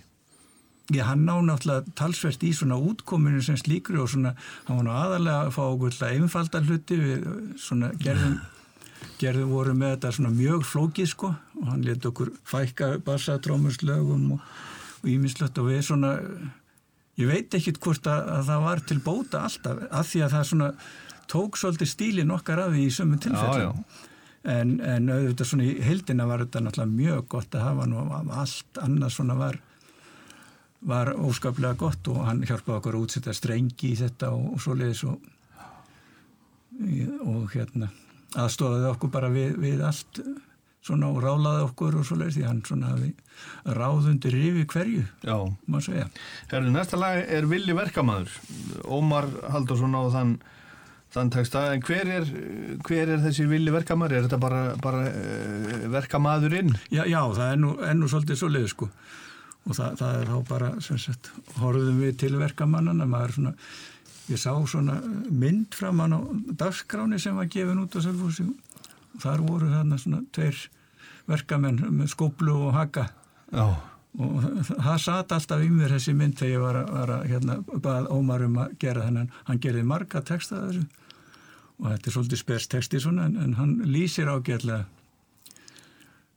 Já, 0.91 1.05
hann 1.07 1.21
ná 1.23 1.37
náttúrulega 1.39 1.93
talsvert 1.95 2.41
í 2.43 2.49
svona 2.51 2.75
útkominu 2.75 3.39
sem 3.43 3.55
slíkri 3.55 4.01
og 4.03 4.09
svona, 4.11 4.33
hann 4.67 4.81
var 4.81 4.83
nú 4.83 4.91
aðalega 4.91 5.45
að 5.45 5.53
fá 5.55 5.61
okkur 5.63 5.95
til 5.95 6.03
að 6.03 6.17
einfalda 6.17 6.61
hluti 6.65 6.97
við 6.99 7.29
svona 7.63 7.91
gerðum, 8.01 8.35
gerðum 9.21 9.53
voru 9.55 9.77
með 9.79 9.95
þetta 9.95 10.11
svona 10.17 10.33
mjög 10.35 10.67
flókið 10.67 11.09
sko 11.13 11.31
og 11.61 11.69
hann 11.69 11.87
let 11.87 12.09
okkur 12.11 12.33
fækka 12.51 12.91
bassatrómuslögum 13.07 14.35
og, 14.35 14.43
og 14.99 15.09
ímislegt 15.15 15.63
og 15.63 15.71
við 15.71 15.81
svona, 15.87 16.13
ég 17.15 17.31
veit 17.31 17.55
ekkit 17.55 17.79
hvort 17.79 18.11
að, 18.11 18.27
að 18.35 18.45
það 18.51 18.67
var 18.67 18.85
til 18.91 19.01
bóta 19.07 19.47
alltaf 19.47 19.83
af 19.87 20.11
því 20.11 20.27
að 20.27 20.35
það 20.35 20.47
svona 20.51 20.71
tók 21.31 21.63
svolítið 21.63 21.95
stílinn 21.95 22.35
okkar 22.35 22.67
af 22.67 22.73
því 22.75 22.89
í 22.89 22.93
sömu 22.93 23.23
tilfellum. 23.23 23.85
En, 24.43 24.81
en 24.83 25.07
auðvitað 25.07 25.47
svona 25.47 25.63
í 25.63 25.77
heildina 25.79 26.27
var 26.27 26.43
þetta 26.43 26.65
náttúrulega 26.65 26.97
mjög 26.97 27.27
gott 27.31 27.55
að 27.55 27.69
hafa 27.69 27.85
nú 27.87 28.01
allt 28.35 28.83
annað 28.83 29.15
svona 29.15 29.37
var 29.39 29.63
var 30.87 31.13
óskaplega 31.15 31.77
gott 31.79 32.07
og 32.11 32.23
hann 32.27 32.43
hjálpaði 32.43 32.77
okkur 32.77 32.97
að 32.97 33.05
útsetja 33.07 33.35
strengi 33.35 33.93
í 33.93 33.99
þetta 33.99 34.31
og, 34.35 34.53
og 34.55 34.63
svoleiðis 34.63 35.03
og, 35.07 35.29
og 37.23 37.53
hérna 37.53 37.91
aðstofaði 38.39 38.89
okkur 38.89 39.13
bara 39.13 39.29
við, 39.33 39.55
við 39.61 39.83
allt 39.85 40.23
svona 40.83 41.11
og 41.13 41.21
rálaði 41.23 41.67
okkur 41.67 41.99
og 42.01 42.07
svoleiðis 42.07 42.39
því 42.39 42.47
hann 42.49 42.63
svona 42.67 42.95
ráðundir 43.77 44.35
yfir 44.35 44.65
hverju, 44.73 45.03
Já. 45.23 45.37
má 45.71 45.79
segja. 45.83 46.09
Herðu, 46.51 46.73
næsta 46.73 46.99
lag 46.99 47.21
er 47.23 47.47
Villi 47.47 47.75
Verkamaður. 47.77 48.33
Ómar 48.83 49.29
Haldursson 49.53 49.95
á 49.95 50.03
þann, 50.11 50.33
þann 51.15 51.31
texta. 51.37 51.63
En 51.71 51.85
hver 51.87 52.11
er, 52.17 52.27
hver 52.83 53.13
er 53.15 53.23
þessi 53.23 53.47
Villi 53.47 53.71
Verkamaður? 53.73 54.17
Er 54.17 54.27
þetta 54.27 54.41
bara, 54.43 54.63
bara 54.83 55.05
uh, 55.07 55.87
verkamaðurinn? 55.93 56.75
Já, 56.91 57.05
já, 57.07 57.21
það 57.31 57.47
er 57.47 57.61
nú, 57.63 57.75
er 57.79 57.99
nú 58.01 58.11
svolítið 58.11 58.43
svoleiðis 58.43 58.75
sko 58.75 58.91
og 59.63 59.77
það, 59.77 59.97
það 59.99 60.19
er 60.19 60.29
þá 60.29 60.37
bara 60.49 60.69
sagt, 60.83 61.31
horfðum 61.59 62.01
við 62.03 62.17
til 62.23 62.33
verkamannana 62.39 63.07
maður 63.07 63.35
svona, 63.37 63.53
ég 64.31 64.41
sá 64.41 64.51
svona 64.67 64.97
mynd 65.29 65.77
fram 65.77 66.01
hann 66.03 66.17
á 66.17 66.19
dagskráni 66.63 67.19
sem 67.21 67.37
var 67.39 67.49
gefin 67.51 67.83
út 67.83 67.95
á 67.95 67.99
Selfossi. 68.03 68.47
Og 69.13 69.21
þar 69.23 69.43
voru 69.45 69.69
þarna 69.71 69.99
svona 70.01 70.23
tveir 70.35 70.59
verkamenn 71.29 71.79
með 71.93 72.11
skóplu 72.15 72.55
og 72.67 72.75
haka. 72.75 73.07
Já. 73.53 73.67
og 74.13 74.43
það 74.67 74.97
satt 75.01 75.31
alltaf 75.33 75.61
í 75.61 75.69
mér 75.73 75.93
þessi 75.95 76.13
mynd 76.17 76.35
þegar 76.37 76.51
ég 76.51 76.61
var 76.61 76.79
að, 76.79 76.89
var 76.93 77.13
að 77.15 77.23
hérna, 77.31 77.55
bað 77.85 78.09
Ómar 78.13 78.43
um 78.45 78.59
að 78.65 78.75
gera 78.81 79.05
þennan. 79.07 79.31
Hann 79.47 79.61
gerði 79.63 79.85
marga 79.89 80.21
texta 80.25 80.59
þessu. 80.65 80.83
Og 81.79 81.87
þetta 81.87 82.09
er 82.09 82.15
svolítið 82.17 82.41
spes 82.41 82.67
texti 82.69 83.01
svona 83.01 83.29
en, 83.29 83.39
en 83.41 83.55
hann 83.57 83.79
lýsir 83.89 84.29
ágætlega 84.29 84.83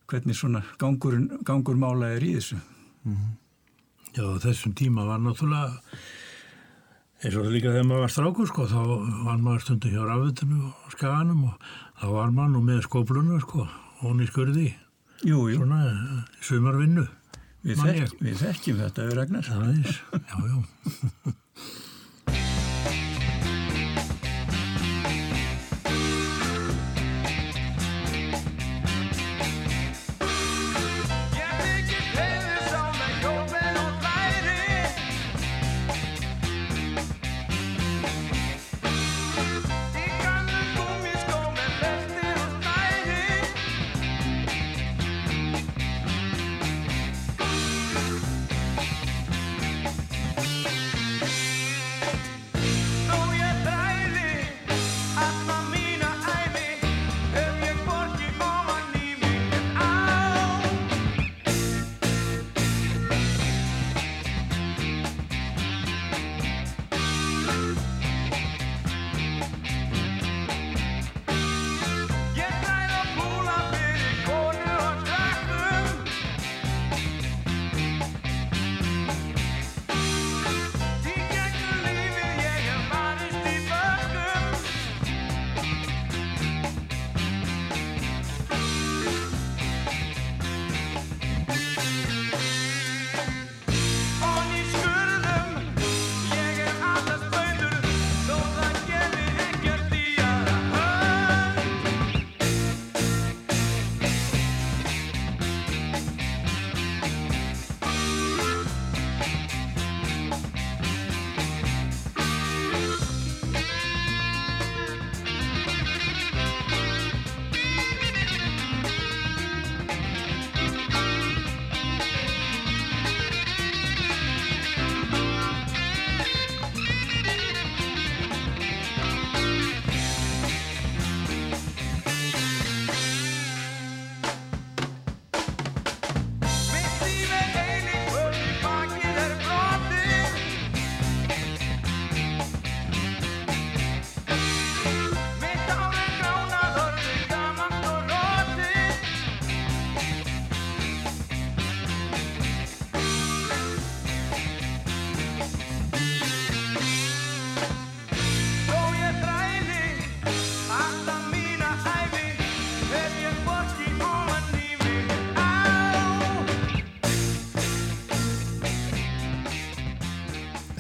hvernig 0.07 0.39
svona 0.39 0.63
gangur, 0.79 1.19
gangur 1.45 1.77
mála 1.77 2.15
er 2.15 2.25
í 2.25 2.33
þessu 2.39 2.61
Já, 4.17 4.23
á 4.25 4.43
þessum 4.43 4.75
tíma 4.77 5.05
var 5.07 5.21
náttúrulega 5.23 5.77
eins 7.23 7.37
og 7.37 7.47
það 7.47 7.53
líka 7.55 7.73
þegar 7.73 7.87
maður 7.89 8.05
var 8.05 8.13
strákur 8.15 8.51
sko, 8.51 8.67
þá 8.71 8.81
var 9.27 9.39
maður 9.41 9.65
stundum 9.65 9.95
hjá 9.95 10.03
rafvitinu 10.09 10.59
og 10.71 10.95
skaganum 10.95 11.45
og 11.51 11.71
þá 12.01 12.07
var 12.13 12.35
maður 12.37 12.53
nú 12.55 12.65
með 12.67 12.83
skópluna 12.89 13.41
sko, 13.45 13.69
hún 14.03 14.25
í 14.25 14.29
skurði. 14.29 14.67
Jú, 15.25 15.47
jú, 15.49 15.63
svona 15.63 16.27
sumarvinnu 16.45 17.07
við, 17.65 17.81
þekk, 17.81 18.19
við 18.21 18.39
þekkjum 18.43 18.83
þetta 18.85 19.09
við 19.09 19.23
aðeins, 19.25 20.01
já, 20.13 20.37
já 20.51 21.37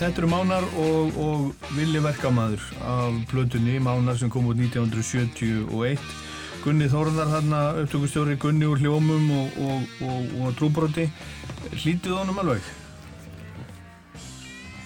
Þetta 0.06 0.20
eru 0.22 0.28
Mánar 0.30 0.64
og, 0.78 1.16
og 1.18 1.70
Villi 1.74 1.98
Verkamaður 1.98 2.62
af 2.86 3.16
plötunni 3.26 3.80
Mánar 3.82 4.14
sem 4.20 4.30
kom 4.30 4.46
út 4.46 4.60
1971 4.62 5.98
Gunni 6.62 6.86
Þórðar 6.92 7.32
þarna 7.32 7.62
upptökustjóri 7.82 8.36
Gunni 8.38 8.68
úr 8.70 8.78
hljómum 8.78 9.26
og, 9.34 9.58
og, 9.66 9.90
og, 10.06 10.52
trúbroti. 10.60 11.08
Hlítið 11.72 12.20
honum 12.20 12.38
alveg 12.38 12.70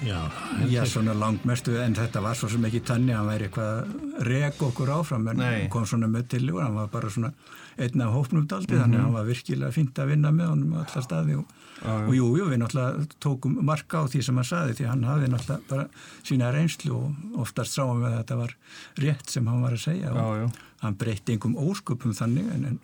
Já, 0.01 0.31
Já, 0.69 0.85
svona 0.89 1.13
langt 1.13 1.45
mestu, 1.45 1.75
en 1.77 1.95
þetta 1.97 2.23
var 2.25 2.37
svo 2.39 2.49
sem 2.49 2.65
ekki 2.65 2.81
tanni, 2.89 3.13
hann 3.13 3.29
væri 3.29 3.49
eitthvað 3.49 3.71
að 3.81 4.29
reka 4.29 4.67
okkur 4.71 4.93
áfram, 4.95 5.27
en 5.33 5.43
Nei. 5.43 5.69
kom 5.73 5.85
svona 5.89 6.09
með 6.09 6.29
til 6.35 6.47
og 6.55 6.61
hann 6.63 6.79
var 6.79 6.89
bara 6.93 7.11
svona 7.13 7.33
einn 7.81 8.05
af 8.05 8.15
hópnum 8.15 8.47
daldi, 8.49 8.77
þannig 8.77 8.99
að 8.99 9.05
hann 9.05 9.17
var 9.19 9.29
virkilega 9.29 9.75
fínt 9.77 10.01
að 10.01 10.13
vinna 10.15 10.33
með 10.35 10.53
honum 10.55 10.75
allar 10.81 11.05
staði 11.05 11.37
og, 11.41 11.55
og 11.85 12.13
jú, 12.17 12.31
jú, 12.41 12.49
við 12.49 12.63
náttúrulega 12.63 13.07
tókum 13.25 13.57
marka 13.67 14.05
á 14.05 14.05
því 14.13 14.25
sem 14.27 14.41
hann 14.41 14.49
saði, 14.49 14.77
því 14.79 14.89
hann 14.89 15.07
hafði 15.09 15.31
náttúrulega 15.35 15.71
bara 15.71 15.87
sína 16.19 16.53
reynslu 16.57 16.97
og 16.97 17.41
oftast 17.45 17.77
sáum 17.77 18.01
við 18.01 18.11
að 18.11 18.19
þetta 18.19 18.41
var 18.41 18.57
rétt 19.05 19.35
sem 19.37 19.53
hann 19.53 19.65
var 19.65 19.77
að 19.77 19.85
segja 19.85 20.13
og 20.13 20.37
já. 20.43 20.47
hann 20.85 21.01
breytti 21.01 21.37
einhverjum 21.37 21.61
ósköpum 21.71 22.17
þannig, 22.17 22.49
en, 22.57 22.69
en 22.73 22.81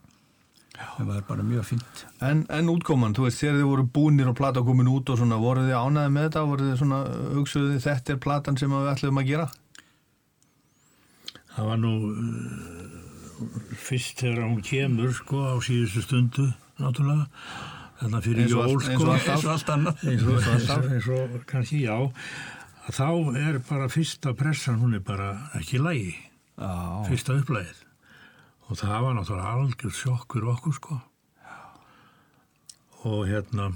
það 0.76 1.10
var 1.10 1.22
bara 1.28 1.44
mjög 1.46 1.68
fínt. 1.70 2.02
En, 2.24 2.42
en 2.52 2.72
útkoman, 2.72 3.14
þú 3.16 3.26
veist, 3.26 3.42
þegar 3.42 3.60
þið 3.60 3.68
voru 3.70 3.86
búnir 3.98 4.30
og 4.30 4.36
plata 4.38 4.62
komin 4.66 4.90
út 4.92 5.12
og 5.12 5.20
svona, 5.20 5.38
voru 5.40 5.66
þið 5.66 5.78
ánaði 5.78 6.12
með 6.16 6.26
þetta? 6.28 6.48
Voru 6.50 6.68
þið 6.70 6.82
svona, 6.82 6.98
hugsuðu 7.36 7.70
þið 7.74 7.86
þetta 7.86 8.14
er 8.14 8.20
platan 8.26 8.60
sem 8.60 8.76
við 8.76 8.90
ætlum 8.92 9.22
að 9.22 9.30
gera 9.30 9.48
það 11.56 11.70
var 11.70 11.80
nú 11.80 11.92
uh, 12.10 13.46
fyrst 13.86 14.20
þegar 14.20 14.44
hún 14.44 14.60
kemur 14.64 15.14
sko 15.16 15.40
á 15.48 15.54
síðustu 15.64 16.04
stundu 16.04 16.50
náttúrulega. 16.80 17.26
Þarna 17.96 18.20
fyrir 18.24 18.44
Eins 18.44 18.52
og 18.52 18.68
jól 18.68 18.82
sko. 18.84 19.08
Eins 19.16 19.46
og 19.46 19.52
allt 19.54 19.70
annað. 19.72 20.02
eins 20.04 21.08
og, 21.16 21.38
kannski 21.48 21.80
já. 21.86 21.96
Þá 22.86 23.08
er 23.40 23.58
bara 23.66 23.88
fyrsta 23.90 24.36
pressan 24.38 24.78
hún 24.82 24.94
er 24.94 25.02
bara 25.02 25.32
ekki 25.58 25.80
lægi 25.82 26.12
Já, 26.56 27.02
fyrsta 27.08 27.34
upplægið 27.40 27.80
og 28.66 28.78
það 28.80 29.04
var 29.04 29.14
náttúrulega 29.18 29.52
algjör 29.56 29.94
sjokk 29.94 30.32
fyrir 30.36 30.50
okkur 30.56 30.74
sko. 30.80 30.96
Og 33.06 33.26
hérna 33.28 33.70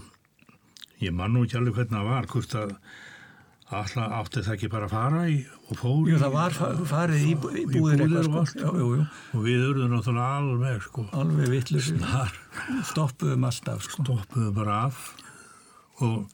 ég 1.00 1.14
man 1.14 1.32
nú 1.34 1.44
ekki 1.46 1.58
alveg 1.60 1.76
hvernig 1.78 1.94
það 1.96 2.08
var 2.10 2.26
hvort 2.32 2.56
að 2.58 2.72
alltaf 3.70 4.14
átti 4.18 4.42
það 4.42 4.54
ekki 4.56 4.68
bara 4.72 4.88
að 4.88 4.94
fara 4.96 5.20
í 5.30 5.36
og 5.70 5.76
fór 5.78 6.08
Jú, 6.10 6.16
það 6.18 6.32
var 6.34 6.56
fa- 6.56 6.70
farið 6.90 7.20
í, 7.22 7.30
í 7.30 7.64
búðir 7.70 8.02
eitthvað, 8.02 8.24
sko. 8.26 8.40
allt. 8.40 8.56
Jú, 8.58 8.88
jú, 8.96 9.04
og 9.38 9.44
við 9.46 9.62
urðum 9.68 9.92
náttúrulega 9.94 10.40
alveg 10.40 10.82
sko. 10.88 11.04
Alveg 11.20 11.52
vittlur 11.54 11.86
stoppuðum 12.90 13.46
alltaf 13.46 13.86
sko. 13.86 14.02
stoppuðu 14.08 14.50
bara 14.58 14.80
af. 14.88 14.98
Og 16.02 16.26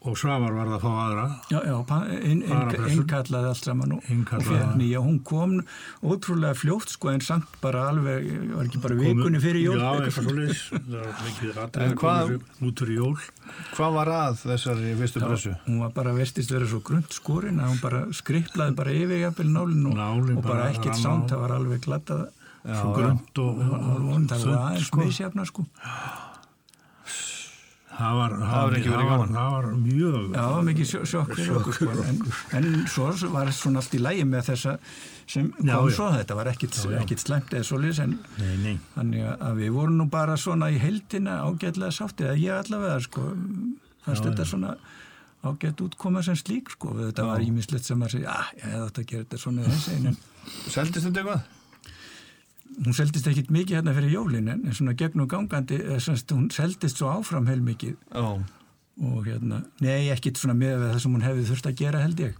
og 0.00 0.14
Svavar 0.16 0.54
var 0.56 0.68
það 0.70 0.76
að 0.76 0.84
fá 0.84 0.92
aðra. 1.04 1.24
Já, 1.52 1.58
já, 1.68 1.74
innkallaði 2.94 3.48
allt 3.50 3.66
saman 3.66 3.90
og, 3.98 4.06
og 4.06 4.44
fyrir 4.46 4.70
nýja, 4.80 5.02
hún 5.04 5.18
kom 5.28 5.58
ótrúlega 6.00 6.56
fljótt 6.56 6.94
sko 6.94 7.10
en 7.12 7.20
samt 7.24 7.50
bara 7.60 7.82
alveg, 7.90 8.30
var 8.54 8.64
ekki 8.70 8.80
bara 8.80 8.96
vikunni 8.96 9.42
fyrir 9.42 9.66
jól 9.66 9.76
já, 9.82 9.90
eitthvað 9.98 10.16
svoleiðis. 10.30 10.62
Það 10.72 10.96
var 10.96 11.20
mikið 11.26 11.50
En 11.50 11.60
atrið 11.66 11.94
hvað- 12.00 12.32
út 12.70 12.82
fyrir 12.84 12.96
jól. 12.96 13.14
hvað 13.76 13.94
var 13.98 14.12
að 14.16 14.40
þessari 14.46 14.94
fyrstu 15.02 15.20
pressu? 15.26 15.54
hún 15.66 15.80
var 15.84 15.92
bara 16.00 16.16
vestist 16.16 16.50
verið 16.54 16.72
svo 16.72 16.80
grund 16.86 17.12
skorin 17.12 17.60
að 17.60 17.72
hún 17.74 17.80
bara 17.84 18.00
skriplaði 18.16 18.76
bara 18.80 18.90
yfir 18.96 19.20
jafnvel 19.26 19.50
nálinn 19.52 19.86
og, 19.90 19.94
Nálin 20.00 20.36
og 20.38 20.42
bara 20.42 20.54
bara 20.54 20.70
ekkert 20.72 20.96
sánd, 20.96 21.28
það 21.28 21.40
var 21.44 21.56
alveg 21.58 21.84
glattað 21.84 22.26
svo 22.64 22.90
grönt 22.96 23.38
og, 23.40 23.60
og, 23.60 23.76
og, 23.76 24.10
og 24.16 24.26
það 24.32 24.48
var 24.48 24.58
aðeins 24.70 24.86
sko. 24.88 25.04
misjafna 25.04 25.46
sko 25.48 25.64
það 27.90 28.16
var, 28.20 28.34
Það 28.40 28.60
var 28.62 28.74
það 28.80 29.06
var, 29.10 29.30
það 29.34 29.54
var 29.54 29.66
mjög 29.80 30.18
Já, 30.20 30.36
það 30.40 30.52
var 30.54 30.66
mikið 30.70 30.86
sjó- 30.90 31.06
sjokk 31.12 31.32
fyrir 31.36 31.56
okkur 31.60 31.74
sko, 31.76 31.88
en, 32.10 32.20
en 32.60 32.68
svo 32.88 33.08
var 33.34 33.50
svona 33.56 33.82
allt 33.82 33.96
í 33.98 34.00
lægi 34.00 34.24
með 34.30 34.46
þessa 34.50 34.74
sem 35.30 35.50
kom 35.56 35.68
Já, 35.68 35.74
já. 35.76 35.90
svo. 35.96 36.06
Þetta 36.16 36.36
var 36.38 36.50
ekkit, 36.52 36.78
Já, 36.78 36.90
já. 36.94 37.00
ekkit 37.02 37.24
slæmt 37.24 37.52
eða 37.54 37.66
svoleiðis 37.70 38.00
en 38.06 38.16
nei, 38.38 38.54
nei, 38.64 38.76
þannig 38.96 39.26
að 39.36 39.60
við 39.60 39.70
vorum 39.76 39.98
nú 40.00 40.08
bara 40.10 40.36
svona 40.40 40.70
í 40.74 40.78
heildina 40.82 41.36
ágætlega 41.46 41.92
sáttið, 41.98 42.30
eða 42.30 42.40
ég 42.44 42.56
allavega 42.64 42.98
sko, 43.06 43.26
fannst 44.06 44.24
Já, 44.24 44.30
þetta 44.30 44.46
já. 44.46 44.50
svona 44.54 44.74
ágætt 45.50 45.80
útkoma 45.86 46.22
sem 46.26 46.36
slík 46.36 46.70
sko, 46.74 46.94
þetta 46.98 47.24
var 47.30 47.40
ímislegt 47.44 47.86
sem 47.86 48.02
að 48.06 48.16
segja, 48.16 48.34
já, 48.34 48.58
ég 48.58 48.66
hefði 48.70 48.86
átt 48.88 48.98
að 49.02 49.06
gera 49.12 49.24
þetta 49.24 49.38
svona 49.44 49.62
þessi, 49.70 50.16
Seldist 50.70 51.06
þetta 51.06 51.20
eitthvað? 51.22 51.48
Hún 52.78 52.94
seldist 52.96 53.26
ekkit 53.30 53.50
mikið 53.52 53.80
hérna 53.80 53.94
fyrir 53.96 54.14
jólin 54.14 54.48
en 54.52 54.62
en 54.66 54.76
svona 54.76 54.94
gegnum 54.98 55.28
gangandi, 55.28 55.80
eða 55.82 56.00
semst, 56.04 56.30
hún 56.32 56.50
seldist 56.54 57.00
svo 57.00 57.10
áfram 57.12 57.48
heil 57.50 57.60
mikið 57.66 57.96
Já, 58.14 58.26
og 59.00 59.24
hérna, 59.26 59.62
nei, 59.80 60.10
ekkit 60.12 60.38
svona 60.40 60.54
með 60.58 60.86
það 60.90 60.98
sem 61.04 61.14
hún 61.16 61.24
hefði 61.24 61.46
þurft 61.50 61.68
að 61.70 61.78
gera 61.80 62.02
held 62.04 62.20
ég. 62.20 62.34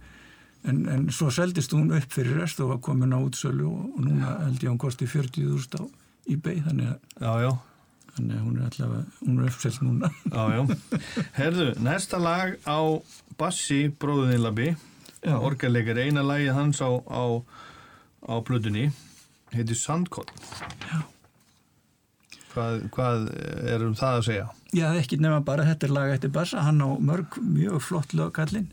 En, 0.69 0.83
en 0.93 1.07
svo 1.09 1.31
seldist 1.33 1.73
hún 1.73 1.89
upp 1.97 2.13
fyrir 2.13 2.37
rest 2.37 2.59
og 2.61 2.69
var 2.69 2.81
komin 2.85 3.15
á 3.17 3.19
útsölu 3.19 3.65
og, 3.65 3.87
og 3.97 4.05
núna 4.05 4.35
held 4.43 4.61
ég 4.61 4.69
hún 4.69 4.77
kosti 4.81 5.07
40.000 5.09 5.81
á 5.81 5.83
eBay 6.29 6.61
þannig 6.67 6.91
að, 6.91 6.99
já, 7.17 7.31
já, 7.47 7.51
þannig 8.15 8.35
að 8.37 8.43
hún 8.45 8.59
er 8.59 8.67
allavega 8.67 9.25
hún 9.25 9.39
er 9.41 9.49
uppselt 9.49 9.81
núna. 9.81 10.11
Já, 10.29 10.43
já. 10.53 10.61
Herðu, 11.39 11.67
næsta 11.81 12.19
lag 12.21 12.53
á 12.69 12.79
Bassi, 13.41 13.87
bróðuðin 13.89 14.43
Labi, 14.45 14.67
Já. 15.25 15.33
orgarleikar, 15.41 15.97
eina 15.97 16.21
lagið 16.25 16.53
hans 16.53 16.81
á, 16.85 16.89
á, 16.93 17.23
á 18.29 18.33
plötunni, 18.45 18.91
heitir 19.55 19.77
Sandkott. 19.77 20.31
Já. 20.89 21.01
Hvað, 22.51 22.81
hvað 22.91 23.29
er 23.71 23.85
um 23.85 23.95
það 23.95 24.17
að 24.17 24.25
segja? 24.27 24.47
Já, 24.75 24.85
ekki 24.99 25.19
nema 25.19 25.39
bara 25.47 25.63
þetta 25.67 25.87
er 25.87 25.93
lag 25.95 26.11
eftir 26.11 26.33
Bassa, 26.35 26.65
hann 26.65 26.83
á 26.83 26.89
mörg 26.99 27.37
mjög 27.39 27.79
flott 27.83 28.15
lögkallinn 28.15 28.69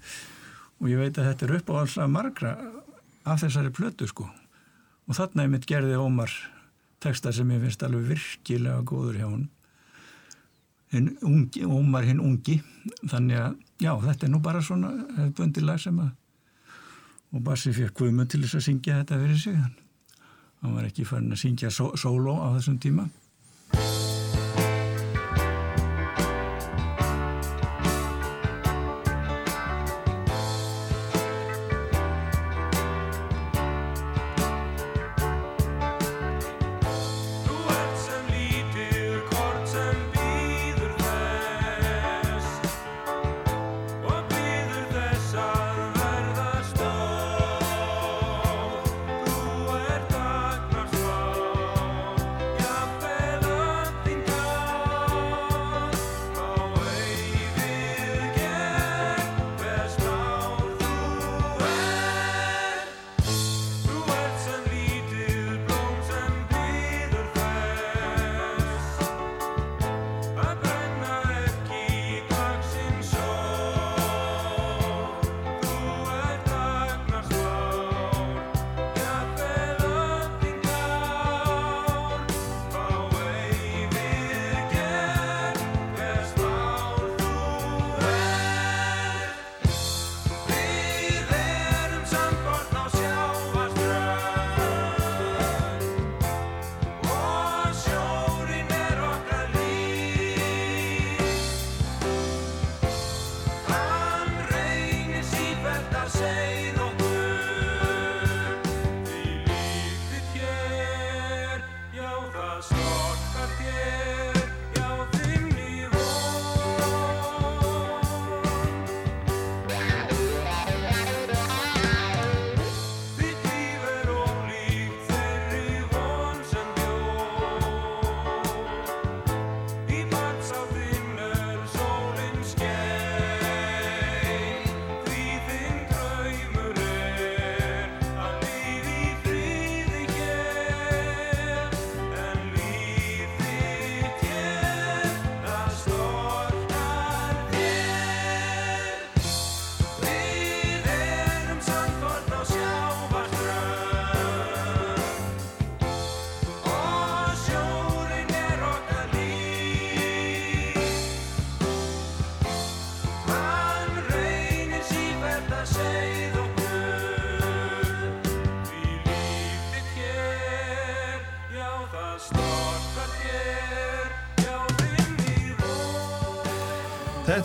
og 0.78 0.90
ég 0.90 0.98
veit 0.98 1.18
að 1.18 1.28
þetta 1.30 1.46
er 1.46 1.54
upp 1.58 1.70
á 1.70 1.74
alls 1.80 1.96
að 1.98 2.12
margra 2.14 2.52
af 3.26 3.42
þessari 3.42 3.70
plötu 3.74 4.08
sko 4.10 4.26
og 5.08 5.16
þarna 5.16 5.44
er 5.44 5.52
mitt 5.52 5.66
gerði 5.70 5.98
Ómar 5.98 6.32
texta 7.02 7.32
sem 7.34 7.50
ég 7.54 7.62
finnst 7.62 7.82
alveg 7.86 8.10
virkilega 8.12 8.82
góður 8.86 9.20
hjá 9.20 9.28
hann 9.28 9.46
Ómar 11.68 12.06
hinn 12.08 12.22
ungi 12.24 12.60
þannig 13.04 13.38
að 13.42 13.58
já, 13.82 13.92
þetta 14.06 14.26
er 14.26 14.32
nú 14.32 14.40
bara 14.42 14.62
svona 14.64 14.90
bundi 15.36 15.62
lag 15.62 15.78
sem 15.82 15.98
að 16.02 16.14
og 17.28 17.44
Bassi 17.44 17.74
fekk 17.76 17.98
Guðmund 17.98 18.30
til 18.32 18.40
þess 18.44 18.56
að 18.56 18.66
syngja 18.70 19.02
þetta 19.02 19.18
fyrir 19.20 19.40
sig 19.42 19.56
hann, 19.58 19.74
hann 20.62 20.74
var 20.74 20.88
ekki 20.88 21.06
farin 21.08 21.32
að 21.34 21.42
syngja 21.44 21.70
só, 21.70 21.90
sóló 21.96 22.38
á 22.42 22.48
þessum 22.56 22.78
tíma 22.82 23.08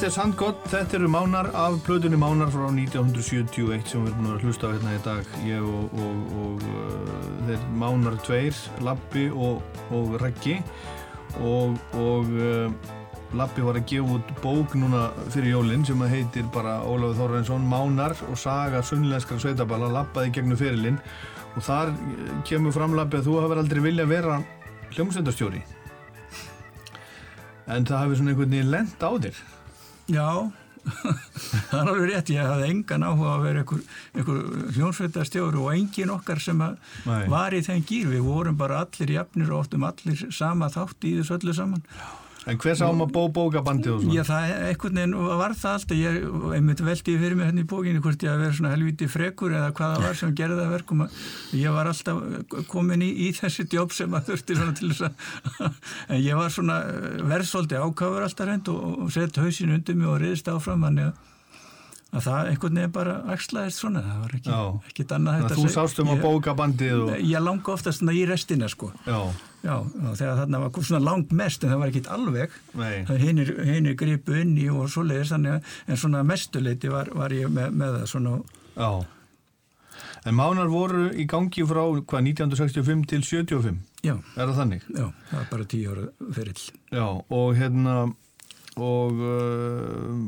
þetta 0.04 0.18
er 0.18 0.20
Sandgott, 0.20 0.64
þetta 0.68 0.98
eru 0.98 1.08
Mánar 1.08 1.48
af 1.56 1.78
plötunni 1.86 2.18
Mánar 2.20 2.50
frá 2.52 2.66
1971 2.68 3.86
sem 3.88 4.02
við 4.04 4.10
erum 4.10 4.18
búin 4.26 4.34
að 4.34 4.42
hlusta 4.44 4.68
á 4.68 4.74
hérna 4.74 4.96
í 4.98 5.00
dag. 5.06 5.30
Ég 5.48 5.64
og, 5.64 5.94
og, 6.04 6.34
og 6.44 6.66
uh, 6.68 7.14
þeir 7.48 7.62
Mánar 7.80 8.18
tveir, 8.26 8.58
Lappi 8.84 9.30
og, 9.32 9.62
og 9.96 10.18
Raggi. 10.20 10.58
Og, 11.40 11.80
uh, 11.96 12.68
Lappi 13.40 13.64
var 13.64 13.80
að 13.80 13.88
gefa 13.94 14.18
út 14.18 14.34
bók 14.44 14.76
núna 14.76 15.06
fyrir 15.30 15.54
jólinn 15.54 15.88
sem 15.88 16.04
að 16.04 16.18
heitir 16.18 16.52
bara 16.52 16.76
Ólafur 16.84 17.22
Þorrainsson 17.22 17.72
Mánar 17.72 18.18
og 18.28 18.36
saga 18.44 18.84
sunnlenskar 18.84 19.40
sveitaballa 19.40 19.88
lappaði 20.02 20.36
gegnum 20.36 20.60
fyrirlinn 20.60 21.00
og 21.54 21.64
þar 21.64 21.96
eh, 21.96 22.36
kemur 22.52 22.76
fram 22.76 23.00
Lappi 23.00 23.22
að 23.22 23.32
þú 23.32 23.40
hafur 23.46 23.64
aldrei 23.64 23.86
vilja 23.88 24.10
vera 24.12 24.42
hljómsveitastjóri 24.98 25.64
en 27.72 27.88
það 27.88 28.00
hafi 28.02 28.20
svona 28.20 28.36
einhvern 28.36 28.58
veginn 28.58 28.74
lent 28.76 29.00
á 29.00 29.12
þér 29.16 29.44
Já, 30.12 30.52
það 31.70 31.78
er 31.78 31.90
alveg 31.90 32.10
rétt, 32.10 32.32
ég 32.34 32.50
hafði 32.50 32.72
engan 32.74 33.06
áhuga 33.08 33.36
að 33.38 33.46
vera 33.46 33.62
einhver, 33.64 33.84
einhver 34.18 34.74
hljónsveitarstjóri 34.76 35.62
og 35.62 35.70
engin 35.72 36.12
okkar 36.12 36.42
sem 36.44 36.60
var 37.06 37.56
í 37.56 37.62
þeim 37.64 37.86
gýr, 37.88 38.10
við 38.12 38.28
vorum 38.28 38.60
bara 38.60 38.82
allir 38.84 39.16
jafnir 39.16 39.54
og 39.54 39.64
oftum 39.64 39.88
allir 39.88 40.26
sama 40.36 40.68
þátt 40.74 41.08
í 41.08 41.16
þessu 41.22 41.38
öllu 41.40 41.56
saman. 41.56 41.86
En 42.52 42.58
hver 42.60 42.76
sá 42.76 42.90
maður 42.92 43.12
bó 43.16 43.22
bókabandið 43.38 43.92
og 43.94 44.02
svona? 44.04 44.16
Já, 44.18 44.24
það 44.28 44.54
einhvern 44.68 44.98
veginn 45.00 45.14
var 45.40 45.54
það 45.56 45.76
alltaf, 45.78 45.96
ég 45.96 46.18
einmitt 46.58 46.82
veldi 46.84 47.14
fyrir 47.22 47.38
mig 47.40 47.48
hérna 47.48 47.64
í 47.64 47.68
bókinu 47.72 48.02
hvort 48.04 48.26
ég 48.26 48.34
að 48.34 48.42
vera 48.44 48.56
svona 48.58 48.72
helviti 48.74 49.08
frekur 49.08 49.56
eða 49.56 49.70
hvað 49.78 49.94
það 49.96 50.08
var 50.10 50.18
sem 50.20 50.34
gerði 50.42 50.58
það 50.60 50.74
verkum. 50.76 51.04
Að 51.06 51.22
ég 51.62 51.78
var 51.78 51.92
alltaf 51.94 52.66
komin 52.74 53.06
í, 53.06 53.12
í 53.16 53.30
þessi 53.38 53.64
djóp 53.72 53.96
sem 53.96 54.18
að 54.20 54.28
þurfti 54.34 54.58
svona 54.60 54.76
til 54.82 54.90
þess 54.92 55.06
að 55.08 55.78
en 56.18 56.20
ég 56.26 56.42
var 56.42 56.52
svona 56.58 56.80
verðsóldi 57.32 57.80
ákafur 57.80 58.28
alltaf 58.28 58.50
reynd 58.52 58.74
og, 58.76 58.84
og 59.06 59.14
sett 59.16 59.40
hausin 59.40 59.72
undir 59.78 59.96
mig 59.96 60.12
og 60.12 60.20
reyðist 60.26 60.52
áfram 60.52 60.84
þannig 60.90 61.14
að, 61.14 61.32
að 62.20 62.28
það 62.28 62.52
einhvern 62.52 62.82
veginn 62.82 62.96
bara 63.00 63.16
axlaðist 63.38 63.80
svona, 63.86 64.04
það 64.04 64.20
var 64.26 64.36
ekki, 64.42 64.60
ekkit 64.92 65.16
annað 65.16 65.48
þú 65.56 65.64
seg- 65.64 65.76
sást 65.80 66.04
um 66.04 66.12
að 66.12 66.20
ég- 66.20 66.28
bókabandið 66.28 67.00
og... 67.08 67.16
Ég 67.24 67.48
langa 67.48 67.74
oftast 67.78 68.04
í 68.04 68.28
restina 68.30 68.68
sko. 68.70 68.92
Já, 69.08 69.22
Já, 69.64 69.78
þegar 70.20 70.40
þarna 70.42 70.60
var 70.60 70.84
svona 70.84 71.00
langt 71.06 71.30
mest 71.32 71.64
en 71.64 71.72
það 71.72 71.80
var 71.80 71.92
ekkit 71.94 72.08
alveg 72.12 72.56
hinir, 73.24 73.52
hinir 73.64 73.94
gripu 73.96 74.36
inn 74.42 74.58
í 74.60 74.66
og 74.74 74.90
svoleiðis 74.92 75.32
þannig 75.32 75.54
að 75.56 75.70
en 75.88 76.00
svona 76.02 76.24
mestuleiti 76.28 76.92
var, 76.92 77.12
var 77.16 77.32
ég 77.32 77.48
með, 77.48 77.70
með 77.80 77.96
það 78.02 78.10
svona 78.12 78.34
já. 78.76 78.90
En 80.24 80.36
mánar 80.36 80.70
voru 80.72 81.10
í 81.20 81.26
gangi 81.28 81.64
frá, 81.68 81.82
hvað, 82.08 82.28
1965 82.34 83.06
til 83.12 83.24
75? 83.28 83.80
já, 84.04 84.14
Er 84.36 84.52
það 84.52 84.60
þannig? 84.60 84.84
já, 84.92 85.08
það 85.32 85.40
var 85.40 85.48
bara 85.52 85.70
tíu 85.74 85.94
ára 85.96 86.06
ferill 86.36 86.62
Já, 86.92 87.08
og 87.40 87.50
hérna, 87.60 87.96
og 88.80 89.20
uh, 89.24 90.20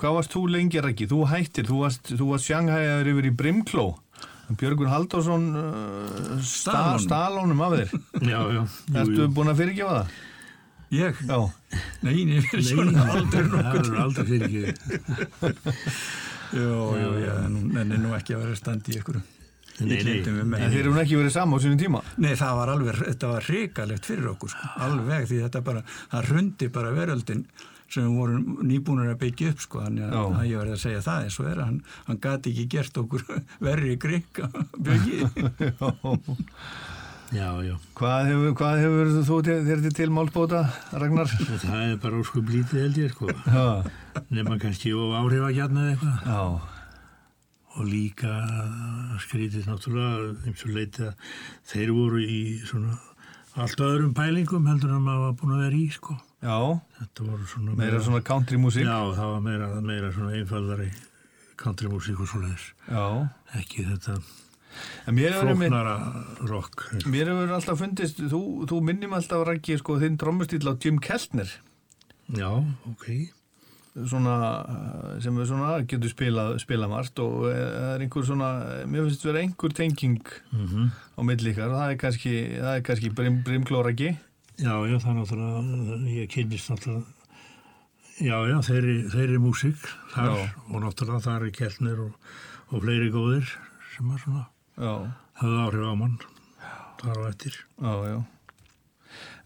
hvað 0.00 0.16
varst 0.18 0.32
þú 0.36 0.44
lengi, 0.52 0.80
Rækki? 0.84 1.08
Þú 1.08 1.22
hættir, 1.32 1.68
þú 1.68 1.80
varst, 1.84 2.12
varst 2.20 2.48
sjanghæðar 2.50 3.10
yfir 3.12 3.28
í 3.30 3.34
Brimkló. 3.38 3.86
Björgun 4.56 4.88
Halldórsson 4.88 5.46
uh, 5.60 6.40
sta, 6.40 6.96
stalónum 7.02 7.60
af 7.66 7.74
þér. 7.76 7.94
Já, 8.32 8.40
já. 8.56 8.62
Ertu 9.02 9.20
jú. 9.26 9.28
búin 9.36 9.52
að 9.52 9.60
fyrirgefa 9.62 9.98
það? 10.00 10.18
ég, 10.88 11.18
Já. 11.28 11.38
nei, 12.00 12.22
nei, 12.24 12.38
fyrir 12.48 12.64
svona 12.64 13.02
aldrei 13.12 13.42
er 13.76 13.98
aldrei 14.00 14.24
fyrir 14.30 14.70
ekki. 14.70 14.94
jú, 16.56 16.68
jú, 16.96 17.10
já, 17.20 17.34
nú, 17.52 17.66
nenni 17.74 17.98
nú 18.00 18.14
ekki 18.16 18.38
að 18.38 18.46
vera 18.46 18.56
standi 18.56 18.94
í 18.96 19.02
ykkur 19.02 19.20
Nei, 19.78 20.00
nei. 20.02 20.16
En 20.58 20.72
þeir 20.72 20.80
eru 20.88 20.96
ekki 20.98 21.18
verið 21.20 21.36
saman 21.36 21.60
á 21.60 21.62
sínum 21.62 21.78
tíma? 21.78 22.00
Nei, 22.18 22.32
það 22.40 22.56
var 22.58 22.72
alveg, 22.72 22.96
þetta 23.12 23.28
var 23.30 23.44
hrikalegt 23.46 24.08
fyrir 24.08 24.26
okkur, 24.32 24.50
sko, 24.50 24.70
alveg, 24.88 25.28
því 25.30 25.36
þetta 25.44 25.60
bara, 25.68 25.82
það 26.10 26.30
hrundi 26.32 26.68
bara 26.74 26.94
veröldin 26.96 27.44
sem 27.88 28.04
við 28.04 28.18
vorum 28.20 28.58
nýbúinir 28.68 29.12
að 29.14 29.20
byggja 29.22 29.52
upp, 29.54 29.62
sko, 29.64 29.80
þannig 29.86 30.04
að, 30.08 30.18
að 30.40 30.48
ég 30.50 30.60
verði 30.62 30.76
að 30.76 30.82
segja 30.84 31.04
það, 31.06 31.24
eins 31.24 31.38
og 31.40 31.48
er 31.48 31.58
að 31.62 31.68
hann, 31.70 31.80
hann 32.08 32.20
gati 32.26 32.52
ekki 32.52 32.66
gert 32.76 33.00
okkur 33.02 33.26
verri 33.68 33.96
grikk 34.02 34.42
byggið. 34.88 35.42
Já, 37.28 37.48
já. 37.60 37.74
Hvað 37.98 38.30
hefur, 38.30 38.52
hvað 38.56 38.78
hefur 38.80 39.10
þú 39.28 39.38
þér 39.44 39.82
til 39.84 39.92
til 39.98 40.08
málbóta, 40.16 40.62
Ragnar? 40.96 41.28
Það 41.60 41.82
er 41.82 41.98
bara 42.00 42.20
óskup 42.22 42.48
lítið 42.48 42.86
held 42.86 43.00
ég, 43.02 43.12
sko. 43.12 43.28
Nefna 44.32 44.56
kannski 44.62 44.94
og 44.96 45.12
áhrifa 45.18 45.50
hérna 45.52 45.84
eða 45.84 45.92
eitthvað. 45.92 46.22
Já. 46.24 46.76
Og 47.78 47.84
líka 47.86 48.32
skrítið 49.26 49.68
náttúrulega 49.68 50.30
eins 50.48 50.64
og 50.64 50.72
leiti 50.74 51.04
að 51.04 51.28
þeir 51.68 51.92
voru 51.98 52.22
í 52.24 52.40
svona 52.66 52.96
allt 53.58 53.80
öðrum 53.84 54.16
pælingum 54.16 54.66
heldur 54.70 54.96
en 54.96 55.04
maður 55.04 55.28
var 55.28 55.36
búin 55.42 55.54
að 55.58 55.62
vera 55.66 55.78
í, 55.78 55.86
sko. 55.94 56.16
Já. 56.38 56.58
Þetta 57.00 57.38
svona 57.50 57.76
Meira 57.78 58.00
svona 58.02 58.22
country 58.22 58.58
músík. 58.60 58.86
Já, 58.86 58.98
það 59.16 59.32
var 59.34 59.40
meira, 59.46 59.70
meira 59.82 60.10
svona 60.14 60.36
einfaldari 60.38 60.90
countrymúsík 61.58 62.20
og 62.22 62.28
svoleiðis. 62.30 62.68
Já. 62.86 63.06
Ekki 63.58 63.86
þetta 63.88 64.18
flóknara 65.42 65.96
rock. 66.46 66.84
mér 67.10 67.32
hefur 67.32 67.56
alltaf 67.56 67.80
fundist, 67.80 68.20
þú, 68.30 68.42
þú 68.70 68.82
minnum 68.84 69.16
alltaf 69.18 69.42
Raggi, 69.48 69.78
sko, 69.80 69.98
þinn 69.98 70.20
trommustýl 70.20 70.62
á 70.70 70.74
Jim 70.78 71.00
Keltner. 71.02 71.50
Já, 72.36 72.50
ok. 72.90 73.08
Svona, 73.98 74.34
eh, 74.70 75.14
sem 75.24 75.38
er 75.40 75.48
svona, 75.48 75.70
getur 75.90 76.12
spilað, 76.12 76.60
spilað 76.62 76.92
margt 76.92 77.18
og 77.24 77.48
eh, 77.50 77.56
það 77.58 77.94
er 77.96 78.04
einhver 78.04 78.26
svona, 78.28 78.50
mér 78.86 79.08
finnst 79.08 79.26
vera 79.26 79.42
einhver 79.42 79.74
tenging 79.74 80.22
Mm 80.52 80.90
á 81.18 81.20
milli 81.26 81.50
ykkar 81.50 81.72
og 81.72 81.80
það 81.80 81.90
er 81.90 81.96
kannski, 81.98 82.32
kannski 82.86 83.08
brim, 83.10 83.40
brimklóragi. 83.42 84.12
Já, 84.58 84.74
já, 84.90 84.96
það 84.98 85.10
er 85.12 85.16
náttúrulega, 85.20 85.98
ég 86.10 86.30
kynist 86.32 86.70
náttúrulega, 86.72 87.06
já, 88.18 88.34
já, 88.50 88.56
þeirri, 88.66 88.96
þeirri 89.12 89.38
músík 89.42 89.84
þar 90.16 90.32
Já. 90.34 90.48
og 90.66 90.82
náttúrulega 90.82 91.22
það 91.28 91.46
er 91.46 91.52
Kjellnir 91.60 92.00
og, 92.02 92.32
og 92.72 92.82
fleiri 92.82 93.12
góðir 93.14 93.52
sem 93.94 94.10
er 94.10 94.24
svona, 94.24 94.42
Já. 94.74 94.92
höfðu 95.44 95.62
áhrif 95.62 95.86
á 95.86 95.94
mann 96.02 96.18
þar 96.98 97.22
á 97.22 97.24
eftir. 97.30 97.60
Já, 97.78 97.92
já. 98.10 98.18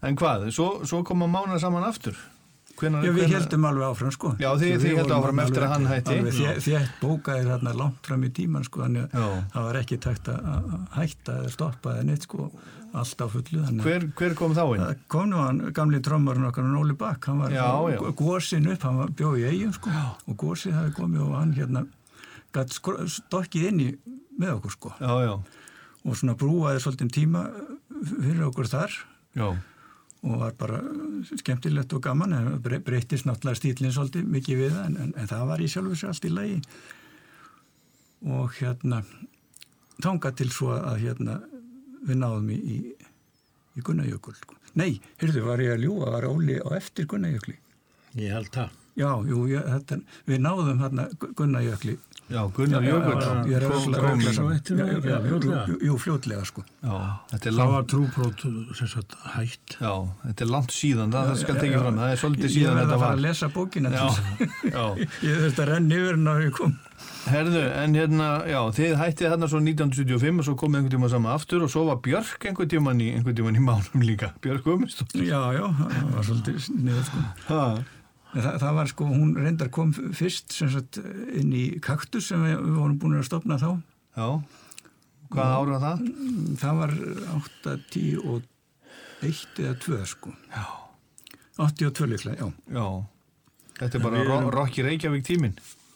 En 0.03 0.17
hvað, 0.19 0.49
svo, 0.51 0.69
svo 0.89 1.03
koma 1.05 1.29
mánar 1.29 1.61
saman 1.61 1.85
aftur? 1.85 2.17
Hvenar, 2.73 3.05
Já, 3.05 3.13
við 3.13 3.29
heldum 3.35 3.65
alveg 3.69 3.85
áfram, 3.85 4.11
sko. 4.15 4.31
Já, 4.41 4.49
þið 4.57 4.71
hélduð 4.81 4.97
vorum 4.97 5.19
áfram 5.19 5.41
eftir 5.43 5.63
að 5.67 5.73
hann 5.75 5.85
hætti. 5.91 6.15
Þétt, 6.25 6.63
þétt 6.65 6.95
bókaði 7.03 7.45
þarna 7.51 7.73
langt 7.77 8.07
fram 8.09 8.23
í 8.25 8.31
tíman, 8.33 8.65
sko, 8.65 8.81
þannig 8.87 9.13
að 9.13 9.35
það 9.53 9.67
var 9.67 9.79
ekki 9.83 9.99
tækt 10.01 10.31
að 10.33 10.47
að 10.55 10.71
hætta 10.97 11.35
eða 11.43 11.51
stoppa 11.53 11.93
eða 11.93 12.07
neitt, 12.09 12.25
sko, 12.25 12.47
allt 12.93 13.21
á 13.21 13.27
fullu, 13.33 13.63
Hver, 13.81 14.03
hver 14.19 14.35
kom 14.37 14.53
þá 14.53 14.63
inn? 14.75 14.83
Það 14.85 14.99
kom 15.09 15.29
nú 15.31 15.39
hann, 15.41 15.59
gamli 15.73 15.99
trommarinn 16.05 16.45
okkar, 16.49 16.67
hann 16.67 16.77
Óli 16.77 16.93
Bakk, 16.99 17.25
hann 17.31 17.39
var 17.41 17.51
Já, 17.55 17.65
já. 17.89 17.99
gósin 18.19 18.67
upp, 18.69 18.83
hann 18.85 19.13
bjóð 19.17 19.39
í 19.41 19.45
eigum 19.49 19.73
sko 19.73 19.89
og 20.29 20.37
gósið 20.43 20.75
hafi 20.77 20.93
komið 20.99 21.23
og 21.25 21.35
hann 21.39 21.53
hérna 21.57 21.85
gætt 22.53 22.75
stokkið 22.77 23.67
inn 23.71 23.79
í 23.81 23.89
með 24.37 24.55
okkur 24.59 24.71
sko. 24.77 24.91
Já, 25.01 25.13
já, 25.25 25.33
og 26.05 26.17
svona 26.19 26.35
brúaði 26.37 26.81
svolítið 26.83 27.11
tíma 27.17 27.43
fyrir 28.13 28.43
okkur 28.51 28.69
þar. 28.69 28.97
Já, 29.37 29.47
og 30.23 30.37
var 30.39 30.53
bara 30.59 30.77
skemmtilegt 31.35 31.91
og 31.97 32.01
gaman 32.05 32.31
en 32.37 32.51
bre- 32.63 32.79
breyttist 32.85 33.25
náttúrulega 33.27 33.59
stílinn 33.59 33.91
svolítið 33.91 34.29
mikið 34.37 34.61
við 34.61 34.75
það 34.77 34.85
en, 34.91 34.97
en, 35.07 35.13
en 35.19 35.27
það 35.33 35.47
var 35.49 35.63
í 35.65 35.67
sjálfu 35.73 35.97
sér 35.99 36.13
allt 36.13 36.27
í 36.29 36.31
lagi. 36.31 36.59
Og 38.23 38.53
hérna 38.61 39.01
þangað 40.03 40.37
til 40.39 40.49
svo 40.53 40.71
að 40.77 41.01
hérna 41.03 41.39
við 42.07 42.19
náðum 42.23 42.49
í, 42.53 42.59
í, 42.59 42.77
í 43.79 43.83
Gunnajökul 43.85 44.35
sko. 44.37 44.55
Nei, 44.79 44.99
heyrðu, 45.21 45.43
var 45.47 45.61
ég 45.63 45.75
að 45.77 45.83
ljúa, 45.87 46.11
var 46.17 46.25
Óli 46.29 46.57
á 46.61 46.67
eftir 46.79 47.05
Gunnajökli 47.11 47.57
Ég 48.21 48.29
held 48.35 48.49
það. 48.53 48.79
Já, 48.93 49.09
jú, 49.25 49.43
ég, 49.49 49.63
þetta, 49.73 49.95
við 50.29 50.41
náðum 50.45 50.81
hérna 50.83 51.07
Gunnajökli 51.33 51.95
já, 52.29 52.41
Gunnar 52.55 52.83
Jökull. 52.85 53.23
Ég 53.49 53.55
er 53.57 53.63
Fljótlega? 54.83 55.63
jú, 55.83 55.95
fljótlega 56.01 56.43
sko 56.47 56.63
Já, 56.83 56.93
þetta 57.31 57.49
er 57.49 57.55
Það 57.57 57.71
var 57.73 57.83
trúbrót 57.91 58.43
sem 58.77 58.87
sagt 58.91 59.15
hætt. 59.33 59.75
já, 59.81 59.91
þetta 60.23 60.45
er 60.45 60.51
langt 60.53 60.73
síðan, 60.75 61.11
það, 61.13 61.27
það 61.31 61.41
skal 61.43 61.57
tekið 61.59 61.77
fram, 61.83 61.99
það 62.03 62.13
er 62.15 62.21
svolítið 62.23 62.47
Ég 62.47 62.53
síðan 62.55 62.77
verði 62.79 62.85
þetta 62.85 62.95
að 62.95 63.03
fara 63.03 63.09
var. 63.09 63.17
að 63.17 63.25
lesa 63.27 63.49
bókina 63.57 63.91
Já, 63.93 64.05
til 64.13 64.49
já. 64.77 64.85
Ég 65.27 65.43
þurfti 65.43 65.63
að 65.65 65.69
renna 65.73 65.99
yfir 65.99 66.17
hennar 66.17 66.39
að 66.39 66.45
ég 66.47 66.55
kom 66.59 66.73
Herðu, 67.23 67.61
en 67.79 67.93
hérna, 67.95 68.27
já, 68.49 68.59
þið 68.75 68.93
hættið 68.99 69.29
þarna 69.31 69.47
svo 69.47 69.59
1975 69.63 70.41
og 70.41 70.47
svo 70.47 70.55
komið 70.59 70.79
einhvern 70.81 70.93
tíma 70.97 71.09
saman 71.13 71.31
aftur 71.37 71.63
og 71.63 71.69
svo 71.71 71.85
var 71.87 72.01
Björk 72.03 72.47
einhvern 72.49 72.71
tíman 72.73 72.99
í, 72.99 73.09
einhvern 73.15 73.37
tíman 73.37 73.55
í 73.59 73.63
mánum 73.63 74.03
líka. 74.03 74.33
Björk 74.43 74.65
Guðmundsdóttir. 74.65 75.23
Já, 75.29 75.39
já, 75.55 75.63
það 75.79 76.09
var 76.17 76.27
svolítið 76.27 76.67
niður 76.83 77.05
sko. 77.11 77.23
Ha, 77.49 77.61
En 78.33 78.41
Það, 78.41 78.55
það 78.63 78.71
var 78.79 78.87
sko, 78.89 79.05
hún 79.13 79.33
reyndar 79.37 79.67
kom 79.69 79.91
fyrst 79.93 80.55
sem 80.57 80.69
sagt 80.73 80.97
inn 81.37 81.51
í 81.53 81.77
kaktus 81.85 82.31
sem 82.31 82.41
við, 82.41 82.55
við 82.63 82.77
vorum 82.79 82.95
búin 82.97 83.19
að 83.19 83.27
stopna 83.27 83.59
þá. 83.61 83.67
já, 84.17 84.25
hvað 85.29 85.51
ára 85.59 85.77
það? 85.83 86.01
Það 86.63 86.79
var 86.79 86.93
8, 87.35 87.75
10 87.93 88.23
og 88.23 88.47
1 89.21 89.61
eða 89.67 89.75
2 89.85 89.99
sko. 90.15 90.33
Já. 90.49 90.63
82 91.61 92.09
líklega, 92.09 92.39
já. 92.41 92.49
Já, 92.73 92.87
þetta 93.83 93.99
er 94.01 94.03
bara 94.07 94.23
erum- 94.25 94.49
Rocky 94.57 94.81
Reykjavík 94.89 95.23
tíminn. 95.29 95.53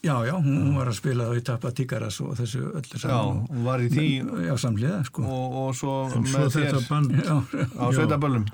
Já, 0.08 0.14
já, 0.28 0.34
hún, 0.40 0.56
hún 0.64 0.76
var 0.78 0.88
að 0.88 0.96
spila 1.02 1.26
í 1.36 1.42
Tappa 1.44 1.70
Tíkaras 1.76 2.16
og 2.24 2.32
þessu 2.38 2.62
öllu 2.70 2.96
Já, 2.96 3.02
saman. 3.04 3.42
hún 3.52 3.64
var 3.68 3.82
í 3.84 3.90
því 3.92 4.06
Já, 4.48 4.54
samliða 4.64 5.02
sko. 5.10 5.26
og, 5.28 5.58
og 5.66 5.76
svo 5.76 5.94
En 6.08 6.24
svo 6.24 6.40
með 6.40 6.48
þetta 6.56 6.80
þér 6.80 6.88
band, 6.88 7.14
Já, 7.18 7.36
á 7.76 7.84
sveitaböllum. 7.98 8.46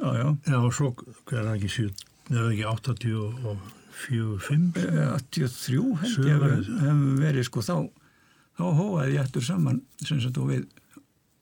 já, 0.00 0.08
já. 0.20 0.26
já, 0.52 0.56
og 0.60 0.72
svo, 0.76 0.92
hvað 1.26 1.38
er 1.40 1.48
það 1.50 1.56
ekki, 1.58 1.86
er 2.30 2.36
það 2.36 2.50
ekki 2.54 2.66
80 2.74 3.16
og, 3.20 3.40
og 3.52 3.68
fjögur, 4.00 4.38
fimm, 4.46 4.68
83 4.72 5.80
held 6.00 6.04
ég 6.04 6.12
Sumarið. 6.14 6.68
hefum 6.84 7.02
verið 7.20 7.48
sko 7.50 7.64
þá 7.66 7.74
þá 8.60 8.62
hóaði 8.78 9.16
ég 9.16 9.24
eftir 9.26 9.44
saman 9.44 9.80
sem 10.04 10.20
sagt 10.24 10.38
og 10.40 10.48
við 10.52 10.62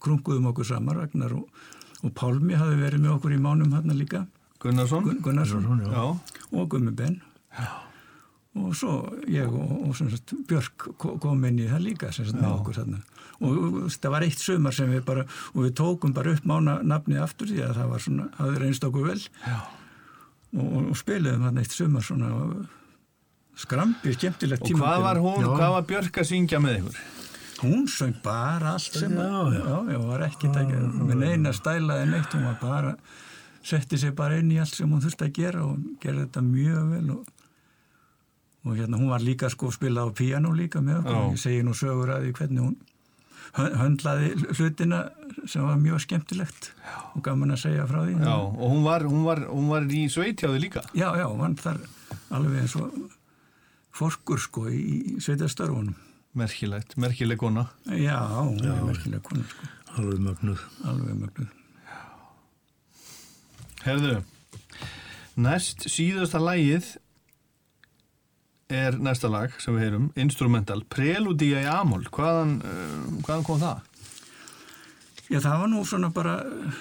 krunguðum 0.02 0.48
okkur 0.52 0.66
saman 0.66 0.98
Ragnar 0.98 1.34
og, 1.38 1.46
og 2.02 2.12
Pálmi 2.18 2.56
hafi 2.58 2.78
verið 2.80 3.04
með 3.04 3.14
okkur 3.18 3.36
í 3.36 3.40
mánum 3.42 3.72
hann 3.76 3.94
líka 3.98 4.24
Gunnarsson 4.62 5.04
Gun- 5.06 5.20
Gunnarsson 5.22 5.62
Gunnarsson, 5.66 5.92
já. 5.92 5.94
Já, 5.94 6.48
og 6.58 6.68
Gummi 6.74 6.90
Ben 6.98 7.20
og 8.56 8.72
svo 8.74 8.92
ég 9.28 9.46
og, 9.52 9.88
og 9.88 9.96
sagt, 9.98 10.32
Björk 10.48 10.88
ko- 10.98 11.18
kom 11.20 11.44
inn 11.44 11.58
í 11.60 11.68
það 11.68 11.82
líka 11.84 12.12
sagt, 12.12 12.32
með 12.34 12.48
okkur 12.56 12.78
þarna 12.80 13.00
og 13.38 13.58
og 13.84 13.90
það 13.94 14.10
var 14.14 14.24
eitt 14.26 14.40
sumar 14.42 14.74
sem 14.74 14.88
við 14.90 15.04
bara 15.06 15.26
og 15.54 15.60
við 15.66 15.74
tókum 15.78 16.14
bara 16.16 16.32
upp 16.34 16.46
mána 16.48 16.78
nafnið 16.82 17.20
aftur 17.22 17.46
því 17.52 17.60
að 17.68 17.76
það 17.78 17.92
var 17.92 18.02
svona, 18.06 18.26
hafði 18.38 18.62
reynst 18.64 18.84
okkur 18.88 19.06
vel 19.12 19.20
Já. 19.46 19.58
og, 20.56 20.64
og, 20.64 20.88
og 20.90 20.96
spiliðum 20.98 21.44
hann 21.46 21.60
eitt 21.62 21.76
sumar 21.76 22.02
svona 22.08 22.32
skrambi, 23.58 24.12
skemmtilegt 24.14 24.62
og 24.64 24.80
hvað 24.80 25.00
var 25.04 25.20
hún, 25.22 25.40
Já. 25.44 25.48
hvað 25.58 25.72
var 25.76 25.86
Björk 25.92 26.20
að 26.22 26.28
syngja 26.32 26.60
með 26.62 26.80
ykkur? 26.82 26.98
hún 27.58 27.88
söng 27.90 28.14
bara 28.22 28.74
allt 28.76 28.94
sem 28.94 29.14
Já, 29.18 29.30
já. 29.50 29.62
já, 29.66 29.78
já, 29.92 29.98
var 30.06 30.22
ekki 30.28 30.50
að 30.54 30.68
með 31.08 31.16
neina 31.24 31.52
stælaði 31.56 32.04
neitt, 32.12 32.34
hún 32.36 32.44
var 32.46 32.58
bara 32.62 32.92
setti 33.66 33.98
sig 33.98 34.14
bara 34.14 34.36
inn 34.38 34.52
í 34.54 34.60
allt 34.62 34.74
sem 34.78 34.86
hún 34.90 35.02
þurfti 35.02 35.26
að 35.26 35.32
gera 35.40 35.64
og 35.66 35.80
gerði 36.02 36.26
þetta 36.28 36.42
mjög 36.46 36.92
vel 36.92 37.10
og, 37.16 37.32
og 38.68 38.76
hérna 38.76 38.98
hún 39.00 39.10
var 39.10 39.24
líka 39.24 39.48
sko 39.50 39.70
að 39.70 39.76
spila 39.78 40.04
á 40.04 40.08
píanó 40.12 40.52
líka 40.56 40.80
með 40.84 41.00
okkur. 41.02 41.18
Og 41.24 41.34
ég 41.36 41.42
segi 41.42 41.64
nú 41.66 41.74
sögur 41.78 42.12
að 42.14 42.26
því 42.28 42.32
hvernig 42.38 42.64
hún 42.66 42.76
hö- 43.58 43.74
höndlaði 43.80 44.30
hlutina 44.58 45.02
sem 45.48 45.62
var 45.64 45.76
mjög 45.80 46.02
skemmtilegt 46.04 46.72
og 47.16 47.22
gaman 47.24 47.54
að 47.56 47.62
segja 47.64 47.86
frá 47.88 48.02
því. 48.04 48.16
Já, 48.20 48.34
og 48.36 48.66
hún 48.74 48.82
var, 48.84 49.06
hún 49.08 49.24
var, 49.24 49.44
hún 49.48 49.68
var 49.72 49.86
í 49.88 50.02
sveitjáði 50.12 50.60
líka. 50.66 50.82
Já, 50.92 51.08
já, 51.16 51.26
hann 51.40 51.56
þar 51.56 51.80
alveg 52.36 52.60
eins 52.62 52.76
og 52.76 52.92
fórskur 53.98 54.38
sko 54.38 54.68
í, 54.70 55.16
sveitastörfunum 55.22 55.94
merkilegt, 56.38 56.92
merkileg 57.00 57.38
kona. 57.40 57.64
Já, 57.90 58.18
hún 58.44 58.60
er 58.62 58.82
merkilega 58.86 59.24
kona 59.26 59.42
sko. 59.48 59.70
Alveg 59.98 60.20
mögnuð. 60.22 60.60
alveg 60.86 61.16
mögnuð. 61.18 61.54
Herðu, 63.86 64.18
næst 65.38 65.86
síðasta 65.90 66.40
lagið 66.42 66.96
er 68.68 68.98
næsta 69.00 69.30
lag 69.32 69.54
sem 69.62 69.76
við 69.76 69.86
heyrum, 69.86 70.08
Instrumental, 70.20 70.82
Preludia 70.92 71.62
í 71.64 71.68
Amol, 71.72 72.04
hvaðan, 72.12 72.58
uh, 72.60 73.06
hvaðan 73.24 73.46
kom 73.46 73.62
það? 73.62 73.86
Já, 75.28 75.40
það 75.44 75.60
var 75.60 75.70
nú 75.72 75.84
svona 75.84 76.08
bara, 76.12 76.34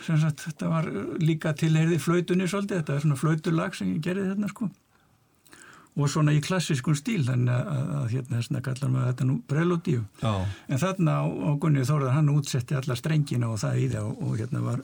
sem 0.05 0.19
sagt, 0.21 0.45
þetta 0.47 0.71
var 0.71 0.85
líka 1.19 1.51
tilheyrði 1.57 1.99
flautunni 1.99 2.47
svolítið, 2.47 2.81
þetta 2.81 2.95
er 2.95 3.03
svona 3.03 3.19
flautulag 3.19 3.75
sem 3.75 3.89
ég 3.91 4.03
gerði 4.03 4.29
þarna, 4.29 4.51
sko. 4.51 4.69
Og 5.97 6.11
svona 6.13 6.35
í 6.35 6.39
klassískun 6.45 6.95
stíl, 6.95 7.23
þannig 7.25 7.51
að, 7.51 7.69
að, 7.73 7.91
að 7.97 8.09
hérna 8.13 8.39
þessna 8.39 8.63
kallar 8.63 8.91
maður 8.93 9.09
þetta 9.11 9.27
nú 9.27 9.37
preludíu. 9.49 10.03
Já, 10.21 10.33
En 10.67 10.81
þarna 10.83 11.15
á, 11.19 11.25
á 11.27 11.49
Gunni 11.59 11.87
Þórðar, 11.89 12.15
hann 12.15 12.31
útsetti 12.35 12.77
alla 12.77 12.95
strengina 12.99 13.49
og 13.51 13.59
það 13.63 13.81
í 13.81 13.87
það 13.95 14.09
og, 14.11 14.21
og 14.27 14.39
hérna 14.39 14.63
var 14.63 14.83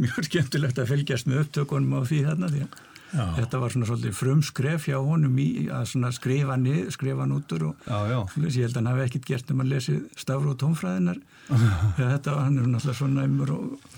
mjög 0.00 0.22
skemmtilegt 0.30 0.80
að 0.82 0.90
fylgjast 0.94 1.30
með 1.30 1.44
upptökunum 1.44 1.98
á 1.98 2.00
því 2.08 2.22
þarna 2.30 2.52
því 2.54 2.64
að 2.66 2.80
Já. 3.12 3.24
þetta 3.36 3.60
var 3.62 3.72
svona 3.72 3.86
svolítið 3.86 4.16
frumskref 4.18 4.88
hjá 4.90 4.96
honum 4.98 5.36
í 5.38 5.48
að 5.70 5.84
svona 5.92 6.10
skrifa 6.14 6.56
nið, 6.58 6.88
skrifa 6.94 7.22
hann 7.22 7.36
út 7.36 7.52
úr 7.54 7.68
og 7.68 7.86
já, 7.86 7.98
já, 8.10 8.18
Svoleiðis, 8.32 8.56
Ég 8.58 8.66
held 8.66 8.72
að 8.72 8.80
hann 8.80 8.90
hafi 8.90 9.04
ekkert 9.06 9.28
gert 9.30 9.52
um 9.54 9.62
að 9.62 9.70
lesi 9.70 9.96
stafru 10.18 10.52
og 10.52 10.58
tónfræðinar 10.62 11.20
þegar 11.96 12.12
þetta 12.16 12.34
var 12.34 12.42
hann 12.48 12.58
er 12.58 12.68
náttúrulega 12.72 12.98
svona 12.98 13.22
næmur 13.22 13.54
og, 13.54 13.88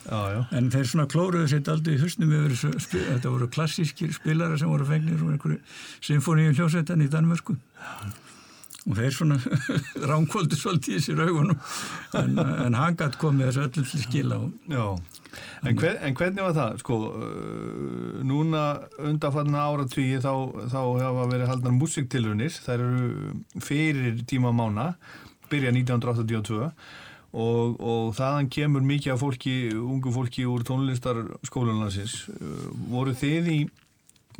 en 0.52 0.70
þeir 0.74 0.90
svona 0.92 1.08
klóruðu 1.08 1.48
sér 1.48 1.72
aldrei 1.72 1.96
í 1.96 2.00
husnum 2.02 2.34
spil, 2.54 3.04
þetta 3.08 3.32
voru 3.32 3.48
klassískir 3.52 4.12
spilara 4.16 4.58
sem 4.60 4.70
voru 4.70 4.86
fengnir 4.88 5.22
úr 5.24 5.34
einhverju 5.36 5.60
symfóníu 6.04 6.52
hljósetan 6.52 7.04
í 7.04 7.08
Danmörku. 7.12 7.56
Og 8.88 8.96
þeir 8.96 9.14
svona 9.16 9.36
ránkvöldu 10.10 10.56
svolítið 10.56 10.96
í 10.96 11.02
sér 11.04 11.24
augunum. 11.26 11.58
En, 12.16 12.38
en 12.38 12.76
hann 12.78 12.96
gætt 12.96 13.18
komið 13.20 13.50
þessu 13.50 13.64
öllum 13.66 13.88
til 13.90 14.04
skila 14.04 14.38
og 14.44 14.72
já. 14.72 14.84
En, 15.66 15.74
hver, 15.74 15.96
en 16.04 16.14
hvernig 16.14 16.44
var 16.44 16.54
það? 16.56 16.78
Sko, 16.82 16.98
uh, 17.18 18.20
núna 18.26 18.62
undanfarnar 19.02 19.72
áratvíi 19.72 20.20
þá, 20.22 20.32
þá 20.70 20.80
hafa 21.02 21.26
verið 21.32 21.50
haldnar 21.50 21.76
músiktilunir, 21.76 22.54
þær 22.64 22.84
eru 22.84 23.60
fyrir 23.64 24.22
tíma 24.28 24.52
mána, 24.54 24.92
byrja 25.50 25.72
1982 25.74 26.60
og, 26.62 27.78
og 27.80 28.14
þaðan 28.16 28.50
kemur 28.54 28.86
mikið 28.86 29.14
af 29.14 29.22
fólki, 29.24 29.56
ungu 29.74 30.12
fólki 30.14 30.46
úr 30.48 30.64
tónlistarskólanlansins. 30.68 32.20
Uh, 32.38 32.68
voru 32.92 33.16
þið 33.18 33.52
í 33.54 33.60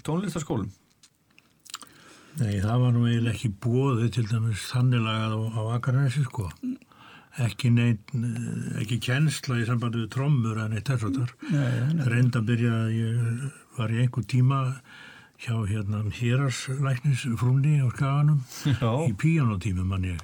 tónlistarskólum? 0.06 0.70
Nei, 2.38 2.60
það 2.62 2.84
var 2.84 2.92
nú 2.94 3.08
eiginlega 3.08 3.34
ekki 3.34 3.50
bóðið 3.64 4.12
til 4.14 4.28
dæmis 4.30 4.68
þannig 4.70 5.02
lagað 5.02 5.34
á, 5.34 5.40
á 5.58 5.62
Akarnesi, 5.74 6.22
sko. 6.28 6.46
Ekki 7.38 7.70
neitt, 7.70 8.10
eh, 8.18 8.80
ekki 8.82 8.98
kennsla 9.04 9.60
í 9.60 9.66
sambandi 9.68 10.02
við 10.02 10.10
trommur 10.16 10.58
en 10.58 10.72
eitt 10.74 10.90
þess 10.90 11.06
að 11.06 11.18
þar. 11.20 11.34
Reynda 12.10 12.40
að 12.40 12.48
byrja, 12.50 12.74
ég 12.90 13.52
var 13.78 13.94
í 13.94 14.00
einhver 14.02 14.26
tíma 14.26 14.60
hjá 15.38 15.54
hérna 15.70 16.02
hérarslæknis 16.18 17.22
frúnni 17.38 17.78
á 17.78 17.86
skaganum 17.94 18.40
í 19.06 19.14
píanotími 19.14 19.86
mann 19.86 20.08
ég. 20.10 20.18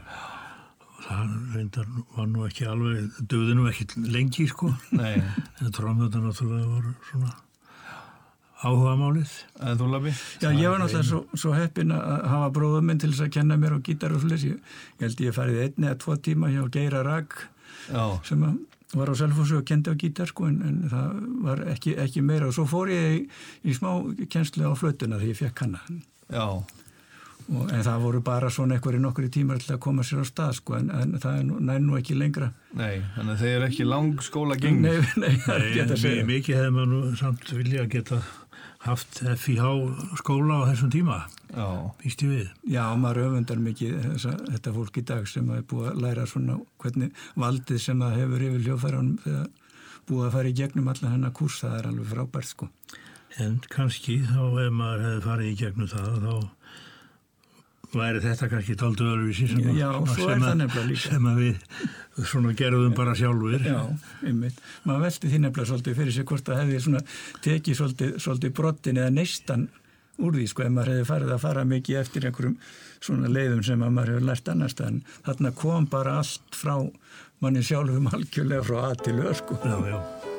Og 0.82 1.06
það 1.06 1.32
reyndar 1.54 1.86
var 2.16 2.26
nú 2.32 2.48
ekki 2.48 2.66
alveg, 2.66 3.22
döði 3.30 3.54
nú 3.54 3.68
ekki 3.70 3.86
lengi, 4.10 4.48
sko. 4.50 4.74
En 4.98 5.70
trommurnar 5.70 6.26
náttúrulega 6.26 6.66
voru 6.66 6.94
svona 7.12 7.30
áhuga 8.62 8.94
málið. 9.00 9.32
en 9.60 9.78
þú 9.78 9.88
lafi? 9.92 10.12
Já, 10.40 10.48
ég 10.54 10.68
var 10.70 10.78
náttúrulega 10.78 11.08
svo, 11.08 11.24
svo 11.34 11.52
heppin 11.56 11.90
að 11.92 12.28
hafa 12.30 12.50
bróðum 12.54 12.86
minn 12.88 12.98
til 13.02 13.10
þess 13.10 13.26
að 13.26 13.32
kenna 13.38 13.56
mér 13.60 13.74
á 13.76 13.78
gítar 13.84 14.14
og 14.14 14.22
svolítið. 14.22 14.54
Ég, 14.54 14.60
ég 15.00 15.08
held 15.08 15.20
ég 15.26 15.34
farið 15.34 15.58
einn 15.64 15.88
eða 15.88 15.98
tvo 16.04 16.16
tíma 16.16 16.52
hjá 16.54 16.62
Geira 16.70 17.02
Ragg 17.04 17.34
Já, 17.90 18.04
sem 18.24 18.42
að 18.46 18.62
var 18.94 19.10
á 19.10 19.14
Selfossu 19.18 19.56
og 19.58 19.64
kendi 19.66 19.90
á 19.90 19.98
gítar 19.98 20.28
sko 20.30 20.46
en, 20.46 20.60
en 20.62 20.76
það 20.88 21.14
var 21.42 21.64
ekki, 21.74 21.96
ekki 21.98 22.22
meira 22.22 22.46
og 22.46 22.54
svo 22.54 22.62
fór 22.70 22.92
ég 22.94 23.16
í, 23.16 23.20
í 23.66 23.74
smá 23.74 23.90
kennslu 24.30 24.70
á 24.70 24.72
flötuna 24.78 25.18
þegar 25.18 25.32
ég 25.32 25.40
fekk 25.40 25.62
hana 25.64 25.80
já, 26.30 26.44
og, 27.50 27.64
en 27.74 27.82
það 27.84 28.04
voru 28.06 28.20
bara 28.24 28.52
svona 28.54 28.76
einhverju 28.78 29.00
nokkri 29.02 29.26
tímar 29.34 29.58
til 29.60 29.74
að 29.74 29.80
koma 29.82 30.06
sér 30.06 30.22
á 30.22 30.26
stað 30.30 30.54
sko 30.60 30.76
en, 30.78 30.92
en 30.94 31.16
það 31.18 31.40
er 31.40 31.44
nú, 31.48 31.58
næ 31.58 31.74
nú 31.82 31.98
ekki 31.98 32.14
lengra 32.16 32.52
nei, 32.78 33.02
þannig 33.16 33.34
að 33.34 33.42
þeir 33.42 33.56
eru 33.58 33.66
ekki 33.72 33.88
lang 33.90 34.22
skóla 34.24 34.56
gengnir. 34.62 35.02
Nei, 35.18 35.26
nei, 35.26 35.36
það 35.44 35.56
er 35.58 35.66
Nei, 35.66 35.82
að 35.82 35.90
mi- 35.96 36.00
segja 36.06 36.28
mikið 36.30 36.60
hefði 36.60 36.72
maður 36.78 36.92
nú 36.94 37.02
samt 37.18 37.52
vilja 37.58 37.84
geta 37.90 38.22
haft 38.84 39.20
FIH 39.40 39.68
skóla 40.20 40.60
á 40.62 40.68
þessum 40.70 40.92
tíma, 40.92 41.18
Já, 41.54 41.66
býst 42.02 42.22
ég 42.24 42.32
við. 42.32 42.48
Já, 42.74 42.84
maður 42.98 43.28
öfundar 43.28 43.60
mikið 43.62 43.92
þessa, 44.08 44.32
þetta 44.50 44.72
fólk 44.74 44.98
í 44.98 45.04
dag 45.06 45.28
sem 45.30 45.50
er 45.54 45.62
búið 45.70 45.90
að 45.92 46.00
læra 46.02 46.26
svona 46.26 46.58
hvernig 46.82 47.24
valdið 47.38 47.82
sem 47.84 48.02
það 48.02 48.18
hefur 48.20 48.46
yfir 48.48 48.64
hljófæranum 48.66 49.18
þegar 49.22 49.46
búið 50.08 50.26
að 50.26 50.34
fara 50.36 50.50
í 50.50 50.56
gegnum 50.58 50.90
allan 50.92 51.14
hennar 51.14 51.34
kúrs, 51.36 51.60
það 51.62 51.78
er 51.78 51.90
alveg 51.92 52.10
frábært 52.12 52.50
sko 52.50 52.68
En 53.42 53.56
kannski 53.66 54.20
þá 54.28 54.42
ef 54.62 54.74
maður 54.74 55.00
hefði 55.08 55.22
farið 55.24 55.48
í 55.48 55.56
gegnum 55.58 55.88
það 55.90 56.18
þá 56.22 56.34
væri 57.98 58.20
þetta 58.24 58.48
kannski 58.52 58.74
tóldu 58.80 59.06
öðruvísi 59.10 59.48
sem, 59.50 59.60
að- 59.62 59.78
Já, 59.78 59.90
sem 60.14 60.42
að- 60.42 60.98
sem 61.04 61.28
að 61.30 61.38
við 61.42 62.26
svona 62.30 62.52
gerðum 62.58 62.94
bara 62.94 63.14
sjálfur. 63.18 63.64
Já, 63.64 63.80
einmitt. 64.26 64.58
Maður 64.86 65.00
velti 65.06 65.30
því 65.32 65.40
nefnilega 65.44 65.70
svolítið 65.72 65.96
fyrir 66.00 66.12
sig 66.18 66.24
hvort 66.30 66.44
það 66.44 66.60
hefði 66.62 66.80
svona 66.84 67.00
tekið 67.42 67.78
svolítið, 67.80 68.12
svolítið 68.26 68.52
brottin 68.54 68.96
eða 69.02 69.12
neistan 69.14 69.68
úr 70.22 70.32
því, 70.36 70.44
sko, 70.48 70.62
ef 70.62 70.70
maður 70.70 70.92
hefði 70.94 71.06
farið 71.10 71.32
að 71.34 71.40
fara 71.42 71.64
mikið 71.64 72.00
eftir 72.04 72.28
einhverjum 72.28 72.56
svona 73.00 73.28
leiðum 73.34 73.64
sem 73.66 73.80
að 73.82 73.90
maður 73.96 74.12
hefur 74.14 74.28
lært 74.30 74.48
annars 74.52 74.78
en 74.80 75.02
þarna 75.26 75.54
kom 75.54 75.86
bara 75.90 76.18
allt 76.20 76.54
frá 76.54 76.76
manni 77.42 77.62
sjálfum 77.66 78.06
algjörlega 78.14 78.62
frá 78.64 78.78
að 78.92 79.02
til 79.08 79.18
öð, 79.18 79.34
sko. 79.42 79.58
Já, 79.64 79.78
já. 79.90 80.33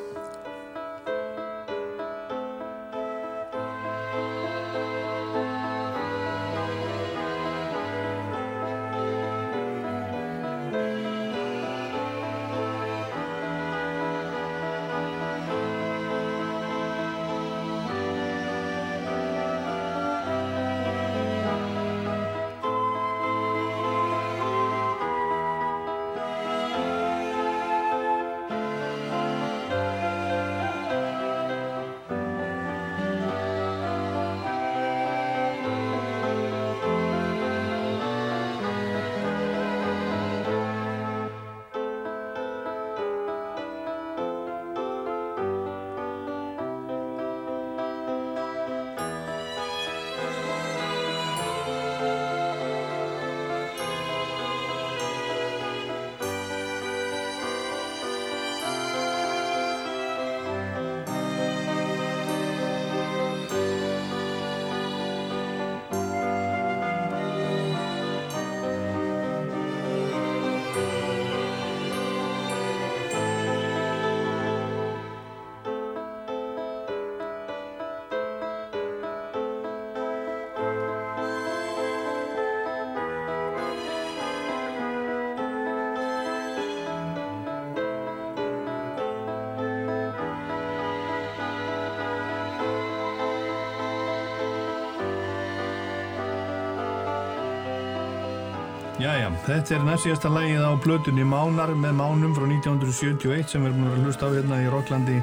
Jæja, 99.06 99.28
þetta 99.46 99.76
er 99.76 99.84
næst 99.86 100.08
síðasta 100.08 100.30
lagið 100.34 100.64
á 100.66 100.72
blötunni 100.82 101.22
Mánar 101.30 101.70
með 101.78 101.92
Mánum 102.00 102.32
frá 102.34 102.46
1971 102.48 103.52
sem 103.52 103.62
við 103.62 103.70
erum 103.70 103.84
að 103.92 104.00
hlusta 104.02 104.26
á 104.26 104.34
hérna 104.34 104.58
í 104.64 104.70
Rocklandi 104.74 105.18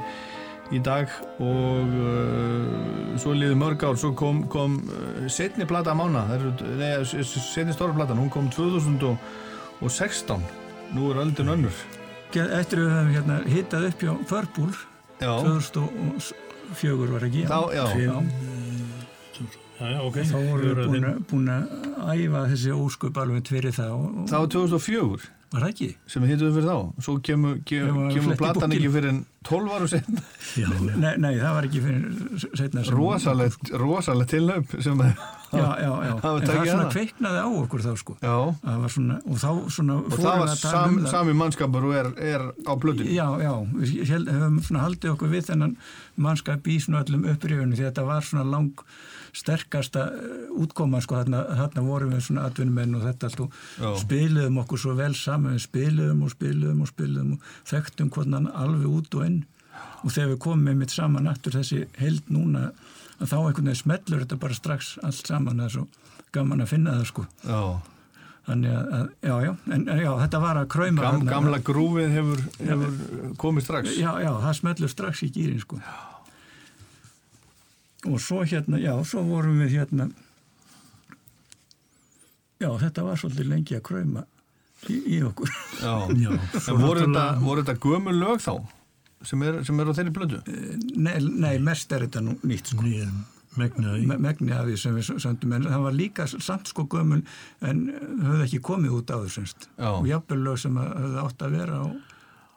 í 0.70 0.78
dag 0.86 1.10
og 1.42 1.96
uh, 1.98 3.16
svo 3.18 3.34
liði 3.34 3.56
mörg 3.58 3.82
ár, 3.82 3.98
svo 3.98 4.12
kom, 4.14 4.44
kom 4.52 4.76
uh, 4.86 5.26
setni 5.26 5.66
plata 5.66 5.96
Mána, 5.98 6.22
setni 7.02 7.74
stóra 7.74 7.96
platan, 7.96 8.22
hún 8.22 8.30
kom 8.30 8.46
2016, 8.54 10.46
nú 10.94 11.10
er 11.10 11.18
öldun 11.24 11.50
önnur. 11.56 11.82
Eftir 12.30 12.84
að 12.84 12.86
við 12.86 12.94
höfum 12.94 13.14
hérna 13.16 13.40
hittað 13.50 13.88
upp 13.90 14.06
hjá 14.06 14.12
Förbúl 14.30 14.70
Já, 15.18 15.32
2004 15.42 17.10
var 17.16 17.26
ekki 17.26 17.48
þá, 17.50 17.58
já, 17.74 17.84
Já. 17.98 18.14
Já, 19.82 19.88
já, 19.90 20.00
ok. 20.06 20.22
Þá 20.22 20.38
vorum 20.46 20.94
við 20.94 21.18
búin 21.32 21.50
að 21.50 21.81
æfa 22.14 22.46
þessi 22.52 22.74
ósköp 22.76 23.22
alveg 23.22 23.52
fyrir 23.52 23.76
það 23.76 23.94
og, 23.96 24.10
og 24.22 24.32
það 24.32 24.44
var 24.44 24.52
2004 24.56 25.30
var 25.52 25.66
það 25.66 25.72
ekki? 25.74 25.88
sem 26.08 26.24
við 26.24 26.32
hittum 26.32 26.54
fyrir 26.56 26.68
þá, 26.70 27.04
svo 27.04 27.14
kemur, 27.28 27.58
kemur, 27.68 28.08
kemur 28.14 28.38
platan 28.40 28.74
ekki 28.76 28.90
fyrir 28.94 29.10
en 29.10 29.20
12 29.48 29.74
áru 29.76 29.88
setna. 29.90 30.24
Já, 30.56 30.68
já. 30.70 30.94
Nei, 30.96 31.12
nei, 31.20 31.32
það 31.36 31.56
var 31.58 31.68
ekki 31.68 31.82
fyrir 31.84 32.46
setna 32.56 32.84
Rosalegt, 32.88 34.32
tilnaup 34.32 34.76
sem 34.84 35.02
að, 35.04 35.26
Já, 35.52 35.66
já, 35.84 35.90
já, 36.06 36.12
Það 36.22 36.36
var 36.56 36.68
svona 36.70 36.90
kveiknaði 36.94 37.40
á 37.44 37.48
okkur 37.60 37.82
þá 37.84 37.90
sko. 38.00 38.16
Var 38.22 38.92
svona, 38.94 39.18
og 39.28 39.40
þá 39.42 39.50
svona 39.76 39.96
og 40.00 40.14
það 40.16 40.42
var 40.42 40.52
sam, 40.56 40.98
um 40.98 41.08
sami 41.12 41.34
mannskapur 41.36 41.88
og 41.90 41.96
er, 41.98 42.08
er 42.16 42.44
á 42.64 42.72
blötunni. 42.80 43.12
Já, 43.12 43.26
já, 43.42 43.52
við 43.76 44.30
höfum 44.32 44.60
svona 44.64 44.84
haldið 44.86 45.12
okkur 45.12 45.32
við 45.34 45.50
þennan 45.50 45.74
mannskap 46.16 46.70
í 46.72 46.78
svona 46.80 47.02
öllum 47.04 47.26
upprifinu 47.34 47.76
því 47.76 47.88
þetta 47.90 48.06
var 48.08 48.24
svona 48.24 48.46
lang 48.48 48.86
sterkasta 49.32 50.06
eh, 50.12 50.48
útkoma 50.60 51.00
sko, 51.04 51.20
þarna, 51.22 51.44
þarna 51.60 51.84
vorum 51.86 52.12
við 52.12 52.26
svona 52.26 52.48
atvinnumenn 52.48 52.98
og 52.98 53.06
þetta 53.06 53.30
allt 53.30 53.44
og 53.46 54.02
spiliðum 54.02 54.58
okkur 54.64 54.82
svo 54.82 54.96
vel 54.98 55.14
saman, 55.16 55.60
spiliðum 55.62 56.26
og 56.26 56.34
spiliðum 56.34 56.82
og 56.84 56.90
spiliðum 56.90 57.30
og 57.36 57.46
þekktum 57.70 58.12
hvernig 58.12 58.40
hann 58.40 58.50
alveg 58.52 58.88
út 58.92 59.16
og 59.16 59.28
inn. 59.28 59.40
Og 60.02 60.12
þegar 60.12 60.34
við 60.34 60.40
komum 60.44 60.66
með 60.68 60.80
mitt 60.82 60.92
saman 60.92 61.30
aftur 61.30 61.56
þessi 61.56 61.84
held 61.96 62.28
núna 62.32 62.70
að 63.22 63.30
þá 63.30 63.36
einhvern 63.38 63.70
veginn 63.70 63.80
smellur 63.80 64.22
þetta 64.24 64.38
bara 64.42 64.58
strax 64.58 64.92
allt 65.06 65.30
saman 65.32 65.62
það 65.62 65.68
er 65.68 65.74
svo 65.76 65.86
gaman 66.34 66.64
að 66.64 66.70
finna 66.72 66.94
það 66.98 67.08
sko 67.12 67.24
Já. 67.46 67.60
þannig 68.48 68.72
að, 68.76 68.92
að 68.98 69.10
já, 69.28 69.34
já, 69.46 69.52
en 69.76 69.84
já, 70.02 70.10
þetta 70.24 70.40
var 70.42 70.60
að 70.62 70.68
kræma 70.74 71.04
Gam, 71.06 71.26
gamla 71.28 71.60
grúfið 71.68 72.16
hefur, 72.16 72.42
hefur 72.58 72.96
komið 73.42 73.66
strax. 73.68 73.94
Já, 74.00 74.10
já, 74.24 74.30
það 74.46 74.58
smellur 74.58 74.92
strax 74.92 75.22
í 75.26 75.30
gýrin 75.36 75.62
sko. 75.62 75.78
Og 78.10 78.18
svo 78.18 78.40
hérna, 78.42 78.80
já, 78.82 78.92
svo 79.06 79.22
vorum 79.28 79.60
við 79.62 79.76
hérna 79.78 80.08
Já, 82.62 82.68
þetta 82.78 83.02
var 83.06 83.18
svolítið 83.18 83.48
lengi 83.50 83.74
að 83.78 83.84
kræma 83.88 84.20
í, 84.90 84.96
í 85.16 85.18
okkur. 85.26 85.50
Já. 85.82 85.94
Já, 86.14 86.30
En 86.34 86.78
voru 86.82 87.02
þetta, 87.04 87.24
voru 87.42 87.64
þetta 87.64 87.78
gömul 87.82 88.14
lög 88.18 88.42
þá 88.42 88.52
sem 89.28 89.42
er, 89.46 89.60
sem 89.64 89.80
er 89.80 89.90
á 89.90 89.92
þeirri 89.96 90.12
blötu? 90.16 90.40
Nei, 90.96 91.16
nei, 91.20 91.58
mest 91.58 91.92
er 91.92 92.06
þetta 92.06 92.22
nú 92.24 92.36
nýtt 92.42 92.72
sko. 92.72 92.82
Me- 93.56 94.16
Megni 94.16 94.52
af 94.56 94.64
því 94.64 94.76
sem 94.80 94.94
við 94.96 95.10
söndum, 95.20 95.52
en 95.52 95.66
það 95.68 95.82
var 95.84 95.92
líka 95.92 96.24
samt 96.30 96.70
sko 96.70 96.86
gömul 96.88 97.18
en 97.60 97.82
höfðu 98.24 98.46
ekki 98.46 98.60
komið 98.64 98.94
út 98.96 99.10
á. 99.12 99.18
Já. 99.28 99.90
Og 99.92 100.06
jafnvel 100.08 100.38
lög 100.46 100.56
sem 100.62 100.78
að 100.80 100.94
höfðu 101.02 101.18
átt 101.26 101.44
að 101.44 101.56
vera 101.58 101.82
á, 101.84 101.86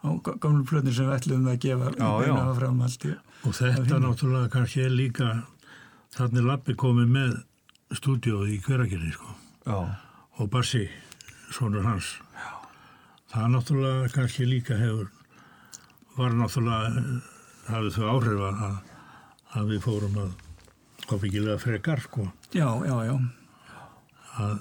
á 0.06 0.10
gömlu 0.40 0.64
plötin 0.70 0.96
sem 0.96 1.10
við 1.10 1.18
ætlum 1.18 1.50
að 1.52 1.60
gefa 1.66 1.92
Já, 2.00 2.12
já. 2.30 2.38
fram 2.62 2.80
allt 2.88 3.06
í. 3.10 3.12
Og 3.44 3.54
þetta 3.60 4.00
náttúrulega 4.06 4.50
kannski 4.56 4.86
er 4.86 4.96
líka 4.96 5.28
þannig 6.16 6.48
lappi 6.48 6.78
komið 6.80 7.12
með 7.12 7.36
stúdíóið 8.00 8.54
í 8.56 8.62
hveragerði, 8.64 9.12
sko. 9.20 9.36
Já. 9.68 9.78
Og 10.40 10.50
Bassi, 10.50 10.86
sonur 11.52 11.84
hans. 11.84 12.14
Það 13.36 13.52
náttúrulega 13.52 14.14
kannski 14.16 14.48
líka 14.48 14.80
hefur, 14.80 15.12
var 16.18 16.36
náttúrulega, 16.38 17.02
eh, 17.02 17.32
hafið 17.72 17.96
þau 17.98 18.06
áhrif 18.14 18.44
að, 18.50 18.78
að 19.60 19.72
við 19.74 19.82
fórum 19.86 20.20
að 20.26 20.32
ábyggilega 21.16 21.60
frekar, 21.62 22.02
sko, 22.06 22.30
Já, 22.56 22.68
já, 22.88 22.96
já. 23.10 23.16
að 24.40 24.56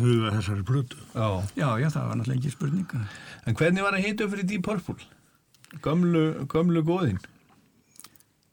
huga 0.00 0.30
þessari 0.36 0.64
plötu. 0.66 0.96
Já. 1.14 1.28
Já, 1.58 1.68
já, 1.82 1.88
það 1.90 2.06
var 2.08 2.16
náttúrulega 2.20 2.40
ekki 2.40 2.54
spurninga. 2.54 3.00
En 3.46 3.54
hvernig 3.58 3.82
var 3.86 3.96
að 3.98 4.04
hita 4.06 4.24
upp 4.26 4.34
fyrir 4.34 4.48
Deep 4.50 4.64
Purple? 4.66 4.96
Gömlu, 5.84 6.24
gömlu 6.50 6.82
góðin. 6.86 7.20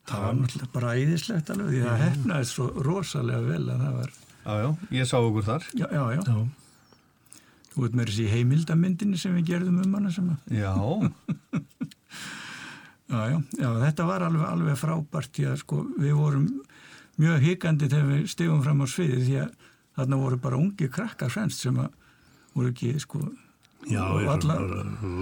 Það 0.08 0.24
var 0.24 0.38
náttúrulega 0.38 0.72
bara 0.74 0.94
æðislegt 0.96 1.50
alveg 1.52 1.74
því 1.74 1.82
það 1.84 2.02
hefnaði 2.06 2.48
svo 2.52 2.68
rosalega 2.86 3.42
vel 3.48 3.66
að 3.74 3.84
það 3.86 3.98
var, 4.02 4.12
Já, 4.48 4.54
já, 4.64 4.70
ég 4.96 5.08
sá 5.10 5.18
okkur 5.20 5.44
þar. 5.44 5.66
já, 5.76 5.88
já, 5.92 6.04
já. 6.16 6.22
Já, 6.24 6.38
Þú 7.74 7.84
veit 7.84 7.96
með 8.00 8.08
þessi 8.10 8.28
heimildamyndinni 8.32 9.18
sem 9.22 9.34
við 9.38 9.50
gerðum 9.52 9.82
um 9.84 9.98
hana 10.00 10.10
sem 10.16 10.30
að, 10.32 10.38
Já, 10.58 10.72
já, 13.08 13.20
já, 13.32 13.38
já, 13.62 13.70
þetta 13.86 14.06
var 14.10 14.26
alveg, 14.28 14.46
alveg 14.50 14.78
frábært 14.80 15.32
því 15.38 15.46
að 15.52 15.58
sko 15.64 15.82
við 16.02 16.14
vorum 16.18 16.48
mjög 17.18 17.46
hikandi 17.48 17.90
þegar 17.90 18.10
við 18.12 18.28
stegum 18.34 18.64
fram 18.66 18.84
á 18.84 18.88
sviði 18.92 19.22
því 19.26 19.38
að 19.44 19.54
þarna 19.98 20.20
voru 20.22 20.38
bara 20.44 20.60
ungi 20.62 20.90
krakkar 20.94 21.32
fremst 21.34 21.64
sem 21.66 21.78
að 21.82 21.94
voru 22.58 22.72
ekki 22.74 22.92
sko, 23.02 23.22
já, 23.90 24.02
og 24.04 24.20
ég 24.22 24.28
er 24.28 24.34
alla- 24.36 24.60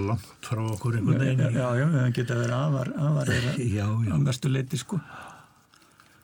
langt 0.10 0.50
frá 0.50 0.64
okkur 0.72 0.96
já, 0.96 1.00
einhvern 1.00 1.22
já, 1.22 1.26
veginn. 1.26 1.56
já, 1.60 1.68
já, 1.80 1.86
það 1.94 2.12
geta 2.18 2.40
verið 2.42 2.58
afar, 2.60 2.92
afar 3.10 3.32
eða 3.38 3.56
Já, 3.60 3.88
já. 4.08 4.12
á 4.12 4.18
mestu 4.26 4.50
leiti 4.52 4.78
sko. 4.82 5.00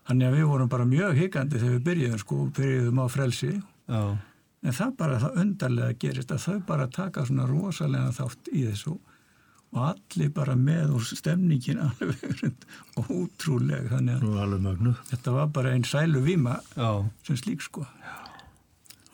Þannig 0.07 0.27
að 0.27 0.35
við 0.39 0.47
vorum 0.49 0.69
bara 0.71 0.85
mjög 0.89 1.13
hikandi 1.21 1.59
þegar 1.61 1.75
við 1.77 1.83
byrjuðum 1.87 2.19
sko, 2.23 2.37
byrjuðum 2.57 2.99
á 2.99 3.05
frelsi 3.13 3.51
já, 3.53 4.01
En 4.61 4.75
það 4.77 4.91
bara 4.97 5.15
það 5.17 5.37
undarlega 5.41 5.93
gerist 5.97 6.31
að 6.35 6.41
þau 6.43 6.59
bara 6.67 6.85
taka 6.93 7.23
svona 7.25 7.45
rosalega 7.49 8.11
þátt 8.13 8.49
í 8.53 8.65
þessu 8.67 8.91
og 8.93 9.10
allir 9.71 10.31
bara 10.35 10.55
með 10.59 10.95
og 10.97 11.05
stemningin 11.07 11.79
alveg 11.79 12.51
ótrúlega 13.07 13.93
þannig 13.93 14.25
að 14.25 14.89
þetta 15.13 15.35
var 15.37 15.51
bara 15.55 15.71
einn 15.75 15.85
sælu 15.87 16.19
víma 16.25 16.57
já, 16.75 16.89
sem 17.27 17.39
slík 17.39 17.63
sko. 17.63 17.85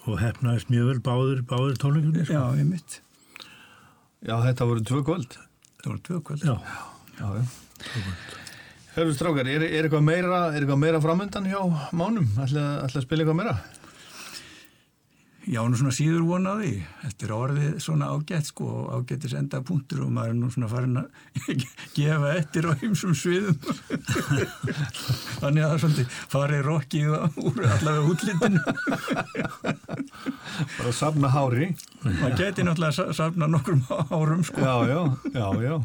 Og 0.07 0.17
hefnaðist 0.21 0.69
mjög 0.71 0.88
vel 0.93 0.99
báðir, 1.03 1.41
báðir 1.49 1.77
tónleikunni, 1.81 2.23
Já, 2.23 2.39
sko. 2.39 2.55
ég 2.57 2.67
mitt. 2.71 3.01
já, 4.23 4.35
þetta 4.47 4.67
voru 4.69 4.84
tvö 4.88 5.01
kvöld. 5.03 5.38
Það 5.84 5.89
voru 5.91 6.03
tvö 6.07 6.19
kvöld. 6.29 6.45
Já, 6.47 6.55
Já, 7.17 7.27
já. 7.38 7.43
Hörru 8.97 9.13
strákar, 9.13 9.45
er, 9.51 9.61
er 9.67 9.85
eitthvað 9.85 10.05
meira, 10.07 10.38
er 10.55 10.63
eitthvað 10.63 10.79
meira 10.81 11.01
framöndan 11.03 11.45
hjá 11.51 11.59
mánum? 11.93 12.25
Ætla, 12.41 12.63
ætla 12.88 13.01
að 13.01 13.05
spila 13.05 13.21
eitthvað 13.25 13.38
meira? 13.43 13.53
Já, 15.48 15.61
nú 15.64 15.78
svona 15.80 15.94
síður 15.95 16.26
vonaði. 16.28 16.74
Þetta 17.06 17.24
er 17.28 17.32
orðið 17.38 17.76
svona 17.80 18.10
ágætt 18.11 18.49
sko 18.49 18.65
ágættis 18.98 19.32
enda 19.40 19.61
punktur 19.64 20.02
og 20.03 20.10
maður 20.11 20.34
er 20.34 20.38
nú 20.41 20.49
svona 20.52 20.68
farin 20.72 20.98
að 20.99 21.07
gefa 21.95 22.34
eftir 22.36 22.68
á 22.68 22.72
ymsum 22.84 23.14
sviðum. 23.15 23.56
Þannig 25.40 25.64
að 25.64 25.69
það 25.69 25.76
er 25.78 25.82
svolítið 25.86 26.18
farið 26.34 26.61
rokkið 26.68 27.07
úr 27.48 27.64
allavega 27.64 28.11
útlitinu. 28.11 28.60
Bara 30.78 30.90
að 30.91 30.98
safna 30.99 31.32
hári? 31.32 31.69
maður 32.03 32.38
geti 32.41 32.65
náttúrulega 32.68 32.98
sa- 32.99 33.14
safna 33.15 33.48
nokkrum 33.52 33.86
árum 34.11 34.44
sko. 34.48 34.60
Já, 34.60 34.76
já, 34.91 35.02
já, 35.32 35.48
já. 35.64 35.76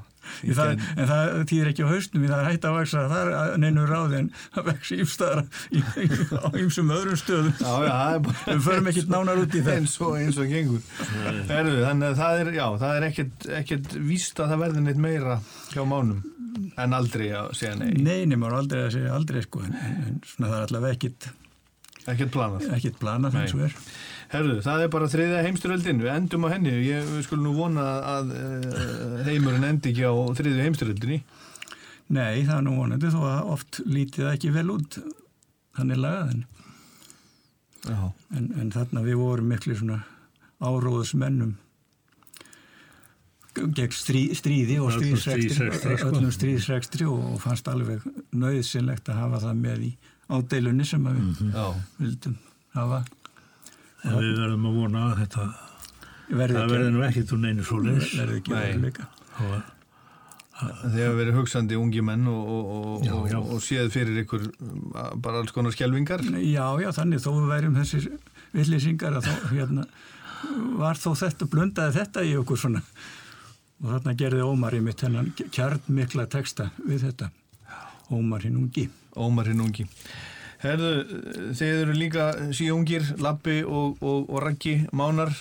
En 0.42 1.08
það 1.10 1.32
týðir 1.50 1.70
ekki 1.72 1.84
á 1.86 1.92
haustum 1.92 2.26
það 2.26 2.38
er 2.42 2.48
hægt 2.50 2.66
að 2.68 2.76
vaksa 2.78 3.04
það 3.10 3.30
er 3.32 3.56
neinu 3.62 3.86
ráði 3.90 4.18
en 4.22 4.28
það 4.54 4.68
vex 4.70 4.92
ímstæðar 4.96 5.42
á 5.42 6.48
ýmsum 6.62 6.92
öðrum 6.96 7.18
stöðum 7.20 7.52
við 8.46 8.62
förum 8.66 8.90
ekkert 8.92 9.12
nánar 9.12 9.42
út 9.42 9.56
í 9.58 9.62
það 9.66 9.78
eins 9.80 9.96
og, 10.02 10.14
eins 10.20 10.38
og 10.42 10.50
gengur. 10.52 10.84
Herru, 11.50 11.74
þannig 11.84 12.08
að 12.12 12.20
það 12.22 12.42
er, 12.44 12.52
já, 12.58 12.66
það 12.84 12.96
er 13.00 13.08
ekkert, 13.10 13.48
ekkert 13.62 13.96
víst 14.12 14.42
að 14.42 14.54
það 14.54 14.64
verði 14.66 14.84
neitt 14.86 15.02
meira 15.08 15.38
hjá 15.72 15.82
mánum 15.88 16.22
en 16.78 16.92
aldrei 16.96 17.30
að 17.36 17.52
segja 17.56 17.76
nei. 17.80 17.92
Maður 18.36 18.56
á 18.56 18.60
aldrei 18.62 18.82
að 18.86 18.90
segja 18.98 19.14
aldrei 19.16 19.44
sko 19.46 19.62
en, 19.66 19.76
en, 19.82 20.18
svona 20.28 20.50
það 20.52 20.58
er 20.58 20.66
allavega 20.68 20.98
ekkert 20.98 21.30
Ekkert 22.02 22.32
planað. 22.34 22.64
ekkert 22.74 22.96
planað 22.98 23.36
Nei. 23.36 23.42
eins 23.44 23.52
og 23.54 23.60
er 23.62 23.74
Herru, 24.32 24.54
það 24.64 24.82
er 24.82 24.92
bara 24.92 25.08
þriðja 25.12 25.40
heimstyröldin, 25.44 25.98
við 26.00 26.14
endum 26.14 26.46
á 26.48 26.52
henni, 26.54 26.70
ég 26.86 27.04
við 27.04 27.24
skulum 27.26 27.50
nú 27.50 27.50
vona 27.58 27.82
að 28.14 28.30
uh, 28.32 29.18
heimurinn 29.26 29.66
endi 29.68 29.90
ekki 29.92 30.06
á 30.08 30.14
þriðju 30.38 30.64
heimstyröldinni. 30.64 31.18
Nei, 32.12 32.40
það 32.46 32.54
er 32.56 32.64
nú 32.64 32.78
vonandi 32.78 33.10
þó 33.12 33.20
að 33.28 33.50
oft 33.52 33.82
lítið 33.84 34.30
ekki 34.32 34.54
vel 34.54 34.70
út. 34.72 34.96
Þannig 35.76 36.00
lagað 36.00 36.32
en, 37.92 38.48
en, 38.60 38.72
þarna 38.72 39.04
við 39.04 39.20
vorum 39.20 39.52
miklu 39.52 39.76
svona 39.76 40.00
áróðusmennum. 40.62 41.54
Gegn 43.52 43.92
strí, 43.92 44.26
stríði 44.36 44.78
og 44.80 44.94
stríðsrekstri, 44.94 45.72
sko. 45.76 46.08
öllum 46.08 46.32
stríðsrekstri 46.32 47.08
og 47.08 47.40
fannst 47.42 47.68
alveg 47.68 48.04
nöðsynlegt 48.32 49.10
að 49.12 49.26
hafa 49.26 49.42
það 49.44 49.58
með 49.60 49.88
í 49.90 49.96
ádeilunni 50.32 50.86
sem 50.88 51.04
við 51.04 51.50
Já. 51.52 51.66
vildum 51.98 52.38
hafa 52.72 53.02
en 54.02 54.16
við 54.18 54.38
verðum 54.38 54.66
að 54.68 54.78
vona 54.80 55.04
að 55.10 55.20
þetta, 55.22 55.44
verði 56.32 56.58
það 56.58 56.72
verði 56.74 56.94
nú 56.94 57.04
ekkit 57.06 57.34
úr 57.34 57.42
neinu 57.42 57.66
svoleiðis. 57.68 58.16
verði 58.18 58.40
ekki 58.40 59.06
Og 59.42 59.62
Þið 60.62 60.98
hefur 61.00 61.16
verið 61.18 61.36
hugsandi 61.40 61.78
ungi 61.78 62.02
menn 62.06 62.26
og, 62.30 62.50
og, 62.54 62.66
og, 62.76 63.06
Já, 63.06 63.14
já. 63.32 63.38
og, 63.40 63.62
séð 63.64 63.88
fyrir 63.94 64.20
ykkur 64.22 64.44
bara 65.24 65.40
alls 65.40 65.50
konar 65.54 65.74
skjelvingar. 65.74 66.22
Já, 66.38 66.66
já, 66.78 66.90
þannig 66.94 67.22
þó 67.24 67.30
við 67.32 67.48
værum 67.50 67.78
þessir 67.80 68.06
villýsingar 68.54 69.16
að 69.18 69.26
þá 69.26 69.48
hérna 69.56 69.86
var 70.78 71.00
þó 71.00 71.10
þetta, 71.18 71.48
blundaði 71.50 71.96
þetta 71.98 72.24
í 72.28 72.36
okkur 72.38 72.60
svona. 72.62 72.82
Og 73.82 73.88
þarna 73.90 74.14
gerði 74.18 74.46
Ómar 74.46 74.76
í 74.78 74.82
mitt 74.84 75.02
hennan 75.02 75.32
kjarnmikla 75.34 76.28
texta 76.30 76.68
við 76.84 77.08
þetta. 77.08 77.32
Ómar 78.14 78.46
hinn 78.46 78.60
ungi. 78.60 78.86
Ómar 79.18 79.50
hinn 79.50 79.64
ungi 79.64 79.88
Herðu, 80.62 80.90
þeir 81.58 81.80
eru 81.82 81.94
líka 81.98 82.28
síungir, 82.54 83.08
Lappi 83.22 83.62
og, 83.66 83.98
og, 83.98 84.28
og 84.30 84.42
Raggi 84.44 84.76
Mánar 84.94 85.32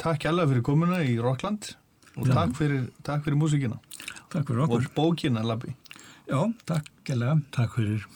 Takk 0.00 0.24
hjálpa 0.24 0.48
fyrir 0.50 0.64
komuna 0.66 1.02
í 1.04 1.18
Rockland 1.22 1.74
og 2.16 2.30
takk 2.32 2.54
fyrir, 2.56 2.86
takk 3.04 3.26
fyrir 3.26 3.38
músikina 3.38 3.76
Takk 4.32 4.48
fyrir 4.48 4.64
okkur 4.66 4.88
og 4.88 4.92
bókina, 4.96 5.44
Lappi 5.46 5.76
Já, 6.26 6.40
takk, 6.66 6.90
gælega 7.06 7.38
Takk 7.54 7.76
fyrir. 7.78 8.06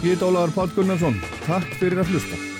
Ég 0.00 0.14
heit 0.14 0.22
Ólaður 0.24 0.54
Páll 0.54 0.70
Gunnarsson. 0.72 1.18
Takk 1.44 1.76
fyrir 1.76 2.00
að 2.00 2.14
hlusta. 2.14 2.59